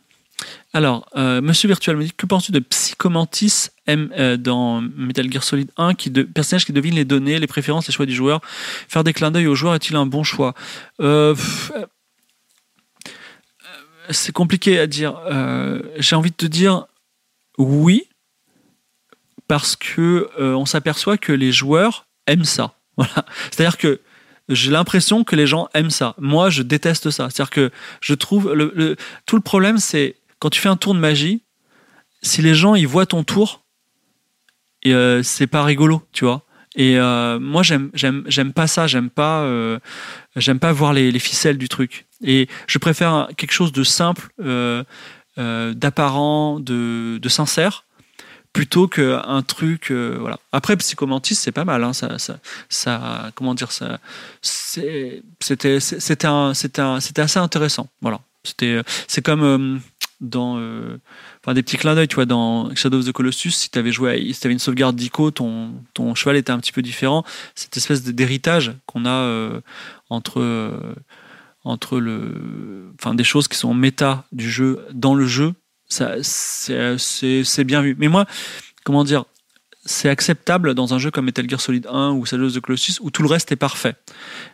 Alors, 0.72 1.06
euh, 1.16 1.40
Monsieur 1.42 1.68
Virtual 1.68 1.96
me 1.96 2.04
dit 2.04 2.12
que 2.12 2.26
penses-tu 2.26 2.52
de 2.52 2.60
Psychomantis 2.60 3.68
dans 4.38 4.80
Metal 4.80 5.30
Gear 5.30 5.42
Solid 5.42 5.70
1, 5.76 5.94
qui 5.94 6.10
de, 6.10 6.22
personnage 6.22 6.64
qui 6.64 6.72
devine 6.72 6.94
les 6.94 7.04
données, 7.04 7.38
les 7.38 7.46
préférences, 7.46 7.88
les 7.88 7.92
choix 7.92 8.06
du 8.06 8.14
joueur? 8.14 8.40
Faire 8.44 9.04
des 9.04 9.12
clins 9.12 9.30
d'œil 9.30 9.48
au 9.48 9.54
joueur 9.54 9.74
est-il 9.74 9.96
un 9.96 10.06
bon 10.06 10.22
choix? 10.22 10.54
C'est 14.10 14.32
compliqué 14.32 14.78
à 14.78 14.86
dire. 14.86 15.18
J'ai 15.98 16.16
envie 16.16 16.30
de 16.30 16.36
te 16.36 16.46
dire 16.46 16.86
oui, 17.58 18.04
parce 19.46 19.76
que 19.76 20.30
on 20.38 20.64
s'aperçoit 20.64 21.18
que 21.18 21.32
les 21.32 21.52
joueurs 21.52 22.06
ça. 22.44 22.74
Voilà. 22.96 23.24
C'est-à-dire 23.50 23.78
que 23.78 24.00
j'ai 24.50 24.70
l'impression 24.70 25.24
que 25.24 25.34
les 25.34 25.46
gens 25.46 25.68
aiment 25.72 25.90
ça. 25.90 26.14
Moi, 26.18 26.50
je 26.50 26.62
déteste 26.62 27.10
ça. 27.10 27.30
C'est-à-dire 27.30 27.50
que 27.50 27.70
je 28.02 28.12
trouve 28.12 28.52
le, 28.52 28.96
tout 29.24 29.36
le 29.36 29.42
problème, 29.42 29.78
c'est 29.78 30.16
quand 30.38 30.50
tu 30.50 30.60
fais 30.60 30.68
un 30.68 30.76
tour 30.76 30.92
de 30.94 30.98
magie, 30.98 31.42
si 32.22 32.42
les 32.42 32.54
gens 32.54 32.74
ils 32.74 32.86
voient 32.86 33.06
ton 33.06 33.24
tour, 33.24 33.62
euh, 34.86 35.22
c'est 35.22 35.46
pas 35.46 35.62
rigolo, 35.64 36.02
tu 36.12 36.24
vois. 36.24 36.44
Et 36.76 36.98
euh, 36.98 37.38
moi, 37.38 37.62
j'aime, 37.62 37.90
j'aime, 37.94 38.24
j'aime 38.26 38.52
pas 38.52 38.66
ça. 38.66 38.86
J'aime 38.86 39.08
pas, 39.08 39.42
euh, 39.42 39.78
j'aime 40.36 40.58
pas 40.58 40.72
voir 40.72 40.92
les, 40.92 41.10
les, 41.10 41.18
ficelles 41.18 41.58
du 41.58 41.68
truc. 41.68 42.06
Et 42.22 42.48
je 42.66 42.78
préfère 42.78 43.28
quelque 43.36 43.52
chose 43.52 43.72
de 43.72 43.82
simple, 43.82 44.28
d'apparent, 45.36 46.60
de 46.60 47.28
sincère 47.28 47.84
plutôt 48.52 48.88
qu'un 48.88 49.42
truc 49.42 49.90
euh, 49.90 50.16
voilà. 50.18 50.38
Après 50.52 50.76
psychomantis 50.76 51.34
c'est 51.34 51.52
pas 51.52 51.64
mal 51.64 51.84
hein, 51.84 51.92
ça, 51.92 52.18
ça, 52.18 52.38
ça 52.68 53.30
comment 53.34 53.54
dire 53.54 53.70
ça 53.72 54.00
c'était 54.42 55.22
c'était 55.40 55.78
c'était 55.80 56.26
assez 56.26 57.38
intéressant 57.38 57.88
voilà. 58.00 58.20
C'était 58.42 58.80
c'est 59.06 59.22
comme 59.22 59.42
euh, 59.42 59.78
dans 60.20 60.56
euh, 60.58 60.98
enfin 61.42 61.54
des 61.54 61.62
petits 61.62 61.76
clins 61.76 61.94
d'œil 61.94 62.08
tu 62.08 62.16
vois 62.16 62.26
dans 62.26 62.74
Shadow 62.74 62.98
of 62.98 63.04
the 63.04 63.12
Colossus 63.12 63.52
si 63.52 63.70
tu 63.70 63.78
avais 63.78 63.92
joué 63.92 64.32
si 64.32 64.40
tu 64.40 64.46
avais 64.46 64.54
une 64.54 64.58
sauvegarde 64.58 64.96
d'ICO 64.96 65.30
ton 65.30 65.72
ton 65.94 66.14
cheval 66.14 66.36
était 66.36 66.50
un 66.50 66.58
petit 66.58 66.72
peu 66.72 66.82
différent. 66.82 67.24
Cette 67.54 67.76
espèce 67.76 68.02
d'héritage 68.02 68.72
qu'on 68.86 69.06
a 69.06 69.60
entre 70.08 70.94
entre 71.62 72.00
le 72.00 72.92
enfin 72.98 73.14
des 73.14 73.24
choses 73.24 73.46
qui 73.46 73.58
sont 73.58 73.74
méta 73.74 74.24
du 74.32 74.50
jeu 74.50 74.84
dans 74.92 75.14
le 75.14 75.26
jeu 75.26 75.54
c'est 75.90 77.64
bien 77.64 77.82
vu. 77.82 77.96
Mais 77.98 78.08
moi, 78.08 78.26
comment 78.84 79.04
dire, 79.04 79.24
c'est 79.84 80.10
acceptable 80.10 80.74
dans 80.74 80.92
un 80.92 80.98
jeu 80.98 81.10
comme 81.10 81.24
Metal 81.24 81.48
Gear 81.48 81.60
Solid 81.60 81.86
1 81.86 82.12
ou 82.12 82.26
Shadow 82.26 82.46
of 82.46 82.54
the 82.54 82.60
Colossus 82.60 83.00
où 83.00 83.10
tout 83.10 83.22
le 83.22 83.28
reste 83.28 83.50
est 83.50 83.56
parfait. 83.56 83.94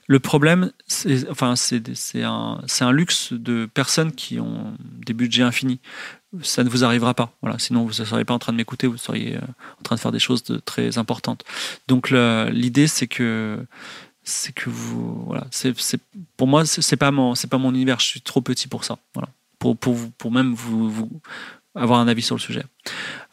Le 0.06 0.20
problème, 0.20 0.72
c'est 0.86 1.28
enfin, 1.28 1.54
un, 2.14 2.60
un 2.80 2.92
luxe 2.92 3.32
de 3.32 3.68
personnes 3.72 4.12
qui 4.12 4.38
ont 4.38 4.76
des 5.04 5.14
budgets 5.14 5.42
infinis. 5.42 5.80
Ça 6.42 6.62
ne 6.62 6.68
vous 6.68 6.84
arrivera 6.84 7.14
pas. 7.14 7.32
Voilà. 7.42 7.58
Sinon, 7.58 7.82
vous 7.82 8.00
ne 8.00 8.06
seriez 8.06 8.24
pas 8.24 8.34
en 8.34 8.38
train 8.38 8.52
de 8.52 8.56
m'écouter, 8.56 8.86
vous 8.86 8.98
seriez 8.98 9.36
euh, 9.36 9.40
en 9.80 9.82
train 9.82 9.96
de 9.96 10.00
faire 10.00 10.12
des 10.12 10.18
choses 10.18 10.44
très 10.64 10.96
importantes. 10.98 11.44
Donc, 11.88 12.10
l'idée, 12.10 12.86
c'est 12.86 13.06
que 13.06 13.58
c'est 14.28 14.52
que 14.52 14.68
vous 14.68 15.24
voilà 15.24 15.46
c'est 15.52 15.72
pour 16.36 16.48
moi 16.48 16.66
c'est 16.66 16.96
pas 16.96 17.12
pas 17.12 17.58
mon 17.58 17.72
univers 17.72 18.00
je 18.00 18.06
suis 18.06 18.20
trop 18.20 18.40
petit 18.40 18.66
pour 18.66 18.82
ça 18.82 18.98
voilà 19.14 19.28
pour, 19.58 19.76
pour, 19.76 19.96
pour 20.18 20.30
même 20.30 20.54
vous, 20.54 20.90
vous, 20.90 21.20
avoir 21.74 22.00
un 22.00 22.08
avis 22.08 22.22
sur 22.22 22.34
le 22.34 22.40
sujet. 22.40 22.64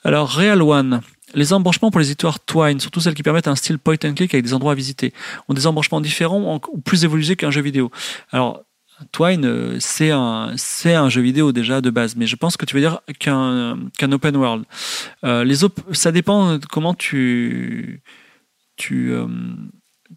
Alors, 0.04 0.30
Real 0.30 0.62
One. 0.62 1.02
Les 1.36 1.52
embranchements 1.52 1.90
pour 1.90 2.00
les 2.00 2.12
histoires 2.12 2.40
Twine, 2.40 2.80
surtout 2.80 3.00
celles 3.00 3.16
qui 3.16 3.24
permettent 3.24 3.48
un 3.48 3.56
style 3.56 3.80
point 3.80 3.96
and 4.06 4.14
click 4.14 4.34
avec 4.36 4.46
des 4.46 4.54
endroits 4.54 4.74
à 4.74 4.76
visiter, 4.76 5.14
ont 5.48 5.56
des 5.56 5.66
embranchements 5.66 6.00
différents 6.00 6.62
ou 6.72 6.78
plus 6.80 7.06
évolués 7.06 7.36
qu'un 7.36 7.50
jeu 7.50 7.62
vidéo. 7.62 7.90
Alors, 8.32 8.64
Twine, 9.12 9.46
euh, 9.46 9.78
c'est 9.80 10.12
un, 10.12 10.54
c'est 10.58 10.94
un 10.94 11.10
jeu 11.10 11.22
vidéo 11.22 11.52
déjà 11.52 11.82
de 11.82 11.90
base, 11.90 12.16
mais 12.16 12.28
je 12.28 12.36
pense 12.36 12.56
que 12.56 12.66
tu 12.66 12.76
veux 12.76 12.82
dire 12.82 13.02
qu'un, 13.20 13.80
qu'un 13.98 14.12
open 14.12 14.36
world. 14.36 14.66
Euh, 15.24 15.44
les 15.44 15.64
op 15.64 15.80
ça 15.92 16.12
dépend 16.12 16.58
de 16.58 16.66
comment 16.66 16.94
tu, 16.94 18.02
tu, 18.76 19.12
euh, 19.12 19.28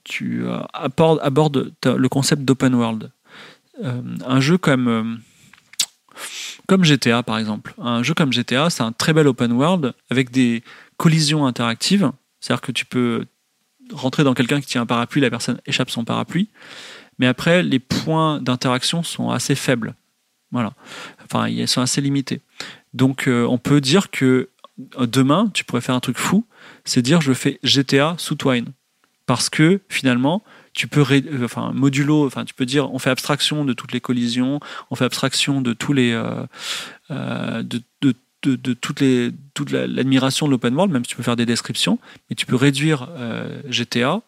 tu 0.05 0.45
abordes, 0.75 1.73
le 1.85 2.09
concept 2.09 2.43
d'open 2.43 2.75
world. 2.75 3.11
un 3.83 4.41
jeu 4.41 4.59
comme 4.59 5.21
comme 6.67 6.85
GTA 6.85 7.23
par 7.23 7.39
exemple. 7.39 7.75
Un 7.79 8.03
jeu 8.03 8.15
comme 8.15 8.33
GTA, 8.33 8.71
c'est 8.71 8.83
un 8.83 8.93
très 8.93 9.13
bel 9.13 9.27
open 9.27 9.53
world 9.53 9.95
avec 10.11 10.31
des 10.31 10.63
collisions 10.97 11.47
interactives. 11.47 12.11
C'est-à-dire 12.41 12.61
que 12.61 12.73
tu 12.73 12.85
peux 12.85 13.27
rentrer 13.93 14.25
dans 14.25 14.35
quelqu'un 14.35 14.61
qui 14.61 14.67
tient 14.67 14.83
un 14.83 14.87
parapluie, 14.87 15.21
la 15.21 15.31
personne 15.31 15.61
échappe 15.67 15.91
son 15.91 16.05
parapluie. 16.05 16.49
Mais 17.19 17.27
après, 17.27 17.63
les 17.63 17.79
points 17.79 18.41
d'interaction 18.41 19.03
sont 19.03 19.31
assez 19.31 19.55
faibles. 19.55 19.95
Voilà. 20.53 20.73
Enfin, 21.25 21.49
ils 21.49 21.67
sont 21.67 21.81
assez 21.81 22.01
limités. 22.01 22.41
Donc, 22.95 23.27
euh, 23.27 23.45
on 23.47 23.59
peut 23.59 23.81
dire 23.81 24.11
que 24.11 24.51
euh, 24.99 25.07
demain, 25.07 25.51
tu 25.55 25.65
pourrais 25.65 25.81
faire 25.81 25.95
un 25.95 26.01
truc 26.01 26.19
fou, 26.19 26.47
c'est 26.85 27.03
dire 27.03 27.21
je 27.21 27.33
fais 27.33 27.59
GTA 27.63 28.15
sous 28.19 28.35
Twine. 28.35 28.73
Parce 29.27 29.49
que 29.51 29.81
finalement, 29.89 30.43
tu 30.77 30.87
peux 30.87 31.05
euh, 31.11 31.45
enfin 31.45 31.73
modulo 31.73 32.27
enfin 32.27 32.45
tu 32.45 32.55
peux 32.55 32.67
dire 32.67 32.93
on 32.93 33.01
fait 33.01 33.11
abstraction 33.11 33.65
de 33.65 33.73
toutes 33.73 33.93
les 33.93 34.01
collisions 34.01 34.61
on 34.91 34.95
fait 34.95 35.05
abstraction 35.05 35.61
de 35.61 35.73
tous 35.73 35.93
les 35.93 36.13
de, 37.11 37.65
de, 37.65 38.15
de, 38.45 38.73
toutes 38.75 39.01
les 39.01 39.33
toute 39.55 39.73
l'admiration 39.73 40.47
de 40.47 40.53
l'open 40.53 40.75
world 40.75 40.93
même 40.93 41.05
si 41.05 41.11
tu 41.11 41.17
peux 41.17 41.25
faire 41.25 41.37
des 41.37 41.47
descriptions 41.47 41.99
mais 42.31 42.37
tu 42.37 42.47
peux 42.47 42.57
réduire 42.57 43.09
GTA 43.69 44.21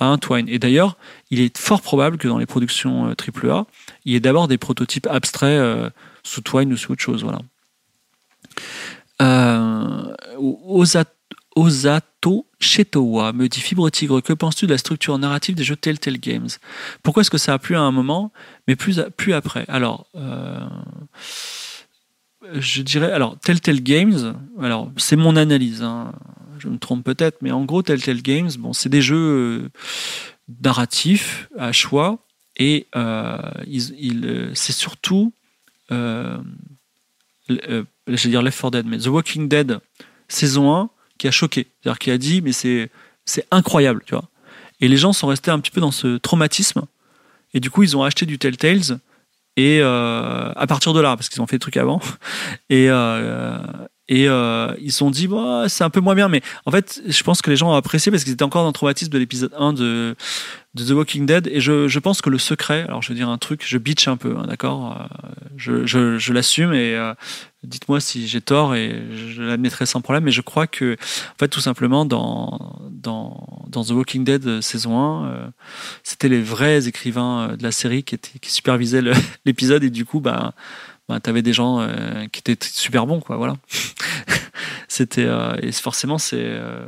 à 0.00 0.06
un 0.06 0.18
Twine. 0.18 0.48
Et 0.48 0.60
d'ailleurs, 0.60 0.96
il 1.32 1.40
est 1.40 1.58
fort 1.58 1.82
probable 1.82 2.18
que 2.18 2.28
dans 2.28 2.38
les 2.38 2.46
productions 2.46 3.08
AAA, 3.08 3.66
il 4.04 4.12
y 4.12 4.14
ait 4.14 4.20
d'abord 4.20 4.46
des 4.46 4.56
prototypes 4.56 5.08
abstraits 5.10 5.92
sous 6.22 6.40
Twine 6.40 6.72
ou 6.72 6.76
sous 6.76 6.92
autre 6.92 7.02
chose. 7.02 7.24
Voilà. 7.24 7.40
Euh, 9.20 10.14
Osato 11.56 12.46
Chetowa 12.60 13.32
me 13.32 13.48
dit 13.48 13.60
Fibre 13.60 13.90
Tigre, 13.90 14.20
que 14.20 14.32
penses-tu 14.32 14.66
de 14.66 14.72
la 14.72 14.78
structure 14.78 15.16
narrative 15.18 15.54
des 15.54 15.64
jeux 15.64 15.76
Telltale 15.76 16.18
Games? 16.18 16.48
Pourquoi 17.02 17.20
est-ce 17.20 17.30
que 17.30 17.38
ça 17.38 17.54
a 17.54 17.58
plu 17.58 17.76
à 17.76 17.80
un 17.80 17.92
moment, 17.92 18.32
mais 18.66 18.76
plus, 18.76 18.98
après? 19.32 19.64
Alors, 19.68 20.06
euh, 20.16 20.60
je 22.54 22.82
dirais, 22.82 23.12
alors 23.12 23.38
Telltale 23.38 23.80
Games, 23.80 24.34
alors 24.60 24.90
c'est 24.96 25.16
mon 25.16 25.36
analyse, 25.36 25.82
hein, 25.82 26.12
je 26.58 26.68
me 26.68 26.78
trompe 26.78 27.04
peut-être, 27.04 27.38
mais 27.42 27.52
en 27.52 27.64
gros, 27.64 27.82
Telltale 27.82 28.22
Games, 28.22 28.50
bon, 28.58 28.72
c'est 28.72 28.88
des 28.88 29.02
jeux 29.02 29.16
euh, 29.16 29.68
narratifs 30.62 31.48
à 31.56 31.72
choix, 31.72 32.18
et 32.56 32.88
euh, 32.96 33.38
il, 33.66 34.50
c'est 34.54 34.72
surtout 34.72 35.32
euh, 35.90 36.38
je 37.48 37.84
vais 38.06 38.30
dire 38.30 38.42
Left 38.42 38.60
4 38.60 38.70
Dead, 38.70 38.86
mais 38.86 38.98
The 38.98 39.06
Walking 39.06 39.48
Dead 39.48 39.78
saison 40.28 40.74
1 40.74 40.90
qui 41.18 41.28
a 41.28 41.30
choqué. 41.30 41.66
C'est-à-dire 41.82 41.98
qui 41.98 42.10
a 42.10 42.18
dit, 42.18 42.40
mais 42.42 42.52
c'est, 42.52 42.90
c'est 43.24 43.46
incroyable, 43.50 44.02
tu 44.06 44.14
vois. 44.14 44.24
Et 44.80 44.88
les 44.88 44.96
gens 44.96 45.12
sont 45.12 45.26
restés 45.26 45.50
un 45.50 45.58
petit 45.58 45.70
peu 45.70 45.80
dans 45.80 45.90
ce 45.90 46.16
traumatisme. 46.18 46.82
Et 47.52 47.60
du 47.60 47.70
coup, 47.70 47.82
ils 47.82 47.96
ont 47.96 48.04
acheté 48.04 48.26
du 48.26 48.38
Telltales. 48.38 48.98
Et 49.56 49.80
euh, 49.80 50.52
à 50.54 50.66
partir 50.68 50.92
de 50.92 51.00
là, 51.00 51.16
parce 51.16 51.28
qu'ils 51.28 51.42
ont 51.42 51.46
fait 51.46 51.56
des 51.56 51.60
trucs 51.60 51.76
avant. 51.76 52.00
Et, 52.70 52.88
euh, 52.88 53.58
et 54.08 54.26
euh, 54.26 54.74
ils 54.80 54.90
se 54.90 54.98
sont 54.98 55.10
dit, 55.10 55.28
bah, 55.28 55.64
c'est 55.68 55.84
un 55.84 55.90
peu 55.90 56.00
moins 56.00 56.14
bien. 56.14 56.28
Mais 56.28 56.40
en 56.64 56.70
fait, 56.70 57.02
je 57.06 57.22
pense 57.22 57.42
que 57.42 57.50
les 57.50 57.56
gens 57.56 57.70
ont 57.70 57.74
apprécié 57.74 58.10
parce 58.10 58.24
qu'ils 58.24 58.32
étaient 58.32 58.42
encore 58.42 58.62
dans 58.62 58.68
le 58.68 58.72
traumatisme 58.72 59.12
de 59.12 59.18
l'épisode 59.18 59.52
1 59.56 59.74
de, 59.74 60.16
The 60.76 60.90
Walking 60.90 61.26
Dead. 61.26 61.46
Et 61.48 61.60
je, 61.60 61.88
je, 61.88 61.98
pense 61.98 62.22
que 62.22 62.30
le 62.30 62.38
secret, 62.38 62.84
alors 62.84 63.02
je 63.02 63.10
veux 63.10 63.14
dire 63.14 63.28
un 63.28 63.36
truc, 63.36 63.64
je 63.66 63.76
bitch 63.76 64.08
un 64.08 64.16
peu, 64.16 64.36
hein, 64.38 64.46
d'accord 64.48 64.96
euh, 64.98 65.28
Je, 65.56 65.84
je, 65.84 66.16
je 66.16 66.32
l'assume 66.32 66.72
et 66.72 66.94
euh, 66.94 67.12
dites-moi 67.64 68.00
si 68.00 68.26
j'ai 68.28 68.40
tort 68.40 68.74
et 68.74 69.02
je 69.34 69.42
l'admettrai 69.42 69.84
sans 69.84 70.00
problème. 70.00 70.24
Mais 70.24 70.30
je 70.30 70.40
crois 70.40 70.66
que, 70.66 70.94
en 70.94 71.38
fait, 71.38 71.48
tout 71.48 71.60
simplement, 71.60 72.06
dans, 72.06 72.80
dans, 72.90 73.66
dans 73.68 73.84
The 73.84 73.90
Walking 73.90 74.24
Dead 74.24 74.62
saison 74.62 75.22
1, 75.26 75.52
c'était 76.02 76.30
les 76.30 76.40
vrais 76.40 76.88
écrivains 76.88 77.56
de 77.58 77.62
la 77.62 77.72
série 77.72 78.04
qui, 78.04 78.14
étaient, 78.14 78.38
qui 78.38 78.52
supervisaient 78.52 79.02
l'épisode 79.44 79.84
et 79.84 79.90
du 79.90 80.06
coup, 80.06 80.20
bah, 80.20 80.54
bah, 81.08 81.20
tu 81.20 81.30
avais 81.30 81.42
des 81.42 81.52
gens 81.52 81.80
euh, 81.80 82.26
qui 82.26 82.40
étaient 82.40 82.56
super 82.62 83.06
bons, 83.06 83.20
quoi. 83.20 83.36
Voilà. 83.36 83.56
c'était 84.88 85.24
euh, 85.24 85.56
et 85.62 85.72
forcément 85.72 86.18
c'est, 86.18 86.36
euh, 86.40 86.86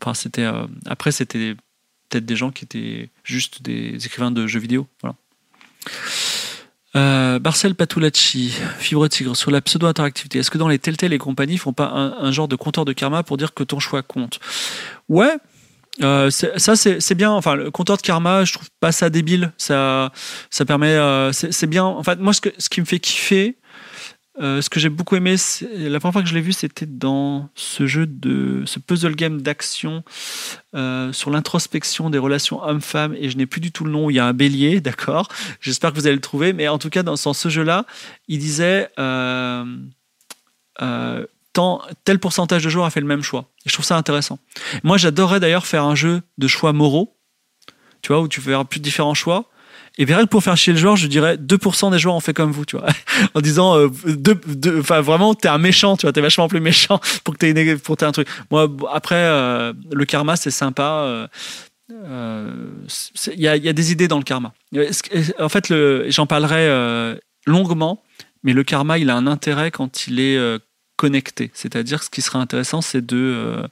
enfin 0.00 0.14
c'était 0.14 0.46
après 0.86 1.12
c'était 1.12 1.54
peut-être 2.08 2.26
des 2.26 2.36
gens 2.36 2.50
qui 2.50 2.64
étaient 2.64 3.10
juste 3.22 3.62
des 3.62 4.04
écrivains 4.04 4.30
de 4.30 4.46
jeux 4.46 4.60
vidéo, 4.60 4.86
voilà. 5.02 5.16
Marcel 7.40 7.74
Patulacci, 7.74 8.54
Fibre 8.78 9.08
Tigre, 9.08 9.36
sur 9.36 9.50
la 9.50 9.60
pseudo-interactivité. 9.60 10.38
Est-ce 10.38 10.50
que 10.50 10.58
dans 10.58 10.68
les 10.68 10.78
Telltale 10.78 11.12
et 11.12 11.18
compagnie, 11.18 11.54
ils 11.54 11.58
font 11.58 11.72
pas 11.72 11.88
un, 11.88 12.30
genre 12.30 12.46
de 12.46 12.54
compteur 12.54 12.84
de 12.84 12.92
karma 12.92 13.24
pour 13.24 13.36
dire 13.36 13.52
que 13.52 13.64
ton 13.64 13.80
choix 13.80 14.02
compte? 14.02 14.38
Ouais, 15.08 15.36
euh, 16.02 16.30
ça 16.30 16.76
c'est 16.76 17.14
bien. 17.14 17.30
Enfin, 17.30 17.54
le 17.54 17.70
compteur 17.70 17.96
de 17.96 18.02
karma, 18.02 18.44
je 18.44 18.52
trouve 18.52 18.68
pas 18.80 18.92
ça 18.92 19.10
débile. 19.10 19.52
Ça, 19.56 20.12
ça 20.50 20.64
permet. 20.64 20.88
Euh, 20.88 21.32
c'est 21.32 21.66
bien. 21.66 21.84
En 21.84 22.02
fait, 22.02 22.18
moi, 22.18 22.32
ce, 22.32 22.40
que, 22.40 22.50
ce 22.58 22.68
qui 22.68 22.80
me 22.80 22.86
fait 22.86 22.98
kiffer, 22.98 23.56
euh, 24.40 24.60
ce 24.60 24.68
que 24.68 24.80
j'ai 24.80 24.88
beaucoup 24.88 25.14
aimé, 25.14 25.36
la 25.72 26.00
première 26.00 26.12
fois 26.12 26.22
que 26.22 26.28
je 26.28 26.34
l'ai 26.34 26.40
vu, 26.40 26.52
c'était 26.52 26.86
dans 26.86 27.48
ce 27.54 27.86
jeu 27.86 28.06
de 28.06 28.64
ce 28.66 28.80
puzzle 28.80 29.14
game 29.14 29.40
d'action 29.40 30.02
sur 31.12 31.30
l'introspection 31.30 32.10
des 32.10 32.18
relations 32.18 32.62
hommes-femmes. 32.62 33.14
Et 33.18 33.30
je 33.30 33.36
n'ai 33.36 33.46
plus 33.46 33.60
du 33.60 33.70
tout 33.70 33.84
le 33.84 33.92
nom. 33.92 34.10
Il 34.10 34.14
y 34.14 34.18
a 34.18 34.26
un 34.26 34.32
bélier, 34.32 34.80
d'accord. 34.82 35.28
J'espère 35.60 35.92
que 35.92 35.96
vous 35.96 36.06
allez 36.06 36.16
le 36.16 36.20
trouver. 36.20 36.52
Mais 36.52 36.66
en 36.66 36.78
tout 36.78 36.90
cas, 36.90 37.02
dans, 37.02 37.14
dans 37.14 37.34
ce 37.34 37.48
jeu-là, 37.48 37.86
il 38.26 38.38
disait 38.38 38.88
tel 42.04 42.18
pourcentage 42.18 42.64
de 42.64 42.68
joueurs 42.68 42.86
a 42.86 42.90
fait 42.90 43.00
le 43.00 43.06
même 43.06 43.22
choix. 43.22 43.46
Je 43.66 43.72
trouve 43.72 43.84
ça 43.84 43.96
intéressant. 43.96 44.38
Moi, 44.82 44.96
j'adorerais 44.96 45.40
d'ailleurs 45.40 45.66
faire 45.66 45.84
un 45.84 45.94
jeu 45.94 46.22
de 46.38 46.48
choix 46.48 46.72
moraux, 46.72 47.16
tu 48.02 48.12
vois, 48.12 48.20
où 48.20 48.28
tu 48.28 48.40
faire 48.40 48.64
plus 48.66 48.80
différents 48.80 49.14
choix. 49.14 49.48
Et 49.96 50.06
bien, 50.06 50.26
pour 50.26 50.42
faire 50.42 50.56
chier 50.56 50.72
le 50.72 50.78
joueur, 50.78 50.96
je 50.96 51.06
dirais 51.06 51.36
2% 51.36 51.92
des 51.92 51.98
joueurs 51.98 52.16
ont 52.16 52.20
fait 52.20 52.34
comme 52.34 52.50
vous, 52.50 52.64
tu 52.64 52.76
vois. 52.76 52.88
en 53.34 53.40
disant, 53.40 53.78
euh, 53.78 53.88
enfin, 54.80 55.00
vraiment, 55.00 55.34
t'es 55.34 55.48
un 55.48 55.58
méchant, 55.58 55.96
tu 55.96 56.06
vois, 56.06 56.12
t'es 56.12 56.20
vachement 56.20 56.48
plus 56.48 56.60
méchant 56.60 57.00
pour 57.24 57.34
que 57.34 57.38
t'aies 57.38 57.50
une, 57.50 57.78
pour 57.78 57.96
un 58.00 58.12
truc. 58.12 58.28
Moi, 58.50 58.68
après, 58.92 59.14
euh, 59.14 59.72
le 59.92 60.04
karma, 60.04 60.36
c'est 60.36 60.50
sympa. 60.50 61.28
Il 61.88 61.94
euh, 61.94 62.66
y, 63.36 63.46
a, 63.46 63.56
y, 63.56 63.68
a, 63.68 63.72
des 63.72 63.92
idées 63.92 64.08
dans 64.08 64.18
le 64.18 64.24
karma. 64.24 64.52
En 65.38 65.48
fait, 65.48 65.72
j'en 66.08 66.26
parlerai 66.26 67.16
longuement, 67.46 68.02
mais 68.42 68.52
le 68.52 68.64
karma, 68.64 68.98
il 68.98 69.10
a 69.10 69.16
un 69.16 69.28
intérêt 69.28 69.70
quand 69.70 70.08
il 70.08 70.18
est 70.18 70.58
connecté. 71.04 71.50
C'est-à-dire, 71.52 72.02
ce 72.02 72.08
qui 72.08 72.22
serait 72.22 72.38
intéressant, 72.38 72.80
c'est 72.80 73.04
de. 73.04 73.16
Euh, 73.16 73.68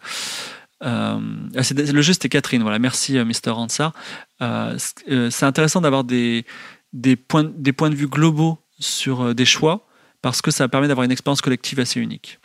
euh, 0.85 1.19
le 1.55 2.03
jeu, 2.03 2.13
c'était 2.13 2.29
Catherine. 2.29 2.61
Voilà, 2.61 2.79
merci, 2.79 3.17
euh, 3.17 3.25
Mr. 3.25 3.53
Hansard. 3.53 3.95
c'est 4.39 5.45
intéressant 5.45 5.81
d'avoir 5.81 6.05
des, 6.05 6.45
des, 6.93 7.17
points, 7.17 7.45
des 7.45 7.73
points 7.73 7.89
de 7.89 7.95
vue 7.95 8.09
globaux 8.09 8.59
sur 8.79 9.35
des 9.35 9.47
choix 9.47 9.87
parce 10.21 10.43
que 10.43 10.51
ça 10.51 10.69
permet 10.69 10.89
d'avoir 10.89 11.07
une 11.07 11.11
expérience 11.11 11.41
collective 11.41 11.81
assez 11.81 12.01
unique. 12.01 12.39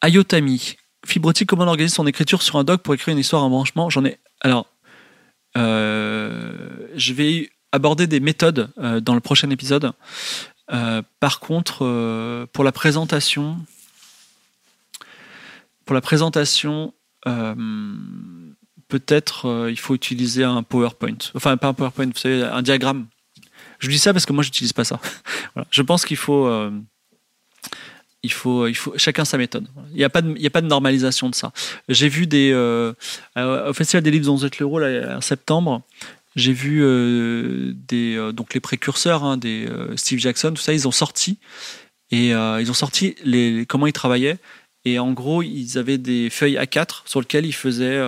Ayotami. 0.00 0.76
Fibrotique, 1.04 1.48
comment 1.48 1.64
on 1.64 1.68
organise 1.68 1.92
son 1.92 2.06
écriture 2.06 2.40
sur 2.40 2.56
un 2.56 2.64
doc 2.64 2.82
pour 2.82 2.94
écrire 2.94 3.12
une 3.12 3.18
histoire 3.18 3.42
en 3.42 3.50
branchement? 3.50 3.90
J'en 3.90 4.06
ai. 4.06 4.18
Alors, 4.40 4.66
je 5.54 7.12
vais 7.12 7.50
aborder 7.72 8.06
des 8.06 8.20
méthodes 8.20 8.70
dans 9.02 9.14
le 9.14 9.20
prochain 9.20 9.50
épisode. 9.50 9.92
Euh, 10.72 11.02
par 11.18 11.40
contre, 11.40 11.84
euh, 11.84 12.46
pour 12.52 12.64
la 12.64 12.72
présentation, 12.72 13.58
pour 15.84 15.94
la 15.94 16.00
présentation, 16.00 16.94
euh, 17.26 17.54
peut-être 18.88 19.68
il 19.70 19.78
faut 19.78 19.94
utiliser 19.94 20.44
un 20.44 20.62
PowerPoint. 20.62 21.18
Enfin, 21.34 21.56
pas 21.56 21.68
un 21.68 21.74
PowerPoint, 21.74 22.06
vous 22.06 22.18
savez, 22.18 22.42
un 22.42 22.62
diagramme. 22.62 23.06
Je 23.78 23.88
dis 23.88 23.98
ça 23.98 24.12
parce 24.12 24.26
que 24.26 24.32
moi, 24.32 24.44
j'utilise 24.44 24.72
pas 24.72 24.84
ça. 24.84 25.00
Je 25.70 25.82
pense 25.82 26.04
qu'il 26.04 26.16
faut, 26.16 26.48
il 28.22 28.32
faut, 28.32 28.66
il 28.66 28.74
faut 28.74 28.92
chacun 28.96 29.24
sa 29.24 29.38
méthode. 29.38 29.66
Il 29.90 29.96
n'y 29.96 30.04
a 30.04 30.10
pas 30.10 30.22
de, 30.22 30.30
il 30.36 30.42
y 30.42 30.46
a 30.46 30.50
pas 30.50 30.60
de 30.60 30.66
normalisation 30.66 31.28
de 31.28 31.34
ça. 31.34 31.52
J'ai 31.88 32.08
vu 32.08 32.26
des 32.26 32.52
au 33.36 33.72
Festival 33.72 34.02
des 34.02 34.10
livres 34.10 34.30
11 34.30 34.48
l'euro 34.60 34.80
en 34.82 35.20
septembre 35.20 35.82
j'ai 36.36 36.52
vu 36.52 36.82
euh, 36.84 37.72
euh, 37.92 38.32
donc 38.32 38.54
les 38.54 38.60
précurseurs, 38.60 39.24
hein, 39.24 39.36
des 39.36 39.66
euh, 39.66 39.96
Steve 39.96 40.20
Jackson, 40.20 40.52
tout 40.54 40.62
ça, 40.62 40.72
ils 40.72 40.86
ont 40.86 40.92
sorti 40.92 41.38
et 42.12 42.30
ils 42.30 42.70
ont 42.70 42.74
sorti 42.74 43.14
les, 43.22 43.66
comment 43.66 43.86
ils 43.86 43.92
travaillaient. 43.92 44.38
Et 44.84 44.98
en 44.98 45.12
gros, 45.12 45.42
ils 45.42 45.78
avaient 45.78 45.98
des 45.98 46.28
feuilles 46.28 46.56
A4 46.56 47.02
sur 47.04 47.20
lesquelles 47.20 47.46
ils 47.46 47.54
faisaient 47.54 48.02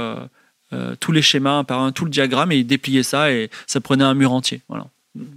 tous 0.98 1.12
les 1.12 1.22
schémas 1.22 1.62
par 1.62 1.80
un, 1.80 1.92
tout 1.92 2.04
le 2.04 2.10
diagramme 2.10 2.50
et 2.50 2.56
ils 2.56 2.66
dépliaient 2.66 3.04
ça 3.04 3.30
et 3.30 3.48
ça 3.68 3.80
prenait 3.80 4.02
un 4.02 4.14
mur 4.14 4.32
entier. 4.32 4.60
Voilà. 4.68 4.88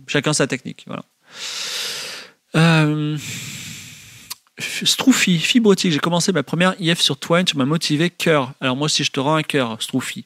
Chacun 0.07 0.33
sa 0.33 0.47
technique. 0.47 0.87
Voilà. 0.87 1.03
Stroufy, 4.57 5.39
fibrotique. 5.39 5.91
J'ai 5.91 5.99
commencé 5.99 6.31
ma 6.31 6.43
première 6.43 6.75
IF 6.79 7.01
sur 7.01 7.17
Twine, 7.17 7.43
tu 7.43 7.57
m'as 7.57 7.65
motivé 7.65 8.09
cœur. 8.09 8.53
Alors 8.61 8.75
moi 8.75 8.85
aussi, 8.85 9.03
je 9.03 9.11
te 9.11 9.19
rends 9.19 9.35
un 9.35 9.43
cœur, 9.43 9.81
Stroufy. 9.81 10.25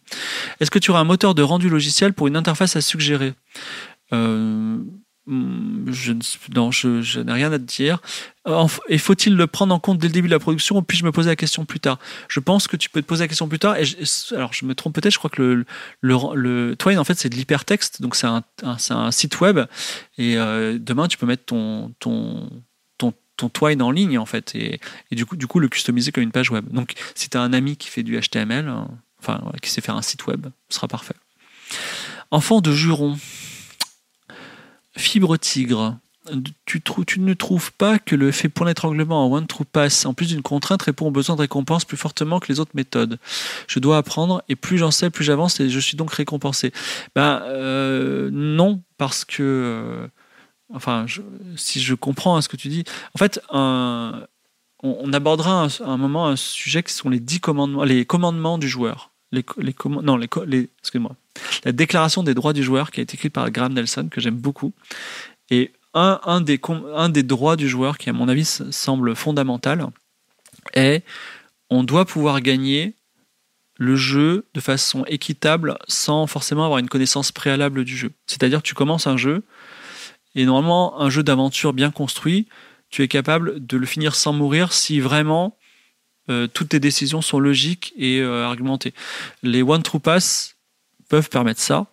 Est-ce 0.60 0.70
que 0.70 0.80
tu 0.80 0.92
auras 0.92 1.00
un 1.00 1.06
moteur 1.06 1.34
de 1.34 1.42
rendu 1.42 1.70
logiciel 1.70 2.14
pour 2.14 2.28
une 2.28 2.36
interface 2.36 2.76
à 2.76 2.82
suggérer? 2.82 3.34
Euh, 4.14 4.78
je 5.30 7.20
n'ai 7.20 7.32
rien 7.32 7.52
à 7.52 7.60
te 7.60 7.64
dire. 7.64 8.02
Et 8.88 8.98
faut-il 8.98 9.36
le 9.36 9.48
prendre 9.48 9.74
en 9.74 9.80
compte 9.80 10.00
dès 10.00 10.08
le 10.08 10.14
début 10.14 10.28
de 10.28 10.34
la 10.34 10.40
production 10.40 10.78
ou 10.78 10.82
puis-je 10.82 11.06
me 11.06 11.12
poser 11.12 11.30
la 11.30 11.36
question 11.36 11.66
plus 11.66 11.80
tard? 11.80 12.00
Je 12.28 12.40
pense 12.40 12.68
que 12.68 12.78
tu 12.78 12.90
peux 12.90 13.02
te 13.02 13.08
poser 13.08 13.24
la 13.24 13.28
question 13.28 13.48
plus 13.48 13.60
tard. 13.60 13.76
Alors, 14.32 14.54
je 14.54 14.66
me 14.66 14.74
trompe 14.74 14.96
peut-être, 14.96 15.14
je 15.14 15.20
crois 15.20 15.30
que 15.30 15.66
le, 16.02 16.76
Twine, 16.76 16.98
en 16.98 17.04
fait, 17.04 17.20
c'est 17.20 17.30
de 17.30 17.36
l'hypertexte. 17.36 18.02
Donc, 18.02 18.16
c'est 18.16 18.28
un, 18.28 19.12
site 19.12 19.40
web. 19.40 19.60
Et 20.18 20.38
euh, 20.38 20.78
demain, 20.80 21.08
tu 21.08 21.18
peux 21.18 21.28
mettre 21.28 21.46
ton, 21.46 21.94
ton, 23.40 23.50
Twine 23.50 23.82
en 23.82 23.92
ligne, 23.92 24.18
en 24.18 24.26
fait. 24.26 24.56
Et, 24.56 24.80
du, 25.12 25.26
coup, 25.26 25.60
le 25.60 25.68
customiser 25.68 26.12
comme 26.12 26.24
une 26.24 26.32
page 26.32 26.52
web. 26.52 26.68
Donc, 26.72 26.94
si 27.16 27.30
tu 27.30 27.38
as 27.38 27.42
un 27.42 27.54
ami 27.54 27.78
qui 27.78 27.90
fait 27.90 28.04
du 28.04 28.20
HTML, 28.20 28.68
euh, 28.68 28.82
enfin, 29.20 29.42
qui 29.62 29.70
sait 29.70 29.82
faire 29.82 29.96
un 29.96 30.02
site 30.02 30.28
web, 30.28 30.48
ce 30.70 30.76
sera 30.76 30.88
parfait. 30.88 31.16
Enfant 32.32 32.62
de 32.62 32.72
juron. 32.72 33.18
Fibre 34.96 35.38
tigre. 35.38 35.98
Tu, 36.66 36.82
ne 37.18 37.34
trouves 37.34 37.72
pas 37.74 37.98
que 37.98 38.16
le 38.16 38.32
fait 38.32 38.50
pour 38.50 38.66
l'étranglement 38.66 39.26
en 39.26 39.32
One 39.32 39.48
True 39.48 39.66
Pass, 39.66 40.06
en 40.06 40.14
plus 40.14 40.28
d'une 40.28 40.44
contrainte, 40.44 40.84
répond 40.84 41.08
aux 41.08 41.12
besoins 41.12 41.36
de 41.36 41.42
récompense 41.42 41.86
plus 41.86 41.98
fortement 41.98 42.40
que 42.40 42.50
les 42.50 42.60
autres 42.60 42.74
méthodes 42.76 43.18
Je 43.68 43.80
dois 43.80 43.98
apprendre 43.98 44.44
et 44.48 44.56
plus 44.56 44.78
j'en 44.78 44.92
sais, 44.92 45.10
plus 45.10 45.24
j'avance 45.24 45.60
et 45.60 45.70
je 45.70 45.80
suis 45.80 45.98
donc 45.98 46.14
récompensé. 46.14 46.72
Ben 47.16 47.42
euh, 47.46 48.30
non, 48.32 48.84
parce 48.98 49.26
que, 49.26 50.08
enfin, 50.74 51.06
si 51.56 51.82
je 51.82 51.94
comprends 51.96 52.42
ce 52.42 52.50
que 52.50 52.58
tu 52.58 52.68
dis, 52.68 52.84
en 53.16 53.18
fait, 53.18 53.42
on, 53.52 55.14
abordera 55.14 55.66
un, 55.66 55.86
un, 55.86 55.98
moment 55.98 56.28
un 56.28 56.36
sujet 56.36 56.84
qui 56.84 56.94
sont 56.94 57.10
les 57.10 57.20
dix 57.20 57.40
commandements, 57.40 57.84
les 57.84 58.06
commandements 58.06 58.58
du 58.58 58.68
joueur. 58.68 59.12
Les, 59.32 59.46
non, 60.02 60.18
les, 60.18 60.28
les 60.48 60.70
excuse-moi 60.80 61.16
la 61.64 61.72
déclaration 61.72 62.24
des 62.24 62.34
droits 62.34 62.54
du 62.54 62.64
joueur 62.64 62.92
qui 62.92 63.00
a 63.00 63.04
été 63.04 63.16
écrite 63.16 63.34
par 63.34 63.50
Graham 63.52 63.74
Nelson, 63.74 64.08
que 64.10 64.22
j'aime 64.22 64.38
beaucoup. 64.38 64.74
Et 65.50 65.72
un, 65.94 66.20
un, 66.24 66.42
des, 66.42 66.60
un 66.96 67.10
des 67.10 67.24
droits 67.24 67.56
du 67.56 67.68
joueur 67.68 67.98
qui, 67.98 68.10
à 68.10 68.14
mon 68.14 68.28
avis, 68.28 68.46
semble 68.46 69.16
fondamental 69.16 69.88
est 70.74 71.04
on 71.70 71.84
doit 71.84 72.06
pouvoir 72.06 72.42
gagner 72.42 72.96
le 73.78 73.96
jeu 73.96 74.46
de 74.54 74.60
façon 74.60 75.06
équitable 75.06 75.78
sans 75.88 76.28
forcément 76.28 76.66
avoir 76.66 76.80
une 76.80 76.90
connaissance 76.90 77.32
préalable 77.32 77.86
du 77.86 77.96
jeu. 77.96 78.12
C'est-à-dire 78.28 78.62
tu 78.62 78.74
commences 78.74 79.08
un 79.08 79.18
jeu 79.18 79.44
et 80.36 80.46
normalement 80.46 81.00
un 81.02 81.10
jeu 81.10 81.24
d'aventure 81.24 81.74
bien 81.74 81.92
construit, 81.92 82.48
tu 82.90 83.04
es 83.04 83.08
capable 83.08 83.66
de 83.66 83.78
le 83.78 83.86
finir 83.86 84.16
sans 84.16 84.34
mourir 84.34 84.74
si 84.74 85.00
vraiment 85.00 85.58
euh, 86.30 86.48
toutes 86.48 86.70
tes 86.70 86.80
décisions 86.80 87.22
sont 87.22 87.40
logiques 87.40 87.94
et 87.98 88.20
euh, 88.20 88.46
argumentées. 88.46 88.94
Les 89.44 89.62
One 89.64 89.84
True 89.84 90.00
Pass 90.00 90.56
peuvent 91.10 91.30
permettre 91.30 91.62
ça. 91.62 91.88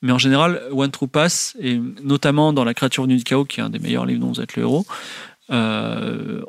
Mais 0.00 0.12
en 0.12 0.18
général, 0.18 0.62
One 0.72 0.90
True 0.90 1.06
Pass, 1.06 1.56
et 1.60 1.78
notamment 2.02 2.52
dans 2.52 2.64
La 2.64 2.74
créature 2.74 3.04
venue 3.04 3.16
du 3.16 3.24
chaos, 3.24 3.44
qui 3.44 3.60
est 3.60 3.62
un 3.62 3.70
des 3.70 3.78
meilleurs 3.78 4.04
livres 4.04 4.20
dont 4.20 4.32
vous 4.32 4.40
êtes 4.40 4.56
le 4.56 4.62
héros, 4.62 4.84
euh, 5.50 6.42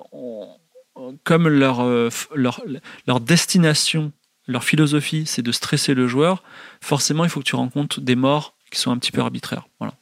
comme 1.24 1.48
leur, 1.48 1.86
leur, 2.34 2.62
leur 3.06 3.20
destination, 3.20 4.12
leur 4.48 4.64
philosophie, 4.64 5.26
c'est 5.28 5.44
de 5.44 5.52
stresser 5.52 5.94
le 5.94 6.08
joueur, 6.08 6.44
forcément, 6.82 7.24
il 7.26 7.30
faut 7.30 7.42
que 7.42 7.46
tu 7.46 7.56
rencontres 7.56 8.02
des 8.02 8.16
morts 8.16 8.56
qui 8.72 8.80
sont 8.80 8.92
un 8.92 8.98
petit 8.98 9.12
peu 9.12 9.22
arbitraires. 9.22 9.68
Voilà. 9.80 9.94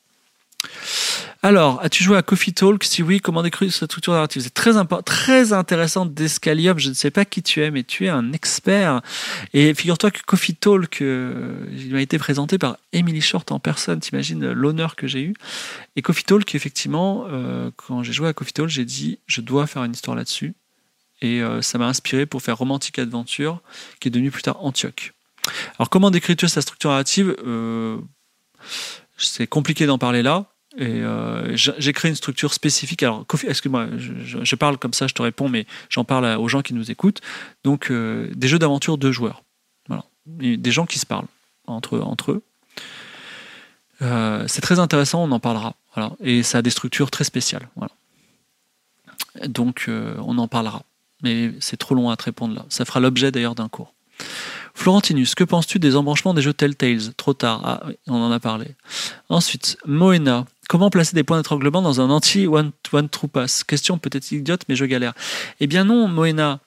Alors, 1.43 1.81
as-tu 1.81 2.03
joué 2.03 2.17
à 2.17 2.21
Coffee 2.21 2.53
Talk? 2.53 2.83
Si 2.83 3.01
oui, 3.01 3.19
comment 3.19 3.41
décrire 3.41 3.71
cette 3.73 3.89
structure 3.89 4.13
narrative? 4.13 4.43
C'est 4.43 4.53
très, 4.53 4.73
très 5.03 5.53
intéressant 5.53 6.05
d'Escalium. 6.05 6.77
Je 6.77 6.89
ne 6.89 6.93
sais 6.93 7.09
pas 7.09 7.25
qui 7.25 7.41
tu 7.41 7.63
es, 7.63 7.71
mais 7.71 7.83
tu 7.83 8.05
es 8.05 8.09
un 8.09 8.31
expert. 8.31 9.01
Et 9.53 9.73
figure-toi 9.73 10.11
que 10.11 10.19
Coffee 10.23 10.53
Talk 10.53 11.01
euh, 11.01 11.65
il 11.71 11.93
m'a 11.93 12.01
été 12.01 12.19
présenté 12.19 12.59
par 12.59 12.77
Emily 12.93 13.21
Short 13.21 13.51
en 13.51 13.59
personne. 13.59 13.99
T'imagines 13.99 14.51
l'honneur 14.51 14.95
que 14.95 15.07
j'ai 15.07 15.23
eu? 15.23 15.33
Et 15.95 16.03
Coffee 16.03 16.25
Talk, 16.25 16.53
effectivement, 16.53 17.25
euh, 17.31 17.71
quand 17.75 18.03
j'ai 18.03 18.13
joué 18.13 18.27
à 18.27 18.33
Coffee 18.33 18.53
Talk, 18.53 18.69
j'ai 18.69 18.85
dit 18.85 19.17
je 19.25 19.41
dois 19.41 19.65
faire 19.65 19.83
une 19.83 19.93
histoire 19.93 20.15
là-dessus. 20.15 20.53
Et 21.23 21.41
euh, 21.41 21.63
ça 21.63 21.79
m'a 21.79 21.87
inspiré 21.87 22.27
pour 22.27 22.43
faire 22.43 22.55
Romantic 22.55 22.99
Adventure, 22.99 23.61
qui 23.99 24.09
est 24.09 24.11
devenu 24.11 24.29
plus 24.29 24.43
tard 24.43 24.63
Antioch. 24.63 25.13
Alors, 25.79 25.89
comment 25.89 26.11
décrire 26.11 26.35
sa 26.47 26.61
structure 26.61 26.91
narrative? 26.91 27.35
C'est 29.17 29.47
compliqué 29.47 29.87
d'en 29.87 29.97
parler 29.97 30.21
là. 30.21 30.50
Et 30.77 31.01
euh, 31.01 31.55
j'ai 31.55 31.91
créé 31.93 32.09
une 32.09 32.15
structure 32.15 32.53
spécifique. 32.53 33.03
Alors, 33.03 33.25
excuse-moi, 33.43 33.87
je, 33.97 34.55
parle 34.55 34.77
comme 34.77 34.93
ça, 34.93 35.07
je 35.07 35.13
te 35.13 35.21
réponds, 35.21 35.49
mais 35.49 35.65
j'en 35.89 36.05
parle 36.05 36.25
aux 36.37 36.47
gens 36.47 36.61
qui 36.61 36.73
nous 36.73 36.91
écoutent. 36.91 37.19
Donc, 37.63 37.91
euh, 37.91 38.29
des 38.35 38.47
jeux 38.47 38.59
d'aventure 38.59 38.97
de 38.97 39.11
joueurs. 39.11 39.43
Voilà. 39.87 40.05
des 40.25 40.71
gens 40.71 40.85
qui 40.85 40.97
se 40.97 41.05
parlent 41.05 41.27
entre, 41.67 41.99
entre 41.99 42.31
eux. 42.31 42.43
Euh, 44.01 44.45
c'est 44.47 44.61
très 44.61 44.79
intéressant, 44.79 45.23
on 45.23 45.31
en 45.31 45.39
parlera. 45.39 45.75
Voilà. 45.93 46.13
Et 46.21 46.41
ça 46.41 46.59
a 46.59 46.61
des 46.61 46.69
structures 46.69 47.11
très 47.11 47.25
spéciales. 47.25 47.67
Voilà. 47.75 47.91
Donc, 49.47 49.89
on 49.89 50.37
en 50.37 50.47
parlera. 50.47 50.83
Mais 51.21 51.51
c'est 51.59 51.77
trop 51.77 51.95
long 51.95 52.09
à 52.09 52.15
te 52.15 52.23
répondre 52.23 52.55
là. 52.55 52.65
Ça 52.69 52.85
fera 52.85 52.99
l'objet 52.99 53.31
d'ailleurs 53.31 53.55
d'un 53.55 53.67
cours. 53.67 53.93
Florentinus, 54.73 55.35
que 55.35 55.43
penses-tu 55.43 55.79
des 55.79 55.95
embranchements 55.95 56.33
des 56.33 56.41
jeux 56.41 56.53
Telltales? 56.53 57.13
Trop 57.15 57.33
tard, 57.33 57.61
ah, 57.63 57.83
on 58.07 58.15
en 58.15 58.31
a 58.31 58.39
parlé. 58.39 58.75
Ensuite, 59.29 59.77
Moena, 59.85 60.45
comment 60.69 60.89
placer 60.89 61.15
des 61.15 61.23
points 61.23 61.37
d'étranglement 61.37 61.81
dans 61.81 62.01
un 62.01 62.09
anti-one 62.09 62.71
true 63.11 63.27
pass 63.27 63.63
Question 63.63 63.97
peut-être 63.97 64.31
idiote, 64.31 64.63
mais 64.69 64.75
je 64.75 64.85
galère. 64.85 65.13
Eh 65.59 65.67
bien 65.67 65.83
non, 65.83 66.07
Moena, 66.07 66.59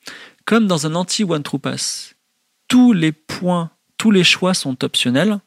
comme 0.45 0.67
dans 0.67 0.87
un 0.87 0.95
anti-one 0.95 1.43
true 1.43 1.59
pass, 1.59 2.15
tous 2.69 2.93
les 2.93 3.13
points, 3.13 3.71
tous 3.97 4.11
les 4.11 4.25
choix 4.25 4.55
sont 4.55 4.85
optionnels. 4.85 5.41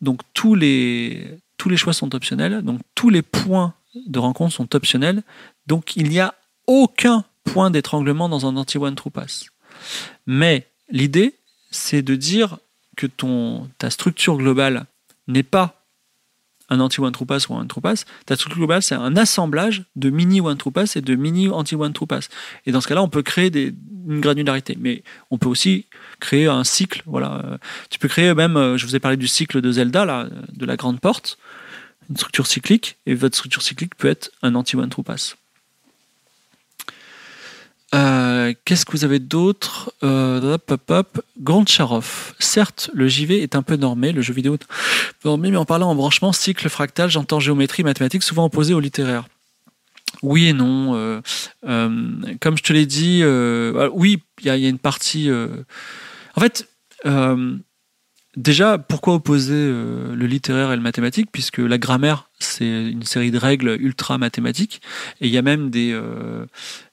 Donc 0.00 0.20
tous 0.32 0.54
les, 0.54 1.38
tous 1.56 1.68
les 1.68 1.76
choix 1.76 1.92
sont 1.92 2.14
optionnels, 2.14 2.62
donc 2.62 2.80
tous 2.94 3.10
les 3.10 3.22
points 3.22 3.74
de 3.94 4.18
rencontre 4.18 4.54
sont 4.54 4.74
optionnels, 4.76 5.22
donc 5.66 5.96
il 5.96 6.08
n'y 6.08 6.20
a 6.20 6.34
aucun 6.66 7.24
point 7.44 7.70
d'étranglement 7.70 8.28
dans 8.28 8.46
un 8.46 8.56
anti-one 8.56 8.94
true 8.94 9.10
pass. 9.10 9.46
Mais 10.26 10.66
l'idée, 10.90 11.34
c'est 11.70 12.02
de 12.02 12.14
dire 12.14 12.58
que 12.96 13.06
ton, 13.06 13.68
ta 13.78 13.90
structure 13.90 14.36
globale 14.36 14.86
n'est 15.26 15.42
pas 15.42 15.78
un 16.70 16.80
anti-one 16.80 17.12
true 17.12 17.24
pass 17.24 17.48
ou 17.48 17.54
un 17.54 17.60
one 17.60 17.68
true 17.68 17.80
pass. 17.80 18.04
Ta 18.26 18.36
structure 18.36 18.58
globale, 18.58 18.82
c'est 18.82 18.94
un 18.94 19.16
assemblage 19.16 19.84
de 19.96 20.10
mini 20.10 20.40
one 20.40 20.58
true 20.58 20.70
pass 20.70 20.96
et 20.96 21.00
de 21.00 21.14
mini 21.14 21.48
anti-one 21.48 21.92
true 21.92 22.06
pass. 22.06 22.28
Et 22.66 22.72
dans 22.72 22.80
ce 22.80 22.88
cas-là, 22.88 23.02
on 23.02 23.08
peut 23.08 23.22
créer 23.22 23.48
des, 23.50 23.74
une 24.06 24.20
granularité. 24.20 24.76
Mais 24.78 25.02
on 25.30 25.38
peut 25.38 25.48
aussi 25.48 25.86
créer 26.20 26.46
un 26.46 26.64
cycle. 26.64 27.02
Voilà. 27.06 27.58
Tu 27.88 27.98
peux 27.98 28.08
créer 28.08 28.34
même, 28.34 28.56
euh, 28.56 28.76
je 28.76 28.84
vous 28.84 28.94
ai 28.96 29.00
parlé 29.00 29.16
du 29.16 29.28
cycle 29.28 29.60
de 29.60 29.72
Zelda, 29.72 30.04
là, 30.04 30.28
de 30.52 30.66
la 30.66 30.76
grande 30.76 31.00
porte, 31.00 31.38
une 32.10 32.16
structure 32.16 32.46
cyclique. 32.46 32.98
Et 33.06 33.14
votre 33.14 33.36
structure 33.36 33.62
cyclique 33.62 33.94
peut 33.94 34.08
être 34.08 34.30
un 34.42 34.54
anti-one 34.54 34.90
true 34.90 35.04
pass. 35.04 35.36
Euh, 37.94 38.52
qu'est-ce 38.64 38.84
que 38.84 38.92
vous 38.92 39.04
avez 39.04 39.18
d'autre 39.18 39.92
euh, 40.02 40.58
Grand 41.40 41.66
Charoff. 41.66 42.34
Certes, 42.38 42.90
le 42.92 43.08
JV 43.08 43.42
est 43.42 43.56
un 43.56 43.62
peu 43.62 43.76
normé, 43.76 44.12
le 44.12 44.20
jeu 44.20 44.34
vidéo 44.34 44.54
est 44.54 45.24
normé, 45.24 45.50
mais 45.50 45.56
en 45.56 45.64
parlant 45.64 45.90
en 45.90 45.94
branchement, 45.94 46.32
cycle, 46.32 46.68
fractal, 46.68 47.08
j'entends 47.08 47.40
géométrie, 47.40 47.84
mathématiques, 47.84 48.22
souvent 48.22 48.44
opposé 48.44 48.74
au 48.74 48.80
littéraire. 48.80 49.24
Oui 50.22 50.48
et 50.48 50.52
non. 50.52 50.94
Euh, 50.94 51.20
comme 52.40 52.58
je 52.58 52.62
te 52.62 52.72
l'ai 52.72 52.86
dit, 52.86 53.22
oui, 53.92 54.22
il 54.40 54.46
y, 54.46 54.50
a 54.50 54.56
une 54.56 54.78
partie. 54.78 55.30
En 56.34 56.40
fait, 56.40 56.68
déjà, 58.36 58.76
pourquoi 58.76 59.14
opposer 59.14 59.54
le 59.54 60.26
littéraire 60.26 60.72
et 60.72 60.76
le 60.76 60.82
mathématique 60.82 61.30
Puisque 61.32 61.58
la 61.58 61.78
grammaire, 61.78 62.28
c'est 62.38 62.66
une 62.66 63.04
série 63.04 63.30
de 63.30 63.38
règles 63.38 63.76
ultra 63.80 64.18
mathématiques, 64.18 64.82
et 65.20 65.28
il 65.28 65.32
y 65.32 65.38
a 65.38 65.42
même 65.42 65.70
des 65.70 65.98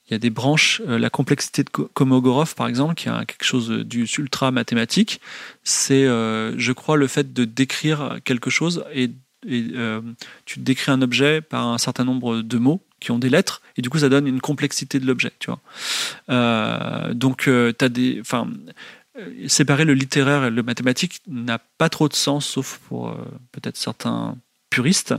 il 0.07 0.13
y 0.13 0.15
a 0.15 0.19
des 0.19 0.29
branches, 0.29 0.81
euh, 0.87 0.99
la 0.99 1.09
complexité 1.09 1.63
de 1.63 1.69
Komogorov 1.69 2.55
par 2.55 2.67
exemple, 2.67 2.93
qui 2.93 3.09
a 3.09 3.25
quelque 3.25 3.43
chose 3.43 3.69
du 3.69 4.05
ultra 4.17 4.51
mathématique, 4.51 5.19
c'est, 5.63 6.05
euh, 6.05 6.57
je 6.57 6.71
crois, 6.71 6.95
le 6.95 7.07
fait 7.07 7.33
de 7.33 7.45
décrire 7.45 8.19
quelque 8.23 8.49
chose 8.49 8.85
et, 8.93 9.11
euh, 9.47 10.01
tu 10.45 10.59
décris 10.59 10.91
un 10.91 11.01
objet 11.01 11.41
par 11.41 11.67
un 11.67 11.77
certain 11.77 12.03
nombre 12.03 12.41
de 12.41 12.57
mots 12.57 12.81
qui 12.99 13.11
ont 13.11 13.19
des 13.19 13.29
lettres 13.29 13.61
et 13.77 13.83
du 13.83 13.91
coup 13.91 13.99
ça 13.99 14.09
donne 14.09 14.25
une 14.25 14.41
complexité 14.41 14.99
de 14.99 15.05
l'objet, 15.05 15.31
tu 15.37 15.51
vois. 15.51 17.13
donc 17.13 17.47
as 17.47 17.89
des, 17.89 18.19
enfin, 18.21 18.47
séparer 19.47 19.85
le 19.85 19.93
littéraire 19.93 20.45
et 20.45 20.49
le 20.49 20.63
mathématique 20.63 21.21
n'a 21.27 21.59
pas 21.59 21.89
trop 21.89 22.09
de 22.09 22.15
sens, 22.15 22.47
sauf 22.47 22.79
pour 22.87 23.15
peut-être 23.51 23.77
certains 23.77 24.35
puristes. 24.71 25.13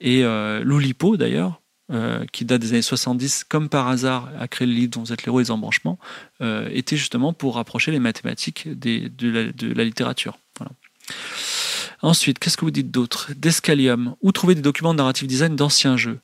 Et 0.00 0.22
Loulipo 0.62 1.18
d'ailleurs 1.18 1.60
euh, 1.92 2.24
qui 2.30 2.44
date 2.44 2.60
des 2.60 2.68
années 2.68 2.82
70, 2.82 3.42
comme 3.48 3.68
par 3.68 3.88
hasard, 3.88 4.28
a 4.38 4.46
créé 4.46 4.64
le 4.64 4.72
livre 4.72 4.92
dont 4.92 5.00
vous 5.00 5.12
êtes 5.12 5.24
l'héros 5.24 5.40
et 5.40 5.42
les 5.42 5.50
embranchements, 5.50 5.98
euh, 6.40 6.68
était 6.72 6.96
justement 6.96 7.32
pour 7.32 7.56
rapprocher 7.56 7.90
les 7.90 7.98
mathématiques 7.98 8.68
de, 8.68 9.10
la, 9.74 9.82
littérature. 9.82 10.38
Ensuite, 12.00 12.38
qu'est-ce 12.38 12.56
que 12.56 12.64
vous 12.64 12.70
dites 12.70 12.92
d'autre? 12.92 13.32
D'Escalium. 13.36 14.14
Où 14.22 14.30
trouver 14.30 14.54
des 14.54 14.62
documents 14.62 14.94
de 14.94 14.98
narrative 14.98 15.26
design 15.26 15.56
d'anciens 15.56 15.96
jeux? 15.96 16.20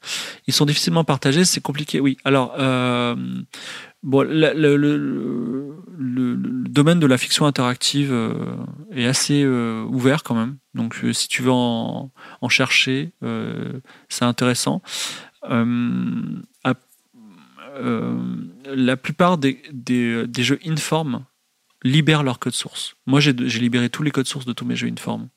Ils 0.47 0.55
sont 0.55 0.67
difficilement 0.67 1.03
partagés, 1.03 1.45
c'est 1.45 1.61
compliqué. 1.61 1.99
Oui, 1.99 2.17
alors, 2.25 2.55
euh, 2.61 3.17
le, 4.05 4.47
domaine 6.69 7.01
de 7.01 7.07
la 7.07 7.19
fiction 7.19 7.45
interactive 7.45 8.15
est 8.93 9.07
assez 9.07 9.45
ouvert 9.45 10.23
quand 10.23 10.37
même. 10.37 10.59
Donc, 10.75 10.97
si 11.13 11.27
tu 11.27 11.43
veux 11.43 11.51
en, 11.51 12.13
chercher, 12.49 13.11
c'est 14.09 14.25
intéressant. 14.25 14.81
La 18.65 18.97
plupart 18.97 19.39
des, 19.39 19.63
jeux 20.39 20.59
Inform 20.67 21.25
libèrent 21.83 22.23
leur 22.23 22.39
code 22.39 22.55
source. 22.55 22.97
Moi, 23.07 23.21
j'ai 23.21 23.33
libéré 23.33 23.91
tous 23.91 24.03
les 24.03 24.11
codes 24.11 24.27
sources 24.27 24.47
de 24.47 24.53
tous 24.53 24.65
mes 24.65 24.77
jeux 24.77 24.89
Inform. 24.89 25.29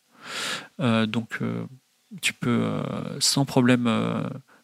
donc, 1.07 1.39
tu 2.21 2.33
peux 2.33 2.81
sans 3.19 3.45
problème 3.45 3.87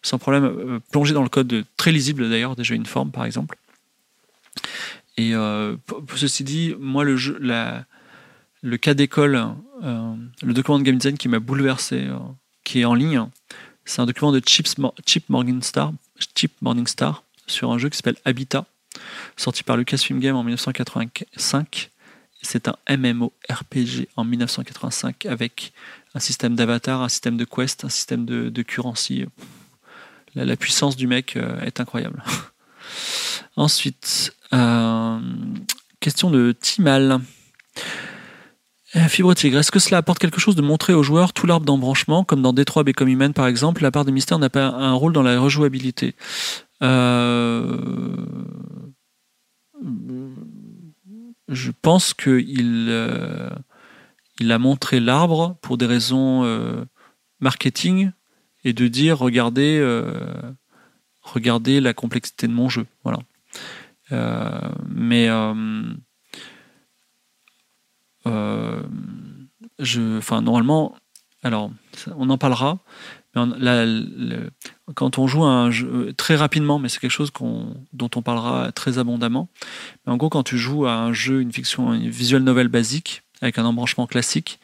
sans 0.05 0.19
problème 0.19 0.45
euh, 0.45 0.80
plonger 0.91 1.13
dans 1.13 1.23
le 1.23 1.30
code 1.30 1.65
très 1.77 1.91
lisible 1.91 2.30
d'ailleurs 2.30 2.55
des 2.55 2.63
jeux 2.63 2.76
Inform 2.76 3.11
par 3.11 3.26
exemple. 3.26 3.57
Et 5.17 5.34
euh, 5.34 5.76
ceci 6.15 6.43
dit, 6.43 6.76
moi 6.80 7.03
le 7.03 8.77
cas 8.77 8.93
d'école, 8.93 9.41
euh, 9.84 10.15
le 10.43 10.53
document 10.53 10.77
de 10.77 10.84
Game 10.84 10.97
Design 10.97 11.17
qui 11.17 11.27
m'a 11.27 11.39
bouleversé, 11.39 12.07
qui 12.63 12.81
est 12.81 12.85
en 12.85 12.93
ligne, 12.93 13.26
c'est 13.85 14.01
un 14.01 14.05
document 14.05 14.31
de 14.31 14.41
Chip, 14.45 14.67
Chip 15.05 15.29
Morningstar, 15.29 15.93
sur 17.47 17.71
un 17.71 17.77
jeu 17.77 17.89
qui 17.89 17.97
s'appelle 17.97 18.17
Habitat, 18.25 18.65
sorti 19.37 19.63
par 19.63 19.77
Lucasfilm 19.77 20.19
Game 20.19 20.35
en 20.35 20.43
1985. 20.43 21.91
C'est 22.41 22.67
un 22.67 22.75
MMORPG 22.89 24.07
en 24.15 24.23
1985 24.23 25.25
avec 25.25 25.73
un 26.13 26.19
système 26.19 26.55
d'avatar, 26.55 27.01
un 27.01 27.09
système 27.09 27.37
de 27.37 27.45
quest, 27.45 27.85
un 27.85 27.89
système 27.89 28.25
de, 28.25 28.49
de 28.49 28.61
currency 28.61 29.25
la, 30.35 30.57
puissance 30.57 30.95
du 30.95 31.07
mec 31.07 31.37
euh, 31.37 31.61
est 31.61 31.79
incroyable. 31.79 32.23
Ensuite, 33.55 34.35
euh, 34.53 35.19
question 35.99 36.29
de 36.29 36.51
Timal. 36.59 37.21
Euh, 38.95 39.07
Fibre 39.07 39.34
Tigre, 39.34 39.59
est-ce 39.59 39.72
que 39.72 39.80
cela 39.80 39.97
apporte 39.97 40.19
quelque 40.19 40.39
chose 40.39 40.55
de 40.55 40.61
montrer 40.61 40.93
aux 40.93 41.03
joueurs 41.03 41.34
tout 41.34 41.47
l'arbre 41.47 41.65
d'embranchement, 41.65 42.23
comme 42.23 42.41
dans 42.41 42.53
Détroit 42.53 42.84
Become 42.84 43.09
Human 43.09 43.34
par 43.34 43.47
exemple? 43.47 43.84
La 43.84 43.91
part 43.91 44.05
de 44.05 44.11
mystère 44.11 44.39
n'a 44.39 44.49
pas 44.49 44.67
un 44.67 44.93
rôle 44.93 45.13
dans 45.13 45.23
la 45.23 45.39
rejouabilité. 45.39 46.15
Je 46.81 46.88
pense 51.81 52.13
qu'il 52.13 52.89
il 54.39 54.51
a 54.51 54.59
montré 54.59 54.99
l'arbre 54.99 55.57
pour 55.61 55.77
des 55.77 55.85
raisons 55.85 56.43
marketing 57.39 58.11
et 58.65 58.73
de 58.73 58.88
dire 58.88 59.19
regardez, 59.19 59.77
euh, 59.80 60.41
la 61.81 61.93
complexité 61.93 62.47
de 62.47 62.51
mon 62.51 62.67
jeu. 62.67 62.85
Euh, 64.11 64.59
mais 64.89 65.30
euh, 65.30 65.84
je, 68.26 70.18
enfin, 70.18 70.41
normalement, 70.41 70.95
alors, 71.45 71.69
on 72.18 72.31
en 72.31 72.39
parlera. 72.39 72.80
quand 74.95 75.19
on 75.19 75.27
joue 75.27 75.43
un 75.43 75.69
jeu 75.69 76.11
très 76.18 76.35
rapidement, 76.35 76.80
mais 76.80 76.89
c'est 76.89 76.99
quelque 76.99 77.11
chose 77.11 77.31
dont 77.93 78.10
on 78.15 78.22
parlera 78.23 78.72
très 78.72 78.97
abondamment. 78.97 79.47
Mais 80.06 80.14
en 80.14 80.18
gros, 80.18 80.30
quand 80.30 80.41
tu 80.41 80.57
joues 80.57 80.88
à 80.88 80.93
un 80.93 81.14
jeu, 81.14 81.41
une 81.41 81.52
fiction, 81.52 81.93
une 81.93 82.10
visual 82.10 82.41
novel 82.41 82.68
basique 82.68 83.22
avec 83.41 83.60
un 83.60 83.65
embranchement 83.65 84.07
classique, 84.07 84.60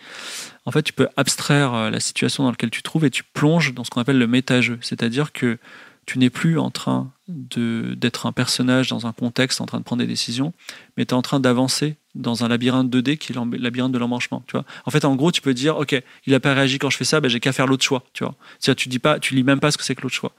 en 0.66 0.72
fait, 0.72 0.82
tu 0.82 0.94
peux 0.94 1.08
abstraire 1.18 1.74
euh, 1.76 1.90
la 1.92 2.00
situation 2.00 2.44
dans 2.44 2.50
laquelle 2.50 2.72
tu 2.72 2.82
te 2.82 2.86
trouves 2.86 3.06
et 3.06 3.12
tu 3.12 3.24
plonges 3.24 3.76
dans 3.76 3.84
ce 3.84 3.92
qu'on 3.92 4.02
appelle 4.02 4.18
le 4.18 4.28
méta-jeu. 4.28 4.80
C'est-à-dire 4.82 5.34
que 5.34 5.60
tu 6.08 6.18
n'es 6.18 6.32
plus 6.32 6.58
en 6.58 6.72
train 6.72 7.12
d'être 7.28 8.26
un 8.26 8.32
personnage 8.32 8.88
dans 8.90 9.06
un 9.06 9.14
contexte 9.14 9.62
en 9.62 9.68
train 9.68 9.78
de 9.78 9.84
prendre 9.84 10.02
des 10.02 10.08
décisions, 10.08 10.52
mais 10.98 11.06
tu 11.06 11.12
es 11.12 11.14
en 11.14 11.22
train 11.22 11.40
d'avancer 11.40 11.96
dans 12.16 12.44
un 12.44 12.48
labyrinthe 12.48 12.94
2D 12.94 13.18
qui 13.18 13.32
est 13.32 13.36
le 13.36 13.58
labyrinthe 13.58 13.92
de 13.92 13.98
l'embranchement. 13.98 14.44
Tu 14.48 14.54
vois 14.54 14.66
en 14.86 14.92
fait, 14.92 15.06
en 15.06 15.16
gros, 15.16 15.32
tu 15.32 15.42
peux 15.42 15.54
dire, 15.54 15.78
ok, 15.78 16.02
il 16.26 16.34
n'a 16.34 16.40
pas 16.40 16.54
réagi 16.54 16.80
quand 16.80 16.90
je 16.90 16.98
fais 16.98 17.06
ça, 17.06 17.22
ben, 17.22 17.30
j'ai 17.30 17.40
qu'à 17.40 17.54
faire 17.54 17.68
l'autre 17.68 17.84
choix. 17.84 18.04
Tu 18.14 18.24
vois 18.24 18.36
tu 18.76 18.90
dis 18.90 19.00
pas, 19.00 19.20
tu 19.20 19.36
lis 19.36 19.44
même 19.44 19.60
pas 19.60 19.72
ce 19.72 19.78
que 19.78 19.84
c'est 19.84 19.96
que 19.96 20.02
l'autre 20.02 20.16
choix. 20.16 20.34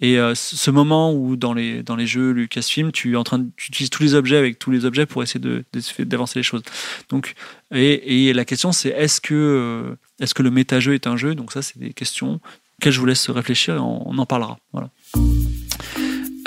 Et 0.00 0.18
euh, 0.18 0.34
ce 0.34 0.70
moment 0.70 1.12
où 1.12 1.36
dans 1.36 1.52
les 1.52 1.82
dans 1.82 1.96
les 1.96 2.06
jeux 2.06 2.30
Lucasfilm, 2.30 2.90
tu 2.90 3.12
es 3.12 3.16
en 3.16 3.24
train, 3.24 3.44
utilises 3.58 3.90
tous 3.90 4.02
les 4.02 4.14
objets 4.14 4.36
avec 4.36 4.58
tous 4.58 4.70
les 4.70 4.84
objets 4.84 5.06
pour 5.06 5.22
essayer 5.22 5.40
de 5.40 5.64
d'avancer 5.98 6.38
les 6.38 6.42
choses. 6.42 6.62
Donc, 7.10 7.34
et, 7.72 8.32
la 8.32 8.44
question 8.44 8.72
c'est 8.72 8.88
est-ce 8.88 9.20
que 9.20 9.34
euh, 9.34 9.96
est-ce 10.20 10.34
que 10.34 10.42
le 10.42 10.50
méta-jeu 10.50 10.94
est 10.94 11.06
un 11.06 11.16
jeu? 11.16 11.34
Donc 11.34 11.52
ça, 11.52 11.62
c'est 11.62 11.78
des 11.78 11.92
questions 11.92 12.40
auxquelles 12.78 12.92
je 12.92 13.00
vous 13.00 13.06
laisse 13.06 13.28
réfléchir 13.28 13.76
et 13.76 13.78
on, 13.78 14.16
en 14.16 14.26
parlera. 14.26 14.58
Voilà. 14.72 14.90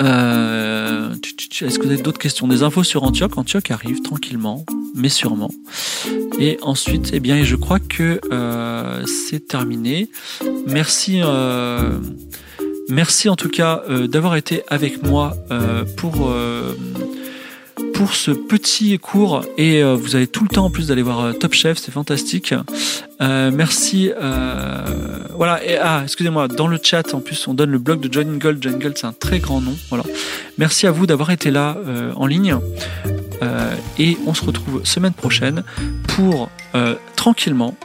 Euh, 0.02 1.14
est-ce 1.14 1.78
que 1.78 1.84
vous 1.84 1.92
avez 1.92 2.02
d'autres 2.02 2.18
questions 2.18 2.48
Des 2.48 2.62
infos 2.62 2.82
sur 2.84 3.04
Antioch 3.04 3.36
Antioch 3.36 3.70
arrive 3.70 4.02
tranquillement, 4.02 4.64
mais 4.94 5.08
sûrement. 5.08 5.50
Et 6.38 6.58
ensuite, 6.62 7.10
eh 7.12 7.20
bien, 7.20 7.42
je 7.42 7.56
crois 7.56 7.78
que 7.78 8.20
euh, 8.32 9.04
c'est 9.06 9.46
terminé. 9.46 10.08
Merci. 10.66 11.20
Euh, 11.22 11.98
merci 12.88 13.28
en 13.28 13.36
tout 13.36 13.48
cas 13.48 13.82
d'avoir 14.08 14.36
été 14.36 14.62
avec 14.68 15.02
moi 15.02 15.36
pour 15.96 16.32
pour 17.94 18.14
ce 18.14 18.32
petit 18.32 18.98
cours 18.98 19.44
et 19.56 19.82
euh, 19.82 19.94
vous 19.94 20.16
avez 20.16 20.26
tout 20.26 20.42
le 20.42 20.48
temps 20.48 20.66
en 20.66 20.70
plus 20.70 20.88
d'aller 20.88 21.02
voir 21.02 21.20
euh, 21.20 21.32
Top 21.32 21.54
Chef, 21.54 21.78
c'est 21.78 21.92
fantastique. 21.92 22.54
Euh, 23.20 23.50
merci. 23.52 24.10
voilà. 25.34 25.64
Et 25.64 25.78
ah, 25.78 26.00
excusez-moi, 26.02 26.48
dans 26.48 26.66
le 26.66 26.78
chat 26.82 27.14
en 27.14 27.20
plus 27.20 27.46
on 27.46 27.54
donne 27.54 27.70
le 27.70 27.78
blog 27.78 28.00
de 28.00 28.12
John 28.12 28.38
Gold. 28.38 28.62
John 28.62 28.78
Gold, 28.78 28.98
c'est 28.98 29.06
un 29.06 29.12
très 29.12 29.38
grand 29.38 29.60
nom. 29.60 29.74
Voilà. 29.88 30.04
Merci 30.58 30.86
à 30.86 30.90
vous 30.90 31.06
d'avoir 31.06 31.30
été 31.30 31.50
là 31.50 31.76
en 32.16 32.26
ligne 32.26 32.56
et 33.98 34.16
on 34.26 34.34
se 34.34 34.44
retrouve 34.44 34.84
semaine 34.84 35.12
prochaine 35.12 35.62
pour 36.08 36.50
tranquillement 37.16 37.76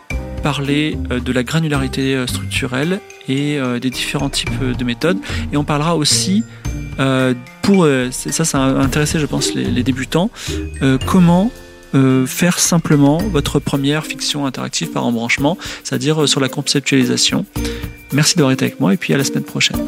parler 0.43 0.97
de 1.09 1.31
la 1.31 1.43
granularité 1.43 2.25
structurelle 2.27 2.99
et 3.27 3.59
des 3.79 3.89
différents 3.89 4.29
types 4.29 4.63
de 4.63 4.83
méthodes 4.83 5.19
et 5.51 5.57
on 5.57 5.63
parlera 5.63 5.95
aussi 5.95 6.43
pour 7.69 7.83
euh, 7.83 8.09
ça, 8.11 8.45
ça 8.45 8.63
a 8.63 8.67
intéressé, 8.67 9.19
je 9.19 9.27
pense, 9.27 9.53
les, 9.53 9.83
débutants. 9.83 10.31
Euh, 10.81 10.97
comment 11.05 11.51
euh, 11.93 12.25
faire 12.25 12.57
simplement 12.57 13.19
votre 13.19 13.59
première 13.59 14.07
fiction 14.07 14.47
interactive 14.47 14.89
par 14.89 15.05
embranchement, 15.05 15.55
c'est-à-dire 15.83 16.27
sur 16.27 16.39
la 16.39 16.49
conceptualisation. 16.49 17.45
Merci 18.11 18.37
d'avoir 18.37 18.53
été 18.53 18.65
avec 18.65 18.79
moi 18.79 18.95
et 18.95 18.97
puis 18.97 19.13
à 19.13 19.17
la 19.17 19.23
semaine 19.23 19.43
prochaine. 19.43 19.79